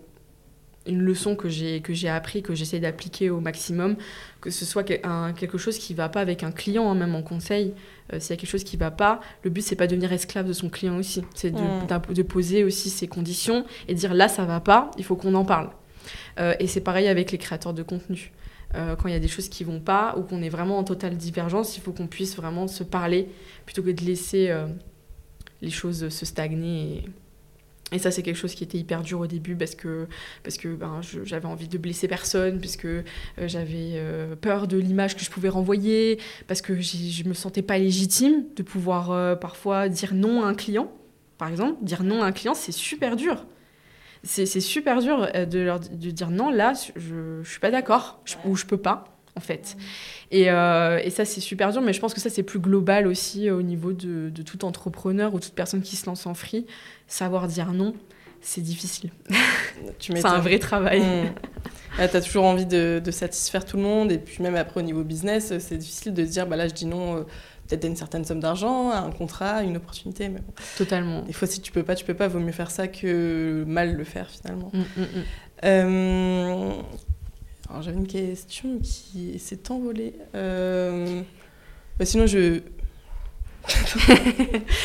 une 0.87 1.01
leçon 1.01 1.35
que 1.35 1.49
j'ai 1.49 1.81
que 1.81 1.93
j'ai 1.95 2.09
appris, 2.09 2.43
que 2.43 2.55
j'essaie 2.55 2.79
d'appliquer 2.79 3.31
au 3.31 3.41
maximum, 3.41 3.97
que 4.41 4.51
ce 4.51 4.65
soit 4.65 4.85
un- 5.05 5.33
quelque 5.33 5.59
chose 5.59 5.79
qui 5.79 5.95
va 5.95 6.09
pas 6.09 6.21
avec 6.21 6.43
un 6.43 6.53
client, 6.53 6.91
hein, 6.91 6.95
même 6.95 7.15
en 7.15 7.23
conseil. 7.23 7.73
euh, 8.13 8.21
S'il 8.21 8.31
y 8.31 8.33
a 8.35 8.37
quelque 8.37 8.51
chose 8.51 8.65
qui 8.65 8.77
va 8.77 8.91
pas, 8.91 9.21
le 9.43 9.51
but 9.51 9.63
c'est 9.63 9.77
pas 9.77 9.87
de 9.87 9.93
devenir 9.93 10.13
esclave 10.13 10.47
de 10.47 10.53
son 10.53 10.69
client 10.69 10.97
aussi, 10.99 11.23
c'est 11.35 11.51
de, 11.51 12.13
de 12.15 12.23
poser 12.23 12.63
aussi 12.65 12.91
ses 12.91 13.09
conditions 13.09 13.65
et 13.89 13.95
dire 13.95 14.13
là 14.15 14.29
ça 14.29 14.45
va 14.45 14.61
pas, 14.61 14.91
il 14.99 15.05
faut 15.05 15.17
qu'on 15.17 15.35
en 15.35 15.45
parle. 15.45 15.71
Euh, 16.39 16.55
et 16.59 16.67
c'est 16.67 16.81
pareil 16.81 17.09
avec 17.09 17.33
les 17.33 17.39
créateurs 17.39 17.75
de 17.75 17.83
contenu. 17.83 18.33
Euh, 18.77 18.97
quand 18.97 19.09
il 19.09 19.13
y 19.13 19.17
a 19.17 19.21
des 19.21 19.29
choses 19.29 19.49
qui 19.49 19.63
vont 19.63 19.81
pas 19.81 20.17
ou 20.19 20.23
qu'on 20.23 20.43
est 20.43 20.49
vraiment 20.49 20.79
en 20.79 20.85
totale 20.85 21.17
divergence, 21.17 21.77
il 21.77 21.81
faut 21.81 21.93
qu'on 21.93 22.07
puisse 22.07 22.37
vraiment 22.37 22.67
se 22.67 22.83
parler 22.83 23.29
plutôt 23.67 23.83
que 23.83 23.91
de 23.91 24.05
laisser 24.05 24.51
euh, 24.51 24.67
les 25.63 25.71
choses 25.71 26.09
se 26.09 26.27
stagner. 26.27 27.05
Et, 27.93 27.99
ça, 27.99 28.11
c'est 28.11 28.23
quelque 28.23 28.37
chose 28.37 28.55
qui 28.57 28.65
était 28.65 28.79
hyper 28.79 29.03
dur 29.03 29.21
au 29.21 29.27
début 29.29 29.55
parce 29.55 29.77
que, 29.77 30.09
parce 30.43 30.57
que 30.57 30.75
ben, 30.75 31.01
j'avais 31.23 31.47
envie 31.47 31.69
de 31.69 31.79
blesser 31.79 32.09
personne, 32.09 32.59
puisque 32.59 32.87
euh, 32.87 33.03
j'avais 33.39 34.03
peur 34.41 34.67
de 34.67 34.77
l'image 34.77 35.15
que 35.15 35.23
je 35.23 35.31
pouvais 35.31 35.51
renvoyer, 35.51 36.19
parce 36.49 36.61
que 36.61 36.81
je 36.81 37.29
me 37.29 37.35
sentais 37.35 37.63
pas 37.63 37.79
légitime 37.79 38.47
de 38.57 38.63
pouvoir 38.65 39.39
parfois 39.39 39.89
dire 39.89 40.15
non 40.15 40.43
à 40.43 40.49
un 40.49 40.55
client. 40.55 40.91
Par 41.39 41.49
exemple, 41.49 41.85
dire 41.85 42.03
non 42.03 42.23
à 42.23 42.27
un 42.27 42.33
client, 42.33 42.55
c'est 42.55 42.73
super 42.73 43.15
dur. 43.15 43.45
C'est 44.25 44.47
super 44.61 45.01
dur 45.01 45.29
euh, 45.35 45.45
de, 45.45 45.61
leur, 45.61 45.81
de 45.81 46.11
dire 46.11 46.31
non, 46.31 46.51
là, 46.51 46.73
je, 46.97 47.43
je 47.43 47.49
suis 47.49 47.61
pas 47.61 47.71
d'accord, 47.71 48.21
ou 48.47 48.57
je 48.57 48.65
peux 48.65 48.79
pas, 48.79 49.05
en 49.37 49.41
fait. 49.41 49.77
Et, 50.31 50.51
euh, 50.51 50.99
et 51.03 51.11
ça, 51.11 51.25
c'est 51.25 51.41
super 51.41 51.73
dur, 51.73 51.83
mais 51.83 51.93
je 51.93 52.01
pense 52.01 52.15
que 52.15 52.21
ça, 52.21 52.31
c'est 52.31 52.43
plus 52.43 52.59
global 52.59 53.07
aussi 53.07 53.49
euh, 53.49 53.57
au 53.57 53.63
niveau 53.63 53.93
de, 53.93 54.31
de 54.31 54.43
tout 54.43 54.65
entrepreneur 54.65 55.35
ou 55.35 55.41
toute 55.41 55.53
personne 55.53 55.83
qui 55.83 55.97
se 55.97 56.07
lance 56.07 56.27
en 56.27 56.35
free. 56.35 56.67
Savoir 57.07 57.47
dire 57.49 57.73
non, 57.73 57.95
c'est 58.41 58.63
difficile. 58.63 59.11
Tu 59.99 60.13
C'est 60.17 60.27
un 60.27 60.39
vrai 60.39 60.59
travail. 60.59 61.01
Mm. 61.01 61.35
Ah, 61.99 62.09
T'as 62.09 62.21
toujours 62.21 62.45
envie 62.45 62.67
de, 62.67 63.01
de 63.05 63.11
satisfaire 63.11 63.65
tout 63.65 63.77
le 63.77 63.83
monde 63.85 64.11
et 64.11 64.19
puis 64.19 64.43
même 64.43 64.57
après 64.57 64.81
au 64.81 64.83
niveau 64.83 65.05
business, 65.05 65.53
c'est 65.59 65.77
difficile 65.77 66.13
de 66.13 66.25
se 66.25 66.31
dire 66.31 66.47
bah 66.47 66.57
là 66.57 66.67
je 66.67 66.75
dis 66.75 66.87
non 66.87 67.19
euh, 67.19 67.23
peut-être 67.69 67.85
une 67.87 67.97
certaine 67.97 68.25
somme 68.25 68.41
d'argent, 68.41 68.91
un 68.91 69.11
contrat, 69.11 69.63
une 69.63 69.77
opportunité. 69.77 70.29
Mais 70.29 70.41
bon, 70.41 70.53
Totalement. 70.77 71.23
des 71.23 71.33
fois 71.33 71.49
si 71.49 71.61
tu 71.61 71.73
peux 71.73 71.83
pas, 71.83 71.95
tu 71.95 72.05
peux 72.05 72.15
pas. 72.15 72.29
Vaut 72.29 72.41
mieux 72.41 72.53
faire 72.53 72.71
ça 72.71 72.89
que 72.89 73.65
mal 73.67 73.95
le 73.95 74.05
faire 74.05 74.29
finalement. 74.31 74.71
Mm, 74.73 74.79
mm, 74.79 75.03
mm. 75.03 75.25
Euh, 75.65 76.73
Alors 77.71 77.83
j'avais 77.83 77.97
une 77.97 78.07
question 78.07 78.79
qui 78.83 79.39
s'est 79.39 79.71
envolée. 79.71 80.15
Euh, 80.35 81.23
bah, 81.99 82.05
sinon 82.05 82.27
je 82.27 82.61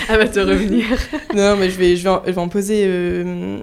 Elle 0.10 0.18
va 0.18 0.28
te 0.28 0.40
revenir. 0.40 0.86
non, 1.36 1.58
mais 1.58 1.70
je 1.70 1.78
vais, 1.78 1.96
je 1.96 2.04
vais, 2.04 2.10
en, 2.10 2.22
je 2.26 2.32
vais 2.32 2.38
en 2.38 2.48
poser 2.50 2.84
euh, 2.88 3.62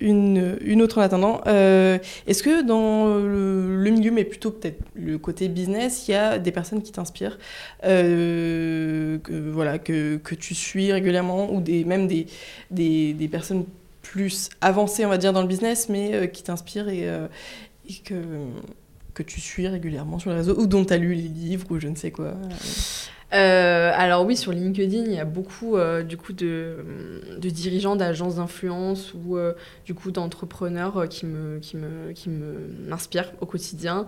une, 0.00 0.56
une 0.60 0.82
autre 0.82 0.98
en 0.98 1.02
attendant. 1.02 1.40
Euh, 1.46 1.98
Est-ce 2.26 2.42
que 2.42 2.62
dans 2.62 3.16
le, 3.16 3.82
le 3.82 3.90
milieu, 3.90 4.10
mais 4.10 4.24
plutôt 4.24 4.50
peut-être 4.50 4.80
le 4.94 5.18
côté 5.18 5.48
business, 5.48 6.08
il 6.08 6.12
y 6.12 6.14
a 6.14 6.38
des 6.38 6.52
personnes 6.52 6.82
qui 6.82 6.92
t'inspirent, 6.92 7.38
euh, 7.84 9.18
que, 9.18 9.50
voilà, 9.50 9.78
que, 9.78 10.16
que 10.16 10.34
tu 10.34 10.54
suis 10.54 10.92
régulièrement, 10.92 11.52
ou 11.52 11.60
des, 11.60 11.84
même 11.84 12.06
des, 12.06 12.26
des, 12.70 13.12
des 13.12 13.28
personnes 13.28 13.64
plus 14.02 14.50
avancées, 14.60 15.04
on 15.04 15.10
va 15.10 15.18
dire, 15.18 15.32
dans 15.32 15.42
le 15.42 15.48
business, 15.48 15.88
mais 15.88 16.14
euh, 16.14 16.26
qui 16.26 16.42
t'inspirent 16.42 16.88
et, 16.88 17.08
euh, 17.08 17.26
et 17.88 17.94
que, 18.04 18.14
que 19.14 19.22
tu 19.22 19.40
suis 19.40 19.66
régulièrement 19.68 20.18
sur 20.18 20.30
les 20.30 20.36
réseaux, 20.36 20.58
ou 20.58 20.66
dont 20.66 20.84
tu 20.84 20.92
as 20.92 20.96
lu 20.96 21.14
les 21.14 21.28
livres, 21.28 21.66
ou 21.70 21.78
je 21.78 21.88
ne 21.88 21.96
sais 21.96 22.10
quoi. 22.10 22.34
Euh, 23.34 23.92
alors 23.94 24.24
oui, 24.24 24.36
sur 24.36 24.52
LinkedIn, 24.52 25.04
il 25.04 25.12
y 25.12 25.18
a 25.20 25.24
beaucoup 25.26 25.76
euh, 25.76 26.02
du 26.02 26.16
coup 26.16 26.32
de, 26.32 26.76
de 27.38 27.50
dirigeants 27.50 27.94
d'agences 27.94 28.36
d'influence 28.36 29.12
ou 29.14 29.36
euh, 29.36 29.52
du 29.84 29.92
coup 29.94 30.10
d'entrepreneurs 30.10 31.06
qui 31.10 31.26
me 31.26 31.58
qui 31.58 31.76
me 31.76 32.12
qui 32.12 32.30
me 32.30 32.54
m'inspirent 32.88 33.32
au 33.40 33.46
quotidien. 33.46 34.06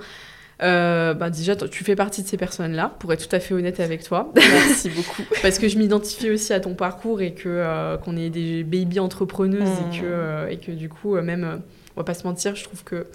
Bah 0.61 1.31
déjà, 1.31 1.57
tu 1.57 1.85
fais 1.85 1.97
partie 1.97 2.23
de 2.23 2.29
ces 2.29 2.37
personnes-là, 2.37 2.95
pour 2.99 3.11
être 3.15 3.27
tout 3.29 3.35
à 3.35 3.41
fait 3.41 3.55
honnête 3.55 3.81
avec 3.81 4.03
toi, 4.03 4.31
Merci 4.37 4.91
beaucoup. 4.95 5.23
parce 5.43 5.59
que 5.59 5.69
je 5.69 5.79
m'identifie 5.79 6.31
aussi 6.31 6.53
à 6.53 6.61
ton 6.61 6.75
parcours 6.75 7.23
et 7.23 7.33
que 7.33 7.97
qu'on 8.05 8.17
est 8.17 8.29
des 8.31 8.63
baby 8.65 9.01
entrepreneuses 9.01 9.63
Mm. 9.69 9.93
et 9.95 9.99
que 10.01 10.05
euh, 10.05 10.49
et 10.49 10.57
que 10.59 10.71
du 10.73 10.89
coup 10.91 11.15
même, 11.21 11.63
on 11.97 12.01
va 12.01 12.05
pas 12.05 12.13
se 12.15 12.25
mentir, 12.25 12.57
je 12.57 12.65
trouve 12.65 12.85
que 12.85 13.07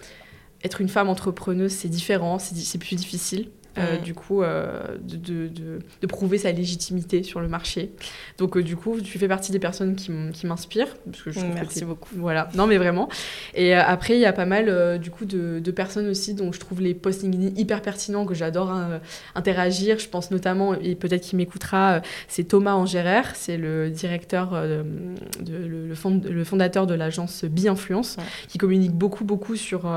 être 0.64 0.82
une 0.82 0.90
femme 0.90 1.08
entrepreneuse, 1.10 1.72
c'est 1.72 1.88
différent, 1.90 2.40
c'est 2.40 2.54
di- 2.56 2.66
c'est 2.66 2.80
plus 2.80 2.96
difficile. 2.96 3.50
Euh, 3.78 3.98
du 3.98 4.14
coup, 4.14 4.42
euh, 4.44 4.98
de, 5.02 5.18
de, 5.18 5.48
de- 5.48 5.80
de 6.02 6.08
prouver 6.08 6.38
sa 6.38 6.52
légitimité 6.52 7.24
sur 7.24 7.40
le 7.40 7.48
marché. 7.48 7.92
Donc, 8.38 8.56
euh, 8.58 8.64
du 8.64 8.76
coup, 8.76 9.00
tu 9.02 9.18
fais 9.20 9.28
partie 9.28 9.52
des 9.52 9.60
personnes 9.60 9.96
qui 9.96 10.46
m'inspirent. 10.46 10.96
parce 11.12 11.22
que 11.24 11.32
je 11.32 11.40
que 11.40 11.46
Merci 11.54 11.86
beaucoup. 11.86 12.10
Voilà, 12.18 12.50
non 12.56 12.68
mais 12.68 12.78
vraiment. 12.78 13.10
Et 13.54 13.74
après, 13.74 14.16
il 14.16 14.20
y 14.22 14.26
a 14.26 14.34
pas 14.34 14.46
mal 14.46 15.00
du 15.00 15.12
coup 15.12 15.26
de, 15.26 15.60
de 15.60 15.72
personnes 15.72 16.08
aussi 16.08 16.34
dont 16.34 16.52
je 16.52 16.60
trouve 16.60 16.82
les 16.82 16.94
posts 16.94 17.24
LinkedIn 17.24 17.60
hyper 17.60 17.82
pertinents, 17.82 18.26
que 18.26 18.34
j'adore 18.34 18.72
hein, 18.72 19.00
interagir. 19.36 20.00
Je 20.00 20.08
pense 20.10 20.32
notamment, 20.32 20.74
et 20.76 20.96
peut-être 20.96 21.22
qu'il 21.24 21.38
m'écoutera, 21.38 22.02
c'est 22.28 22.44
Thomas 22.46 22.74
Angérer, 22.74 23.22
c'est 23.34 23.58
le 23.58 23.90
directeur, 23.90 24.52
de, 24.52 25.56
le, 25.58 25.88
le 25.88 25.96
fond- 25.96 26.22
le 26.24 26.44
fondateur 26.44 26.88
de 26.88 26.94
l'agence 26.94 27.46
Bi-Influence, 27.46 28.18
qui 28.48 28.58
communique 28.58 28.92
beaucoup, 28.94 29.24
beaucoup 29.26 29.56
sur, 29.56 29.90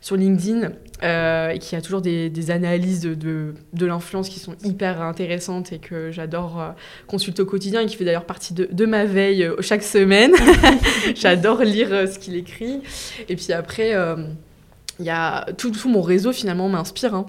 sur 0.00 0.16
LinkedIn 0.16 0.70
et 1.02 1.58
qui 1.58 1.76
a 1.76 1.80
toujours 1.80 2.00
des, 2.02 2.30
des 2.30 2.50
analyses 2.50 3.00
de, 3.02 3.14
de, 3.26 3.54
de 3.72 3.86
l'influence 3.86 4.28
qui 4.28 4.38
sont 4.38 4.54
hyper 4.64 5.02
intéressantes 5.02 5.72
et 5.72 5.78
que 5.78 6.10
j'adore 6.10 6.60
euh, 6.60 6.68
consulter 7.06 7.42
au 7.42 7.46
quotidien 7.46 7.80
et 7.82 7.86
qui 7.86 7.96
fait 7.96 8.04
d'ailleurs 8.04 8.24
partie 8.24 8.54
de, 8.54 8.68
de 8.70 8.86
ma 8.86 9.04
veille 9.04 9.44
euh, 9.44 9.56
chaque 9.60 9.82
semaine. 9.82 10.32
J'adore 11.14 11.62
lire 11.62 11.88
euh, 11.92 12.06
ce 12.06 12.18
qu'il 12.18 12.36
écrit. 12.36 12.80
Et 13.28 13.36
puis 13.36 13.52
après, 13.52 13.94
euh, 13.94 14.16
il 14.98 15.04
y 15.04 15.10
a 15.10 15.44
tout, 15.58 15.70
tout 15.70 15.88
mon 15.88 16.02
réseau 16.02 16.32
finalement 16.32 16.68
m'inspire. 16.68 17.14
hein. 17.14 17.26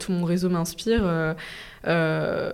Tout 0.00 0.12
mon 0.12 0.24
réseau 0.24 0.48
m'inspire. 0.48 1.02
euh, 1.86 2.52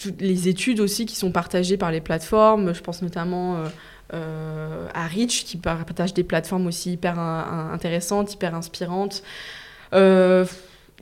toutes 0.00 0.20
les 0.20 0.48
études 0.48 0.80
aussi 0.80 1.06
qui 1.06 1.16
sont 1.16 1.32
partagées 1.32 1.76
par 1.76 1.90
les 1.90 2.00
plateformes. 2.00 2.72
Je 2.74 2.80
pense 2.80 3.02
notamment 3.02 3.56
euh, 3.56 3.66
euh, 4.14 4.86
à 4.94 5.06
Rich 5.06 5.44
qui 5.44 5.56
partage 5.56 6.14
des 6.14 6.22
plateformes 6.24 6.66
aussi 6.66 6.92
hyper 6.92 7.18
in- 7.18 7.46
in- 7.50 7.74
intéressantes, 7.74 8.32
hyper 8.34 8.54
inspirantes. 8.54 9.22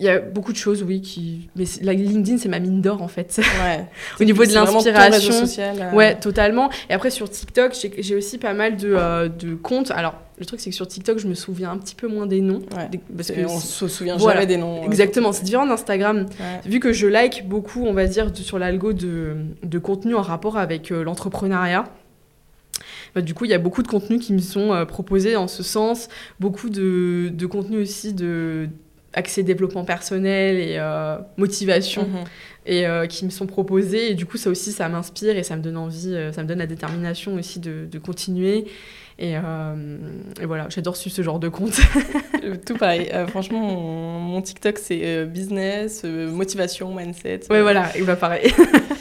Il 0.00 0.06
y 0.06 0.08
a 0.08 0.18
beaucoup 0.18 0.52
de 0.52 0.56
choses, 0.56 0.82
oui, 0.82 1.02
qui. 1.02 1.50
Mais 1.56 1.64
la 1.82 1.92
LinkedIn, 1.92 2.38
c'est 2.38 2.48
ma 2.48 2.58
mine 2.58 2.80
d'or 2.80 3.02
en 3.02 3.08
fait. 3.08 3.38
Ouais. 3.38 3.84
Au 4.20 4.24
niveau 4.24 4.44
de 4.46 4.52
l'inspiration. 4.54 5.32
social, 5.32 5.76
euh, 5.78 5.94
Ouais, 5.94 6.18
totalement. 6.18 6.70
Et 6.88 6.94
après, 6.94 7.10
sur 7.10 7.28
TikTok, 7.28 7.76
j'ai 7.98 8.16
aussi 8.16 8.38
pas 8.38 8.54
mal 8.54 8.78
de, 8.78 8.94
euh, 8.96 9.28
de 9.28 9.54
comptes. 9.54 9.90
Alors, 9.90 10.14
le 10.38 10.46
truc, 10.46 10.58
c'est 10.58 10.70
que 10.70 10.76
sur 10.76 10.88
TikTok, 10.88 11.18
je 11.18 11.26
me 11.26 11.34
souviens 11.34 11.70
un 11.70 11.76
petit 11.76 11.94
peu 11.94 12.08
moins 12.08 12.24
des 12.26 12.40
noms. 12.40 12.62
Ouais. 12.74 12.88
Des- 12.90 12.98
Parce 13.14 13.30
que 13.30 13.44
on 13.44 13.60
se 13.60 13.88
souvient 13.88 14.16
Voilà. 14.16 14.40
jamais 14.40 14.46
des 14.46 14.56
noms. 14.56 14.82
Exactement, 14.84 15.32
c'est 15.32 15.44
différent 15.44 15.66
d'Instagram. 15.66 16.20
Ouais. 16.40 16.60
Vu 16.70 16.80
que 16.80 16.94
je 16.94 17.06
like 17.06 17.46
beaucoup, 17.46 17.84
on 17.84 17.92
va 17.92 18.06
dire, 18.06 18.30
de- 18.32 18.36
sur 18.38 18.58
l'algo 18.58 18.94
de, 18.94 19.36
de 19.62 19.78
contenu 19.78 20.14
en 20.14 20.22
rapport 20.22 20.56
avec 20.56 20.92
euh, 20.92 21.04
l'entrepreneuriat, 21.04 21.84
bah, 23.14 23.20
du 23.20 23.34
coup, 23.34 23.44
il 23.44 23.50
y 23.50 23.54
a 23.54 23.58
beaucoup 23.58 23.82
de 23.82 23.88
contenus 23.88 24.24
qui 24.24 24.32
me 24.32 24.38
sont 24.40 24.86
proposés 24.88 25.36
en 25.36 25.46
ce 25.48 25.62
sens, 25.62 26.08
beaucoup 26.38 26.70
de, 26.70 27.28
de 27.32 27.46
contenus 27.46 27.82
aussi 27.82 28.14
de 28.14 28.68
accès 29.12 29.42
développement 29.42 29.84
personnel 29.84 30.56
et 30.56 30.78
motivation 31.36 32.02
Mhm. 32.02 32.24
et 32.66 32.84
qui 33.08 33.24
me 33.24 33.30
sont 33.30 33.46
proposés. 33.46 34.10
Et 34.12 34.14
du 34.14 34.26
coup, 34.26 34.36
ça 34.36 34.50
aussi, 34.50 34.72
ça 34.72 34.88
m'inspire 34.88 35.36
et 35.36 35.42
ça 35.42 35.56
me 35.56 35.62
donne 35.62 35.76
envie, 35.76 36.14
ça 36.32 36.42
me 36.42 36.48
donne 36.48 36.58
la 36.58 36.66
détermination 36.66 37.34
aussi 37.34 37.58
de, 37.58 37.86
de 37.90 37.98
continuer. 37.98 38.66
Et, 39.18 39.32
et 39.32 40.46
voilà, 40.46 40.66
j'adore 40.70 40.96
suivre 40.96 41.14
ce 41.14 41.22
genre 41.22 41.38
de 41.40 41.48
compte. 41.48 41.78
Euh, 42.42 42.54
Tout 42.66 42.74
pareil. 42.78 43.10
Euh, 43.12 43.26
franchement, 43.26 43.60
mon, 43.60 44.18
mon 44.20 44.40
TikTok, 44.40 44.78
c'est 44.78 45.00
euh, 45.04 45.26
business, 45.26 46.00
euh, 46.06 46.30
motivation, 46.30 46.94
mindset. 46.94 47.40
ouais, 47.50 47.60
voilà, 47.60 47.94
et 47.94 48.00
bah 48.00 48.16
pareil. 48.16 48.50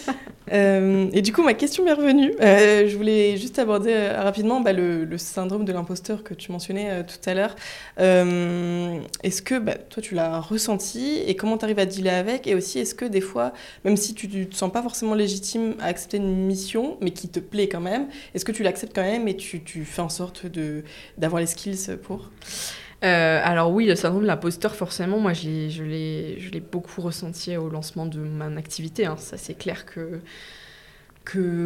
Euh, 0.51 1.09
et 1.13 1.21
du 1.21 1.31
coup, 1.31 1.43
ma 1.43 1.53
question 1.53 1.83
m'est 1.83 1.93
revenue. 1.93 2.33
Euh, 2.41 2.87
je 2.87 2.97
voulais 2.97 3.37
juste 3.37 3.59
aborder 3.59 3.93
euh, 3.93 4.21
rapidement 4.21 4.61
bah, 4.61 4.73
le, 4.73 5.07
syndrome 5.17 5.65
de 5.65 5.73
l'imposteur 5.73 6.23
que 6.23 6.33
tu 6.33 6.51
mentionnais 6.51 7.03
tout 7.03 7.29
à 7.29 7.33
l'heure. 7.33 7.55
Est-ce 7.97 9.41
que 9.41 9.59
bah, 9.59 9.75
toi, 9.75 10.01
tu 10.01 10.15
l'as 10.15 10.39
ressenti 10.39 11.17
et 11.25 11.35
comment 11.35 11.57
tu 11.57 11.65
arrives 11.65 11.79
à 11.79 11.85
dealer 11.85 12.13
avec? 12.13 12.47
Et 12.47 12.55
aussi, 12.55 12.79
est-ce 12.79 12.95
que 12.95 13.05
des 13.05 13.21
fois, 13.21 13.53
même 13.85 13.97
si 13.97 14.13
tu 14.13 14.27
ne 14.27 14.43
te 14.45 14.55
sens 14.55 14.71
pas 14.71 14.81
forcément 14.81 15.13
légitime 15.13 15.75
à 15.79 15.85
accepter 15.85 16.17
une 16.17 16.45
mission, 16.45 16.97
mais 17.01 17.11
qui 17.11 17.29
te 17.29 17.39
plaît 17.39 17.67
quand 17.67 17.81
même, 17.81 18.07
est-ce 18.33 18.45
que 18.45 18.51
tu 18.51 18.63
l'acceptes 18.63 18.95
quand 18.95 19.03
même 19.03 19.27
et 19.27 19.35
tu, 19.35 19.59
fais 19.85 20.01
en 20.01 20.09
sorte 20.09 20.45
d'avoir 21.17 21.39
les 21.41 21.47
skills 21.47 21.97
pour? 22.03 22.29
Euh, 23.03 23.41
alors 23.43 23.71
oui, 23.71 23.85
le 23.85 23.95
syndrome 23.95 24.23
de 24.23 24.27
l'imposteur, 24.27 24.75
forcément, 24.75 25.19
moi 25.19 25.31
je 25.33 25.83
l'ai, 25.83 26.59
beaucoup 26.71 27.01
ressenti 27.01 27.55
au 27.55 27.69
lancement 27.69 28.05
de 28.05 28.19
mon 28.19 28.57
activité. 28.57 29.05
hein. 29.05 29.15
Ça 29.17 29.37
c'est 29.37 29.53
clair 29.53 29.85
que, 29.85 30.19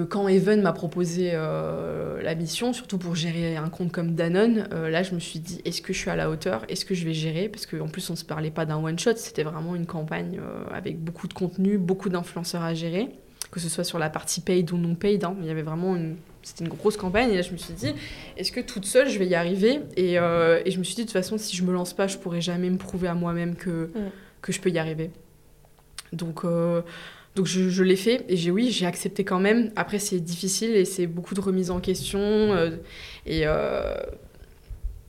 quand 0.10 0.28
Evan 0.28 0.62
m'a 0.62 0.74
proposé 0.74 1.32
euh, 1.34 2.22
la 2.22 2.36
mission, 2.36 2.74
surtout 2.74 2.98
pour 2.98 3.16
gérer 3.16 3.56
un 3.56 3.70
compte 3.70 3.92
comme 3.92 4.14
Danone, 4.14 4.68
euh, 4.74 4.90
là 4.90 5.02
je 5.04 5.16
me 5.16 5.20
suis 5.20 5.40
dit 5.40 5.62
est-ce 5.66 5.82
que 5.82 5.94
je 5.94 5.98
suis 6.00 6.10
à 6.12 6.16
la 6.16 6.30
hauteur? 6.30 6.66
Est-ce 6.70 6.86
que 6.86 6.94
je 6.94 7.06
vais 7.06 7.14
gérer? 7.14 7.50
Parce 7.50 7.66
qu'en 7.66 7.88
plus 7.88 8.08
on 8.10 8.14
ne 8.14 8.18
se 8.18 8.26
parlait 8.26 8.52
pas 8.52 8.66
d'un 8.66 8.78
one-shot, 8.78 9.16
c'était 9.16 9.44
vraiment 9.44 9.76
une 9.76 9.86
campagne 9.88 10.40
avec 10.72 11.00
beaucoup 11.00 11.28
de 11.28 11.34
contenu, 11.34 11.78
beaucoup 11.78 12.10
d'influenceurs 12.10 12.62
à 12.64 12.74
gérer, 12.74 13.10
que 13.52 13.60
ce 13.60 13.70
soit 13.70 13.84
sur 13.86 13.98
la 14.00 14.10
partie 14.10 14.42
paid 14.42 14.72
ou 14.72 14.78
non 14.78 14.96
paid. 14.96 15.24
hein. 15.24 15.36
Il 15.42 15.48
y 15.48 15.52
avait 15.52 15.62
vraiment 15.64 15.96
une... 15.96 16.18
C'était 16.44 16.66
une 16.66 16.70
grosse 16.70 16.98
campagne 16.98 17.32
et 17.32 17.36
là 17.38 17.42
je 17.42 17.52
me 17.52 17.58
suis 17.58 17.74
dit 17.74 17.94
est-ce 18.38 18.52
que 18.52 18.60
toute 18.60 18.86
seule 18.86 19.10
je 19.10 19.18
vais 19.18 19.26
y 19.28 19.34
arriver 19.34 19.80
et, 19.96 20.20
euh, 20.20 20.62
et 20.66 20.72
je 20.72 20.78
me 20.78 20.84
suis 20.84 20.94
dit 20.96 21.02
de 21.04 21.08
toute 21.08 21.14
façon 21.14 21.38
si 21.38 21.56
je 21.56 21.64
me 21.64 21.72
lance 21.72 21.94
pas 21.94 22.06
je 22.08 22.18
pourrai 22.18 22.42
jamais 22.42 22.70
me 22.70 22.78
prouver 22.78 23.08
à 23.08 23.14
moi-même 23.16 23.56
que, 23.56 23.90
Mm. 23.96 24.10
que 24.42 24.52
je 24.52 24.60
peux 24.60 24.70
y 24.70 24.78
arriver. 24.78 25.10
Donc 26.12 26.44
euh, 26.44 26.82
donc 27.36 27.48
je, 27.48 27.70
je 27.70 27.84
l'ai 27.84 27.96
fait 27.96 28.26
et 28.30 28.36
j'ai 28.38 28.52
oui 28.52 28.70
j'ai 28.72 28.86
accepté 28.86 29.24
quand 29.24 29.40
même. 29.40 29.72
Après 29.76 30.00
c'est 30.00 30.20
difficile 30.20 30.76
et 30.76 30.86
c'est 30.86 31.08
beaucoup 31.08 31.34
de 31.34 31.42
remise 31.42 31.72
en 31.72 31.80
question 31.80 32.20
euh, 32.20 32.72
et 33.26 33.46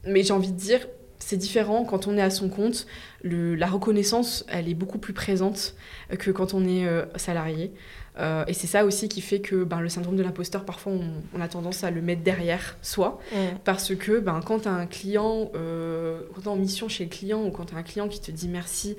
mais 0.06 0.22
j'ai 0.22 0.32
envie 0.32 0.52
de 0.52 0.56
dire 0.56 0.86
c'est 1.18 1.36
différent 1.36 1.84
quand 1.84 2.06
on 2.06 2.16
est 2.18 2.22
à 2.22 2.30
son 2.30 2.48
compte. 2.48 2.86
Le, 3.22 3.54
la 3.54 3.66
reconnaissance 3.66 4.44
elle 4.48 4.68
est 4.68 4.74
beaucoup 4.74 4.98
plus 4.98 5.14
présente 5.14 5.74
que 6.18 6.30
quand 6.30 6.54
on 6.54 6.64
est 6.66 6.86
salarié 7.16 7.72
Euh, 8.18 8.44
et 8.46 8.52
c'est 8.52 8.68
ça 8.68 8.84
aussi 8.84 9.08
qui 9.08 9.20
fait 9.20 9.40
que 9.40 9.64
ben, 9.64 9.80
le 9.80 9.88
syndrome 9.88 10.14
de 10.14 10.22
l'imposteur 10.22 10.64
parfois 10.64 10.92
on, 10.92 11.00
on 11.36 11.40
a 11.40 11.48
tendance 11.48 11.82
à 11.82 11.90
le 11.90 12.00
mettre 12.00 12.22
derrière 12.22 12.76
soi 12.80 13.18
parce 13.64 13.92
que 13.96 14.20
ben, 14.20 14.40
quand 14.46 14.60
tu 14.60 14.68
as 14.68 14.72
un 14.72 14.86
client, 14.86 15.50
euh, 15.56 16.20
quand 16.32 16.42
tu 16.42 16.48
en 16.48 16.54
mission 16.54 16.88
chez 16.88 17.04
le 17.04 17.10
client 17.10 17.44
ou 17.44 17.50
quand 17.50 17.64
tu 17.66 17.74
as 17.74 17.78
un 17.78 17.82
client 17.82 18.06
qui 18.06 18.20
te 18.20 18.30
dit 18.30 18.46
merci, 18.46 18.96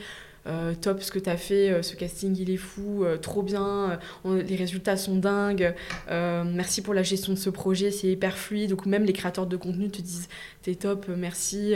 euh, 0.48 0.74
top 0.76 1.02
ce 1.02 1.12
que 1.12 1.20
tu 1.20 1.30
as 1.30 1.38
fait, 1.38 1.72
euh, 1.72 1.82
ce 1.82 1.96
casting 1.96 2.36
il 2.38 2.50
est 2.52 2.58
fou, 2.58 3.06
euh, 3.06 3.16
trop 3.18 3.42
bien, 3.42 3.98
on- 4.26 4.34
les 4.34 4.56
résultats 4.58 4.98
sont 4.98 5.16
dingues, 5.16 5.74
merci 6.12 6.82
pour 6.82 6.94
la 6.94 7.02
gestion 7.04 7.32
de 7.32 7.38
ce 7.38 7.50
projet, 7.50 7.92
c'est 7.92 8.08
hyper 8.10 8.38
fluide. 8.38 8.72
Donc 8.72 8.86
même 8.86 9.06
les 9.06 9.14
créateurs 9.14 9.48
de 9.48 9.56
contenu 9.56 9.90
te 9.90 10.02
disent 10.02 10.28
t'es 10.62 10.76
top, 10.76 11.08
merci 11.08 11.74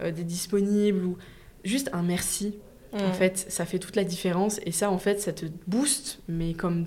d'être 0.00 0.26
disponible 0.26 1.02
ou 1.04 1.16
juste 1.64 1.88
un 1.94 2.02
merci. 2.02 2.58
En 3.02 3.12
fait, 3.12 3.46
ça 3.48 3.64
fait 3.64 3.78
toute 3.78 3.96
la 3.96 4.04
différence 4.04 4.60
et 4.66 4.72
ça 4.72 4.90
en 4.90 4.98
fait 4.98 5.20
ça 5.20 5.32
te 5.32 5.46
booste, 5.66 6.20
mais 6.28 6.52
comme 6.54 6.86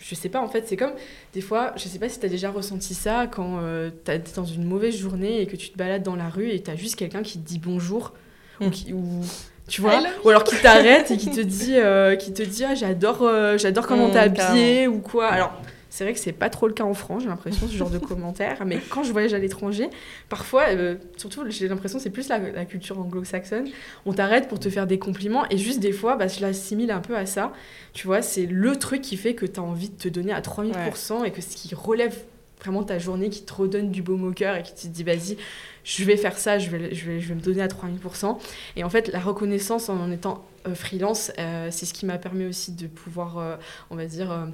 je 0.00 0.14
sais 0.16 0.28
pas, 0.28 0.40
en 0.40 0.48
fait, 0.48 0.66
c'est 0.66 0.76
comme 0.76 0.92
des 1.32 1.40
fois, 1.40 1.72
je 1.76 1.84
sais 1.88 1.98
pas 2.00 2.08
si 2.08 2.18
t'as 2.18 2.26
déjà 2.28 2.50
ressenti 2.50 2.92
ça 2.94 3.28
quand 3.30 3.58
euh, 3.60 3.90
dans 4.34 4.44
une 4.44 4.64
mauvaise 4.64 4.96
journée 4.96 5.40
et 5.40 5.46
que 5.46 5.54
tu 5.56 5.70
te 5.70 5.78
balades 5.78 6.02
dans 6.02 6.16
la 6.16 6.28
rue 6.28 6.50
et 6.50 6.60
t'as 6.60 6.74
juste 6.74 6.96
quelqu'un 6.96 7.22
qui 7.22 7.38
te 7.38 7.46
dit 7.46 7.58
bonjour 7.60 8.12
ou, 8.60 8.64
Mm. 8.66 8.70
qui, 8.70 8.92
ou 8.92 9.20
tu 9.68 9.80
vois, 9.80 10.00
ou 10.24 10.28
alors 10.28 10.42
qui 10.44 10.56
t'arrête 10.60 11.10
et 11.12 11.16
qui 11.16 11.30
te 11.30 11.40
dit, 11.40 11.74
euh, 11.76 12.16
qui 12.16 12.32
te 12.32 12.42
dit 12.42 12.64
ah, 12.64 12.74
j'adore, 12.74 13.22
euh, 13.22 13.56
j'adore 13.58 13.86
comment 13.86 14.08
Mm, 14.08 14.12
t'es 14.12 14.18
habillé 14.18 14.88
ou 14.88 14.98
quoi. 14.98 15.28
Alors 15.28 15.52
c'est 15.92 16.04
vrai 16.04 16.14
que 16.14 16.18
c'est 16.18 16.32
pas 16.32 16.48
trop 16.48 16.68
le 16.68 16.72
cas 16.72 16.84
en 16.84 16.94
France, 16.94 17.22
j'ai 17.22 17.28
l'impression 17.28 17.68
ce 17.68 17.76
genre 17.76 17.90
de 17.90 17.98
commentaires, 17.98 18.64
mais 18.64 18.78
quand 18.88 19.02
je 19.02 19.12
voyage 19.12 19.34
à 19.34 19.38
l'étranger, 19.38 19.90
parfois, 20.30 20.68
euh, 20.70 20.96
surtout 21.18 21.44
j'ai 21.50 21.68
l'impression 21.68 21.98
que 21.98 22.02
c'est 22.02 22.08
plus 22.08 22.30
la, 22.30 22.38
la 22.38 22.64
culture 22.64 22.98
anglo-saxonne, 22.98 23.68
on 24.06 24.14
t'arrête 24.14 24.48
pour 24.48 24.58
te 24.58 24.70
faire 24.70 24.86
des 24.86 24.98
compliments 24.98 25.44
et 25.50 25.58
juste 25.58 25.80
des 25.80 25.92
fois, 25.92 26.16
bah, 26.16 26.28
je 26.28 26.40
l'assimile 26.40 26.92
un 26.92 27.00
peu 27.00 27.14
à 27.14 27.26
ça. 27.26 27.52
Tu 27.92 28.06
vois, 28.06 28.22
c'est 28.22 28.46
le 28.46 28.74
truc 28.76 29.02
qui 29.02 29.18
fait 29.18 29.34
que 29.34 29.44
tu 29.44 29.60
as 29.60 29.62
envie 29.62 29.90
de 29.90 29.96
te 29.96 30.08
donner 30.08 30.32
à 30.32 30.40
3000% 30.40 31.26
et 31.26 31.30
que 31.30 31.42
ce 31.42 31.54
qui 31.54 31.74
relève 31.74 32.24
vraiment 32.62 32.84
ta 32.84 32.98
journée, 32.98 33.28
qui 33.28 33.42
te 33.42 33.52
redonne 33.52 33.90
du 33.90 34.02
baume 34.02 34.24
au 34.24 34.32
cœur 34.32 34.56
et 34.56 34.62
qui 34.62 34.72
te 34.72 34.86
dit 34.86 35.02
vas-y, 35.02 35.36
je 35.84 36.04
vais 36.04 36.16
faire 36.16 36.38
ça, 36.38 36.58
je 36.58 36.70
vais, 36.70 36.94
je 36.94 37.06
vais, 37.06 37.20
je 37.20 37.28
vais 37.28 37.34
me 37.34 37.40
donner 37.40 37.62
à 37.62 37.68
3000%. 37.68 38.38
Et 38.76 38.84
en 38.84 38.90
fait, 38.90 39.08
la 39.08 39.20
reconnaissance 39.20 39.88
en 39.88 40.10
étant 40.10 40.44
euh, 40.66 40.74
freelance, 40.74 41.32
euh, 41.38 41.68
c'est 41.70 41.86
ce 41.86 41.94
qui 41.94 42.06
m'a 42.06 42.18
permis 42.18 42.46
aussi 42.46 42.72
de 42.72 42.86
pouvoir, 42.86 43.38
euh, 43.38 43.56
on 43.90 43.96
va 43.96 44.06
dire, 44.06 44.48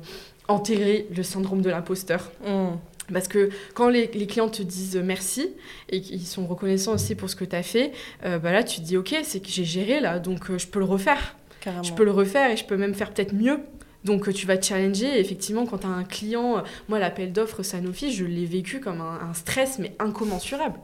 enterrer 0.49 1.07
le 1.15 1.23
syndrome 1.23 1.61
de 1.61 1.71
l'imposteur. 1.71 2.31
Mm. 2.47 2.77
Parce 3.13 3.29
que 3.29 3.49
quand 3.75 3.89
les, 3.89 4.07
les 4.09 4.27
clients 4.27 4.51
te 4.51 4.63
disent 4.63 4.97
merci 4.97 5.49
et 5.89 6.03
qu'ils 6.03 6.27
sont 6.27 6.47
reconnaissants 6.47 6.93
aussi 6.93 7.15
pour 7.15 7.31
ce 7.31 7.37
que 7.37 7.45
tu 7.47 7.57
as 7.57 7.63
fait, 7.63 7.93
bah 8.23 8.53
là 8.53 8.63
tu 8.63 8.81
te 8.81 8.85
dis 8.85 8.99
ok, 8.99 9.17
c'est 9.23 9.41
que 9.41 9.49
j'ai 9.49 9.65
géré 9.65 9.99
là, 10.01 10.19
donc 10.19 10.55
je 10.55 10.67
peux 10.67 10.79
le 10.79 10.85
refaire. 10.85 11.35
Carrément. 11.61 11.83
Je 11.83 11.95
peux 11.95 12.05
le 12.05 12.11
refaire 12.11 12.51
et 12.51 12.59
je 12.59 12.67
peux 12.67 12.77
même 12.77 12.95
faire 12.95 13.11
peut-être 13.15 13.33
mieux. 13.33 13.61
Donc 14.05 14.29
euh, 14.29 14.33
tu 14.33 14.47
vas 14.47 14.57
te 14.57 14.65
challenger. 14.67 15.07
Et 15.07 15.21
effectivement, 15.21 15.67
quand 15.67 15.79
tu 15.79 15.87
as 15.87 15.91
un 15.91 16.05
client, 16.05 16.59
euh, 16.59 16.61
moi 16.89 16.99
l'appel 16.99 17.33
d'offres 17.33 17.63
Sanofi, 17.63 18.13
je 18.13 18.25
l'ai 18.25 18.47
vécu 18.47 18.81
comme 18.81 19.01
un, 19.01 19.19
un 19.31 19.35
stress 19.35 19.79
mais 19.79 19.95
incommensurable. 19.99 20.79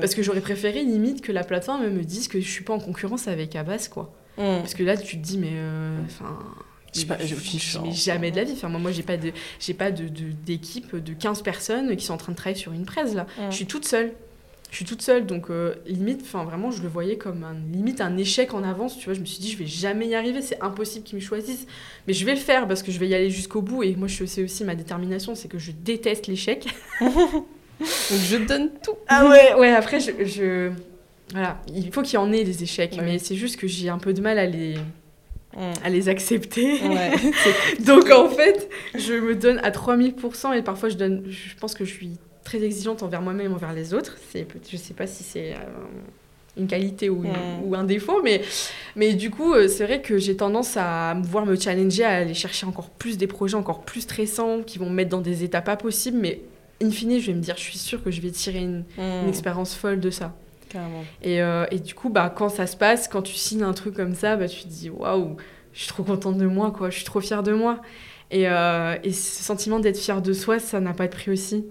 Parce 0.00 0.14
que 0.14 0.22
j'aurais 0.22 0.40
préféré 0.40 0.82
limite 0.82 1.20
que 1.22 1.32
la 1.32 1.44
plateforme 1.44 1.88
me 1.88 2.02
dise 2.04 2.28
que 2.28 2.40
je 2.40 2.48
suis 2.48 2.64
pas 2.64 2.74
en 2.74 2.80
concurrence 2.80 3.28
avec 3.28 3.54
Abbas 3.56 3.88
quoi. 3.90 4.12
Mm. 4.38 4.58
Parce 4.60 4.74
que 4.74 4.82
là 4.82 4.96
tu 4.96 5.18
te 5.18 5.22
dis 5.22 5.38
mais 5.38 5.52
euh, 5.52 5.98
enfin. 6.04 6.38
J'ai 6.94 7.04
pas- 7.04 7.16
mais 7.84 7.92
jamais 7.92 8.30
de 8.30 8.36
la 8.36 8.44
vie. 8.44 8.52
Enfin, 8.54 8.70
moi, 8.70 8.80
moi 8.80 8.90
j'ai 8.92 9.02
pas 9.02 9.18
de, 9.18 9.30
j'ai 9.60 9.74
pas 9.74 9.90
de, 9.90 10.08
de- 10.08 10.32
d'équipe 10.46 10.96
de 10.96 11.12
15 11.12 11.42
personnes 11.42 11.94
qui 11.96 12.04
sont 12.06 12.14
en 12.14 12.16
train 12.16 12.32
de 12.32 12.36
travailler 12.36 12.58
sur 12.58 12.72
une 12.72 12.86
presse 12.86 13.14
là. 13.14 13.24
Mm. 13.38 13.50
Je 13.50 13.56
suis 13.56 13.66
toute 13.66 13.84
seule. 13.86 14.12
Je 14.70 14.76
suis 14.76 14.84
toute 14.84 15.00
seule, 15.00 15.24
donc 15.24 15.48
euh, 15.50 15.74
limite, 15.86 16.20
enfin 16.22 16.44
vraiment, 16.44 16.70
je 16.70 16.82
le 16.82 16.88
voyais 16.88 17.16
comme 17.16 17.42
un, 17.42 17.54
limite 17.72 18.02
un 18.02 18.16
échec 18.18 18.52
en 18.52 18.62
avance. 18.62 18.98
Tu 18.98 19.06
vois, 19.06 19.14
je 19.14 19.20
me 19.20 19.24
suis 19.24 19.38
dit, 19.40 19.50
je 19.50 19.56
vais 19.56 19.66
jamais 19.66 20.06
y 20.08 20.14
arriver, 20.14 20.42
c'est 20.42 20.60
impossible 20.62 21.04
qu'ils 21.06 21.16
me 21.16 21.22
choisissent, 21.22 21.66
mais 22.06 22.12
je 22.12 22.24
vais 22.26 22.34
le 22.34 22.40
faire 22.40 22.68
parce 22.68 22.82
que 22.82 22.92
je 22.92 22.98
vais 22.98 23.08
y 23.08 23.14
aller 23.14 23.30
jusqu'au 23.30 23.62
bout. 23.62 23.82
Et 23.82 23.96
moi, 23.96 24.08
je 24.08 24.24
sais 24.26 24.42
aussi 24.42 24.64
ma 24.64 24.74
détermination, 24.74 25.34
c'est 25.34 25.48
que 25.48 25.58
je 25.58 25.72
déteste 25.72 26.26
l'échec. 26.26 26.66
Donc 27.00 27.10
je 28.10 28.36
donne 28.36 28.70
tout. 28.84 28.94
Ah 29.06 29.28
ouais, 29.28 29.54
ouais. 29.54 29.70
Après, 29.70 30.00
je, 30.00 30.10
je- 30.24 30.70
voilà, 31.32 31.60
il 31.72 31.90
faut 31.92 32.02
qu'il 32.02 32.14
y 32.14 32.18
en 32.18 32.30
ait 32.32 32.44
des 32.44 32.62
échecs, 32.62 32.94
Ouais. 32.98 33.04
mais 33.04 33.18
c'est 33.18 33.36
juste 33.36 33.56
que 33.56 33.66
j'ai 33.66 33.88
un 33.88 33.98
peu 33.98 34.12
de 34.12 34.20
mal 34.20 34.38
à 34.38 34.46
les, 34.46 34.76
Mm. 35.56 35.60
à 35.82 35.88
les 35.88 36.08
accepter. 36.10 36.78
Ouais. 36.86 37.12
Donc 37.86 38.10
en 38.10 38.28
fait, 38.28 38.68
je 38.94 39.14
me 39.14 39.34
donne 39.34 39.58
à 39.62 39.70
3000% 39.70 40.52
et 40.54 40.62
parfois 40.62 40.90
je 40.90 40.96
donne. 40.96 41.24
Je 41.30 41.54
pense 41.58 41.74
que 41.74 41.86
je 41.86 41.92
suis 41.94 42.10
très 42.48 42.62
exigeante 42.62 43.02
envers 43.02 43.20
moi-même, 43.20 43.52
envers 43.52 43.72
les 43.74 43.92
autres. 43.92 44.16
C'est, 44.30 44.46
je 44.70 44.76
sais 44.78 44.94
pas 44.94 45.06
si 45.06 45.22
c'est 45.22 45.52
euh, 45.52 45.58
une 46.56 46.66
qualité 46.66 47.10
ou, 47.10 47.22
ou 47.64 47.74
un 47.74 47.84
défaut, 47.84 48.20
mais, 48.22 48.40
mais 48.96 49.12
du 49.14 49.30
coup, 49.30 49.52
euh, 49.52 49.68
c'est 49.68 49.84
vrai 49.84 50.00
que 50.00 50.16
j'ai 50.18 50.34
tendance 50.36 50.76
à 50.76 51.14
me 51.14 51.22
voir 51.24 51.44
me 51.46 51.56
challenger, 51.56 52.04
à 52.04 52.16
aller 52.16 52.34
chercher 52.34 52.64
encore 52.66 52.88
plus 52.90 53.18
des 53.18 53.26
projets 53.26 53.56
encore 53.56 53.82
plus 53.82 54.00
stressants 54.02 54.62
qui 54.66 54.78
vont 54.78 54.88
me 54.88 54.94
mettre 54.94 55.10
dans 55.10 55.20
des 55.20 55.44
états 55.44 55.60
pas 55.60 55.76
possibles, 55.76 56.18
mais 56.18 56.40
in 56.82 56.90
fine, 56.90 57.20
je 57.20 57.26
vais 57.26 57.34
me 57.34 57.40
dire, 57.42 57.56
je 57.56 57.62
suis 57.62 57.78
sûre 57.78 58.02
que 58.02 58.10
je 58.10 58.20
vais 58.20 58.30
tirer 58.30 58.60
une, 58.60 58.84
une 58.96 59.24
Mm. 59.26 59.28
expérience 59.28 59.74
folle 59.74 60.00
de 60.00 60.10
ça. 60.10 60.34
Carrément. 60.70 61.04
Et, 61.22 61.40
euh, 61.42 61.66
et 61.70 61.78
du 61.78 61.94
coup, 61.94 62.08
bah, 62.08 62.32
quand 62.34 62.48
ça 62.48 62.66
se 62.66 62.76
passe, 62.76 63.08
quand 63.08 63.22
tu 63.22 63.34
signes 63.34 63.62
un 63.62 63.72
truc 63.74 63.94
comme 63.94 64.14
ça, 64.14 64.36
bah, 64.36 64.48
tu 64.48 64.62
te 64.62 64.68
dis 64.68 64.90
waouh, 64.90 65.36
je 65.72 65.80
suis 65.80 65.88
trop 65.88 66.02
contente 66.02 66.38
de 66.38 66.46
moi, 66.46 66.70
quoi. 66.70 66.90
Je 66.90 66.96
suis 66.96 67.04
trop 67.04 67.20
fière 67.20 67.42
de 67.42 67.52
moi. 67.52 67.80
Et, 68.30 68.48
euh, 68.48 68.96
et 69.04 69.12
ce 69.12 69.42
sentiment 69.42 69.80
d'être 69.80 69.98
fière 69.98 70.20
de 70.22 70.32
soi, 70.32 70.58
ça 70.58 70.80
n'a 70.80 70.92
pas 70.92 71.06
de 71.06 71.12
prix 71.12 71.30
aussi. 71.30 71.64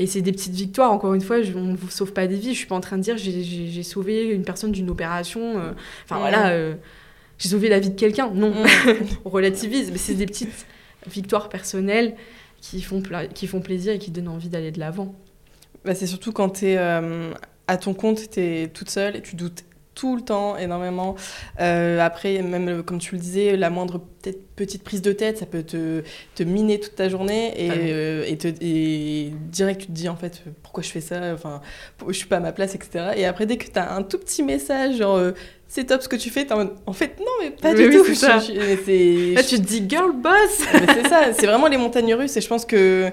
Et 0.00 0.06
c'est 0.06 0.22
des 0.22 0.30
petites 0.32 0.54
victoires, 0.54 0.92
encore 0.92 1.12
une 1.12 1.20
fois, 1.20 1.42
je, 1.42 1.52
on 1.54 1.72
ne 1.72 1.76
sauve 1.90 2.12
pas 2.12 2.26
des 2.28 2.36
vies. 2.36 2.54
Je 2.54 2.58
suis 2.58 2.66
pas 2.66 2.76
en 2.76 2.80
train 2.80 2.96
de 2.96 3.02
dire 3.02 3.16
j'ai- 3.18 3.82
sauvé 3.82 4.26
une 4.28 4.44
personne 4.44 4.70
d'une 4.72 4.88
opération. 4.90 5.58
euh, 5.58 5.72
Enfin 6.04 6.14
Ouais. 6.16 6.20
voilà, 6.30 6.50
euh, 6.50 6.74
j'ai 7.38 7.48
sauvé 7.48 7.68
la 7.68 7.80
vie 7.80 7.90
de 7.90 7.96
quelqu'un. 7.98 8.30
Non, 8.32 8.50
Mm. 8.50 8.64
on 9.24 9.28
relativise, 9.30 9.90
mais 9.90 9.98
c'est 9.98 10.14
des 10.14 10.26
petites 10.26 10.66
victoires 11.06 11.48
personnelles 11.48 12.14
qui 12.60 12.80
font, 12.80 13.02
qui 13.34 13.46
font 13.48 13.60
plaisir 13.60 13.92
et 13.92 13.98
qui 13.98 14.10
donnent 14.12 14.28
envie 14.28 14.48
d'aller 14.48 14.70
de 14.70 14.78
l'avant. 14.80 15.14
Bah, 15.84 15.94
c'est 15.94 16.06
surtout 16.06 16.32
quand 16.32 16.50
tu 16.50 16.66
es 16.66 16.76
à 16.76 17.76
ton 17.76 17.92
compte, 17.92 18.30
tu 18.30 18.40
es 18.40 18.68
toute 18.68 18.90
seule 18.90 19.16
et 19.16 19.20
tu 19.22 19.36
doutes 19.36 19.64
tout 19.98 20.14
le 20.16 20.22
temps, 20.22 20.56
énormément. 20.56 21.16
Euh, 21.60 21.98
après, 22.00 22.40
même 22.42 22.68
euh, 22.68 22.82
comme 22.82 22.98
tu 22.98 23.14
le 23.14 23.20
disais, 23.20 23.56
la 23.56 23.70
moindre 23.70 24.00
petite 24.56 24.82
prise 24.84 25.02
de 25.02 25.12
tête, 25.12 25.38
ça 25.38 25.46
peut 25.46 25.62
te, 25.62 26.02
te 26.34 26.42
miner 26.42 26.78
toute 26.80 26.94
ta 26.96 27.08
journée 27.08 27.52
et, 27.56 27.70
Ah 27.70 27.74
oui. 27.76 27.88
euh, 27.90 28.24
et, 28.26 28.36
te, 28.36 28.48
et 28.60 29.32
direct 29.50 29.80
tu 29.82 29.86
te 29.86 29.92
dis 29.92 30.08
en 30.08 30.16
fait 30.16 30.42
pourquoi 30.62 30.82
je 30.82 30.90
fais 30.90 31.00
ça, 31.00 31.20
enfin 31.34 31.60
je 32.06 32.12
suis 32.12 32.26
pas 32.26 32.36
à 32.36 32.40
ma 32.40 32.52
place, 32.52 32.74
etc. 32.74 33.12
Et 33.16 33.24
après, 33.26 33.46
dès 33.46 33.56
que 33.56 33.66
tu 33.70 33.78
as 33.78 33.92
un 33.94 34.02
tout 34.02 34.18
petit 34.18 34.42
message, 34.42 34.96
genre 34.98 35.20
c'est 35.68 35.84
top 35.84 36.02
ce 36.02 36.08
que 36.08 36.16
tu 36.16 36.30
fais. 36.30 36.46
En 36.86 36.92
fait, 36.92 37.18
non, 37.20 37.26
mais 37.42 37.50
pas 37.50 37.74
du 37.74 37.88
oui, 37.88 37.96
tout. 37.96 38.04
Je- 38.04 39.34
Là, 39.34 39.42
tu 39.42 39.56
te 39.56 39.66
dis 39.66 39.84
girl 39.88 40.12
boss 40.12 40.32
c'est 40.94 41.08
ça, 41.08 41.32
c'est 41.32 41.46
vraiment 41.46 41.66
les 41.68 41.76
montagnes 41.76 42.14
russes 42.14 42.36
et 42.36 42.40
je 42.40 42.48
pense 42.48 42.64
que 42.64 43.10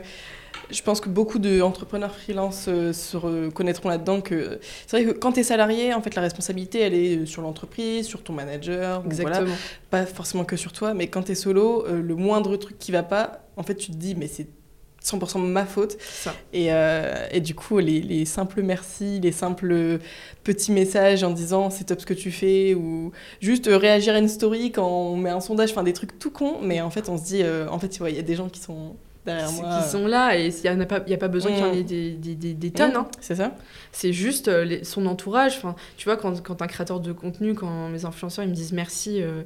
je 0.69 0.81
pense 0.81 1.01
que 1.01 1.09
beaucoup 1.09 1.39
d'entrepreneurs 1.39 2.15
freelance 2.15 2.65
euh, 2.67 2.93
se 2.93 3.17
reconnaîtront 3.17 3.89
là-dedans 3.89 4.21
que 4.21 4.59
c'est 4.87 5.01
vrai 5.03 5.13
que 5.13 5.17
quand 5.17 5.33
tu 5.33 5.41
es 5.41 5.43
salarié, 5.43 5.93
en 5.93 6.01
fait 6.01 6.15
la 6.15 6.21
responsabilité 6.21 6.79
elle 6.79 6.93
est 6.93 7.25
sur 7.25 7.41
l'entreprise, 7.41 8.05
sur 8.05 8.23
ton 8.23 8.33
manager, 8.33 8.99
ou 9.05 9.09
voilà, 9.11 9.37
Exactement. 9.37 9.55
pas 9.89 10.05
forcément 10.05 10.45
que 10.45 10.55
sur 10.55 10.71
toi, 10.73 10.93
mais 10.93 11.07
quand 11.07 11.23
tu 11.23 11.31
es 11.33 11.35
solo, 11.35 11.85
euh, 11.87 12.01
le 12.01 12.15
moindre 12.15 12.55
truc 12.57 12.77
qui 12.79 12.91
va 12.91 13.03
pas, 13.03 13.45
en 13.57 13.63
fait 13.63 13.75
tu 13.75 13.91
te 13.91 13.97
dis 13.97 14.15
mais 14.15 14.27
c'est 14.27 14.47
100% 15.03 15.39
ma 15.39 15.65
faute 15.65 15.97
Ça. 15.99 16.33
et, 16.51 16.73
euh, 16.73 17.27
et 17.31 17.39
du 17.39 17.53
coup 17.53 17.77
les, 17.77 18.01
les 18.01 18.25
simples 18.25 18.63
merci, 18.63 19.19
les 19.19 19.31
simples 19.31 19.99
petits 20.43 20.71
messages 20.71 21.23
en 21.23 21.29
disant 21.29 21.69
c'est 21.69 21.83
top 21.83 22.01
ce 22.01 22.07
que 22.07 22.13
tu 22.15 22.31
fais 22.31 22.73
ou 22.73 23.11
juste 23.39 23.67
euh, 23.67 23.77
réagir 23.77 24.15
à 24.15 24.17
une 24.17 24.27
story 24.27 24.71
quand 24.71 24.87
on 24.87 25.15
met 25.15 25.29
un 25.29 25.41
sondage, 25.41 25.69
enfin 25.71 25.83
des 25.83 25.93
trucs 25.93 26.17
tout 26.17 26.31
cons, 26.31 26.57
mais 26.63 26.81
en 26.81 26.89
fait 26.89 27.07
on 27.07 27.17
se 27.19 27.23
dit 27.23 27.41
euh, 27.43 27.67
en 27.69 27.77
fait 27.77 27.99
ouais, 27.99 28.11
il 28.11 28.15
y 28.15 28.19
a 28.19 28.23
des 28.23 28.33
gens 28.35 28.49
qui 28.49 28.59
sont 28.59 28.95
derrière 29.25 29.51
moi. 29.51 29.79
qui 29.83 29.89
sont 29.89 30.07
là 30.07 30.37
et 30.37 30.47
il 30.47 30.61
n'y 30.61 30.67
a, 30.81 30.83
a 30.83 31.17
pas 31.17 31.27
besoin 31.27 31.51
qu'il 31.51 31.59
y 31.59 31.63
en 31.63 31.71
Mm. 31.73 31.77
ait 31.77 31.83
des, 31.83 32.11
des, 32.11 32.35
des- 32.35 32.53
des 32.53 32.71
tonnes. 32.71 32.93
Mmh, 32.93 32.97
hein. 32.97 33.07
C'est 33.21 33.35
ça 33.35 33.55
C'est 33.91 34.13
juste 34.13 34.47
euh, 34.47 34.63
les- 34.65 34.83
son 34.83 35.05
entourage. 35.05 35.57
Enfin, 35.57 35.75
tu 35.97 36.05
vois, 36.05 36.17
quand, 36.17 36.41
quand 36.43 36.61
un 36.61 36.67
créateur 36.67 36.99
de 36.99 37.11
contenu, 37.11 37.53
quand 37.53 37.89
mes 37.89 38.05
influenceurs 38.05 38.45
ils 38.45 38.49
me 38.51 38.55
disent 38.55 38.73
merci, 38.73 39.21
euh, 39.21 39.41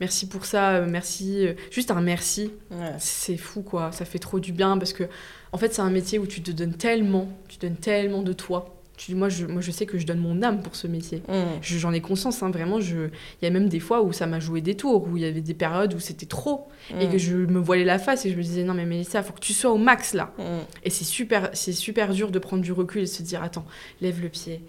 merci 0.00 0.28
pour 0.28 0.44
ça, 0.44 0.70
euh, 0.76 0.86
merci, 0.88 1.46
juste 1.70 1.90
un 1.90 2.00
merci, 2.00 2.52
Ouais. 2.70 2.94
c'est 2.98 3.36
fou 3.36 3.62
quoi. 3.62 3.90
Ça 3.92 4.04
fait 4.04 4.18
trop 4.18 4.40
du 4.40 4.52
bien 4.52 4.78
parce 4.78 4.92
que, 4.92 5.04
en 5.52 5.58
fait, 5.58 5.72
c'est 5.74 5.82
un 5.82 5.90
métier 5.90 6.18
où 6.18 6.26
tu 6.26 6.42
te 6.42 6.50
donnes 6.50 6.74
tellement, 6.74 7.28
tu 7.48 7.58
donnes 7.58 7.76
tellement 7.76 8.22
de 8.22 8.32
toi. 8.32 8.74
Tu, 8.98 9.14
moi, 9.14 9.28
je, 9.30 9.46
moi, 9.46 9.62
je 9.62 9.70
sais 9.70 9.86
que 9.86 9.96
je 9.96 10.04
donne 10.04 10.18
mon 10.18 10.42
âme 10.42 10.60
pour 10.60 10.76
ce 10.76 10.86
métier. 10.86 11.22
Mmh. 11.28 11.32
Je- 11.62 11.78
J'en 11.78 11.92
ai 11.94 12.00
conscience, 12.02 12.42
hein, 12.42 12.50
vraiment. 12.50 12.78
Il 12.80 13.10
y 13.42 13.46
a 13.46 13.50
même 13.50 13.68
des 13.70 13.80
fois 13.80 14.02
où 14.02 14.12
ça 14.12 14.26
m'a 14.26 14.40
joué 14.40 14.60
des 14.60 14.74
tours, 14.74 15.06
où 15.08 15.16
il 15.16 15.22
y 15.22 15.26
avait 15.26 15.40
des 15.40 15.54
périodes 15.54 15.94
où 15.94 16.00
c'était 16.00 16.26
trop, 16.26 16.68
et 16.90 17.06
Mmh. 17.06 17.10
que 17.12 17.16
je 17.18 17.36
me 17.36 17.58
voilais 17.60 17.84
la 17.84 17.98
face 17.98 18.26
et 18.26 18.30
je 18.30 18.36
me 18.36 18.42
disais 18.42 18.64
non 18.64 18.74
mais 18.74 18.84
Mélissa, 18.84 19.22
faut 19.22 19.32
que 19.32 19.40
tu 19.40 19.52
sois 19.54 19.70
au 19.70 19.78
max 19.78 20.12
là. 20.14 20.32
Mmh. 20.38 20.42
Et 20.84 20.90
c'est 20.90 21.04
super, 21.04 21.48
c'est 21.52 21.72
super 21.72 22.12
dur 22.12 22.30
de 22.30 22.38
prendre 22.38 22.62
du 22.62 22.72
recul 22.72 22.98
et 23.02 23.04
de 23.04 23.08
se 23.08 23.22
dire 23.22 23.42
attends, 23.42 23.64
lève 24.00 24.20
le 24.20 24.28
pied. 24.28 24.60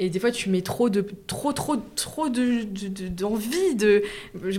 Et 0.00 0.10
des 0.10 0.20
fois 0.20 0.30
tu 0.30 0.48
mets 0.48 0.62
trop 0.62 0.88
de, 0.90 1.04
trop, 1.26 1.52
trop, 1.52 1.74
trop 1.96 2.28
de, 2.28 2.62
de- 2.62 2.86
de- 2.86 3.08
d'envie 3.08 3.74
de, 3.74 4.04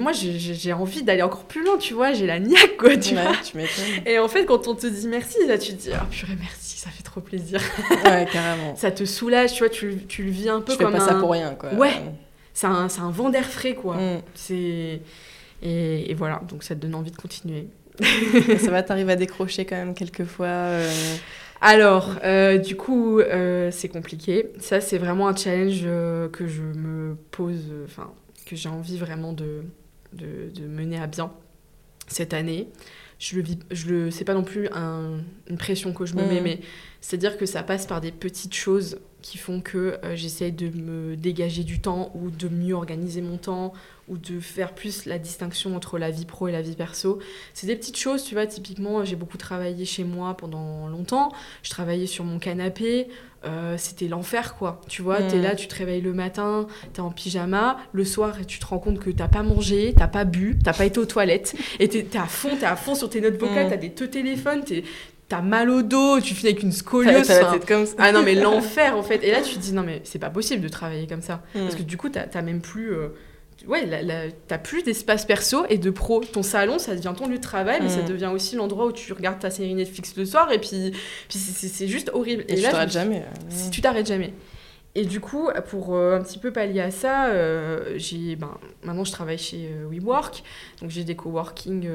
moi 0.01 0.11
j'ai, 0.11 0.73
envie 0.73 1.01
d'aller 1.03 1.21
encore 1.21 1.45
plus 1.45 1.63
loin, 1.63 1.77
tu 1.77 1.93
vois, 1.93 2.11
j'ai 2.11 2.25
la 2.27 2.39
niaque 2.39 2.75
quoi, 2.77 2.97
tu 2.97 3.15
Ouais, 3.15 3.23
vois. 3.23 3.35
tu. 3.41 3.57
Et 4.05 4.19
en 4.19 4.27
fait 4.27 4.45
quand 4.45 4.67
on 4.67 4.75
te 4.75 4.85
dit 4.87 5.07
merci, 5.07 5.37
là 5.47 5.57
tu 5.57 5.71
te 5.73 5.81
dis 5.81 5.91
ah 5.93 6.05
purée 6.11 6.35
merci, 6.37 6.77
ça 6.77 6.89
fait 6.89 7.03
trop 7.03 7.21
plaisir. 7.21 7.61
ouais, 8.05 8.27
carrément. 8.31 8.75
Ça 8.75 8.91
te 8.91 9.05
soulage, 9.05 9.53
tu 9.53 9.59
vois, 9.59 9.69
tu, 9.69 9.97
tu 10.09 10.23
le 10.23 10.31
vis 10.31 10.49
un 10.49 10.59
peu 10.59 10.73
Je 10.73 10.77
fais 10.77 10.83
comme 10.83 10.93
pas 10.93 11.03
un, 11.03 11.07
ça 11.07 11.15
pour 11.15 11.31
rien 11.31 11.55
quoi. 11.55 11.73
Ouais. 11.73 11.93
c'est 12.53 12.67
un, 12.67 12.89
c'est 12.89 12.99
un 13.01 13.11
vent 13.11 13.29
d'air 13.29 13.45
frais 13.45 13.75
quoi. 13.75 13.95
Mmh. 13.95 14.21
C'est 14.35 14.99
et, 15.61 16.11
et 16.11 16.13
voilà, 16.15 16.41
donc 16.49 16.63
ça 16.63 16.75
te 16.75 16.81
donne 16.81 16.95
envie 16.95 17.11
de 17.11 17.17
continuer. 17.17 17.67
Ça 18.59 18.71
va, 18.71 18.81
t'arrives 18.83 19.09
à 19.09 19.15
décrocher 19.17 19.63
quand 19.65 19.75
même 19.75 19.93
quelquefois. 19.93 20.47
euh, 20.47 20.91
Alors, 21.61 22.15
euh, 22.23 22.57
du 22.57 22.75
coup, 22.77 23.19
euh, 23.19 23.69
c'est 23.71 23.89
compliqué. 23.89 24.49
Ça, 24.59 24.79
c'est 24.79 24.97
vraiment 24.97 25.27
un 25.27 25.35
challenge 25.35 25.81
euh, 25.83 26.29
que 26.29 26.47
je 26.47 26.61
me 26.61 27.15
pose, 27.31 27.73
enfin, 27.83 28.11
que 28.45 28.55
j'ai 28.55 28.69
envie 28.69 28.97
vraiment 28.97 29.33
de, 29.33 29.63
de, 30.13 30.49
de 30.53 30.65
mener 30.67 30.99
à 30.99 31.07
bien 31.07 31.31
cette 32.07 32.33
année. 32.33 32.69
Je 33.19 33.35
le 33.35 33.41
vis, 33.41 33.59
je 33.71 33.87
le, 33.89 34.11
c'est 34.11 34.23
pas 34.23 34.33
non 34.33 34.43
plus 34.43 34.69
un- 34.71 35.19
une 35.49 35.57
pression 35.57 35.91
que 35.91 36.05
je 36.05 36.15
me 36.15 36.21
mets, 36.29 36.39
mais 36.41 36.59
c'est-à-dire 37.01 37.37
que 37.37 37.45
ça 37.45 37.63
passe 37.63 37.85
par 37.85 37.99
des 37.99 38.13
petites 38.13 38.55
choses 38.55 38.99
qui 39.21 39.37
font 39.37 39.59
que 39.61 39.99
euh, 40.03 40.15
j'essaie 40.15 40.51
de 40.51 40.69
me 40.69 41.15
dégager 41.15 41.63
du 41.63 41.79
temps 41.79 42.11
ou 42.15 42.29
de 42.29 42.47
mieux 42.47 42.73
organiser 42.73 43.21
mon 43.21 43.37
temps 43.37 43.73
ou 44.07 44.17
de 44.17 44.39
faire 44.39 44.73
plus 44.73 45.05
la 45.05 45.19
distinction 45.19 45.75
entre 45.75 45.97
la 45.99 46.09
vie 46.09 46.25
pro 46.25 46.47
et 46.47 46.51
la 46.51 46.61
vie 46.61 46.75
perso. 46.75 47.19
C'est 47.53 47.67
des 47.67 47.75
petites 47.75 47.97
choses, 47.97 48.23
tu 48.23 48.33
vois, 48.33 48.47
typiquement, 48.47 49.03
j'ai 49.05 49.15
beaucoup 49.15 49.37
travaillé 49.37 49.85
chez 49.85 50.03
moi 50.03 50.35
pendant 50.35 50.87
longtemps, 50.87 51.31
je 51.63 51.69
travaillais 51.69 52.07
sur 52.07 52.23
mon 52.23 52.39
canapé, 52.39 53.07
euh, 53.45 53.75
c'était 53.77 54.07
l'enfer, 54.07 54.55
quoi. 54.55 54.81
Tu 54.87 55.01
vois, 55.03 55.21
t'es 55.21 55.37
Mm. 55.37 55.41
là, 55.43 55.55
tu 55.55 55.67
te 55.67 55.75
réveilles 55.75 56.01
le 56.01 56.13
matin, 56.13 56.65
t'es 56.93 57.01
en 57.01 57.11
pyjama, 57.11 57.77
le 57.91 58.03
soir, 58.03 58.35
tu 58.47 58.57
te 58.57 58.65
rends 58.65 58.79
compte 58.79 58.99
que 58.99 59.11
t'as 59.11 59.27
pas 59.27 59.43
mangé, 59.43 59.93
t'as 59.95 60.07
pas 60.07 60.25
bu, 60.25 60.57
t'as 60.63 60.73
pas 60.73 60.85
été 60.85 60.99
aux 60.99 61.05
toilettes, 61.05 61.55
et 61.79 61.87
t'es 61.87 62.03
t'es 62.03 62.17
à 62.17 62.25
fond, 62.25 62.49
t'es 62.59 62.65
à 62.65 62.75
fond 62.75 62.95
sur 62.95 63.09
tes 63.09 63.21
notes 63.21 63.37
vocales, 63.37 63.67
Mm. 63.67 63.69
t'as 63.69 63.77
des 63.77 63.89
deux 63.89 64.09
téléphones, 64.09 64.63
t'es- 64.63 64.83
t'as 65.29 65.41
mal 65.41 65.69
au 65.69 65.81
dos, 65.83 66.19
tu 66.19 66.33
finis 66.35 66.51
avec 66.51 66.63
une 66.63 66.71
scoliose. 66.71 67.27
t'as 67.27 67.39
la 67.39 67.47
enfin, 67.47 67.53
tête 67.59 67.67
comme 67.67 67.85
ça. 67.85 67.93
ah 67.99 68.11
non, 68.11 68.23
mais 68.23 68.35
l'enfer, 68.35 68.97
en 68.97 69.03
fait. 69.03 69.23
Et 69.23 69.31
là, 69.31 69.41
tu 69.41 69.53
te 69.55 69.59
dis, 69.59 69.71
non, 69.73 69.83
mais 69.83 70.01
c'est 70.03 70.19
pas 70.19 70.29
possible 70.29 70.61
de 70.61 70.67
travailler 70.69 71.07
comme 71.07 71.21
ça. 71.21 71.41
Mmh. 71.55 71.59
Parce 71.61 71.75
que 71.75 71.83
du 71.83 71.95
coup, 71.97 72.09
t'as 72.09 72.41
même 72.41 72.59
plus. 72.61 72.91
euh, 72.93 73.09
ouais, 73.67 73.87
t'as 74.47 74.57
plus 74.57 74.83
d'espace 74.83 75.25
perso 75.25 75.65
et 75.69 75.77
de 75.77 75.89
pro. 75.91 76.21
Ton 76.21 76.43
salon, 76.43 76.79
ça 76.79 76.95
devient 76.95 77.13
ton 77.15 77.27
lieu 77.27 77.37
de 77.37 77.41
travail, 77.43 77.79
mais 77.81 77.89
ça 77.89 78.01
Mm. 78.01 78.05
devient 78.05 78.31
aussi 78.33 78.55
l'endroit 78.55 78.85
où 78.87 78.91
tu 78.91 79.11
regardes 79.13 79.39
ta 79.39 79.49
série 79.51 79.73
Netflix 79.75 80.13
le 80.17 80.25
soir, 80.25 80.51
et 80.51 80.59
puis, 80.59 80.91
puis 81.29 81.37
c'est- 81.37 81.87
juste 81.87 82.09
horrible. 82.13 82.43
Et, 82.47 82.55
tu 82.55 82.61
là, 82.61 82.71
t'arrêtes 82.71 82.91
je 82.93 82.99
me 82.99 83.03
jamais. 83.03 83.23
si 83.49 83.67
euh, 83.67 83.69
tu 83.71 83.81
t'arrêtes 83.81 84.07
jamais. 84.07 84.33
Et 84.95 85.05
du 85.05 85.19
coup, 85.19 85.49
pour 85.69 85.95
euh, 85.95 86.17
un 86.17 86.23
petit 86.23 86.39
peu 86.39 86.51
pallier 86.51 86.81
à 86.81 86.89
ça, 86.89 87.27
euh, 87.27 87.93
j'ai, 87.97 88.35
ben, 88.35 88.57
maintenant 88.83 89.03
je 89.03 89.11
travaille 89.11 89.37
chez 89.37 89.69
euh, 89.71 89.87
WeWork, 89.87 90.43
donc 90.81 90.89
j'ai 90.89 91.03
des 91.03 91.15
coworking 91.15 91.87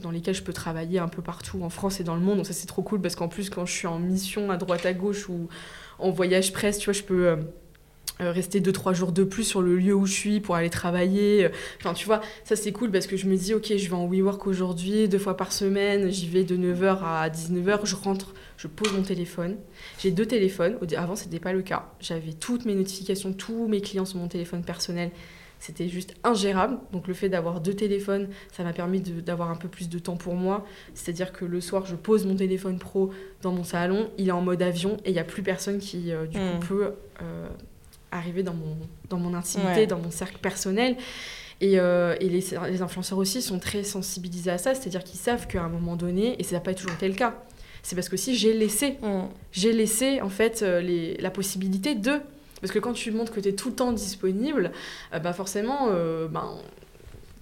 dans 0.00 0.10
lesquels 0.10 0.34
je 0.34 0.42
peux 0.42 0.54
travailler 0.54 0.98
un 0.98 1.08
peu 1.08 1.20
partout 1.20 1.62
en 1.62 1.68
France 1.68 2.00
et 2.00 2.04
dans 2.04 2.14
le 2.14 2.22
monde, 2.22 2.38
donc 2.38 2.46
ça 2.46 2.54
c'est 2.54 2.66
trop 2.66 2.82
cool 2.82 3.02
parce 3.02 3.16
qu'en 3.16 3.28
plus 3.28 3.50
quand 3.50 3.66
je 3.66 3.72
suis 3.72 3.86
en 3.86 3.98
mission 3.98 4.50
à 4.50 4.56
droite 4.56 4.86
à 4.86 4.94
gauche 4.94 5.28
ou 5.28 5.48
en 5.98 6.10
voyage 6.10 6.54
presse, 6.54 6.78
tu 6.78 6.86
vois, 6.86 6.98
je 6.98 7.02
peux 7.02 7.36
rester 8.20 8.60
2-3 8.60 8.94
jours 8.94 9.12
de 9.12 9.24
plus 9.24 9.44
sur 9.44 9.60
le 9.60 9.76
lieu 9.76 9.94
où 9.94 10.06
je 10.06 10.12
suis 10.12 10.40
pour 10.40 10.54
aller 10.54 10.70
travailler. 10.70 11.50
Enfin, 11.80 11.94
tu 11.94 12.06
vois, 12.06 12.20
ça 12.44 12.56
c'est 12.56 12.72
cool 12.72 12.90
parce 12.90 13.06
que 13.06 13.16
je 13.16 13.26
me 13.26 13.36
dis, 13.36 13.54
ok, 13.54 13.72
je 13.76 13.88
vais 13.88 13.94
en 13.94 14.06
WeWork 14.06 14.46
aujourd'hui, 14.46 15.08
deux 15.08 15.18
fois 15.18 15.36
par 15.36 15.52
semaine, 15.52 16.10
j'y 16.10 16.28
vais 16.28 16.44
de 16.44 16.56
9h 16.56 16.98
à 17.02 17.28
19h, 17.28 17.80
je 17.84 17.96
rentre, 17.96 18.34
je 18.56 18.68
pose 18.68 18.92
mon 18.92 19.02
téléphone. 19.02 19.56
J'ai 19.98 20.10
deux 20.10 20.26
téléphones, 20.26 20.78
avant 20.96 21.16
c'était 21.16 21.40
pas 21.40 21.52
le 21.52 21.62
cas. 21.62 21.90
J'avais 22.00 22.32
toutes 22.32 22.64
mes 22.64 22.74
notifications, 22.74 23.32
tous 23.32 23.66
mes 23.66 23.80
clients 23.80 24.04
sur 24.04 24.18
mon 24.18 24.28
téléphone 24.28 24.62
personnel. 24.62 25.10
C'était 25.58 25.88
juste 25.88 26.14
ingérable. 26.24 26.76
Donc 26.92 27.08
le 27.08 27.14
fait 27.14 27.30
d'avoir 27.30 27.60
deux 27.62 27.72
téléphones, 27.72 28.28
ça 28.52 28.64
m'a 28.64 28.74
permis 28.74 29.00
d'avoir 29.00 29.50
un 29.50 29.56
peu 29.56 29.68
plus 29.68 29.88
de 29.88 29.98
temps 29.98 30.16
pour 30.16 30.34
moi. 30.34 30.66
C'est-à-dire 30.92 31.32
que 31.32 31.46
le 31.46 31.60
soir, 31.62 31.86
je 31.86 31.96
pose 31.96 32.26
mon 32.26 32.36
téléphone 32.36 32.78
pro 32.78 33.12
dans 33.40 33.52
mon 33.52 33.64
salon, 33.64 34.10
il 34.18 34.28
est 34.28 34.32
en 34.32 34.42
mode 34.42 34.60
avion 34.60 34.98
et 35.06 35.10
il 35.10 35.12
n'y 35.14 35.18
a 35.18 35.24
plus 35.24 35.42
personne 35.42 35.78
qui, 35.78 36.12
euh, 36.12 36.26
du 36.26 36.38
coup, 36.38 36.66
peut 36.68 36.92
euh, 37.22 37.48
arriver 38.14 38.42
dans 38.42 38.54
mon, 38.54 38.76
dans 39.10 39.18
mon 39.18 39.34
intimité, 39.34 39.70
Ouais. 39.80 39.86
dans 39.86 39.98
mon 39.98 40.10
cercle 40.10 40.38
personnel. 40.38 40.96
Et, 41.60 41.78
euh, 41.78 42.16
et 42.20 42.28
les, 42.28 42.44
les 42.70 42.82
influenceurs 42.82 43.18
aussi 43.18 43.40
sont 43.40 43.58
très 43.58 43.84
sensibilisés 43.84 44.50
à 44.50 44.58
ça, 44.58 44.74
c'est-à-dire 44.74 45.04
qu'ils 45.04 45.20
savent 45.20 45.46
qu'à 45.46 45.62
un 45.62 45.68
moment 45.68 45.94
donné, 45.96 46.34
et 46.38 46.42
ça 46.42 46.56
n'a 46.56 46.60
pas 46.60 46.74
toujours 46.74 46.92
été 46.92 47.06
le 47.08 47.14
cas, 47.14 47.34
c'est 47.82 47.94
parce 47.94 48.08
que 48.08 48.16
si 48.16 48.34
j'ai 48.34 48.52
laissé, 48.54 48.96
mmh. 49.02 49.20
j'ai 49.52 49.72
laissé 49.72 50.20
en 50.20 50.28
fait 50.30 50.62
euh, 50.62 50.80
les, 50.80 51.16
la 51.18 51.30
possibilité 51.30 51.94
de. 51.94 52.12
Parce 52.60 52.72
que 52.72 52.78
quand 52.78 52.92
tu 52.94 53.10
montres 53.12 53.30
que 53.32 53.40
tu 53.40 53.48
es 53.50 53.52
tout 53.52 53.68
le 53.68 53.74
temps 53.74 53.92
disponible, 53.92 54.72
euh, 55.12 55.18
bah 55.18 55.32
forcément, 55.32 55.88
euh, 55.90 56.26
ben, 56.28 56.56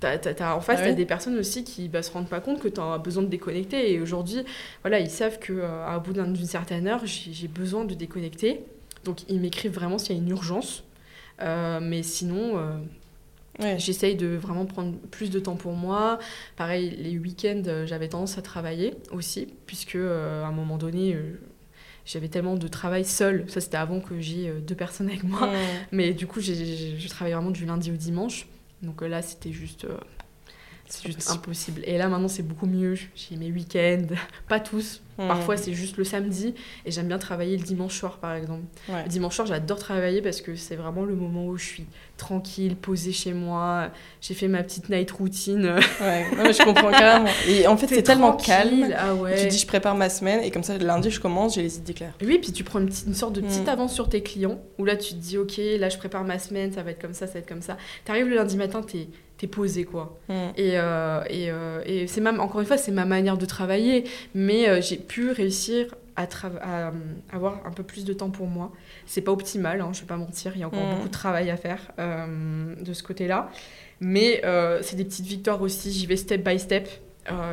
t'as- 0.01 0.19
t'as- 0.19 0.35
t'as- 0.35 0.57
en 0.57 0.61
face, 0.61 0.79
Ah 0.81 0.83
tu 0.83 0.89
as 0.89 0.91
oui. 0.93 0.97
des 0.97 1.07
personnes 1.07 1.39
aussi 1.39 1.65
qui 1.65 1.89
ne 1.89 2.03
se 2.03 2.11
rendent 2.11 2.29
pas 2.29 2.41
compte 2.41 2.61
que 2.61 2.69
tu 2.69 2.81
as 2.81 2.99
besoin 2.99 3.23
de 3.23 3.29
déconnecter. 3.29 3.93
Et 3.93 4.01
aujourd'hui, 4.01 4.43
voilà, 4.83 4.99
ils 5.01 5.11
savent 5.11 5.39
qu'à 5.39 5.99
bout 6.05 6.13
d'un- 6.13 6.27
d'une 6.29 6.45
certaine 6.47 6.87
heure, 6.89 7.03
j'ai 7.07 7.49
besoin 7.49 7.85
de 7.85 7.95
déconnecter. 7.95 8.61
Donc 9.05 9.29
ils 9.29 9.41
m'écrivent 9.41 9.75
vraiment 9.75 9.99
s'il 9.99 10.17
y 10.17 10.19
a 10.19 10.23
une 10.23 10.29
urgence. 10.31 10.85
Euh, 11.41 11.81
mais 11.81 12.03
sinon, 12.03 12.59
euh, 12.59 12.79
Ouais. 13.61 13.79
J'essaye 13.79 14.17
de 14.17 14.29
vraiment 14.29 14.65
prendre 14.65 14.97
plus 15.11 15.31
de 15.31 15.39
temps 15.39 15.57
pour 15.57 15.73
moi. 15.73 16.19
Pareil, 16.57 16.97
les 16.99 17.19
week-ends, 17.19 17.63
euh, 17.67 17.87
j'avais 17.87 18.09
tendance 18.09 18.39
à 18.39 18.43
travailler 18.43 18.95
aussi, 19.11 19.47
puisque 19.67 19.97
euh, 19.97 20.43
à 20.43 20.47
un 20.47 20.53
moment 20.53 20.79
donné, 20.79 21.17
j'avais 22.07 22.29
tellement 22.29 22.57
de 22.57 22.67
travail 22.67 23.05
seul. 23.05 23.45
Ça, 23.49 23.61
c'était 23.61 23.77
avant 23.77 24.01
que 24.01 24.19
j'ai 24.21 24.51
deux 24.67 24.75
personnes 24.75 25.09
avec 25.09 25.23
moi. 25.23 25.53
Mais 25.93 26.15
du 26.15 26.27
coup, 26.27 26.41
je 26.41 27.09
travaillais 27.09 27.35
vraiment 27.35 27.51
du 27.51 27.67
lundi 27.67 27.91
au 27.91 27.97
dimanche. 27.97 28.47
Donc 28.83 29.03
là, 29.03 29.21
c'était 29.21 29.53
juste, 29.53 29.87
c'est 30.93 31.07
juste 31.11 31.31
impossible. 31.31 31.81
Et 31.85 31.97
là, 31.97 32.09
maintenant, 32.09 32.29
c'est 32.29 32.43
beaucoup 32.43 32.67
mieux. 32.67 32.95
J'ai 33.15 33.37
mes 33.37 33.51
week-ends, 33.51 34.15
pas 34.49 34.61
tous. 34.61 35.01
Mmh. 35.19 35.29
Parfois, 35.29 35.57
c'est 35.59 35.75
juste 35.75 35.97
le 35.99 36.05
samedi. 36.05 36.55
Et 36.87 36.91
j'aime 36.91 37.09
bien 37.09 37.19
travailler 37.19 37.57
le 37.57 37.63
dimanche 37.63 37.99
soir, 37.99 38.19
par 38.19 38.35
exemple. 38.35 38.63
Ouais. 38.89 39.03
Le 39.05 39.09
dimanche 39.09 39.35
soir, 39.37 39.47
j'adore 39.47 39.79
travailler 39.79 40.23
parce 40.23 40.41
que 40.41 40.55
c'est 40.57 40.77
vraiment 40.77 41.05
le 41.05 41.15
moment 41.15 41.47
où 41.47 41.57
je 41.59 41.65
suis 41.65 41.87
tranquille, 42.17 42.77
posée 42.77 43.13
chez 43.13 43.33
moi. 43.33 43.91
J'ai 44.21 44.35
fait 44.35 44.49
ma 44.49 44.63
petite 44.63 44.89
night 44.89 45.11
routine. 45.11 45.77
Ouais. 46.01 46.27
Je 46.53 46.65
comprends 46.65 46.91
carrément. 46.91 47.29
Et 47.49 47.67
en 47.67 47.77
fait, 47.77 47.89
c'est 47.89 48.03
tellement 48.03 48.33
calme. 48.35 48.95
Ah 48.97 49.15
ouais. 49.15 49.43
Tu 49.43 49.49
dis, 49.49 49.59
je 49.59 49.67
prépare 49.67 49.95
ma 49.95 50.09
semaine 50.09 50.41
et 50.43 50.51
comme 50.51 50.63
ça, 50.63 50.77
le 50.79 50.85
lundi, 50.87 51.11
je 51.11 51.21
commence, 51.21 51.55
j'ai 51.55 51.63
les 51.63 51.77
idées 51.79 51.95
claires. 51.95 52.15
Oui, 52.23 52.39
puis 52.41 52.53
tu 52.53 52.65
prends 52.65 52.81
une, 52.81 52.87
petite, 52.87 53.07
une 53.07 53.15
sorte 53.15 53.35
de 53.35 53.41
petite 53.41 53.67
Mm. 53.67 53.69
avance 53.71 53.95
sur 53.95 54.09
tes 54.09 54.23
clients, 54.23 54.61
où 54.79 54.85
là 54.85 54.97
tu 54.97 55.11
te 55.15 55.19
dis, 55.19 55.37
ok, 55.39 55.57
là 55.79 55.89
je 55.89 55.97
prépare 55.99 56.25
ma 56.25 56.39
semaine, 56.39 56.73
ça 56.73 56.83
va 56.83 56.91
être 56.91 57.01
comme 57.01 57.15
ça, 57.15 57.27
ça 57.27 57.35
va 57.35 57.39
être 57.41 57.49
comme 57.49 57.63
ça. 57.63 57.77
T'arrives 58.05 58.27
le 58.29 58.35
lundi 58.37 58.57
matin, 58.57 58.83
t'es 58.83 59.09
t'es 59.43 59.49
posé 59.49 59.85
quoi. 59.85 60.21
Mm. 60.29 60.33
Et, 60.57 60.79
euh, 60.79 61.25
et, 61.29 61.51
euh, 61.51 61.83
et 61.85 62.07
c'est 62.07 62.21
même, 62.21 62.39
encore 62.39 62.61
une 62.61 62.67
fois, 62.67 62.79
c'est 62.79 62.93
ma 62.93 63.05
manière 63.05 63.37
de 63.37 63.45
travailler, 63.45 64.05
mais 64.37 64.69
euh, 64.69 64.81
j'ai 64.81 64.97
pu 64.97 65.33
réussir 65.33 65.97
à, 66.15 66.29
à, 66.61 66.93
avoir 67.33 67.67
un 67.67 67.73
peu 67.73 67.83
plus 67.83 68.05
de 68.05 68.13
temps 68.13 68.31
pour 68.31 68.47
moi. 68.47 68.71
C'est 69.05 69.21
pas 69.23 69.33
optimal, 69.33 69.81
hein, 69.81 69.91
je 69.93 70.03
vais 70.03 70.07
pas 70.07 70.17
mentir, 70.17 70.53
il 70.55 70.61
y 70.61 70.63
a 70.63 70.69
encore 70.69 70.87
Mm. 70.87 70.91
beaucoup 70.95 71.09
de 71.09 71.13
travail 71.13 71.51
à 71.51 71.57
faire 71.57 71.81
de 71.99 72.93
ce 72.93 73.03
côté-là. 73.03 73.51
Mais 73.99 74.43
c'est 74.83 74.95
des 74.95 75.05
petites 75.05 75.27
victoires 75.27 75.61
aussi, 75.61 75.91
j'y 75.91 76.07
vais 76.07 76.17
step 76.17 76.49
by 76.49 76.59
step. 76.59 76.89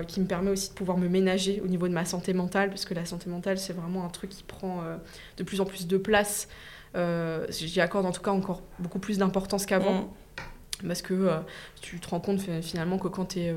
qui 0.08 0.20
me 0.20 0.26
permet 0.26 0.50
aussi 0.52 0.70
de 0.70 0.74
pouvoir 0.74 0.98
me 0.98 1.08
ménager 1.08 1.62
au 1.64 1.68
niveau 1.68 1.88
de 1.88 1.94
ma 1.94 2.04
santé 2.04 2.34
mentale, 2.34 2.70
parce 2.70 2.86
que 2.86 2.94
la 2.96 3.06
santé 3.06 3.30
mentale, 3.30 3.58
c'est 3.60 3.74
vraiment 3.74 4.04
un 4.04 4.10
truc 4.10 4.30
qui 4.32 4.44
prend 4.44 4.82
de 5.38 5.44
plus 5.44 5.60
en 5.62 5.66
plus 5.66 5.88
de 5.88 5.98
place. 5.98 6.48
J'y 7.50 7.82
accorde 7.82 8.06
en 8.06 8.12
tout 8.12 8.22
cas 8.22 8.32
encore 8.32 8.62
beaucoup 8.78 9.00
plus 9.00 9.18
d'importance 9.18 9.66
qu'avant. 9.66 10.02
Mm. 10.02 10.08
Parce 10.88 11.02
que 11.02 11.14
euh, 11.14 11.40
tu 11.82 12.00
te 12.00 12.08
rends 12.10 12.20
compte 12.20 12.40
fi- 12.42 12.62
finalement 12.62 12.98
que 12.98 13.08
quand 13.08 13.26
tu 13.26 13.40
es 13.40 13.56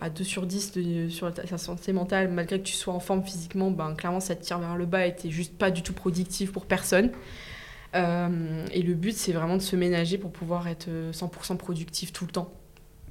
à 0.00 0.10
2 0.10 0.24
sur 0.24 0.46
10 0.46 0.72
de- 0.72 1.08
sur 1.08 1.32
ta, 1.32 1.58
santé 1.58 1.92
mentale, 1.92 2.28
malgré 2.30 2.58
que 2.60 2.64
tu 2.64 2.74
sois 2.74 2.94
en 2.94 3.00
forme 3.00 3.24
physiquement, 3.24 3.70
ben, 3.70 3.94
clairement 3.94 4.20
ça 4.20 4.34
te 4.36 4.42
tire 4.44 4.58
vers 4.58 4.76
le 4.76 4.86
bas 4.86 5.06
et 5.06 5.14
tu 5.16 5.30
juste 5.30 5.56
pas 5.58 5.70
du 5.70 5.82
tout 5.82 5.92
productif 5.92 6.52
pour 6.52 6.66
personne. 6.66 7.10
Euh, 7.94 8.66
et 8.72 8.82
le 8.82 8.94
but, 8.94 9.12
c'est 9.14 9.32
vraiment 9.32 9.56
de 9.56 9.62
se 9.62 9.76
ménager 9.76 10.18
pour 10.18 10.32
pouvoir 10.32 10.66
être 10.68 10.88
euh, 10.88 11.12
100% 11.12 11.56
productif 11.56 12.12
tout 12.12 12.24
le 12.24 12.32
temps 12.32 12.52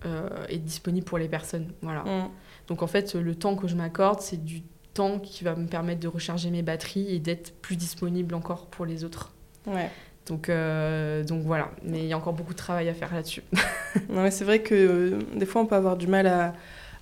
euh, 0.05 0.27
et 0.49 0.57
disponible 0.57 1.05
pour 1.05 1.17
les 1.17 1.27
personnes. 1.29 1.71
Voilà. 1.81 2.01
Mm. 2.03 2.29
Donc 2.67 2.81
en 2.81 2.87
fait, 2.87 3.13
le 3.15 3.35
temps 3.35 3.55
que 3.55 3.67
je 3.67 3.75
m'accorde, 3.75 4.21
c'est 4.21 4.43
du 4.43 4.63
temps 4.93 5.19
qui 5.19 5.43
va 5.43 5.55
me 5.55 5.67
permettre 5.67 5.99
de 5.99 6.07
recharger 6.07 6.49
mes 6.49 6.63
batteries 6.63 7.13
et 7.13 7.19
d'être 7.19 7.53
plus 7.61 7.75
disponible 7.75 8.33
encore 8.33 8.67
pour 8.67 8.85
les 8.85 9.03
autres. 9.03 9.33
Ouais. 9.67 9.89
Donc, 10.27 10.49
euh, 10.49 11.23
donc 11.23 11.43
voilà, 11.43 11.71
mais 11.83 11.99
il 11.99 12.05
y 12.05 12.13
a 12.13 12.17
encore 12.17 12.33
beaucoup 12.33 12.53
de 12.53 12.57
travail 12.57 12.87
à 12.89 12.93
faire 12.93 13.13
là-dessus. 13.13 13.43
Non, 14.09 14.23
mais 14.23 14.31
c'est 14.31 14.45
vrai 14.45 14.59
que 14.61 14.73
euh, 14.73 15.19
des 15.35 15.45
fois, 15.45 15.61
on 15.61 15.65
peut 15.65 15.75
avoir 15.75 15.97
du 15.97 16.07
mal 16.07 16.25
à, 16.27 16.53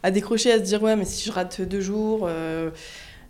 à 0.02 0.10
décrocher, 0.10 0.52
à 0.52 0.58
se 0.58 0.64
dire, 0.64 0.82
ouais, 0.82 0.96
mais 0.96 1.06
si 1.06 1.28
je 1.28 1.32
rate 1.32 1.62
deux 1.62 1.82
jours, 1.82 2.22
euh, 2.24 2.72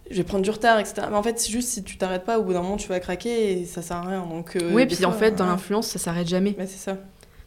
je 0.09 0.15
vais 0.15 0.23
prendre 0.23 0.43
du 0.43 0.49
retard, 0.49 0.79
etc. 0.79 1.07
Mais 1.09 1.17
en 1.17 1.23
fait, 1.23 1.39
c'est 1.39 1.51
juste 1.51 1.67
si 1.69 1.83
tu 1.83 1.97
t'arrêtes 1.97 2.23
pas, 2.23 2.39
au 2.39 2.43
bout 2.43 2.53
d'un 2.53 2.61
moment, 2.61 2.77
tu 2.77 2.87
vas 2.87 2.99
craquer 3.01 3.59
et 3.59 3.65
ça 3.65 3.81
sert 3.81 3.97
à 3.97 4.01
rien. 4.01 4.25
Donc, 4.25 4.57
oui, 4.71 4.85
puis 4.85 5.03
en 5.05 5.11
fait, 5.11 5.31
dans 5.31 5.45
l'influence, 5.45 5.87
ça 5.87 5.99
s'arrête 5.99 6.27
jamais. 6.27 6.55
Ouais, 6.57 6.67
c'est 6.67 6.77
ça. 6.77 6.97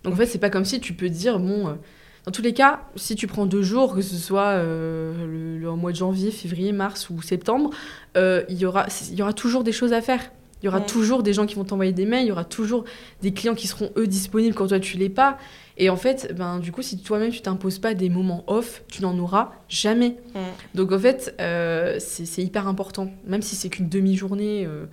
Donc 0.04 0.14
en 0.14 0.16
fait, 0.16 0.26
c'est 0.26 0.38
pas 0.38 0.50
comme 0.50 0.64
si 0.64 0.80
tu 0.80 0.92
peux 0.92 1.08
dire, 1.08 1.38
bon, 1.38 1.76
dans 2.24 2.30
tous 2.30 2.42
les 2.42 2.52
cas, 2.52 2.82
si 2.94 3.16
tu 3.16 3.26
prends 3.26 3.46
deux 3.46 3.62
jours, 3.62 3.96
que 3.96 4.02
ce 4.02 4.16
soit 4.16 4.50
euh, 4.50 5.12
le, 5.26 5.58
le 5.58 5.70
mois 5.72 5.90
de 5.90 5.96
janvier, 5.96 6.30
février, 6.30 6.72
mars 6.72 7.10
ou 7.10 7.20
septembre, 7.20 7.70
euh, 8.16 8.44
il 8.48 8.58
y, 8.58 8.66
aura, 8.66 8.86
il 9.10 9.16
y 9.16 9.22
aura 9.22 9.32
toujours 9.32 9.64
des 9.64 9.72
choses 9.72 9.92
à 9.92 10.00
faire. 10.00 10.30
Il 10.62 10.66
y 10.66 10.68
aura 10.68 10.80
toujours 10.80 11.22
des 11.22 11.32
gens 11.32 11.44
qui 11.46 11.56
vont 11.56 11.64
t'envoyer 11.64 11.92
des 11.92 12.06
mails, 12.06 12.24
il 12.24 12.28
y 12.28 12.32
aura 12.32 12.44
toujours 12.44 12.84
des 13.20 13.32
clients 13.32 13.54
qui 13.56 13.66
seront 13.66 13.90
eux 13.96 14.06
disponibles 14.06 14.54
quand 14.54 14.68
toi 14.68 14.78
tu 14.78 14.96
l'es 14.96 15.08
pas. 15.08 15.38
Et 15.76 15.90
en 15.90 15.96
fait, 15.96 16.32
ben, 16.36 16.58
du 16.60 16.70
coup, 16.70 16.82
si 16.82 16.98
toi-même 16.98 17.30
tu 17.32 17.40
t'imposes 17.40 17.78
pas 17.78 17.94
des 17.94 18.08
moments 18.10 18.44
off, 18.46 18.82
tu 18.88 19.02
n'en 19.02 19.18
auras 19.18 19.52
jamais. 19.68 20.16
Donc 20.74 20.92
en 20.92 20.98
fait, 20.98 21.34
euh, 21.40 21.96
c'est 21.98 22.26
c'est 22.26 22.42
hyper 22.42 22.68
important, 22.68 23.10
même 23.26 23.42
si 23.42 23.56
c'est 23.56 23.68
qu'une 23.70 23.88
demi-journée. 23.88 24.64
euh, 24.66 24.86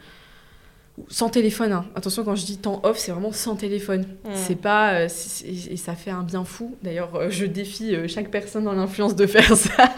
sans 1.08 1.30
téléphone, 1.30 1.72
hein. 1.72 1.86
attention 1.96 2.24
quand 2.24 2.36
je 2.36 2.46
dis 2.46 2.58
temps 2.58 2.82
off, 2.84 2.98
c'est 2.98 3.12
vraiment 3.12 3.32
sans 3.32 3.56
téléphone. 3.56 4.02
Mm. 4.26 4.30
C'est 4.34 4.56
pas 4.56 4.94
euh, 4.94 5.08
et 5.46 5.78
ça 5.78 5.94
fait 5.94 6.12
un 6.12 6.24
bien 6.24 6.44
fou. 6.44 6.76
D'ailleurs, 6.84 7.16
euh, 7.16 7.30
je 7.30 7.46
défie 7.46 7.96
euh, 7.96 8.08
chaque 8.08 8.30
personne 8.30 8.66
dans 8.66 8.74
l'influence 8.74 9.16
de 9.16 9.26
faire 9.26 9.56
ça, 9.56 9.94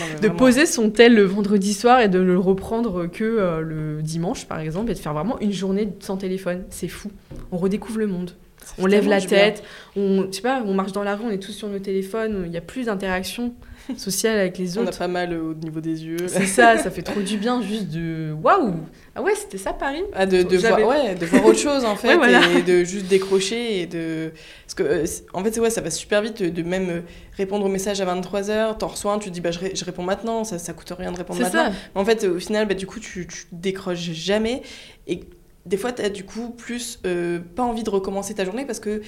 Non, 0.00 0.20
de 0.22 0.28
poser 0.28 0.66
son 0.66 0.90
tel 0.90 1.14
le 1.14 1.24
vendredi 1.24 1.74
soir 1.74 2.00
et 2.00 2.08
de 2.08 2.18
le 2.18 2.38
reprendre 2.38 3.06
que 3.06 3.60
le 3.60 4.02
dimanche 4.02 4.46
par 4.46 4.60
exemple 4.60 4.90
et 4.90 4.94
de 4.94 4.98
faire 4.98 5.14
vraiment 5.14 5.38
une 5.40 5.52
journée 5.52 5.88
sans 6.00 6.16
téléphone. 6.16 6.64
C'est 6.70 6.88
fou. 6.88 7.10
On 7.50 7.56
redécouvre 7.56 7.98
le 7.98 8.06
monde. 8.06 8.32
On 8.78 8.86
lève 8.86 9.08
la 9.08 9.18
bien. 9.18 9.28
tête, 9.28 9.64
on 9.96 10.26
je 10.30 10.36
sais 10.36 10.42
pas, 10.42 10.62
on 10.64 10.72
marche 10.72 10.92
dans 10.92 11.02
la 11.02 11.16
rue, 11.16 11.24
on 11.26 11.30
est 11.30 11.42
tous 11.42 11.50
sur 11.50 11.68
nos 11.68 11.80
téléphones, 11.80 12.42
il 12.44 12.50
n'y 12.50 12.56
a 12.56 12.60
plus 12.60 12.86
d'interaction 12.86 13.54
sociale 13.96 14.38
avec 14.38 14.58
les 14.58 14.78
On 14.78 14.82
a 14.82 14.88
autres. 14.88 14.98
pas 14.98 15.08
mal 15.08 15.32
euh, 15.32 15.50
au 15.50 15.54
niveau 15.54 15.80
des 15.80 16.04
yeux. 16.04 16.28
C'est 16.28 16.46
ça, 16.46 16.78
ça 16.78 16.90
fait 16.90 17.02
trop 17.02 17.20
du 17.20 17.36
bien 17.36 17.60
juste 17.62 17.88
de 17.88 18.32
waouh. 18.42 18.74
Ah 19.14 19.22
ouais, 19.22 19.34
c'était 19.34 19.58
ça 19.58 19.72
Paris? 19.72 20.02
Ah, 20.14 20.24
de, 20.26 20.42
de, 20.42 20.56
voir, 20.56 20.80
ouais, 20.86 21.14
de 21.14 21.26
voir 21.26 21.44
autre 21.44 21.58
chose 21.58 21.84
en 21.84 21.96
fait 21.96 22.08
Ouais, 22.08 22.16
voilà. 22.16 22.40
et 22.58 22.62
de 22.62 22.82
juste 22.84 23.06
décrocher 23.06 23.80
et 23.82 23.86
de 23.86 24.32
parce 24.64 24.74
que 24.74 24.82
euh, 24.82 25.04
en 25.34 25.44
fait 25.44 25.58
ouais 25.60 25.68
ça 25.70 25.80
va 25.82 25.90
super 25.90 26.22
vite 26.22 26.42
de, 26.42 26.48
de 26.48 26.62
même 26.62 26.88
euh, 26.88 27.00
répondre 27.36 27.66
aux 27.66 27.68
messages 27.68 28.00
à 28.00 28.06
23h 28.06 28.78
t'en 28.78 28.86
reçois 28.86 29.12
un 29.12 29.18
tu 29.18 29.28
te 29.28 29.34
dis 29.34 29.40
bah 29.42 29.50
je, 29.50 29.58
ré- 29.58 29.72
je 29.74 29.84
réponds 29.84 30.02
maintenant 30.02 30.44
ça 30.44 30.58
ça 30.58 30.72
coûte 30.72 30.92
rien 30.96 31.12
de 31.12 31.18
répondre 31.18 31.38
C'est 31.38 31.44
maintenant 31.44 31.72
ça. 31.72 31.78
Mais 31.94 32.00
en 32.00 32.04
fait, 32.04 32.24
au 32.24 32.38
final, 32.38 32.66
bah, 32.66 32.74
du 32.74 32.86
coup, 32.86 33.00
tu, 33.00 33.26
tu 33.26 33.44
décroches 33.52 33.98
jamais. 34.12 34.62
Et 35.06 35.20
des 35.66 35.76
fois, 35.76 35.92
tu 35.92 36.02
as 36.02 36.08
du 36.08 36.24
coup 36.24 36.50
plus 36.50 36.98
euh, 37.06 37.38
pas 37.54 37.62
envie 37.62 37.82
de 37.84 37.90
recommencer 37.90 38.34
ta 38.34 38.44
journée 38.44 38.64
parce 38.64 38.80
que 38.80 39.02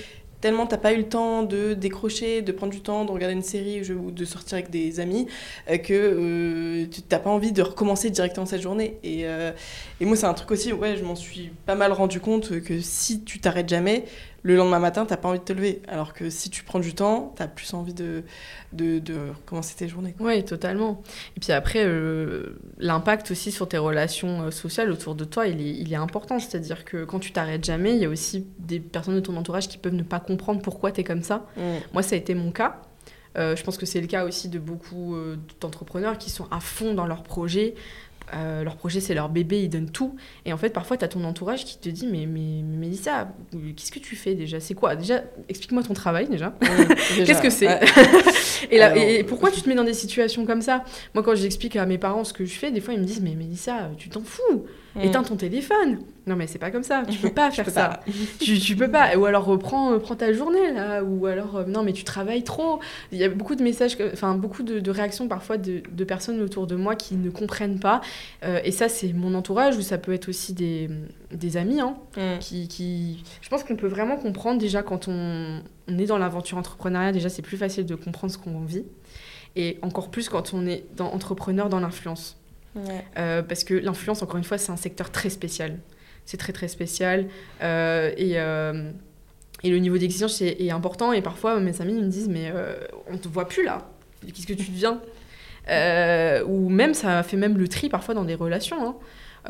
tellement 0.45 0.67
t'as 0.67 0.77
pas 0.77 0.93
eu 0.93 0.99
le 0.99 1.09
temps 1.09 1.43
de 1.43 1.73
décrocher, 1.73 2.43
de 2.43 2.53
prendre 2.53 2.71
du 2.71 2.83
temps, 2.83 3.07
de 3.07 3.11
regarder 3.11 3.35
une 3.35 3.43
série 3.43 3.81
ou 3.91 4.11
de 4.11 4.25
sortir 4.27 4.59
avec 4.59 4.69
des 4.69 5.01
amis, 5.01 5.27
euh, 5.71 5.79
que 5.79 5.95
euh, 5.95 6.87
tu 6.91 7.01
t'as 7.01 7.19
pas 7.19 7.31
envie 7.31 7.51
de 7.51 7.63
recommencer 7.63 8.11
directement 8.11 8.45
cette 8.45 8.61
journée. 8.61 8.99
Et, 9.03 9.23
euh, 9.25 9.53
et 10.03 10.05
moi, 10.05 10.17
c'est 10.17 10.27
un 10.27 10.35
truc 10.35 10.51
aussi, 10.51 10.71
ouais, 10.75 10.99
je 10.99 11.03
m'en 11.03 11.15
suis 11.15 11.51
pas 11.65 11.77
mal 11.77 11.93
rendu 11.93 12.21
compte 12.21 12.61
que 12.61 12.79
si 12.83 13.23
tu 13.23 13.41
t'arrêtes 13.41 13.71
jamais, 13.71 14.05
le 14.45 14.57
lendemain 14.57 14.79
matin, 14.79 15.07
t'as 15.07 15.17
pas 15.17 15.31
envie 15.31 15.39
de 15.39 15.45
te 15.45 15.55
lever. 15.55 15.81
Alors 15.89 16.13
que 16.13 16.29
si 16.29 16.51
tu 16.51 16.65
prends 16.65 16.79
du 16.79 16.95
temps, 16.95 17.33
t'as 17.35 17.49
plus 17.49 17.73
envie 17.73 17.95
de, 17.95 18.23
de, 18.75 18.99
de 18.99 19.15
recommencer 19.35 19.75
tes 19.75 19.89
journées. 19.89 20.15
Oui, 20.21 20.45
totalement. 20.45 21.03
Et 21.37 21.41
puis 21.41 21.51
après, 21.51 21.85
euh, 21.85 22.61
l'impact 22.79 23.31
aussi 23.31 23.51
sur 23.51 23.67
tes 23.67 23.79
relations 23.79 24.43
euh, 24.43 24.51
sociales 24.51 24.91
autour 24.91 25.15
de 25.15 25.25
toi, 25.25 25.47
il 25.47 25.63
est, 25.63 25.71
il 25.71 25.91
est 25.91 25.97
important. 25.97 26.39
C'est-à-dire 26.39 26.85
que 26.85 27.05
quand 27.05 27.21
tu 27.21 27.33
t'arrêtes 27.33 27.65
jamais, 27.65 27.95
il 27.95 28.03
y 28.03 28.05
a 28.05 28.09
aussi 28.11 28.47
des 28.59 28.81
personnes 28.81 29.15
de 29.15 29.21
ton 29.21 29.35
entourage 29.39 29.67
qui 29.67 29.79
peuvent 29.79 29.95
ne 29.95 30.03
pas 30.03 30.21
comprendre 30.21 30.61
pourquoi 30.61 30.93
tu 30.93 31.01
es 31.01 31.05
comme 31.05 31.23
ça. 31.23 31.47
Mm. 31.57 31.63
Moi, 31.95 32.03
ça 32.03 32.15
a 32.15 32.19
été 32.19 32.35
mon 32.35 32.53
cas. 32.53 32.83
Euh, 33.37 33.57
je 33.57 33.65
pense 33.65 33.77
que 33.79 33.87
c'est 33.87 34.01
le 34.01 34.07
cas 34.07 34.25
aussi 34.25 34.49
de 34.49 34.59
beaucoup 34.59 35.17
euh, 35.17 35.37
d'entrepreneurs 35.61 36.19
qui 36.19 36.31
sont 36.31 36.47
à 36.51 36.61
fond 36.61 36.95
dans 36.95 37.07
leur 37.07 37.23
projet. 37.23 37.75
Euh, 38.33 38.65
leur 38.65 38.77
projet, 38.77 39.01
c'est 39.01 39.15
leur 39.15 39.29
bébé, 39.29 39.63
ils 39.63 39.69
donnent 39.69 39.91
tout. 39.91 40.17
Et 40.47 40.53
en 40.53 40.57
fait, 40.57 40.71
parfois, 40.71 40.97
tu 40.97 41.05
as 41.05 41.09
ton 41.09 41.23
entourage 41.25 41.65
qui 41.65 41.79
te 41.79 41.89
dit 41.89 42.07
Mais, 42.07 42.27
mais, 42.27 42.63
mais 42.65 42.77
Mélissa, 42.79 43.29
qu'est-ce 43.77 43.93
que 43.93 43.99
tu 43.99 44.17
fais 44.17 44.35
déjà? 44.35 44.61
C'est 44.61 44.75
quoi? 44.75 44.97
Déjà, 44.97 45.23
explique-moi 45.49 45.83
ton 45.83 45.95
travail 45.95 46.29
déjà. 46.29 46.55
Déjà, 46.61 47.25
Qu'est-ce 47.25 47.43
que 47.43 47.51
c'est? 47.51 47.69
ouais. 47.69 47.81
et, 48.71 48.81
Alors, 48.81 48.97
et 48.97 49.25
pourquoi 49.25 49.51
tu 49.51 49.61
te 49.61 49.69
mets 49.69 49.75
dans 49.75 49.85
des 49.85 49.95
situations 49.95 50.47
comme 50.47 50.63
ça? 50.63 50.85
Moi, 51.15 51.23
quand 51.23 51.35
j'explique 51.35 51.77
à 51.77 51.85
mes 51.87 51.99
parents 51.99 52.25
ce 52.25 52.33
que 52.33 52.45
je 52.45 52.55
fais, 52.55 52.71
des 52.71 52.81
fois, 52.81 52.95
ils 52.95 53.01
me 53.01 53.05
disent 53.05 53.21
Mais 53.21 53.35
Mélissa, 53.35 53.91
tu 53.99 54.09
t'en 54.09 54.23
fous 54.23 54.65
Mm. 54.97 55.01
Éteins 55.01 55.23
ton 55.25 55.35
téléphone 55.37 55.99
Non, 56.27 56.37
mais 56.37 56.47
c'est 56.47 56.59
pas 56.61 56.71
comme 56.71 56.85
ça, 56.85 57.03
tu 57.11 57.19
peux 57.19 57.31
pas 57.31 57.51
faire 57.53 57.65
peux 57.65 57.71
ça. 57.71 57.89
pas. 57.89 58.01
Tu, 58.41 58.59
tu 58.61 58.77
peux 58.77 58.91
pas. 58.91 59.17
Ou 59.17 59.25
alors, 59.25 59.45
reprends 59.45 59.93
euh, 59.93 59.99
prends 59.99 60.15
ta 60.15 60.33
journée, 60.33 60.73
là. 60.73 61.03
Ou 61.03 61.27
alors, 61.27 61.57
euh, 61.57 61.65
non, 61.65 61.83
mais 61.83 61.93
tu 61.93 62.05
travailles 62.05 62.45
trop. 62.45 62.79
Il 63.11 63.19
y 63.19 63.25
a 63.25 63.29
beaucoup 63.29 63.57
de 63.57 63.63
messages, 63.63 63.97
enfin, 64.13 64.35
beaucoup 64.37 64.63
de, 64.63 64.79
de 64.81 64.91
réactions 64.91 65.27
parfois 65.27 65.57
de, 65.57 65.83
de 65.91 66.05
personnes 66.05 66.41
autour 66.41 66.67
de 66.69 66.77
moi 66.77 66.95
qui 66.95 67.17
ne 67.17 67.31
comprennent 67.31 67.81
pas. 67.81 68.01
Euh, 68.45 68.61
et 68.65 68.71
ça, 68.71 68.89
c'est 68.89 69.13
mon 69.13 69.35
entourage, 69.35 69.77
ou 69.77 69.83
ça 69.83 69.99
peut 69.99 70.13
être 70.13 70.29
aussi 70.29 70.53
des, 70.53 70.89
des 71.33 71.57
amis, 71.57 71.81
hein, 71.81 71.97
Mm. 72.17 72.39
qui, 72.39 72.69
qui... 72.69 73.25
Je 73.43 73.49
pense 73.49 73.65
qu'on 73.65 73.75
peut 73.77 73.89
vraiment 73.89 74.17
comprendre 74.17 74.61
déjà 74.61 74.83
quand 74.85 75.09
on, 75.09 75.61
on 75.89 75.99
est 75.99 76.07
dans 76.07 76.19
l'aventure 76.19 76.57
entrepreneuriale, 76.59 77.13
déjà 77.13 77.29
c'est 77.29 77.43
plus 77.43 77.57
facile 77.57 77.87
de 77.87 77.97
comprendre 77.97 78.33
ce 78.33 78.39
qu'on 78.39 78.61
vit. 78.61 78.85
Et 79.57 79.79
encore 79.83 80.11
plus 80.11 80.29
quand 80.29 80.53
on 80.55 80.67
est 80.67 80.85
dans, 80.97 81.07
entrepreneur 81.13 81.69
dans 81.69 81.81
l'influence. 81.81 82.37
Euh, 83.19 83.43
parce 83.43 83.65
que 83.65 83.75
l'influence, 83.75 84.23
encore 84.23 84.37
une 84.37 84.45
fois, 84.45 84.59
c'est 84.59 84.73
un 84.73 84.77
secteur 84.77 85.11
très 85.11 85.31
spécial. 85.31 85.79
C'est 86.27 86.37
très 86.37 86.53
très 86.53 86.69
spécial. 86.69 87.27
Euh, 87.63 88.11
et, 88.17 88.41
euh, 88.41 88.91
et 89.63 89.71
le 89.71 89.79
niveau 89.79 89.99
d'exigence 89.99 90.41
est, 90.43 90.57
est 90.61 90.71
important. 90.71 91.13
Et 91.13 91.23
parfois, 91.23 91.61
mes 91.61 91.81
amis 91.81 91.95
me 91.95 92.09
disent 92.09 92.29
Mais 92.29 92.53
on 93.11 93.17
te 93.19 93.29
voit 93.29 93.49
plus 93.49 93.65
là. 93.65 93.89
Qu'est-ce 94.27 94.47
que 94.47 94.55
tu 94.55 94.71
deviens? 94.71 95.01
Ou 96.47 96.69
même, 96.69 96.95
ça 96.95 97.23
fait 97.23 97.37
même 97.37 97.57
le 97.59 97.69
tri 97.69 97.89
parfois 97.89 98.15
dans 98.15 98.25
des 98.25 98.35
relations. 98.35 98.87
hein. 98.87 98.97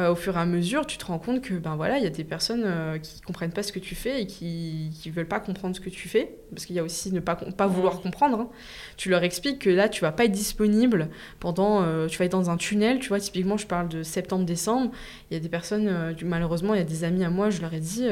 Euh, 0.01 0.11
au 0.11 0.17
fur 0.17 0.37
et 0.37 0.41
à 0.41 0.45
mesure, 0.45 0.87
tu 0.87 0.99
te 0.99 1.05
rends 1.05 1.21
compte 1.21 1.41
que 1.41 1.55
ben 1.55 1.77
voilà, 1.77 1.99
il 1.99 2.05
y 2.05 2.07
a 2.07 2.11
des 2.11 2.25
personnes 2.25 2.65
euh, 2.67 2.99
qui 2.99 3.21
comprennent 3.21 3.53
pas 3.53 3.63
ce 3.63 3.71
que 3.73 3.79
tu 3.79 3.95
fais 3.95 4.23
et 4.23 4.27
qui 4.27 4.91
qui 5.01 5.09
veulent 5.11 5.29
pas 5.29 5.39
comprendre 5.39 5.77
ce 5.77 5.81
que 5.81 5.89
tu 5.89 6.09
fais, 6.09 6.35
parce 6.51 6.67
qu'il 6.67 6.75
y 6.75 6.81
a 6.81 6.83
aussi 6.83 7.13
ne 7.13 7.21
pas 7.21 7.37
pas 7.37 7.69
vouloir 7.69 8.01
comprendre. 8.01 8.41
hein. 8.41 8.49
Tu 8.97 9.09
leur 9.09 9.23
expliques 9.23 9.61
que 9.61 9.71
là, 9.71 9.89
tu 9.89 10.01
vas 10.01 10.11
pas 10.11 10.25
être 10.25 10.33
disponible 10.33 11.11
pendant, 11.39 11.83
euh, 11.85 12.09
tu 12.09 12.19
vas 12.19 12.25
être 12.25 12.33
dans 12.33 12.51
un 12.51 12.57
tunnel. 12.57 12.99
Tu 12.99 13.09
vois, 13.09 13.21
typiquement, 13.21 13.57
je 13.57 13.67
parle 13.69 13.89
de 13.89 14.03
septembre-décembre. 14.03 14.91
Il 15.31 15.35
y 15.35 15.37
a 15.37 15.41
des 15.41 15.49
personnes, 15.49 15.87
euh, 15.89 16.13
du- 16.13 16.25
malheureusement, 16.25 16.75
il 16.75 16.79
y 16.79 16.81
a 16.81 16.85
des 16.85 17.05
amis 17.05 17.25
à 17.25 17.31
moi, 17.31 17.51
je 17.51 17.61
leur 17.61 17.73
ai 17.73 17.81
dit, 17.81 18.09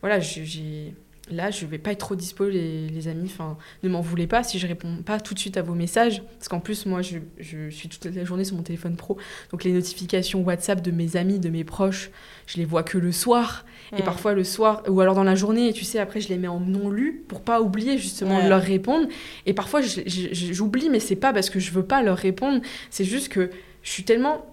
voilà, 0.00 0.18
j'ai 0.20 0.94
là, 1.32 1.50
je 1.50 1.66
vais 1.66 1.78
pas 1.78 1.92
être 1.92 1.98
trop 1.98 2.14
dispo, 2.14 2.48
les, 2.48 2.88
les 2.88 3.08
amis. 3.08 3.26
Enfin, 3.32 3.56
ne 3.82 3.88
m'en 3.88 4.00
voulez 4.00 4.26
pas 4.26 4.42
si 4.42 4.58
je 4.58 4.66
réponds 4.66 4.98
pas 5.04 5.18
tout 5.20 5.34
de 5.34 5.38
suite 5.38 5.56
à 5.56 5.62
vos 5.62 5.74
messages. 5.74 6.22
Parce 6.38 6.48
qu'en 6.48 6.60
plus, 6.60 6.86
moi, 6.86 7.02
je, 7.02 7.18
je 7.38 7.70
suis 7.70 7.88
toute 7.88 8.04
la 8.04 8.24
journée 8.24 8.44
sur 8.44 8.56
mon 8.56 8.62
téléphone 8.62 8.96
pro. 8.96 9.16
Donc, 9.50 9.64
les 9.64 9.72
notifications 9.72 10.42
WhatsApp 10.42 10.80
de 10.82 10.90
mes 10.90 11.16
amis, 11.16 11.38
de 11.38 11.48
mes 11.48 11.64
proches, 11.64 12.10
je 12.46 12.56
les 12.58 12.64
vois 12.64 12.82
que 12.82 12.98
le 12.98 13.12
soir. 13.12 13.64
Et 13.98 14.02
parfois 14.02 14.32
le 14.32 14.42
soir, 14.44 14.82
ou 14.88 15.00
alors 15.02 15.14
dans 15.14 15.24
la 15.24 15.34
journée, 15.34 15.68
et 15.68 15.72
tu 15.74 15.84
sais, 15.84 15.98
après, 15.98 16.20
je 16.20 16.28
les 16.30 16.38
mets 16.38 16.48
en 16.48 16.60
non 16.60 16.88
lu 16.88 17.24
pour 17.28 17.42
pas 17.42 17.60
oublier 17.60 17.98
justement 17.98 18.36
Ouais. 18.38 18.44
de 18.44 18.48
leur 18.48 18.62
répondre. 18.62 19.06
Et 19.44 19.52
parfois, 19.52 19.80
j'oublie, 19.82 20.88
mais 20.88 21.00
c'est 21.00 21.16
pas 21.16 21.32
parce 21.32 21.50
que 21.50 21.58
je 21.60 21.70
veux 21.72 21.84
pas 21.84 22.02
leur 22.02 22.16
répondre. 22.16 22.62
C'est 22.90 23.04
juste 23.04 23.28
que 23.28 23.50
je 23.82 23.90
suis 23.90 24.04
tellement. 24.04 24.46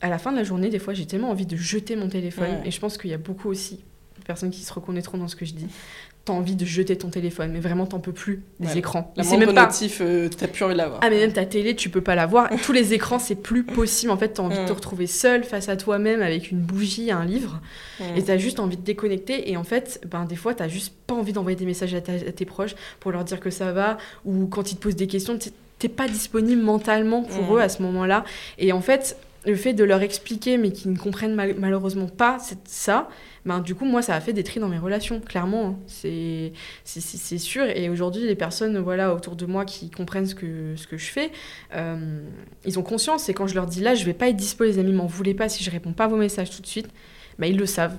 À 0.00 0.08
la 0.08 0.18
fin 0.18 0.32
de 0.32 0.38
la 0.38 0.44
journée, 0.44 0.70
des 0.70 0.78
fois, 0.78 0.94
j'ai 0.94 1.04
tellement 1.06 1.30
envie 1.30 1.44
de 1.46 1.56
jeter 1.56 1.94
mon 1.94 2.08
téléphone. 2.08 2.48
Et 2.64 2.70
je 2.70 2.80
pense 2.80 2.96
qu'il 2.98 3.10
y 3.10 3.14
a 3.14 3.18
beaucoup 3.18 3.48
aussi 3.48 3.80
de 4.18 4.24
personnes 4.24 4.50
qui 4.50 4.62
se 4.62 4.72
reconnaîtront 4.72 5.18
dans 5.18 5.28
ce 5.28 5.36
que 5.36 5.44
je 5.44 5.52
dis. 5.52 5.66
T'as 6.26 6.34
envie 6.34 6.54
de 6.54 6.66
jeter 6.66 6.96
ton 6.96 7.08
téléphone, 7.08 7.50
mais 7.50 7.60
vraiment 7.60 7.86
t'en 7.86 7.98
peux 7.98 8.12
plus 8.12 8.42
des 8.60 8.68
Ouais. 8.68 8.78
écrans. 8.78 9.12
La 9.16 9.24
même 9.24 9.54
pas. 9.54 9.64
notif, 9.66 10.00
euh, 10.02 10.28
t'as 10.28 10.48
plus 10.48 10.62
envie 10.64 10.74
de 10.74 10.78
l'avoir. 10.78 11.00
Ah 11.02 11.08
mais 11.08 11.16
même 11.18 11.32
ta 11.32 11.46
télé, 11.46 11.74
tu 11.74 11.88
peux 11.88 12.02
pas 12.02 12.14
la 12.14 12.26
voir. 12.26 12.50
Tous 12.62 12.72
les 12.72 12.92
écrans, 12.92 13.18
c'est 13.18 13.36
plus 13.36 13.64
possible. 13.64 14.12
En 14.12 14.18
fait, 14.18 14.28
t'as 14.28 14.42
envie 14.42 14.58
de 14.58 14.64
te 14.66 14.70
Mm. 14.70 14.74
retrouver 14.74 15.06
seul 15.06 15.44
face 15.44 15.70
à 15.70 15.76
toi-même 15.78 16.20
avec 16.20 16.50
une 16.50 16.58
bougie, 16.60 17.10
un 17.10 17.24
livre. 17.24 17.60
Mm. 18.00 18.04
Et 18.16 18.22
t'as 18.24 18.36
juste 18.36 18.60
envie 18.60 18.76
de 18.76 18.82
déconnecter. 18.82 19.50
Et 19.50 19.56
en 19.56 19.64
fait, 19.64 19.98
ben, 20.10 20.26
des 20.26 20.36
fois, 20.36 20.54
t'as 20.54 20.68
juste 20.68 20.92
pas 21.06 21.14
envie 21.14 21.32
d'envoyer 21.32 21.56
des 21.56 21.64
messages 21.66 21.94
à, 21.94 22.02
ta- 22.02 22.12
à 22.12 22.32
tes 22.32 22.44
proches 22.44 22.74
pour 23.00 23.12
leur 23.12 23.24
dire 23.24 23.40
que 23.40 23.50
ça 23.50 23.72
va. 23.72 23.96
Ou 24.26 24.46
quand 24.46 24.70
ils 24.72 24.76
te 24.76 24.82
posent 24.82 24.96
des 24.96 25.06
questions, 25.06 25.38
t'es- 25.38 25.88
pas 25.88 26.06
disponible 26.06 26.60
mentalement 26.60 27.22
pour 27.22 27.44
Mhm. 27.44 27.56
eux 27.56 27.60
à 27.62 27.70
ce 27.70 27.80
moment-là. 27.82 28.24
Et 28.58 28.72
en 28.72 28.82
fait, 28.82 29.16
le 29.46 29.54
fait 29.56 29.72
de 29.72 29.82
leur 29.84 30.02
expliquer, 30.02 30.58
mais 30.58 30.70
qu'ils 30.70 30.92
ne 30.92 30.98
comprennent 30.98 31.34
mal- 31.34 31.54
malheureusement 31.56 32.06
pas 32.08 32.36
c'est- 32.38 32.58
ça, 32.68 33.08
ben, 33.46 33.60
du 33.60 33.74
coup, 33.74 33.84
moi, 33.84 34.02
ça 34.02 34.14
a 34.14 34.20
fait 34.20 34.32
des 34.32 34.44
tris 34.44 34.60
dans 34.60 34.68
mes 34.68 34.78
relations, 34.78 35.20
clairement. 35.20 35.66
hein. 35.66 36.52
C'est 36.84 37.38
sûr. 37.38 37.64
Et 37.64 37.88
aujourd'hui, 37.88 38.26
les 38.26 38.34
personnes 38.34 38.78
voilà, 38.78 39.14
autour 39.14 39.36
de 39.36 39.46
moi 39.46 39.64
qui 39.64 39.90
comprennent 39.90 40.26
ce 40.26 40.34
que, 40.34 40.74
ce 40.76 40.86
que 40.86 40.96
je 40.96 41.10
fais, 41.10 41.30
euh, 41.74 42.20
ils 42.66 42.78
ont 42.78 42.82
conscience. 42.82 43.28
Et 43.28 43.34
quand 43.34 43.46
je 43.46 43.54
leur 43.54 43.66
dis 43.66 43.80
là, 43.80 43.94
je 43.94 44.04
vais 44.04 44.14
pas 44.14 44.28
être 44.28 44.36
dispo, 44.36 44.64
les 44.64 44.78
amis, 44.78 44.92
m'en 44.92 45.06
voulez 45.06 45.34
pas 45.34 45.48
si 45.48 45.64
je 45.64 45.70
réponds 45.70 45.92
pas 45.92 46.04
à 46.04 46.08
vos 46.08 46.16
messages 46.16 46.50
tout 46.50 46.62
de 46.62 46.66
suite, 46.66 46.88
ben, 47.38 47.46
ils 47.46 47.56
le 47.56 47.66
savent. 47.66 47.98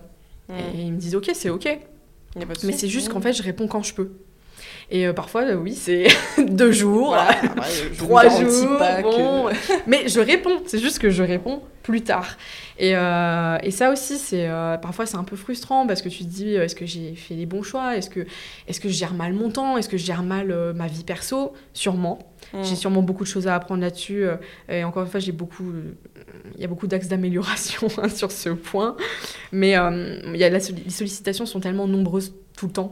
Et 0.76 0.82
ils 0.82 0.92
me 0.92 0.98
disent 0.98 1.16
ok, 1.16 1.32
c'est 1.34 1.50
ok. 1.50 1.80
Mais 2.66 2.74
c'est 2.74 2.88
juste 2.88 3.10
qu'en 3.10 3.22
fait, 3.22 3.34
je 3.34 3.44
réponds 3.44 3.68
quand 3.68 3.84
je 3.84 3.94
peux. 3.94 4.12
Et 4.94 5.08
euh, 5.08 5.14
parfois, 5.14 5.44
euh, 5.44 5.56
oui, 5.56 5.74
c'est 5.74 6.08
deux 6.38 6.74
jours, 6.74 7.08
Voilà, 7.16 7.32
je 7.94 7.98
trois 7.98 8.28
jours. 8.28 8.78
pas 8.78 9.02
que- 9.02 9.08
bon. 9.10 9.50
Mais 9.88 10.10
je 10.10 10.20
réponds, 10.20 10.62
c'est 10.66 10.80
juste 10.80 11.00
que 11.00 11.10
je 11.10 11.24
réponds 11.24 11.62
plus 11.82 12.02
tard. 12.02 12.38
Et, 12.78 12.96
euh, 12.96 13.58
et 13.64 13.72
ça 13.72 13.90
aussi, 13.92 14.18
c'est 14.18 14.48
parfois 14.82 15.06
c'est 15.06 15.16
un 15.18 15.24
peu 15.24 15.36
frustrant 15.38 15.88
parce 15.88 16.02
que 16.02 16.10
tu 16.10 16.20
te 16.26 16.30
dis 16.30 16.54
est-ce 16.56 16.76
que 16.76 16.86
j'ai 16.86 17.16
fait 17.16 17.36
les 17.36 17.46
bons 17.46 17.64
choix? 17.64 17.96
Est-ce 17.96 18.10
que, 18.10 18.20
est 18.68 18.80
que 18.80 18.90
je 18.90 18.94
gère 18.94 19.14
mal 19.14 19.34
mon 19.34 19.50
temps? 19.50 19.78
Est-ce 19.78 19.88
que 19.90 19.98
je 19.98 20.06
gère 20.06 20.24
mal 20.24 20.54
ma 20.76 20.88
vie 20.88 21.04
perso? 21.04 21.54
Sûrement. 21.74 22.20
Mm. 22.54 22.64
J'ai 22.64 22.76
sûrement 22.76 23.02
beaucoup 23.02 23.24
de 23.24 23.30
choses 23.30 23.48
à 23.48 23.56
apprendre 23.56 23.82
là-dessus. 23.82 24.26
et 24.70 24.84
encore 24.84 25.04
une 25.04 25.10
fois, 25.10 25.20
j'ai 25.22 25.32
beaucoup, 25.32 25.72
il 26.56 26.62
y 26.62 26.66
a 26.66 26.68
beaucoup 26.68 26.88
d'axes 26.88 27.08
d'amélioration 27.08 27.88
hein, 27.98 28.10
sur 28.14 28.32
ce 28.32 28.50
point. 28.50 28.96
Mais 29.54 29.70
il 29.72 30.36
y 30.38 30.44
a 30.44 30.50
la 30.50 30.60
les 30.60 30.92
sollicitations 30.92 31.46
sont 31.46 31.62
tellement 31.62 31.88
nombreuses 31.88 32.34
tout 32.58 32.68
le 32.68 32.74
temps. 32.74 32.92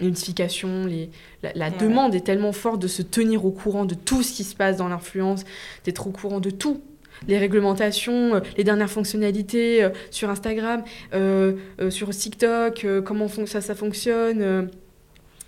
Les 0.00 0.06
notifications, 0.08 0.84
les, 0.86 1.08
la, 1.42 1.52
la 1.54 1.68
Ouais. 1.70 1.76
demande 1.80 2.14
est 2.14 2.20
tellement 2.20 2.52
forte 2.52 2.80
de 2.82 2.88
se 2.88 3.00
tenir 3.02 3.44
au 3.46 3.50
courant 3.50 3.84
de 3.86 3.94
tout 3.94 4.22
ce 4.22 4.32
qui 4.32 4.44
se 4.44 4.54
passe 4.54 4.76
dans 4.76 4.88
l'influence, 4.88 5.44
d'être 5.84 6.06
au 6.06 6.10
courant 6.10 6.40
de 6.40 6.50
tout. 6.50 6.82
Les 7.28 7.38
réglementations, 7.38 8.34
euh, 8.34 8.40
les 8.58 8.64
dernières 8.64 8.90
fonctionnalités 8.90 9.82
euh, 9.82 9.88
sur 10.10 10.28
Instagram, 10.28 10.84
euh, 11.14 11.54
euh, 11.80 11.90
sur 11.90 12.10
TikTok, 12.10 12.86
comment 13.06 13.26
ça, 13.46 13.62
ça 13.62 13.74
fonctionne. 13.74 14.68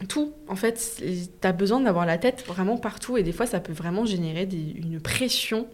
tout, 0.09 0.33
en 0.47 0.55
fait, 0.57 1.03
tu 1.03 1.47
as 1.47 1.53
besoin 1.53 1.81
d'avoir 1.81 2.07
la 2.07 2.17
tête 2.19 2.45
vraiment 2.47 2.77
partout 2.79 3.17
et 3.19 3.23
des 3.23 3.33
fois 3.33 3.47
ça 3.47 3.59
peut 3.61 3.73
vraiment 3.73 4.07
générer 4.07 4.47
des- 4.47 4.77
une 4.81 5.01
pression 5.01 5.67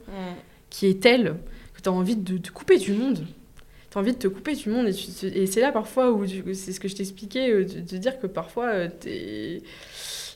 qui 0.70 0.86
est 0.86 1.00
telle 1.00 1.36
que 1.74 1.82
tu 1.82 1.88
as 1.90 1.92
envie 1.92 2.16
de 2.16 2.38
te 2.38 2.50
couper 2.50 2.78
du 2.78 2.92
monde. 2.92 3.24
Tu 3.94 3.98
as 3.98 4.00
envie 4.00 4.12
de 4.12 4.18
te 4.18 4.26
couper 4.26 4.56
du 4.56 4.70
monde 4.70 4.88
et, 4.88 4.92
tu 4.92 5.46
c'est 5.46 5.60
là 5.60 5.70
parfois 5.70 6.10
où 6.10 6.26
tu- 6.26 6.52
c'est 6.56 6.72
ce 6.72 6.80
que 6.80 6.88
je 6.88 6.96
t'expliquais, 6.96 7.48
euh, 7.52 7.64
de, 7.64 7.78
de 7.78 7.96
dire 7.96 8.18
que 8.18 8.26
parfois 8.26 8.66
euh, 8.70 8.88
t'es- 8.88 9.62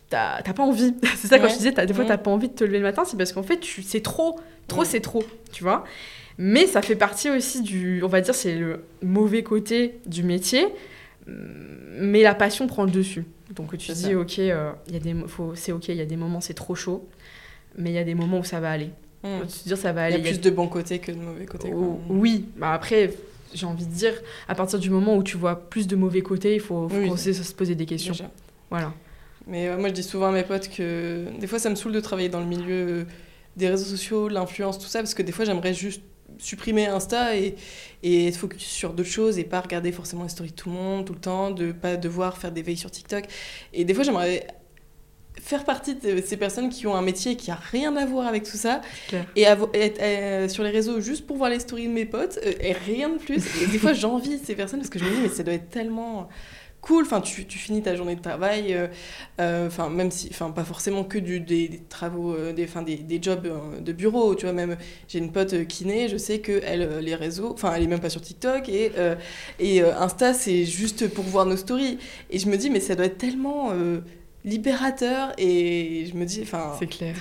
t'as 0.09 0.41
t'as 0.43 0.53
pas 0.53 0.63
envie. 0.63 0.95
c'est 1.17 1.27
ça 1.27 1.39
quand 1.39 1.47
Ouais. 1.47 1.51
je 1.51 1.57
disais, 1.57 1.73
t'as- 1.73 1.85
des 1.85 1.93
fois 1.93 2.05
Ouais. 2.05 2.09
t'as 2.09 2.19
pas 2.19 2.31
envie 2.31 2.49
de 2.49 2.55
te 2.55 2.63
lever 2.63 2.79
le 2.79 2.85
matin, 2.85 3.03
c'est 3.05 3.17
parce 3.17 3.33
qu'en 3.33 3.43
fait 3.43 3.59
tu- 3.59 3.83
c'est 3.83 4.01
trop, 4.01 4.39
trop 4.69 4.83
Ouais. 4.83 4.87
c'est 4.87 5.01
trop, 5.01 5.25
tu 5.51 5.65
vois. 5.65 5.83
Mais 6.39 6.69
ça 6.69 6.83
fait 6.83 6.95
partie 6.95 7.31
aussi 7.31 7.63
du, 7.63 8.01
on 8.05 8.07
va 8.07 8.21
dire, 8.21 8.33
c'est 8.33 8.55
le 8.55 8.85
mauvais 9.03 9.43
côté 9.43 9.99
du 10.07 10.23
métier, 10.23 10.69
mais 11.27 12.23
la 12.23 12.35
passion 12.37 12.69
prend 12.69 12.85
le 12.85 12.91
dessus. 12.93 13.25
Donc 13.57 13.77
tu 13.77 13.91
dis, 13.93 14.03
ça. 14.03 14.17
ok, 14.17 14.39
euh, 14.39 14.71
il 14.87 14.95
y 14.95 14.97
a 14.97 15.01
des, 15.01 15.15
mo- 15.15 15.27
faut- 15.27 15.55
c'est 15.57 15.73
ok, 15.73 15.89
il 15.89 15.97
y 15.97 16.01
a 16.01 16.05
des 16.07 16.17
moments 16.17 16.41
c'est 16.41 16.55
trop 16.55 16.77
chaud, 16.77 17.09
mais 17.77 17.91
il 17.91 17.95
y 17.95 17.99
a 17.99 18.05
des 18.05 18.15
moments 18.15 18.39
où 18.39 18.45
ça 18.45 18.61
va 18.61 18.71
aller. 18.71 18.91
Mm. 19.25 19.39
Faut 19.41 19.45
te 19.47 19.65
dire 19.67 19.77
ça 19.79 19.93
va 19.93 20.09
Il 20.11 20.13
y 20.13 20.15
aller. 20.15 20.29
a 20.29 20.31
plus 20.33 20.41
de 20.41 20.51
bons 20.51 20.69
côtés 20.69 21.01
que 21.01 21.11
de 21.11 21.17
mauvais 21.17 21.45
côtés. 21.47 21.73
Oh, 21.75 21.99
oui, 22.09 22.45
bah 22.57 22.73
après, 22.73 23.11
j'ai 23.55 23.67
envie 23.67 23.87
de 23.87 23.93
dire, 23.93 24.15
à 24.49 24.55
partir 24.55 24.79
du 24.79 24.91
moment 24.91 25.17
où 25.17 25.23
tu 25.23 25.37
vois 25.37 25.69
plus 25.69 25.87
de 25.87 25.97
mauvais 25.97 26.21
côtés, 26.23 26.55
il 26.55 26.61
faut, 26.61 26.89
faut 26.89 26.97
Oui. 26.97 27.05
commencer 27.05 27.31
à 27.39 27.43
se 27.43 27.55
poser 27.55 27.75
des 27.75 27.87
questions. 27.87 28.13
Déjà. 28.13 28.31
Voilà. 28.71 28.93
Mais 29.47 29.69
euh, 29.69 29.79
moi, 29.79 29.89
je 29.89 29.95
dis 29.95 30.03
souvent 30.03 30.29
à 30.29 30.33
mes 30.33 30.43
potes 30.45 30.69
que 30.69 31.25
des 31.41 31.47
fois, 31.47 31.59
ça 31.59 31.71
me 31.71 31.75
saoule 31.75 31.93
de 31.93 32.01
travailler 32.01 32.29
dans 32.29 32.41
le 32.41 32.47
milieu 32.47 32.87
euh, 32.89 33.05
des 33.57 33.69
réseaux 33.69 33.85
sociaux, 33.87 34.29
l'influence, 34.29 34.79
tout 34.79 34.87
ça, 34.87 34.99
parce 35.01 35.15
que 35.15 35.23
des 35.23 35.33
fois, 35.33 35.45
j'aimerais 35.45 35.73
juste 35.75 36.03
supprimer 36.37 36.87
Insta 36.87 37.37
et, 37.37 37.57
et 38.03 38.29
être 38.29 38.37
focus 38.37 38.63
sur 38.63 38.93
d'autres 38.93 39.09
choses 39.09 39.39
et 39.39 39.45
pas 39.45 39.61
regarder 39.63 39.91
forcément 39.93 40.25
les 40.25 40.29
stories 40.29 40.51
de 40.51 40.55
tout 40.55 40.69
le 40.69 40.75
monde 40.77 41.07
tout 41.07 41.15
le 41.15 41.19
temps, 41.19 41.51
de 41.51 41.73
pas 41.73 41.97
devoir 41.97 42.37
faire 42.37 42.53
des 42.53 42.61
veilles 42.63 42.77
sur 42.77 42.91
TikTok. 42.91 43.25
Et 43.73 43.85
des 43.85 43.95
fois, 43.95 44.05
j'aimerais 44.05 44.47
faire 45.41 45.65
partie 45.65 45.95
de 45.95 46.21
ces 46.25 46.37
personnes 46.37 46.69
qui 46.69 46.87
ont 46.87 46.95
un 46.95 47.03
métier 47.03 47.37
qui 47.37 47.51
a 47.51 47.59
rien 47.71 47.97
à 47.97 48.05
voir 48.07 48.27
avec 48.27 48.43
tout 48.43 48.57
ça 48.57 48.81
et 49.37 49.43
être 49.43 49.69
euh, 50.01 50.49
sur 50.49 50.65
les 50.65 50.71
réseaux 50.71 51.01
juste 51.01 51.27
pour 51.27 51.37
voir 51.37 51.51
les 51.51 51.61
stories 51.61 51.89
de 51.89 51.93
mes 51.93 52.05
potes 52.05 52.39
euh, 52.45 52.53
et 52.61 52.73
rien 52.73 53.09
de 53.11 53.19
plus. 53.19 53.45
Et 53.63 53.67
des 53.67 53.79
fois, 53.79 53.93
j'envie 53.93 54.39
ces 54.39 54.55
personnes 54.55 54.81
parce 54.81 54.91
que 54.91 54.99
je 54.99 55.05
me 55.05 55.11
dis, 55.11 55.21
mais 55.23 55.29
ça 55.29 55.43
doit 55.43 55.55
être 55.55 55.71
tellement 55.71 56.29
cool. 56.81 57.05
Enfin, 57.05 57.21
tu, 57.21 57.45
tu 57.47 57.59
finis 57.59 57.83
ta 57.83 57.97
journée 57.97 58.15
de 58.15 58.21
travail, 58.21 58.73
euh, 58.75 58.87
euh, 59.41 59.67
enfin, 59.67 59.91
même 59.91 60.11
si, 60.11 60.29
enfin, 60.31 60.51
pas 60.51 60.65
forcément 60.65 61.05
que 61.05 61.19
du, 61.19 61.41
des, 61.41 61.69
des 61.69 61.83
travaux, 61.89 62.37
des, 62.53 62.65
enfin, 62.65 62.83
des, 62.83 62.97
des 62.97 63.21
jobs 63.21 63.49
de 63.81 63.93
bureau, 63.93 64.35
tu 64.35 64.47
vois, 64.47 64.53
même 64.53 64.77
j'ai 65.09 65.19
une 65.19 65.33
pote 65.33 65.67
kiné, 65.67 66.09
je 66.09 66.17
sais 66.17 66.39
que 66.39 66.61
elle, 66.65 66.99
les 67.01 67.15
réseaux, 67.15 67.53
enfin, 67.53 67.73
elle 67.75 67.83
est 67.83 67.89
même 67.89 68.01
pas 68.01 68.11
sur 68.11 68.21
TikTok 68.21 68.69
et, 68.69 68.93
et 69.59 69.83
Insta, 69.83 70.35
c'est 70.35 70.65
juste 70.65 71.09
pour 71.09 71.25
voir 71.25 71.47
nos 71.47 71.57
stories. 71.57 71.99
Et 72.31 72.39
je 72.39 72.49
me 72.49 72.57
dis, 72.57 72.71
mais 72.71 72.81
ça 72.81 72.95
doit 72.95 73.07
être 73.07 73.19
tellement 73.19 73.73
libérateur 74.49 75.33
et 75.39 76.07
je 76.11 76.17
me 76.17 76.25
dis, 76.25 76.41
enfin, 76.43 76.73
C'est 76.79 76.87
clair. 76.87 77.15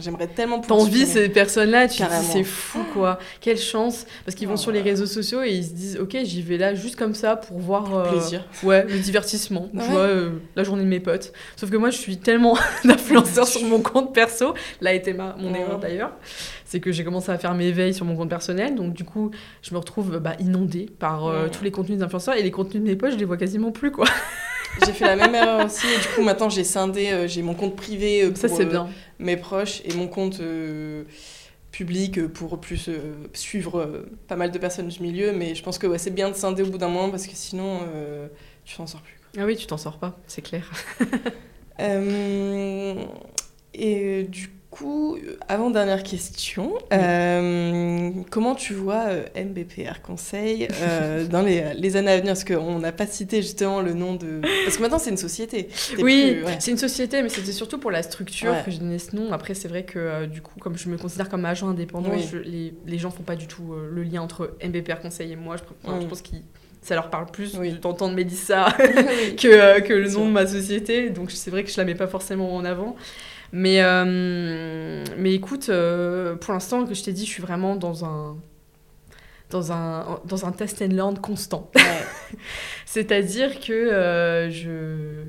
j'aimerais 0.00 0.26
tellement 0.28 0.56
T'as 0.60 0.68
pouvoir 0.68 0.80
envie 0.86 1.00
supprimer. 1.06 1.26
ces 1.26 1.28
personnes-là, 1.28 1.88
tu 1.88 1.98
te 1.98 2.02
dis 2.02 2.08
Carrément. 2.08 2.32
c'est 2.32 2.44
fou 2.44 2.80
quoi, 2.92 3.18
quelle 3.40 3.58
chance, 3.58 4.06
parce 4.24 4.34
qu'ils 4.34 4.46
vont 4.48 4.54
Oh, 4.54 4.58
sur 4.58 4.70
les 4.72 4.80
réseaux 4.82 5.06
sociaux 5.06 5.42
et 5.42 5.50
ils 5.50 5.64
se 5.64 5.70
disent 5.72 5.98
ok 6.00 6.16
j'y 6.24 6.42
vais 6.42 6.56
là 6.58 6.74
juste 6.74 6.96
comme 6.96 7.14
ça 7.14 7.36
pour 7.36 7.58
voir 7.58 7.94
euh, 7.94 8.10
plaisir. 8.10 8.44
ouais 8.62 8.84
le 8.84 8.98
divertissement, 8.98 9.68
tu 9.72 9.78
Ouais. 9.78 9.86
vois 9.88 10.00
euh, 10.00 10.30
la 10.56 10.64
journée 10.64 10.82
de 10.84 10.88
mes 10.88 11.00
potes. 11.00 11.32
Sauf 11.56 11.70
que 11.70 11.76
moi 11.76 11.90
je 11.90 11.96
suis 11.98 12.16
tellement 12.18 12.56
d'influenceur 12.84 13.46
sur 13.46 13.62
mon 13.64 13.80
compte 13.80 14.14
perso, 14.14 14.54
là 14.80 14.92
été 14.92 15.12
ma, 15.12 15.34
mon 15.38 15.52
Ouais. 15.52 15.60
erreur 15.60 15.78
d'ailleurs, 15.78 16.12
c'est 16.68 16.80
que 16.80 16.92
j'ai 16.92 17.02
commencé 17.02 17.32
à 17.32 17.38
faire 17.38 17.54
mes 17.54 17.72
veilles 17.72 17.94
sur 17.94 18.04
mon 18.04 18.14
compte 18.14 18.28
personnel, 18.28 18.74
donc 18.74 18.92
du 18.92 19.02
coup 19.02 19.30
je 19.62 19.72
me 19.72 19.78
retrouve 19.78 20.18
bah, 20.18 20.34
inondée 20.38 20.86
par 20.98 21.26
euh, 21.26 21.48
tous 21.48 21.64
les 21.64 21.70
contenus 21.70 21.98
d'influenceurs 21.98 22.36
et 22.36 22.42
les 22.42 22.50
contenus 22.50 22.82
de 22.82 22.88
mes 22.88 22.94
potes 22.94 23.12
je 23.12 23.16
les 23.16 23.24
vois 23.24 23.38
quasiment 23.38 23.72
plus 23.72 23.90
quoi. 23.90 24.06
J'ai 24.84 24.92
fait 24.92 25.06
la 25.06 25.16
même 25.16 25.34
erreur 25.34 25.64
aussi 25.64 25.86
et 25.86 25.98
du 25.98 26.08
coup 26.14 26.22
maintenant 26.22 26.50
j'ai 26.50 26.62
scindé, 26.62 27.08
euh, 27.08 27.26
j'ai 27.26 27.40
mon 27.40 27.54
compte 27.54 27.74
privé 27.74 28.22
euh, 28.22 28.28
pour 28.28 28.36
Ça 28.36 28.48
euh, 28.48 28.64
bien. 28.66 28.88
mes 29.18 29.38
proches 29.38 29.80
et 29.86 29.94
mon 29.94 30.08
compte 30.08 30.42
public 31.72 32.26
pour 32.28 32.60
plus 32.60 32.90
suivre 33.32 34.04
pas 34.26 34.36
mal 34.36 34.50
de 34.50 34.58
personnes 34.58 34.88
du 34.88 35.02
milieu 35.02 35.32
mais 35.32 35.54
je 35.54 35.62
pense 35.62 35.78
que 35.78 35.86
ouais, 35.86 35.98
c'est 35.98 36.10
bien 36.10 36.28
de 36.28 36.34
scinder 36.34 36.62
au 36.62 36.66
bout 36.66 36.78
d'un 36.78 36.88
moment 36.88 37.08
parce 37.10 37.26
que 37.26 37.34
sinon 37.34 37.80
tu 38.66 38.76
t'en 38.76 38.86
sors 38.86 39.00
plus. 39.00 39.18
Ah 39.38 39.46
oui 39.46 39.56
tu 39.56 39.66
t'en 39.66 39.78
sors 39.78 39.98
pas, 39.98 40.18
c'est 40.26 40.42
clair. 40.42 40.70
Euh, 41.80 42.94
et 43.72 44.24
du 44.24 44.50
coup, 44.78 45.18
avant 45.48 45.70
dernière 45.70 46.02
question, 46.02 46.72
euh, 46.92 48.10
comment 48.30 48.54
tu 48.54 48.72
vois 48.74 49.06
euh, 49.08 49.24
MBPR 49.36 50.00
Conseil 50.02 50.68
euh, 50.82 51.24
dans 51.30 51.42
les, 51.42 51.74
les 51.74 51.96
années 51.96 52.10
à 52.12 52.16
venir? 52.18 52.32
Parce 52.34 52.44
qu'on 52.44 52.78
n'a 52.78 52.92
pas 52.92 53.06
cité 53.06 53.42
justement 53.42 53.80
le 53.80 53.92
nom 53.94 54.14
de... 54.14 54.40
Parce 54.64 54.76
que 54.76 54.82
maintenant 54.82 54.98
c'est 54.98 55.10
une 55.10 55.16
société. 55.16 55.68
Oui, 55.98 56.38
ouais. 56.44 56.56
c'est 56.60 56.70
une 56.70 56.78
société, 56.78 57.22
mais 57.22 57.28
c'était 57.28 57.52
surtout 57.52 57.78
pour 57.78 57.90
la 57.90 58.02
structure 58.02 58.52
Ouais. 58.52 58.62
que 58.64 58.70
je 58.70 58.78
donnais 58.78 58.98
ce 58.98 59.14
nom. 59.16 59.32
Après, 59.32 59.54
c'est 59.54 59.68
vrai 59.68 59.84
que 59.84 59.98
euh, 59.98 60.26
du 60.26 60.40
coup, 60.42 60.58
comme 60.60 60.76
je 60.78 60.88
me 60.88 60.96
considère 60.96 61.28
comme 61.28 61.44
agent 61.44 61.68
indépendant, 61.68 62.10
Oui. 62.12 62.26
je- 62.30 62.38
les, 62.38 62.72
les 62.86 62.98
gens 62.98 63.10
font 63.10 63.22
pas 63.24 63.36
du 63.36 63.46
tout 63.46 63.72
euh, 63.72 63.88
le 63.92 64.02
lien 64.02 64.22
entre 64.22 64.56
MBPR 64.64 65.00
Conseil 65.00 65.32
et 65.32 65.36
moi. 65.36 65.56
Je, 65.56 65.62
enfin, 65.84 65.98
je 66.00 66.06
Mm. 66.06 66.08
pense 66.08 66.22
que 66.22 66.28
ça 66.82 66.94
leur 66.94 67.10
parle 67.10 67.26
plus 67.26 67.56
Oui. 67.58 67.72
d'entendre 67.82 68.14
Mélissa 68.14 68.68
que, 68.78 69.48
euh, 69.48 69.80
que 69.80 69.92
le 69.92 70.08
nom 70.10 70.26
de 70.26 70.30
ma 70.32 70.46
société. 70.46 71.10
Donc 71.10 71.30
c'est 71.32 71.50
vrai 71.50 71.64
que 71.64 71.70
je 71.70 71.76
la 71.76 71.84
mets 71.84 71.94
pas 71.96 72.06
forcément 72.06 72.54
en 72.54 72.64
avant. 72.64 72.94
Mais, 73.52 73.82
euh, 73.82 75.04
mais 75.16 75.34
écoute, 75.34 75.68
euh, 75.68 76.36
pour 76.36 76.52
l'instant, 76.52 76.84
que 76.84 76.94
je 76.94 77.02
t'ai 77.02 77.12
dit, 77.12 77.24
je 77.24 77.30
suis 77.30 77.42
vraiment 77.42 77.76
dans 77.76 78.04
un, 78.04 78.36
dans 79.50 79.72
un, 79.72 80.20
dans 80.24 80.44
un 80.44 80.52
test 80.52 80.82
and 80.82 80.88
learn 80.88 81.18
constant. 81.18 81.70
Ouais. 81.74 81.82
C'est-à-dire 82.86 83.60
que 83.60 83.72
euh, 83.72 84.50
je, 84.50 85.24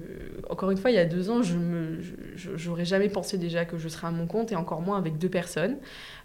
encore 0.50 0.72
une 0.72 0.78
fois, 0.78 0.92
il 0.92 0.96
y 0.96 1.00
a 1.00 1.06
deux 1.06 1.30
ans, 1.30 1.42
je 1.42 1.56
me, 1.56 2.00
j'aurais 2.36 2.86
jamais 2.86 3.10
pensé 3.10 3.38
déjà 3.38 3.66
que 3.66 3.78
je 3.78 3.88
serais 3.88 4.08
à 4.08 4.12
mon 4.12 4.28
compte 4.28 4.52
et 4.52 4.56
encore 4.56 4.82
moins 4.82 4.98
avec 4.98 5.18
deux 5.18 5.30
personnes. 5.30 5.78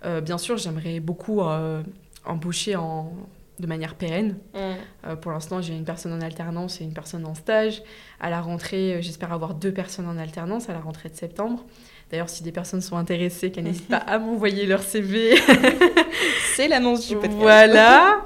Euh, 0.05 0.21
bien 0.21 0.39
sûr, 0.39 0.57
j'aimerais 0.57 1.01
beaucoup 1.01 1.43
euh, 1.43 1.83
embaucher 2.25 2.77
en, 2.77 3.13
de 3.59 3.67
manière 3.67 3.95
pérenne. 3.95 4.37
Mm. 4.55 4.59
Euh, 5.07 5.17
pour 5.17 5.31
l'instant, 5.33 5.63
j'ai 5.63 5.75
une 5.75 5.85
personne 5.85 6.13
en 6.13 6.21
alternance 6.21 6.81
et 6.81 6.85
une 6.85 6.93
personne 6.95 7.25
en 7.25 7.35
stage. 7.35 7.83
À 8.21 8.31
la 8.31 8.41
rentrée, 8.41 8.95
euh, 8.95 9.01
j'espère 9.01 9.33
avoir 9.33 9.55
deux 9.55 9.73
personnes 9.73 10.09
en 10.09 10.19
alternance 10.19 10.69
à 10.69 10.73
la 10.73 10.81
rentrée 10.81 11.09
de 11.09 11.17
septembre. 11.17 11.65
D'ailleurs, 12.11 12.29
si 12.29 12.43
des 12.43 12.53
personnes 12.53 12.81
sont 12.81 12.97
intéressées, 12.97 13.51
qu'elles 13.51 13.65
n'hésitent 13.65 13.89
pas 13.89 13.97
à 13.97 14.19
m'envoyer 14.19 14.67
leur 14.67 14.83
CV. 14.83 15.35
C'est 16.55 16.69
l'annonce 16.69 17.09
du 17.09 17.15
podcast. 17.15 17.37
Voilà. 17.39 18.23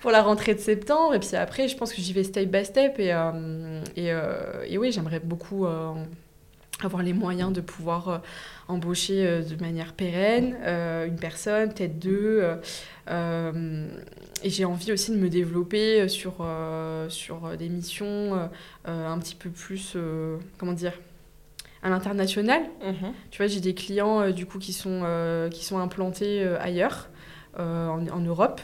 pour 0.00 0.10
la 0.10 0.22
rentrée 0.22 0.54
de 0.54 0.60
septembre. 0.60 1.14
Et 1.14 1.18
puis 1.18 1.36
après, 1.36 1.68
je 1.68 1.76
pense 1.76 1.92
que 1.92 2.00
j'y 2.00 2.12
vais 2.12 2.24
step 2.24 2.50
by 2.50 2.64
step. 2.64 2.98
Et, 2.98 3.12
euh, 3.12 3.82
et, 3.96 4.12
euh, 4.12 4.64
et, 4.66 4.78
oui, 4.78 4.92
j'aimerais 4.92 5.20
beaucoup 5.20 5.66
euh, 5.66 5.92
avoir 6.82 7.02
les 7.02 7.12
moyens 7.12 7.52
de 7.52 7.60
pouvoir 7.60 8.22
embaucher 8.68 9.42
de 9.42 9.60
manière 9.60 9.92
pérenne 9.94 10.56
une 11.06 11.16
personne, 11.16 11.72
peut-être 11.72 11.98
deux. 11.98 12.42
Et 14.42 14.50
j'ai 14.50 14.64
envie 14.64 14.92
aussi 14.92 15.10
de 15.10 15.16
me 15.16 15.28
développer 15.28 16.08
sur, 16.08 16.46
sur 17.08 17.56
des 17.56 17.68
missions 17.68 18.50
un 18.84 19.18
petit 19.18 19.34
peu 19.34 19.50
plus, 19.50 19.96
comment 20.58 20.72
dire, 20.72 20.92
à 21.82 21.90
l'international. 21.90 22.62
Mhm. 22.84 23.12
Tu 23.30 23.38
vois, 23.38 23.46
j'ai 23.46 23.60
des 23.60 23.74
clients 23.74 24.30
du 24.30 24.46
coup 24.46 24.58
qui 24.58 24.72
sont, 24.72 25.48
qui 25.50 25.64
sont 25.64 25.78
implantés 25.78 26.42
ailleurs, 26.60 27.08
en, 27.56 28.06
en, 28.08 28.20
Europe. 28.20 28.60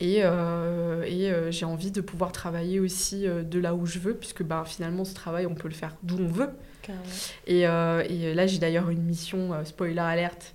Et, 0.00 0.20
euh, 0.22 1.04
et 1.06 1.30
euh, 1.30 1.50
j'ai 1.50 1.64
envie 1.64 1.90
de 1.90 2.00
pouvoir 2.00 2.32
travailler 2.32 2.80
aussi 2.80 3.26
euh, 3.26 3.42
de 3.42 3.58
là 3.58 3.74
où 3.74 3.86
je 3.86 3.98
veux, 3.98 4.14
puisque 4.14 4.42
bah, 4.42 4.64
finalement, 4.66 5.04
ce 5.04 5.14
travail, 5.14 5.46
on 5.46 5.54
peut 5.54 5.68
le 5.68 5.74
faire 5.74 5.94
d'où 6.02 6.18
on 6.18 6.28
veut. 6.28 6.50
Et, 7.46 7.60
et, 7.60 8.34
là, 8.34 8.46
j'ai 8.46 8.58
d'ailleurs 8.58 8.90
une 8.90 9.02
mission, 9.02 9.52
spoiler 9.64 9.98
alerte, 10.00 10.52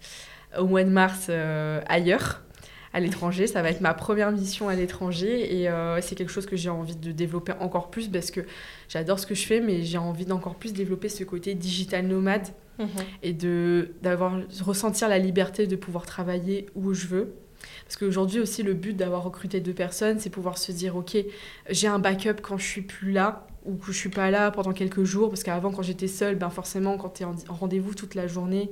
au 0.59 0.67
mois 0.67 0.83
de 0.83 0.89
mars 0.89 1.31
ailleurs, 1.87 2.43
à 2.93 2.99
l'étranger. 2.99 3.47
Ça 3.47 3.61
va 3.61 3.69
être 3.69 3.81
ma 3.81 3.93
première 3.93 4.31
mission 4.31 4.69
à 4.69 4.75
l'étranger. 4.75 5.61
Et 5.61 5.69
c'est 6.01 6.15
quelque 6.15 6.31
chose 6.31 6.45
que 6.45 6.55
j'ai 6.55 6.69
envie 6.69 6.95
de 6.95 7.11
développer 7.11 7.53
encore 7.59 7.89
plus, 7.89 8.07
parce 8.09 8.31
que 8.31 8.41
j'adore 8.87 9.19
ce 9.19 9.27
que 9.27 9.35
je 9.35 9.45
fais, 9.45 9.61
mais 9.61 9.83
j'ai 9.83 9.97
envie 9.97 10.25
d'encore 10.25 10.55
plus 10.55 10.73
développer 10.73 11.09
ce 11.09 11.23
côté 11.23 11.53
digital 11.55 12.07
nomade. 12.07 12.47
Mhm. 12.79 12.87
Et 13.23 13.33
de 13.33 13.91
d'avoir 14.01 14.39
ressentir 14.61 15.09
la 15.09 15.19
liberté 15.19 15.67
de 15.67 15.75
pouvoir 15.75 16.05
travailler 16.05 16.67
où 16.75 16.93
je 16.93 17.07
veux 17.07 17.33
parce 17.85 17.97
qu'aujourd'hui 17.97 18.39
aussi, 18.39 18.63
le 18.63 18.73
but 18.73 18.95
d'avoir 18.95 19.23
recruté 19.23 19.59
deux 19.59 19.73
personnes, 19.73 20.19
c'est 20.19 20.29
pouvoir 20.29 20.57
se 20.57 20.71
dire, 20.71 20.95
OK, 20.95 21.17
j'ai 21.69 21.87
un 21.87 21.99
backup 21.99 22.41
quand 22.41 22.57
je 22.57 22.65
suis 22.65 22.81
plus 22.81 23.11
là 23.11 23.47
ou 23.65 23.75
que 23.75 23.87
je 23.87 23.97
suis 23.97 24.09
pas 24.09 24.31
là 24.31 24.51
pendant 24.51 24.73
quelques 24.73 25.03
jours. 25.03 25.29
Parce 25.29 25.43
qu'avant, 25.43 25.71
quand 25.71 25.81
j'étais 25.81 26.07
seule, 26.07 26.35
ben 26.35 26.49
forcément, 26.49 26.97
quand 26.97 27.09
tu 27.09 27.23
es 27.23 27.25
en, 27.25 27.35
rendez-vous 27.49 27.93
toute 27.93 28.15
la 28.15 28.27
journée, 28.27 28.71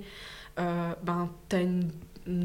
euh, 0.59 0.93
ben, 1.03 1.29
tu 1.49 1.55
as 1.55 1.61
une, 1.61 1.89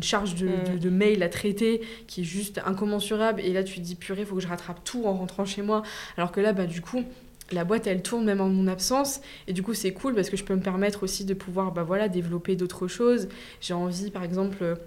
charge 0.02 0.34
mm. 0.34 0.72
de, 0.74 0.78
de, 0.78 0.90
mail 0.90 1.22
à 1.22 1.28
traiter 1.28 1.80
qui 2.06 2.22
est 2.22 2.24
juste 2.24 2.60
incommensurable. 2.64 3.40
Et 3.40 3.52
là, 3.52 3.64
tu 3.64 3.76
te 3.76 3.80
dis, 3.80 3.94
purée, 3.94 4.20
il 4.20 4.26
faut 4.26 4.36
que 4.36 4.42
je 4.42 4.48
rattrape 4.48 4.82
tout 4.84 5.04
en 5.04 5.14
rentrant 5.14 5.44
chez 5.44 5.62
moi. 5.62 5.82
Alors 6.16 6.32
que 6.32 6.40
là, 6.40 6.52
ben, 6.52 6.66
du 6.66 6.80
coup, 6.80 7.02
la 7.50 7.64
boîte 7.64 7.86
elle 7.86 8.02
tourne 8.02 8.24
même 8.24 8.40
en 8.40 8.48
mon 8.48 8.66
absence 8.66 9.20
et 9.46 9.52
du 9.52 9.62
coup 9.62 9.74
c'est 9.74 9.92
cool 9.92 10.14
parce 10.14 10.30
que 10.30 10.38
je 10.38 10.44
peux 10.44 10.54
me 10.54 10.62
permettre 10.62 11.02
aussi 11.02 11.26
de 11.26 11.34
pouvoir 11.34 11.72
bah 11.72 11.82
voilà 11.82 12.08
développer 12.08 12.56
d'autres 12.56 12.88
choses 12.88 13.28
j'ai 13.60 13.74
envie 13.74 14.10
par 14.10 14.24
exemple 14.24 14.78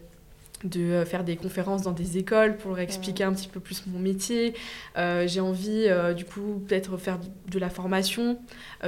de 0.63 0.81
euh, 0.81 1.05
faire 1.05 1.23
des 1.23 1.35
conférences 1.35 1.83
dans 1.83 1.91
des 1.91 2.17
écoles 2.17 2.57
pour 2.57 2.71
leur 2.71 2.79
expliquer 2.79 3.23
un 3.23 3.33
petit 3.33 3.47
peu 3.47 3.59
plus 3.59 3.83
mon 3.87 3.99
métier. 3.99 4.53
Euh, 4.97 5.27
j'ai 5.27 5.39
envie, 5.39 5.85
euh, 5.87 6.13
du 6.13 6.25
coup, 6.25 6.63
peut-être 6.67 6.97
faire 6.97 7.19
de 7.49 7.59
la 7.59 7.69
formation, 7.69 8.39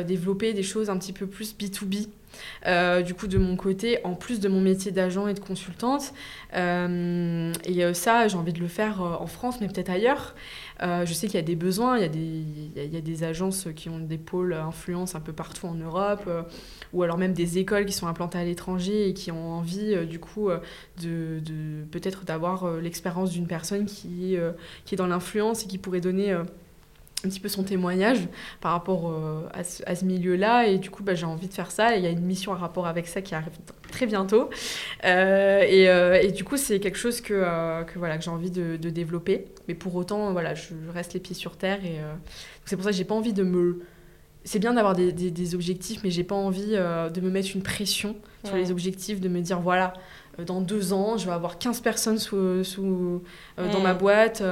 développer 0.06 0.54
des 0.54 0.64
choses 0.64 0.90
un 0.90 0.98
petit 0.98 1.14
peu 1.14 1.28
plus 1.28 1.56
B2B. 1.56 2.08
Du 3.04 3.14
coup, 3.14 3.28
de 3.28 3.38
mon 3.38 3.56
côté, 3.56 4.00
en 4.04 4.14
plus 4.14 4.40
de 4.40 4.50
mon 4.50 4.62
métier 4.62 4.92
d'agent 4.92 5.28
et 5.28 5.34
de 5.34 5.40
consultante. 5.40 6.14
et 6.54 7.94
ça, 7.94 8.28
j'ai 8.28 8.38
envie 8.38 8.54
de 8.54 8.60
le 8.60 8.68
faire 8.68 9.02
en 9.02 9.28
France, 9.28 9.60
mais 9.62 9.68
peut-être 9.68 9.90
ailleurs. 9.90 10.36
Euh, 10.84 11.06
je 11.06 11.14
sais 11.14 11.28
qu'il 11.28 11.36
y 11.36 11.44
a 11.44 11.46
des 11.46 11.56
besoins, 11.56 11.98
il 11.98 12.02
y 12.02 12.06
a 12.06 12.10
des, 12.10 12.20
il 12.20 12.94
y 12.94 12.98
a, 12.98 13.02
des 13.02 13.24
agences 13.24 13.68
qui 13.76 13.90
ont 13.90 14.00
des 14.00 14.18
pôles 14.18 14.54
influence 14.54 15.16
un 15.16 15.20
peu 15.20 15.34
partout 15.34 15.66
en 15.66 15.74
Europe, 15.74 16.24
euh, 16.28 16.44
ou 16.94 17.04
alors 17.04 17.18
même 17.18 17.34
des 17.34 17.58
écoles 17.58 17.86
qui 17.86 17.94
sont 17.94 18.08
implantées 18.08 18.38
à 18.38 18.44
l'étranger 18.44 19.10
et 19.10 19.14
qui 19.14 19.32
ont 19.32 19.54
envie, 19.54 19.96
euh, 19.96 20.06
du 20.06 20.20
coup, 20.20 20.50
de, 21.02 21.40
de 21.40 21.84
peut-être 21.92 22.26
d'avoir 22.26 22.72
l'expérience 22.78 23.32
d'une 23.32 23.48
personne 23.48 23.86
qui, 23.86 24.38
qui 24.86 24.96
est 24.96 24.98
dans 24.98 25.08
l'influence 25.08 25.64
et 25.64 25.68
qui 25.68 25.78
pourrait 25.78 26.02
donner 26.02 26.36
un 27.26 27.30
petit 27.30 27.39
peu 27.39 27.49
son 27.49 27.64
témoignage 27.64 28.19
par 28.61 28.73
rapport 28.73 29.11
à 29.53 29.64
ce, 29.64 29.81
à 29.88 29.95
ce 29.95 30.06
milieu-là. 30.06 30.68
Et 30.68 30.77
du 30.77 30.91
coup, 30.91 31.03
bah, 31.03 31.15
j'ai 31.15 31.26
envie 31.26 31.48
de 31.48 31.53
faire 31.53 31.72
ça. 31.72 31.95
Et 31.95 31.99
il 31.99 32.03
y 32.03 32.07
a 32.07 32.11
une 32.11 32.22
mission 32.22 32.53
à 32.53 32.57
rapport 32.57 32.85
avec 32.85 33.07
ça 33.07 33.22
qui 33.22 33.34
arrive 33.34 33.53
très 33.88 34.06
bientôt. 34.06 34.49
Euh, 35.06 35.61
et, 35.61 35.89
euh, 35.89 36.22
et, 36.22 36.31
du 36.31 36.44
coup, 36.44 36.57
c'est 36.57 36.80
quelque 36.80 36.98
chose 36.98 37.22
que, 37.22 37.34
euh, 37.34 37.84
que, 37.84 37.98
voilà, 37.98 38.18
que 38.18 38.23
j'ai 38.23 38.30
envie 38.30 38.52
de, 38.52 38.77
de, 38.77 38.89
développer. 38.89 39.45
Mais 39.68 39.73
pour 39.73 39.95
autant, 39.95 40.31
voilà, 40.31 40.53
je 40.53 40.73
reste 40.94 41.14
les 41.14 41.19
pieds 41.19 41.35
sur 41.35 41.57
terre. 41.57 41.84
Et 41.84 41.99
c'est 42.65 42.76
pour 42.76 42.85
ça 42.85 42.91
que 42.91 42.98
j'ai 42.98 43.06
pas 43.06 43.15
envie 43.15 43.34
de 43.34 43.44
me... 43.44 43.80
C'est 44.44 44.60
bien 44.60 44.73
d'avoir 44.73 44.95
des, 44.95 45.11
des, 45.11 45.56
objectifs, 45.56 46.02
mais 46.03 46.11
j'ai 46.11 46.23
pas 46.23 46.35
envie 46.35 46.72
de 46.72 47.22
me 47.22 47.30
mettre 47.30 47.49
une 47.53 47.64
pression 47.64 48.15
sur 48.45 48.56
les 48.56 48.72
objectifs, 48.72 49.19
de 49.19 49.27
me 49.27 49.41
dire, 49.41 49.60
voilà, 49.60 49.94
dans 50.46 50.62
deux 50.62 50.94
ans, 50.94 51.18
je 51.18 51.26
vais 51.26 51.34
avoir 51.34 51.58
15 51.58 51.82
personnes 51.82 52.20
sous, 52.20 52.64
sous 52.64 53.24
dans 53.58 53.80
ma 53.80 53.94
boîte, 53.94 54.44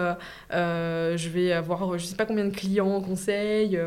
je 0.52 1.30
vais 1.30 1.52
avoir 1.52 1.98
je 1.98 2.06
sais 2.06 2.16
pas 2.16 2.26
combien 2.26 2.46
de 2.46 2.56
clients 2.56 2.96
en 2.96 3.02
conseil. 3.02 3.80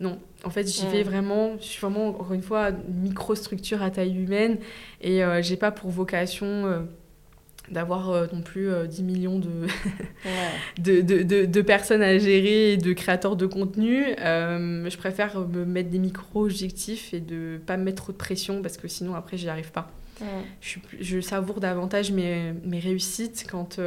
non, 0.00 0.18
en 0.44 0.50
fait, 0.50 0.66
j'y 0.66 0.86
vais 0.86 1.02
vraiment, 1.02 1.56
je 1.58 1.64
suis 1.64 1.80
vraiment, 1.80 2.08
encore 2.08 2.32
une 2.32 2.42
fois, 2.42 2.70
une 2.70 3.02
microstructure 3.02 3.82
à 3.82 3.90
taille 3.90 4.16
humaine 4.16 4.58
et 5.00 5.22
euh, 5.22 5.42
j'ai 5.42 5.56
pas 5.56 5.70
pour 5.70 5.90
vocation 5.90 6.46
euh, 6.46 6.80
d'avoir 7.70 8.10
euh, 8.10 8.26
non 8.32 8.40
plus 8.40 8.70
10 8.88 9.02
millions 9.02 9.38
de, 10.78 11.00
de, 11.00 11.22
de, 11.22 11.44
de, 11.44 11.62
personnes 11.62 12.02
à 12.02 12.18
gérer 12.18 12.72
et 12.72 12.76
de 12.78 12.92
créateurs 12.92 13.36
de 13.36 13.46
contenu. 13.46 14.14
je 14.18 14.96
préfère 14.96 15.38
me 15.40 15.64
mettre 15.64 15.90
des 15.90 15.98
micro-objectifs 15.98 17.12
et 17.12 17.20
de 17.20 17.60
pas 17.66 17.76
me 17.76 17.84
mettre 17.84 18.02
trop 18.04 18.12
de 18.12 18.18
pression 18.18 18.62
parce 18.62 18.76
que 18.76 18.88
sinon, 18.88 19.14
après, 19.14 19.36
j'y 19.36 19.48
arrive 19.48 19.72
pas. 19.72 19.90
Je, 20.60 20.78
je, 21.00 21.20
savoure 21.20 21.60
davantage 21.60 22.12
mes, 22.12 22.52
mes 22.64 22.78
réussites 22.78 23.46
quand 23.50 23.78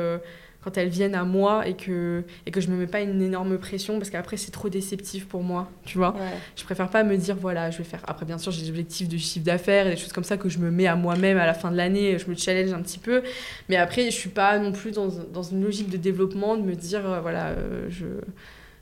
quand 0.63 0.77
elles 0.77 0.89
viennent 0.89 1.15
à 1.15 1.23
moi 1.23 1.67
et 1.67 1.75
que, 1.75 2.23
et 2.45 2.51
que 2.51 2.61
je 2.61 2.69
me 2.69 2.77
mets 2.77 2.87
pas 2.87 3.01
une 3.01 3.21
énorme 3.21 3.57
pression 3.57 3.97
parce 3.97 4.09
qu'après 4.09 4.37
c'est 4.37 4.51
trop 4.51 4.69
déceptif 4.69 5.27
pour 5.27 5.43
moi, 5.43 5.69
tu 5.85 5.97
vois. 5.97 6.15
Je 6.55 6.63
préfère 6.63 6.89
pas 6.89 7.03
me 7.03 7.17
dire 7.17 7.35
voilà, 7.35 7.69
je 7.69 7.79
vais 7.79 7.83
faire. 7.83 8.01
Après, 8.07 8.25
bien 8.25 8.37
sûr, 8.37 8.51
j'ai 8.51 8.63
des 8.63 8.69
objectifs 8.69 9.09
de 9.09 9.17
chiffre 9.17 9.45
d'affaires 9.45 9.87
et 9.87 9.91
des 9.91 9.97
choses 9.97 10.13
comme 10.13 10.23
ça 10.23 10.37
que 10.37 10.49
je 10.49 10.59
me 10.59 10.71
mets 10.71 10.87
à 10.87 10.95
moi-même 10.95 11.37
à 11.37 11.45
la 11.45 11.53
fin 11.53 11.71
de 11.71 11.77
l'année, 11.77 12.17
je 12.17 12.29
me 12.29 12.35
challenge 12.35 12.73
un 12.73 12.81
petit 12.81 12.99
peu. 12.99 13.23
Mais 13.69 13.75
après, 13.75 14.05
je 14.05 14.15
suis 14.15 14.29
pas 14.29 14.57
non 14.59 14.71
plus 14.71 14.91
dans, 14.91 15.07
dans 15.33 15.43
une 15.43 15.63
logique 15.63 15.89
de 15.89 15.97
développement 15.97 16.55
de 16.55 16.61
me 16.61 16.75
dire 16.75 17.05
euh, 17.05 17.19
voilà, 17.19 17.49
euh, 17.49 17.87
je 17.89 18.05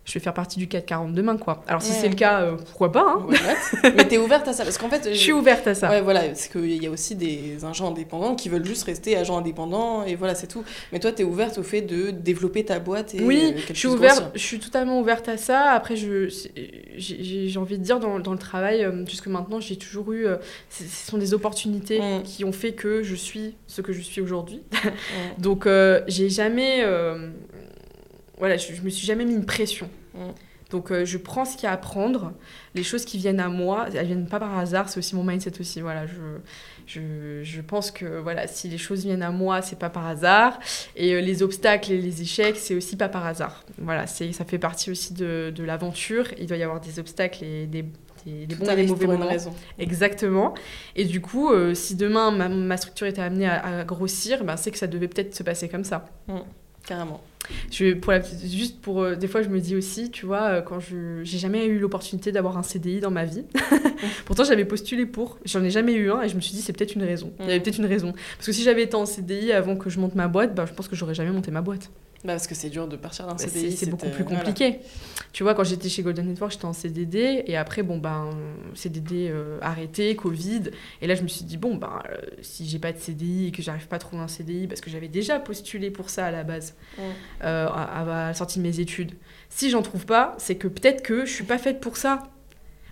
je 0.03 0.13
vais 0.13 0.19
faire 0.19 0.33
partie 0.33 0.57
du 0.57 0.67
440 0.67 1.13
demain, 1.13 1.37
quoi. 1.37 1.63
Alors, 1.67 1.81
si 1.81 1.91
c'est 1.91 2.09
le 2.09 2.15
cas, 2.15 2.41
euh, 2.41 2.55
pourquoi 2.55 2.91
pas 2.91 3.17
hein 3.17 3.27
Mais 3.83 4.07
t'es 4.07 4.17
ouverte 4.17 4.47
à 4.47 4.53
ça 4.53 4.63
Parce 4.63 4.79
qu'en 4.79 4.89
fait... 4.89 5.09
Je 5.13 5.17
suis 5.17 5.31
ouverte 5.31 5.67
à 5.67 5.75
ça. 5.75 5.89
Ouais, 5.89 6.01
voilà, 6.01 6.21
parce 6.21 6.47
qu'il 6.47 6.81
y 6.81 6.87
a 6.87 6.89
aussi 6.89 7.15
des 7.15 7.63
agents 7.63 7.91
indépendants 7.91 8.35
qui 8.35 8.49
veulent 8.49 8.65
juste 8.65 8.83
rester 8.83 9.15
agents 9.15 9.37
indépendants, 9.37 10.03
et 10.03 10.15
voilà, 10.15 10.33
c'est 10.33 10.47
tout. 10.47 10.63
Mais 10.91 10.99
toi, 10.99 11.11
t'es 11.11 11.23
ouverte 11.23 11.59
au 11.59 11.63
fait 11.63 11.81
de 11.81 12.09
développer 12.09 12.65
ta 12.65 12.79
boîte 12.79 13.13
et 13.13 13.21
Oui, 13.21 13.53
je 13.69 13.73
suis, 13.73 13.87
ouverte, 13.87 14.31
je 14.33 14.41
suis 14.41 14.59
totalement 14.59 14.99
ouverte 14.99 15.29
à 15.29 15.37
ça. 15.37 15.71
Après, 15.71 15.95
j'ai 15.95 17.57
envie 17.57 17.77
de 17.77 17.83
dire, 17.83 17.99
dans, 17.99 18.19
dans 18.19 18.33
le 18.33 18.39
travail, 18.39 18.83
euh, 18.83 19.05
jusque 19.05 19.27
maintenant, 19.27 19.59
j'ai 19.59 19.75
toujours 19.75 20.11
eu... 20.13 20.25
Euh, 20.25 20.37
ce 20.69 21.11
sont 21.11 21.19
des 21.19 21.35
opportunités 21.35 21.99
mm. 21.99 22.23
qui 22.23 22.43
ont 22.43 22.51
fait 22.51 22.73
que 22.73 23.03
je 23.03 23.15
suis 23.15 23.55
ce 23.67 23.81
que 23.81 23.93
je 23.93 24.01
suis 24.01 24.19
aujourd'hui. 24.19 24.63
Donc, 25.37 25.67
j'ai 26.07 26.29
jamais 26.29 26.83
voilà, 28.41 28.57
je, 28.57 28.73
je, 28.73 28.81
me 28.81 28.89
suis 28.89 29.05
jamais 29.05 29.23
mis 29.23 29.33
une 29.33 29.45
pression. 29.45 29.87
Mm. 30.15 30.31
Donc 30.71 30.91
euh, 30.91 31.05
je 31.05 31.17
prends 31.17 31.45
ce 31.45 31.55
qu'il 31.55 31.65
y 31.65 31.67
a 31.67 31.73
à 31.73 31.77
prendre, 31.77 32.33
les 32.73 32.81
choses 32.81 33.05
qui 33.05 33.17
viennent 33.17 33.39
à 33.39 33.49
moi, 33.49 33.87
elles 33.93 34.07
viennent 34.07 34.27
pas 34.27 34.39
par 34.39 34.57
hasard, 34.57 34.89
c'est 34.89 34.97
aussi 34.97 35.15
mon 35.15 35.23
mindset 35.23 35.59
aussi. 35.59 35.79
Voilà, 35.81 36.07
je, 36.07 36.13
je, 36.87 37.43
je, 37.43 37.61
pense 37.61 37.91
que 37.91 38.19
voilà, 38.19 38.47
si 38.47 38.67
les 38.67 38.79
choses 38.79 39.05
viennent 39.05 39.21
à 39.21 39.31
moi, 39.31 39.61
c'est 39.61 39.77
pas 39.77 39.91
par 39.91 40.07
hasard, 40.07 40.59
et 40.95 41.13
euh, 41.13 41.21
les 41.21 41.43
obstacles 41.43 41.91
et 41.91 41.97
les 41.97 42.21
échecs, 42.23 42.55
c'est 42.57 42.73
aussi 42.73 42.95
pas 42.95 43.09
par 43.09 43.25
hasard. 43.25 43.63
Voilà, 43.77 44.07
c'est 44.07 44.31
ça 44.31 44.43
fait 44.43 44.57
partie 44.57 44.89
aussi 44.89 45.13
de, 45.13 45.53
de 45.55 45.63
l'aventure. 45.63 46.25
Il 46.39 46.47
doit 46.47 46.57
y 46.57 46.63
avoir 46.63 46.81
des 46.81 46.97
obstacles 46.97 47.43
et 47.43 47.67
des 47.67 47.85
des, 48.25 48.55
bons 48.55 48.69
et 48.69 48.75
des 48.75 48.87
mauvais 48.87 49.07
moments. 49.07 49.27
Raison. 49.27 49.53
Exactement. 49.79 50.53
Et 50.95 51.05
du 51.05 51.21
coup, 51.21 51.51
euh, 51.51 51.73
si 51.73 51.95
demain 51.95 52.31
ma, 52.31 52.49
ma, 52.49 52.77
structure 52.77 53.07
était 53.07 53.21
amenée 53.21 53.47
à, 53.47 53.83
grossir, 53.83 54.43
ben, 54.43 54.57
c'est 54.57 54.71
que 54.71 54.77
ça 54.77 54.87
devait 54.87 55.07
peut-être 55.07 55.35
se 55.35 55.43
passer 55.43 55.69
comme 55.69 55.83
ça. 55.83 56.05
Mm. 56.27 56.41
Carrément. 56.85 57.21
Je, 57.71 57.93
pour 57.95 58.11
la, 58.11 58.21
juste 58.21 58.79
pour 58.81 59.01
euh, 59.01 59.15
des 59.15 59.27
fois 59.27 59.41
je 59.41 59.49
me 59.49 59.59
dis 59.59 59.75
aussi 59.75 60.11
tu 60.11 60.25
vois 60.25 60.43
euh, 60.43 60.61
quand 60.61 60.79
je 60.79 61.23
j'ai 61.23 61.39
jamais 61.39 61.65
eu 61.65 61.79
l'opportunité 61.79 62.31
d'avoir 62.31 62.57
un 62.57 62.63
CDI 62.63 62.99
dans 62.99 63.11
ma 63.11 63.25
vie. 63.25 63.43
Pourtant 64.25 64.43
j'avais 64.43 64.65
postulé 64.65 65.05
pour. 65.05 65.39
J'en 65.45 65.63
ai 65.63 65.69
jamais 65.69 65.93
eu 65.93 66.11
un 66.11 66.21
et 66.21 66.29
je 66.29 66.35
me 66.35 66.41
suis 66.41 66.53
dit 66.53 66.61
c'est 66.61 66.73
peut-être 66.73 66.95
une 66.95 67.03
raison. 67.03 67.33
Il 67.39 67.45
y 67.45 67.49
avait 67.49 67.59
mm. 67.59 67.63
peut-être 67.63 67.77
une 67.79 67.85
raison. 67.85 68.13
Parce 68.37 68.47
que 68.47 68.51
si 68.51 68.63
j'avais 68.63 68.83
été 68.83 68.95
en 68.95 69.05
CDI 69.05 69.51
avant 69.51 69.75
que 69.75 69.89
je 69.89 69.99
monte 69.99 70.15
ma 70.15 70.27
boîte 70.27 70.55
bah, 70.55 70.65
je 70.67 70.73
pense 70.73 70.87
que 70.87 70.95
j'aurais 70.95 71.15
jamais 71.15 71.31
monté 71.31 71.51
ma 71.51 71.61
boîte 71.61 71.89
bah 72.23 72.33
parce 72.33 72.45
que 72.45 72.53
c'est 72.53 72.69
dur 72.69 72.87
de 72.87 72.95
partir 72.97 73.25
d'un 73.25 73.33
bah, 73.33 73.39
CDI. 73.39 73.75
C'est 73.75 73.89
beaucoup 73.89 74.09
plus 74.09 74.23
compliqué. 74.23 74.79
Tu 75.33 75.43
vois, 75.43 75.55
quand 75.55 75.63
j'étais 75.63 75.89
chez 75.89 76.03
Golden 76.03 76.27
Network, 76.27 76.51
j'étais 76.51 76.65
en 76.65 76.73
CDD. 76.73 77.43
Et 77.47 77.57
après, 77.57 77.81
bon, 77.81 77.97
ben, 77.97 78.29
CDD 78.75 79.29
euh, 79.29 79.57
arrêté, 79.61 80.15
Covid. 80.15 80.63
Et 81.01 81.07
là, 81.07 81.15
je 81.15 81.23
me 81.23 81.27
suis 81.27 81.45
dit, 81.45 81.57
bon, 81.57 81.75
ben, 81.75 82.01
euh, 82.09 82.17
si 82.41 82.67
j'ai 82.67 82.77
pas 82.77 82.91
de 82.91 82.99
CDI 82.99 83.47
et 83.47 83.51
que 83.51 83.63
j'arrive 83.63 83.87
pas 83.87 83.95
à 83.95 83.99
trouver 83.99 84.21
un 84.21 84.27
CDI, 84.27 84.67
parce 84.67 84.81
que 84.81 84.91
j'avais 84.91 85.07
déjà 85.07 85.39
postulé 85.39 85.89
pour 85.89 86.09
ça 86.09 86.27
à 86.27 86.31
la 86.31 86.43
base, 86.43 86.75
euh, 87.43 87.67
à, 87.67 88.03
la 88.05 88.33
sortie 88.33 88.59
de 88.59 88.63
mes 88.63 88.79
études. 88.79 89.13
Si 89.49 89.69
j'en 89.71 89.81
trouve 89.81 90.05
pas, 90.05 90.35
c'est 90.37 90.55
que 90.55 90.67
peut-être 90.67 91.01
que 91.01 91.25
je 91.25 91.31
suis 91.31 91.43
pas 91.43 91.57
faite 91.57 91.79
pour 91.79 91.97
ça. 91.97 92.27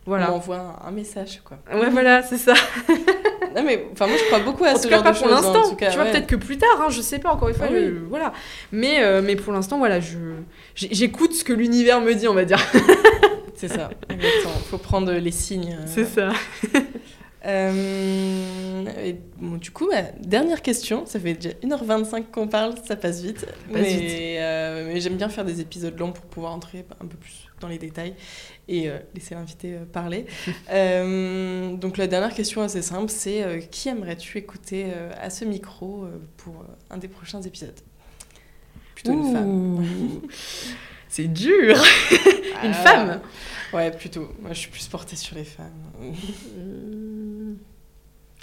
Voilà. 0.05 0.29
On 0.29 0.35
m'envoie 0.35 0.79
un 0.83 0.91
message, 0.91 1.41
quoi. 1.43 1.59
Ouais, 1.71 1.89
voilà, 1.89 2.23
c'est 2.23 2.37
ça. 2.37 2.55
non 3.55 3.63
mais 3.63 3.85
enfin 3.91 4.07
moi 4.07 4.17
je 4.17 4.23
crois 4.25 4.39
beaucoup 4.39 4.63
à 4.65 4.71
en 4.73 4.75
ce 4.77 4.83
tout 4.83 4.89
cas 4.89 4.95
genre 4.95 5.03
pas 5.03 5.11
de 5.13 5.17
pour 5.17 5.27
choses, 5.29 5.35
l'instant 5.53 5.75
cas, 5.75 5.89
tu 5.89 5.95
vois 5.95 6.05
ouais. 6.05 6.11
peut-être 6.11 6.27
que 6.27 6.35
plus 6.35 6.57
tard 6.57 6.81
hein, 6.81 6.87
je 6.89 7.01
sais 7.01 7.19
pas 7.19 7.31
encore 7.33 7.49
une 7.49 7.55
fois 7.55 7.67
Ah 7.69 7.73
je- 7.73 7.77
oui. 7.91 7.99
voilà 8.09 8.33
mais 8.71 9.01
euh, 9.03 9.21
mais 9.23 9.35
pour 9.35 9.53
l'instant 9.53 9.77
voilà 9.77 9.99
je 9.99 10.17
j'écoute 10.75 11.33
ce 11.33 11.43
que 11.43 11.53
l'univers 11.53 12.01
me 12.01 12.13
dit 12.13 12.27
on 12.27 12.33
va 12.33 12.45
dire 12.45 12.59
C'est 13.55 13.67
ça, 13.67 13.89
exactement. 14.09 14.53
Faut 14.69 14.77
prendre 14.77 15.11
les 15.11 15.31
signes. 15.31 15.77
euh. 15.81 15.83
c'est 15.85 16.05
ça 16.05 16.29
Euh, 17.45 18.85
et 19.05 19.15
bon, 19.37 19.57
du 19.57 19.71
coup, 19.71 19.87
bah, 19.89 20.03
dernière 20.19 20.61
question. 20.61 21.05
Ça 21.05 21.19
fait 21.19 21.33
déjà 21.35 21.55
1h25 21.63 22.25
qu'on 22.31 22.47
parle, 22.47 22.73
ça 22.85 22.95
passe 22.95 23.21
vite. 23.21 23.45
passe 23.45 23.55
mais 23.81 23.93
vite. 23.93 24.11
euh, 24.39 24.91
mais 24.93 24.99
j'aime 24.99 25.15
bien 25.15 25.29
faire 25.29 25.45
des 25.45 25.61
épisodes 25.61 25.97
longs 25.97 26.11
pour 26.11 26.25
pouvoir 26.25 26.53
entrer 26.53 26.85
un 27.01 27.05
peu 27.05 27.15
plus 27.17 27.47
dans 27.61 27.67
les 27.67 27.77
détails 27.77 28.13
et 28.69 28.89
euh, 28.89 28.97
laisser 29.15 29.35
l'invité 29.35 29.73
euh, 29.73 29.85
parler. 29.85 30.25
Euh, 30.71 31.73
donc 31.75 31.97
la 31.97 32.05
dernière 32.05 32.33
question 32.33 32.61
assez 32.61 32.81
simple, 32.83 33.09
c'est 33.09 33.67
qui 33.71 33.89
aimerais-tu 33.89 34.37
écouter 34.37 34.85
à 35.19 35.29
ce 35.31 35.43
micro 35.43 36.05
pour 36.37 36.63
un 36.91 36.97
des 36.97 37.07
prochains 37.07 37.41
épisodes? 37.41 37.79
Plutôt 38.93 39.13
une 39.13 39.33
femme. 39.33 39.83
C'est 41.07 41.27
dur 41.27 41.75
une 42.63 42.71
Ah, 42.71 42.73
femme? 42.73 43.21
Ouais, 43.73 43.89
plutôt. 43.91 44.31
Moi, 44.41 44.53
je 44.53 44.59
suis 44.59 44.69
plus 44.69 44.87
portée 44.87 45.15
sur 45.15 45.35
les 45.35 45.43
femmes. 45.43 46.13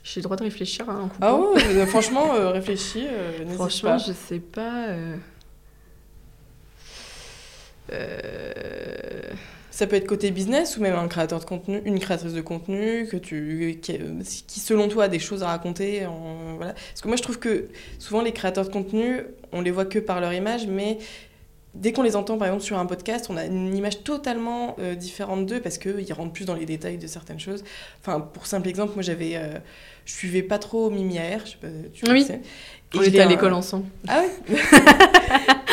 J'ai 0.02 0.20
le 0.20 0.24
droit 0.24 0.36
de 0.36 0.42
réfléchir 0.44 0.88
hein, 0.88 1.00
en 1.02 1.08
coupant. 1.08 1.26
Ah 1.26 1.36
ouais, 1.54 1.64
euh, 1.64 1.86
franchement, 1.86 2.34
euh, 2.34 2.50
réfléchis, 2.50 3.06
euh, 3.08 3.44
Franchement, 3.54 3.90
pas. 3.90 3.98
je 3.98 4.12
sais 4.12 4.40
pas. 4.40 4.88
Ça 9.76 9.86
peut 9.86 9.96
être 9.96 10.06
côté 10.06 10.30
business 10.30 10.78
ou 10.78 10.80
même 10.80 10.94
un 10.96 11.06
créateur 11.06 11.38
de 11.38 11.44
contenu, 11.44 11.82
une 11.84 11.98
créatrice 11.98 12.32
de 12.32 12.40
contenu 12.40 13.06
que 13.10 13.18
tu, 13.18 13.78
qui, 13.82 13.98
qui, 14.46 14.60
selon 14.60 14.88
toi 14.88 15.04
a 15.04 15.08
des 15.08 15.18
choses 15.18 15.42
à 15.42 15.48
raconter. 15.48 16.06
en- 16.06 16.56
voilà. 16.56 16.72
Parce 16.72 17.02
que 17.02 17.08
moi 17.08 17.18
je 17.18 17.22
trouve 17.22 17.38
que 17.38 17.68
souvent 17.98 18.22
les 18.22 18.32
créateurs 18.32 18.64
de 18.64 18.72
contenu, 18.72 19.20
on 19.52 19.60
les 19.60 19.70
voit 19.70 19.84
que 19.84 19.98
par 19.98 20.22
leur 20.22 20.32
image, 20.32 20.66
mais 20.66 20.96
dès 21.74 21.92
qu'on 21.92 22.02
les 22.02 22.16
entend 22.16 22.38
par 22.38 22.48
exemple 22.48 22.64
sur 22.64 22.78
un 22.78 22.86
podcast, 22.86 23.26
on 23.28 23.36
a 23.36 23.44
une 23.44 23.76
image 23.76 24.02
totalement 24.02 24.76
euh, 24.78 24.94
différente 24.94 25.44
d'eux 25.44 25.60
parce 25.60 25.76
qu'ils 25.76 26.10
rentrent 26.14 26.32
plus 26.32 26.46
dans 26.46 26.54
les 26.54 26.64
détails 26.64 26.96
de 26.96 27.06
certaines 27.06 27.38
choses. 27.38 27.62
Enfin, 28.00 28.20
pour 28.20 28.46
simple 28.46 28.68
exemple, 28.70 28.94
moi 28.94 29.02
j'avais, 29.02 29.32
euh, 29.36 29.58
je 30.06 30.12
suivais 30.14 30.42
pas 30.42 30.58
trop 30.58 30.88
Mimi 30.88 31.18
AR, 31.18 31.40
je 31.44 31.50
sais 31.50 31.56
pas, 31.60 31.66
tu 31.92 32.10
Oui. 32.10 32.26
Et 32.30 32.40
On 32.94 33.02
était 33.02 33.20
à 33.20 33.26
l'école 33.26 33.52
ensemble. 33.52 33.86
ah 34.08 34.20
ouais 34.20 34.56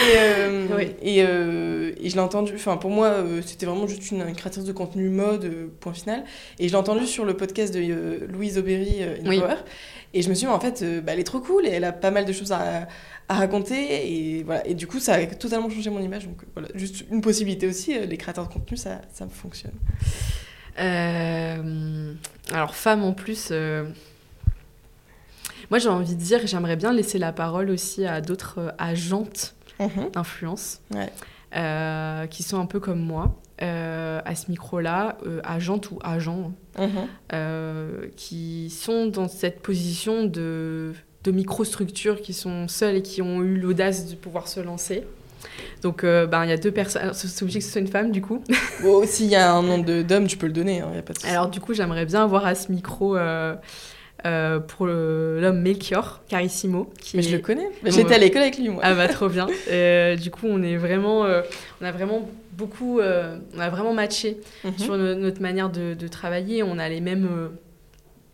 Et, 0.03 0.15
euh, 0.17 0.67
Oui. 0.75 0.91
et, 1.01 1.23
euh, 1.23 1.93
et 2.01 2.09
je 2.09 2.15
l'ai 2.15 2.21
entendu, 2.21 2.51
enfin 2.55 2.75
pour 2.75 2.89
moi 2.89 3.07
euh, 3.07 3.41
c'était 3.45 3.65
vraiment 3.65 3.87
juste 3.87 4.11
une, 4.11 4.21
une 4.27 4.35
créatrice 4.35 4.65
de 4.65 4.73
contenu 4.73 5.07
mode, 5.07 5.49
point 5.79 5.93
final. 5.93 6.25
Et 6.59 6.67
je 6.67 6.73
l'ai 6.73 6.77
entendu 6.77 7.07
sur 7.07 7.23
le 7.23 7.37
podcast 7.37 7.73
de 7.73 8.25
Louise 8.29 8.57
Aubéry, 8.57 9.01
In 9.03 9.29
Oui. 9.29 9.39
Power. 9.39 9.55
Et 10.13 10.21
je 10.21 10.29
me 10.29 10.33
suis 10.35 10.45
dit, 10.45 10.51
en 10.51 10.59
fait, 10.59 10.83
bah, 11.03 11.13
elle 11.13 11.19
est 11.19 11.23
trop 11.23 11.39
cool 11.39 11.65
et 11.65 11.69
elle 11.69 11.85
a 11.85 11.91
pas 11.93 12.11
mal 12.11 12.25
de 12.25 12.33
choses 12.33 12.51
à, 12.51 12.87
à 13.29 13.33
raconter. 13.33 14.11
Et, 14.37 14.43
voilà. 14.43 14.67
et 14.67 14.73
du 14.75 14.85
coup, 14.87 14.99
ça 14.99 15.13
a 15.13 15.25
totalement 15.25 15.69
changé 15.69 15.89
mon 15.89 16.01
image. 16.01 16.25
Donc 16.25 16.41
voilà, 16.53 16.67
juste 16.75 17.05
une 17.09 17.21
possibilité 17.21 17.65
aussi, 17.67 17.97
les 17.97 18.17
créateurs 18.17 18.47
de 18.47 18.53
contenu, 18.53 18.75
ça, 18.77 18.99
ça 19.13 19.25
fonctionne. 19.27 19.71
Alors, 20.77 22.75
femme 22.75 23.03
en 23.03 23.13
plus. 23.13 23.51
Moi, 25.73 25.79
j'ai 25.79 25.89
envie 25.89 26.15
de 26.15 26.21
dire, 26.21 26.39
j'aimerais 26.45 26.75
bien 26.75 26.93
laisser 26.93 27.17
la 27.17 27.31
parole 27.31 27.71
aussi 27.71 28.05
à 28.05 28.21
d'autres 28.21 28.59
euh, 28.59 28.69
agentes 28.77 29.55
d'influence 30.13 30.81
Ouais. 30.93 31.09
euh, 31.55 32.27
qui 32.27 32.43
sont 32.43 32.59
un 32.59 32.67
peu 32.67 32.79
comme 32.79 32.99
moi. 32.99 33.33
euh, 33.63 34.21
à 34.23 34.35
ce 34.35 34.51
micro-là, 34.51 35.17
euh, 35.25 35.39
agentes 35.43 35.89
ou 35.89 35.97
agents, 36.03 36.51
Mhm. 36.77 38.11
qui 38.15 38.69
sont 38.69 39.07
dans 39.07 39.27
cette 39.27 39.61
position 39.61 40.25
de, 40.25 40.93
de 41.23 41.31
microstructure, 41.31 42.21
qui 42.21 42.33
sont 42.33 42.67
seules 42.67 42.97
et 42.97 43.01
qui 43.01 43.23
ont 43.23 43.41
eu 43.41 43.57
l'audace 43.57 44.05
de 44.11 44.15
pouvoir 44.15 44.47
se 44.47 44.59
lancer. 44.59 45.03
Donc, 45.81 46.03
euh, 46.03 46.27
ben, 46.27 46.43
il 46.43 46.49
y 46.51 46.53
a 46.53 46.57
deux 46.57 46.71
personnes. 46.71 47.13
C'est 47.13 47.41
obligé 47.41 47.57
que 47.59 47.65
ce 47.65 47.71
soit 47.71 47.81
une 47.81 47.87
femme, 47.87 48.11
du 48.11 48.21
coup. 48.21 48.43
Bon, 48.83 49.07
s'il 49.07 49.25
y 49.27 49.35
a 49.35 49.51
un 49.51 49.63
nom 49.63 49.79
d'homme, 49.79 50.27
tu 50.27 50.37
peux 50.37 50.47
le 50.47 50.53
donner, 50.53 50.83
il 50.85 50.91
n'y 50.91 50.99
a 50.99 51.01
pas 51.01 51.13
de. 51.13 51.25
Alors, 51.27 51.49
du 51.49 51.59
coup, 51.59 51.73
j'aimerais 51.73 52.05
bien 52.05 52.23
avoir 52.23 52.45
à 52.45 52.53
ce 52.53 52.71
micro 52.71 53.17
euh, 53.17 53.55
euh, 54.25 54.59
pour 54.59 54.85
l'homme 54.87 55.61
Melchior, 55.61 56.21
Carissimo. 56.29 56.89
Qui 56.99 57.17
mais 57.17 57.23
je 57.23 57.29
est- 57.29 57.31
le 57.33 57.39
connais. 57.39 57.67
J'étais 57.85 58.15
à 58.15 58.17
l'école 58.17 58.41
avec 58.43 58.57
lui, 58.57 58.69
moi. 58.69 58.81
Ah 58.85 58.93
bah 58.93 59.07
trop 59.07 59.29
bien. 59.29 59.47
Euh, 59.69 60.15
du 60.15 60.31
coup, 60.31 60.47
on 60.49 60.61
est 60.63 60.77
vraiment, 60.77 61.25
euh, 61.25 61.41
on 61.81 61.85
a 61.85 61.91
vraiment 61.91 62.29
beaucoup, 62.53 62.99
on 63.01 63.59
a 63.59 63.69
vraiment 63.69 63.93
matché 63.93 64.37
Mhm. 64.63 64.77
sur 64.77 64.97
no- 64.97 65.15
notre 65.15 65.41
manière 65.41 65.69
de, 65.69 65.93
de 65.93 66.07
travailler. 66.07 66.63
On 66.63 66.77
a 66.79 66.87
les 66.89 67.01
mêmes 67.01 67.27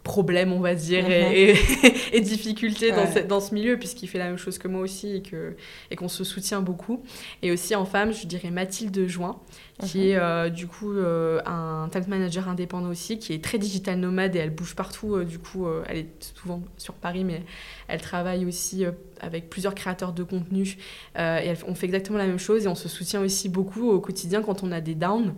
problèmes, 0.03 0.53
on 0.53 0.59
va 0.61 0.75
dire, 0.75 1.09
et, 1.09 1.51
et- 1.51 1.55
et 2.13 2.21
difficultés 2.21 2.91
dans, 2.91 3.05
Mhm. 3.05 3.11
Cette- 3.13 3.27
dans 3.27 3.39
ce 3.41 3.53
milieu, 3.53 3.77
puisqu'il 3.77 4.07
fait 4.07 4.17
la 4.17 4.25
même 4.27 4.37
chose 4.37 4.57
que 4.57 4.67
moi 4.67 4.81
aussi 4.81 5.15
et 5.17 5.21
que 5.21 5.55
et 5.91 5.95
qu'on 5.95 6.07
se 6.07 6.23
soutient 6.23 6.61
beaucoup. 6.61 7.03
Et 7.41 7.51
aussi 7.51 7.75
en 7.75 7.85
femme, 7.85 8.13
je 8.13 8.25
dirais 8.25 8.49
Mathilde 8.49 9.07
Join, 9.07 9.35
qui 9.83 9.99
Mhm. 9.99 10.03
est 10.05 10.15
euh, 10.15 10.49
du 10.49 10.67
coup 10.67 10.91
euh, 10.93 11.41
un 11.45 11.89
talent 11.91 12.07
manager 12.07 12.47
indépendant 12.47 12.89
aussi, 12.89 13.19
qui 13.19 13.33
est 13.33 13.43
très 13.43 13.57
digital 13.57 13.99
nomade 13.99 14.35
et 14.35 14.39
elle 14.39 14.49
bouge 14.51 14.75
partout. 14.75 15.15
euh, 15.15 15.25
du 15.25 15.37
coup, 15.37 15.67
elle 15.87 15.97
est 15.97 16.31
souvent 16.35 16.61
sur 16.77 16.93
Paris, 16.93 17.23
mais 17.23 17.43
elle 17.87 18.01
travaille 18.01 18.45
aussi 18.45 18.85
avec 19.19 19.49
plusieurs 19.49 19.75
créateurs 19.75 20.13
de 20.13 20.23
contenu. 20.23 20.77
et 21.15 21.19
elle- 21.21 21.57
on 21.67 21.75
fait 21.75 21.85
exactement 21.87 22.17
la 22.17 22.25
même 22.27 22.39
chose 22.39 22.65
et 22.65 22.67
on 22.67 22.75
se 22.75 22.87
soutient 22.89 23.21
aussi 23.21 23.49
beaucoup 23.49 23.89
au 23.89 23.99
quotidien 23.99 24.41
quand 24.41 24.63
on 24.63 24.71
a 24.71 24.79
des 24.81 24.95
downs. 24.95 25.33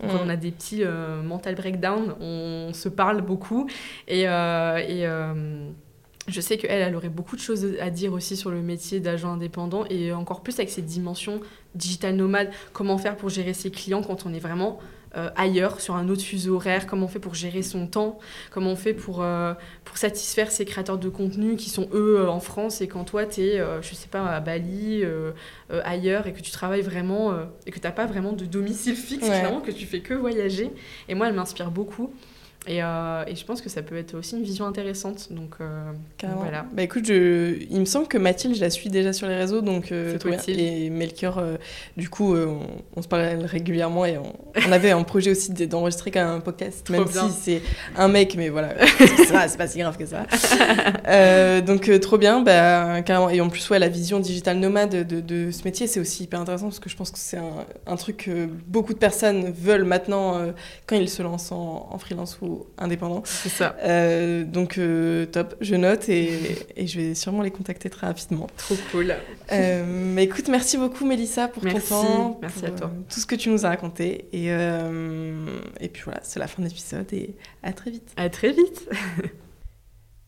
Quand 0.00 0.20
on 0.24 0.28
a 0.28 0.36
des 0.36 0.50
petits 0.50 0.84
euh, 0.84 1.22
mental 1.22 1.54
breakdown, 1.54 2.14
on 2.20 2.72
se 2.72 2.88
parle 2.88 3.22
beaucoup. 3.22 3.68
Et, 4.08 4.28
euh, 4.28 4.76
et, 4.78 5.06
euh, 5.06 5.68
je 6.28 6.40
sais 6.40 6.56
qu'elle, 6.56 6.82
elle 6.82 6.94
aurait 6.94 7.08
beaucoup 7.08 7.36
de 7.36 7.40
choses 7.40 7.66
à 7.80 7.90
dire 7.90 8.12
aussi 8.12 8.36
sur 8.36 8.50
le 8.50 8.62
métier 8.62 9.00
d'agent 9.00 9.32
indépendant 9.32 9.84
et 9.90 10.12
encore 10.12 10.42
plus 10.42 10.58
avec 10.58 10.70
cette 10.70 10.86
dimension 10.86 11.40
digital 11.74 12.14
nomade. 12.14 12.50
Comment 12.72 12.96
faire 12.98 13.16
pour 13.16 13.28
gérer 13.28 13.54
ses 13.54 13.70
clients 13.70 14.02
quand 14.02 14.24
on 14.24 14.32
est 14.32 14.38
vraiment 14.38 14.78
euh, 15.16 15.30
ailleurs, 15.36 15.80
sur 15.80 15.94
un 15.96 16.08
autre 16.08 16.22
fuseau 16.22 16.56
horaire 16.56 16.86
Comment 16.86 17.06
on 17.06 17.08
fait 17.08 17.18
pour 17.18 17.34
gérer 17.34 17.62
son 17.62 17.86
temps 17.86 18.18
Comment 18.50 18.70
on 18.70 18.76
fait 18.76 18.94
pour, 18.94 19.22
euh, 19.22 19.52
pour 19.84 19.96
satisfaire 19.98 20.50
ces 20.50 20.64
créateurs 20.64 20.98
de 20.98 21.08
contenu 21.08 21.56
qui 21.56 21.70
sont 21.70 21.88
eux 21.92 22.20
euh, 22.20 22.28
en 22.30 22.40
France 22.40 22.80
et 22.80 22.88
quand 22.88 23.04
toi, 23.04 23.26
tu 23.26 23.42
es, 23.42 23.58
je 23.82 23.94
sais 23.94 24.08
pas, 24.08 24.24
à 24.26 24.40
Bali, 24.40 25.02
euh, 25.02 25.32
euh, 25.72 25.80
ailleurs 25.84 26.26
et 26.26 26.32
que 26.32 26.40
tu 26.40 26.50
travailles 26.50 26.82
vraiment 26.82 27.32
euh, 27.32 27.44
et 27.66 27.70
que 27.70 27.78
tu 27.78 27.86
n'as 27.86 27.92
pas 27.92 28.06
vraiment 28.06 28.32
de 28.32 28.44
domicile 28.46 28.96
fixe, 28.96 29.26
Ouais. 29.28 29.36
finalement, 29.36 29.60
que 29.60 29.70
tu 29.70 29.86
fais 29.86 30.00
que 30.00 30.14
voyager. 30.14 30.70
Et 31.08 31.14
moi, 31.14 31.28
elle 31.28 31.34
m'inspire 31.34 31.70
beaucoup. 31.70 32.12
Et, 32.68 32.80
euh, 32.80 33.24
et 33.26 33.34
je 33.34 33.44
pense 33.44 33.60
que 33.60 33.68
ça 33.68 33.82
peut 33.82 33.96
être 33.96 34.14
aussi 34.16 34.36
une 34.36 34.44
vision 34.44 34.66
intéressante. 34.66 35.28
Donc 35.32 35.54
euh, 35.60 35.90
Carrément. 36.16 36.42
voilà. 36.42 36.64
Bah 36.72 36.82
écoute, 36.82 37.04
je... 37.06 37.56
il 37.68 37.80
me 37.80 37.84
semble 37.84 38.06
que 38.06 38.18
Mathilde, 38.18 38.54
je 38.54 38.60
la 38.60 38.70
suis 38.70 38.88
déjà 38.88 39.12
sur 39.12 39.26
les 39.26 39.34
réseaux, 39.34 39.62
donc 39.62 39.90
euh. 39.90 40.16
Et 40.46 40.88
Melchior, 40.88 41.38
euh, 41.38 41.56
du 41.96 42.08
coup, 42.08 42.36
on, 42.36 42.60
on 42.94 43.02
se 43.02 43.08
parle 43.08 43.44
régulièrement 43.44 44.04
et 44.04 44.16
on, 44.16 44.32
on 44.68 44.72
avait 44.72 44.92
un 44.92 45.02
projet 45.02 45.32
aussi 45.32 45.52
d'enregistrer 45.52 46.12
quand 46.12 46.20
même 46.24 46.36
un 46.36 46.40
podcast, 46.40 46.84
Trop 46.84 46.94
même 46.94 47.04
bien. 47.04 47.28
si 47.30 47.34
c'est 47.42 47.62
un 47.96 48.06
mec, 48.06 48.36
mais 48.36 48.48
voilà, 48.48 48.74
c'est 49.16 49.56
pas, 49.58 49.66
si 49.66 49.78
grave 49.78 49.96
que 49.98 50.06
ça. 50.06 50.24
Donc 51.62 51.90
trop 52.00 52.18
bien, 52.18 52.42
bah, 52.42 53.02
carrément. 53.02 53.28
Et 53.28 53.40
en 53.40 53.48
plus, 53.48 53.68
ouais, 53.70 53.80
la 53.80 53.88
vision 53.88 54.20
digital 54.20 54.58
nomade 54.58 55.06
de, 55.06 55.20
de 55.20 55.50
ce 55.50 55.64
métier, 55.64 55.88
c'est 55.88 55.98
aussi 55.98 56.24
hyper 56.24 56.40
intéressant 56.40 56.66
parce 56.66 56.78
que 56.80 56.88
je 56.88 56.96
pense 56.96 57.10
que 57.10 57.18
c'est 57.18 57.38
un, 57.38 57.66
un 57.88 57.96
truc 57.96 58.18
que 58.18 58.46
beaucoup 58.68 58.92
de 58.94 58.98
personnes 58.98 59.50
veulent 59.50 59.84
maintenant 59.84 60.40
quand 60.86 60.94
ils 60.96 61.08
se 61.10 61.22
lancent 61.22 61.50
en, 61.50 61.88
en 61.90 61.98
freelance 61.98 62.38
ou 62.40 62.51
indépendant. 62.78 63.22
C'est 63.24 63.48
ça. 63.48 63.76
Euh, 63.82 64.44
donc 64.44 64.78
euh, 64.78 65.26
top, 65.26 65.54
je 65.60 65.74
note 65.74 66.08
et, 66.08 66.56
et 66.76 66.86
je 66.86 67.00
vais 67.00 67.14
sûrement 67.14 67.42
les 67.42 67.50
contacter 67.50 67.90
très 67.90 68.06
rapidement. 68.06 68.46
Trop 68.56 68.76
cool. 68.90 69.14
Euh, 69.52 69.84
mais 69.86 70.24
écoute, 70.24 70.48
merci 70.48 70.76
beaucoup 70.78 71.04
Mélissa 71.04 71.48
pour 71.48 71.64
Merci, 71.64 71.88
ton 71.88 72.02
temps, 72.02 72.38
merci 72.40 72.60
pour, 72.60 72.68
à 72.68 72.70
toi. 72.72 72.92
tout 73.08 73.20
ce 73.20 73.26
que 73.26 73.34
tu 73.34 73.48
nous 73.50 73.64
as 73.66 73.68
raconté. 73.68 74.26
Et, 74.32 74.46
et 74.48 75.88
puis 75.88 76.02
voilà, 76.04 76.20
c'est 76.22 76.40
la 76.40 76.46
fin 76.46 76.62
de 76.62 76.68
l'épisode 76.68 77.12
et 77.12 77.34
à 77.62 77.72
très 77.72 77.90
vite. 77.90 78.10
À 78.16 78.28
très 78.28 78.52
vite. 78.52 78.88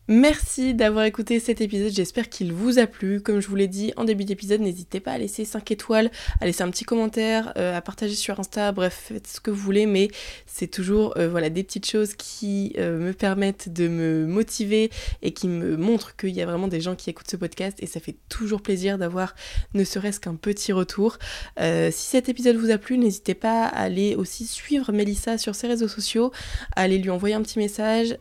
Merci 0.07 0.75
d'avoir 0.75 1.05
écouté 1.05 1.39
cet 1.39 1.61
épisode, 1.61 1.91
j'espère 1.91 2.29
qu'il 2.29 2.53
vous 2.53 2.77
a 2.77 2.85
plu. 2.85 3.21
Comme 3.21 3.39
je 3.39 3.47
vous 3.47 3.55
l'ai 3.55 3.67
dit 3.67 3.91
en 3.97 4.03
début 4.03 4.23
d'épisode, 4.23 4.61
n'hésitez 4.61 4.99
pas 4.99 5.13
à 5.13 5.17
laisser 5.17 5.45
5 5.45 5.71
étoiles, 5.71 6.11
à 6.39 6.45
laisser 6.45 6.61
un 6.61 6.69
petit 6.69 6.83
commentaire, 6.83 7.51
euh, 7.57 7.75
à 7.75 7.81
partager 7.81 8.13
sur 8.13 8.39
Insta, 8.39 8.71
bref, 8.71 9.05
faites 9.11 9.25
ce 9.25 9.39
que 9.39 9.49
vous 9.49 9.57
voulez, 9.57 9.87
mais 9.87 10.09
c'est 10.45 10.67
toujours 10.67 11.17
euh, 11.17 11.27
voilà, 11.27 11.49
des 11.49 11.63
petites 11.63 11.89
choses 11.89 12.13
qui 12.13 12.73
euh, 12.77 12.99
me 12.99 13.13
permettent 13.13 13.73
de 13.73 13.87
me 13.87 14.27
motiver 14.27 14.91
et 15.23 15.31
qui 15.31 15.47
me 15.47 15.75
montrent 15.75 16.15
qu'il 16.15 16.35
y 16.35 16.41
a 16.43 16.45
vraiment 16.45 16.67
des 16.67 16.81
gens 16.81 16.93
qui 16.93 17.09
écoutent 17.09 17.31
ce 17.31 17.37
podcast 17.37 17.79
et 17.81 17.87
ça 17.87 17.99
fait 17.99 18.15
toujours 18.29 18.61
plaisir 18.61 18.99
d'avoir 18.99 19.33
ne 19.73 19.83
serait-ce 19.83 20.19
qu'un 20.19 20.35
petit 20.35 20.71
retour. 20.71 21.17
Si 21.57 21.91
cet 21.91 22.29
épisode 22.29 22.57
vous 22.57 22.69
a 22.69 22.77
plu, 22.77 22.99
n'hésitez 22.99 23.33
pas 23.33 23.65
à 23.65 23.81
aller 23.81 24.13
aussi 24.15 24.45
suivre 24.45 24.91
Mélissa 24.91 25.39
sur 25.39 25.55
ses 25.55 25.65
réseaux 25.65 25.87
sociaux, 25.87 26.31
à 26.75 26.81
aller 26.81 26.99
lui 26.99 27.09
envoyer 27.09 27.33
un 27.33 27.41
petit 27.41 27.57
message. 27.57 28.15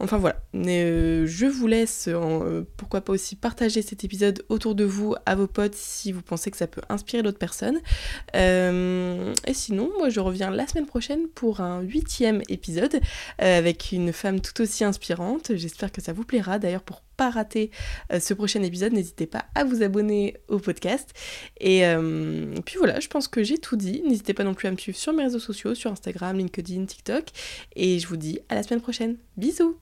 Euh, 0.00 0.04
enfin 0.04 0.18
voilà, 0.18 0.40
N'hé- 0.52 0.84
Euh, 0.84 1.26
je 1.26 1.46
vous 1.46 1.66
laisse, 1.66 2.08
euh, 2.08 2.62
pourquoi 2.76 3.00
pas 3.00 3.12
aussi 3.12 3.36
partager 3.36 3.82
cet 3.82 4.04
épisode 4.04 4.44
autour 4.48 4.74
de 4.74 4.84
vous, 4.84 5.14
à 5.26 5.34
vos 5.34 5.46
potes, 5.46 5.74
si 5.74 6.12
vous 6.12 6.22
pensez 6.22 6.50
que 6.50 6.56
ça 6.56 6.66
peut 6.66 6.82
inspirer 6.88 7.22
d'autres 7.22 7.38
personnes. 7.38 7.80
et 8.34 9.54
sinon, 9.54 9.90
moi 9.98 10.08
je 10.08 10.20
reviens 10.20 10.50
la 10.50 10.66
semaine 10.66 10.86
prochaine 10.86 11.28
pour 11.34 11.60
un 11.60 11.80
huitième 11.82 12.42
épisode 12.48 13.00
avec 13.38 13.92
une 13.92 14.12
femme 14.12 14.40
tout 14.40 14.60
aussi 14.62 14.84
inspirante. 14.84 15.52
J'espère 15.54 15.92
que 15.92 16.00
ça 16.00 16.12
vous 16.12 16.24
plaira. 16.24 16.58
D'ailleurs, 16.58 16.82
pour 16.82 17.02
pas 17.16 17.30
rater 17.30 17.70
euh, 18.12 18.20
ce 18.20 18.34
prochain 18.34 18.62
épisode, 18.62 18.92
n'hésitez 18.92 19.26
pas 19.26 19.46
à 19.54 19.64
vous 19.64 19.82
abonner 19.82 20.36
au 20.48 20.58
podcast. 20.58 21.10
Et 21.60 21.86
euh, 21.86 22.54
puis 22.64 22.76
voilà, 22.78 23.00
je 23.00 23.08
pense 23.08 23.28
que 23.28 23.42
j'ai 23.42 23.58
tout 23.58 23.76
dit. 23.76 24.02
N'hésitez 24.06 24.34
pas 24.34 24.44
non 24.44 24.54
plus 24.54 24.68
à 24.68 24.70
me 24.70 24.76
suivre 24.76 24.98
sur 24.98 25.12
mes 25.12 25.24
réseaux 25.24 25.38
sociaux, 25.38 25.74
sur 25.74 25.90
Instagram, 25.90 26.36
LinkedIn, 26.36 26.84
TikTok. 26.86 27.24
Et 27.76 27.98
je 27.98 28.06
vous 28.06 28.16
dis 28.16 28.40
à 28.48 28.54
la 28.54 28.62
semaine 28.62 28.80
prochaine. 28.80 29.16
Bisous 29.36 29.78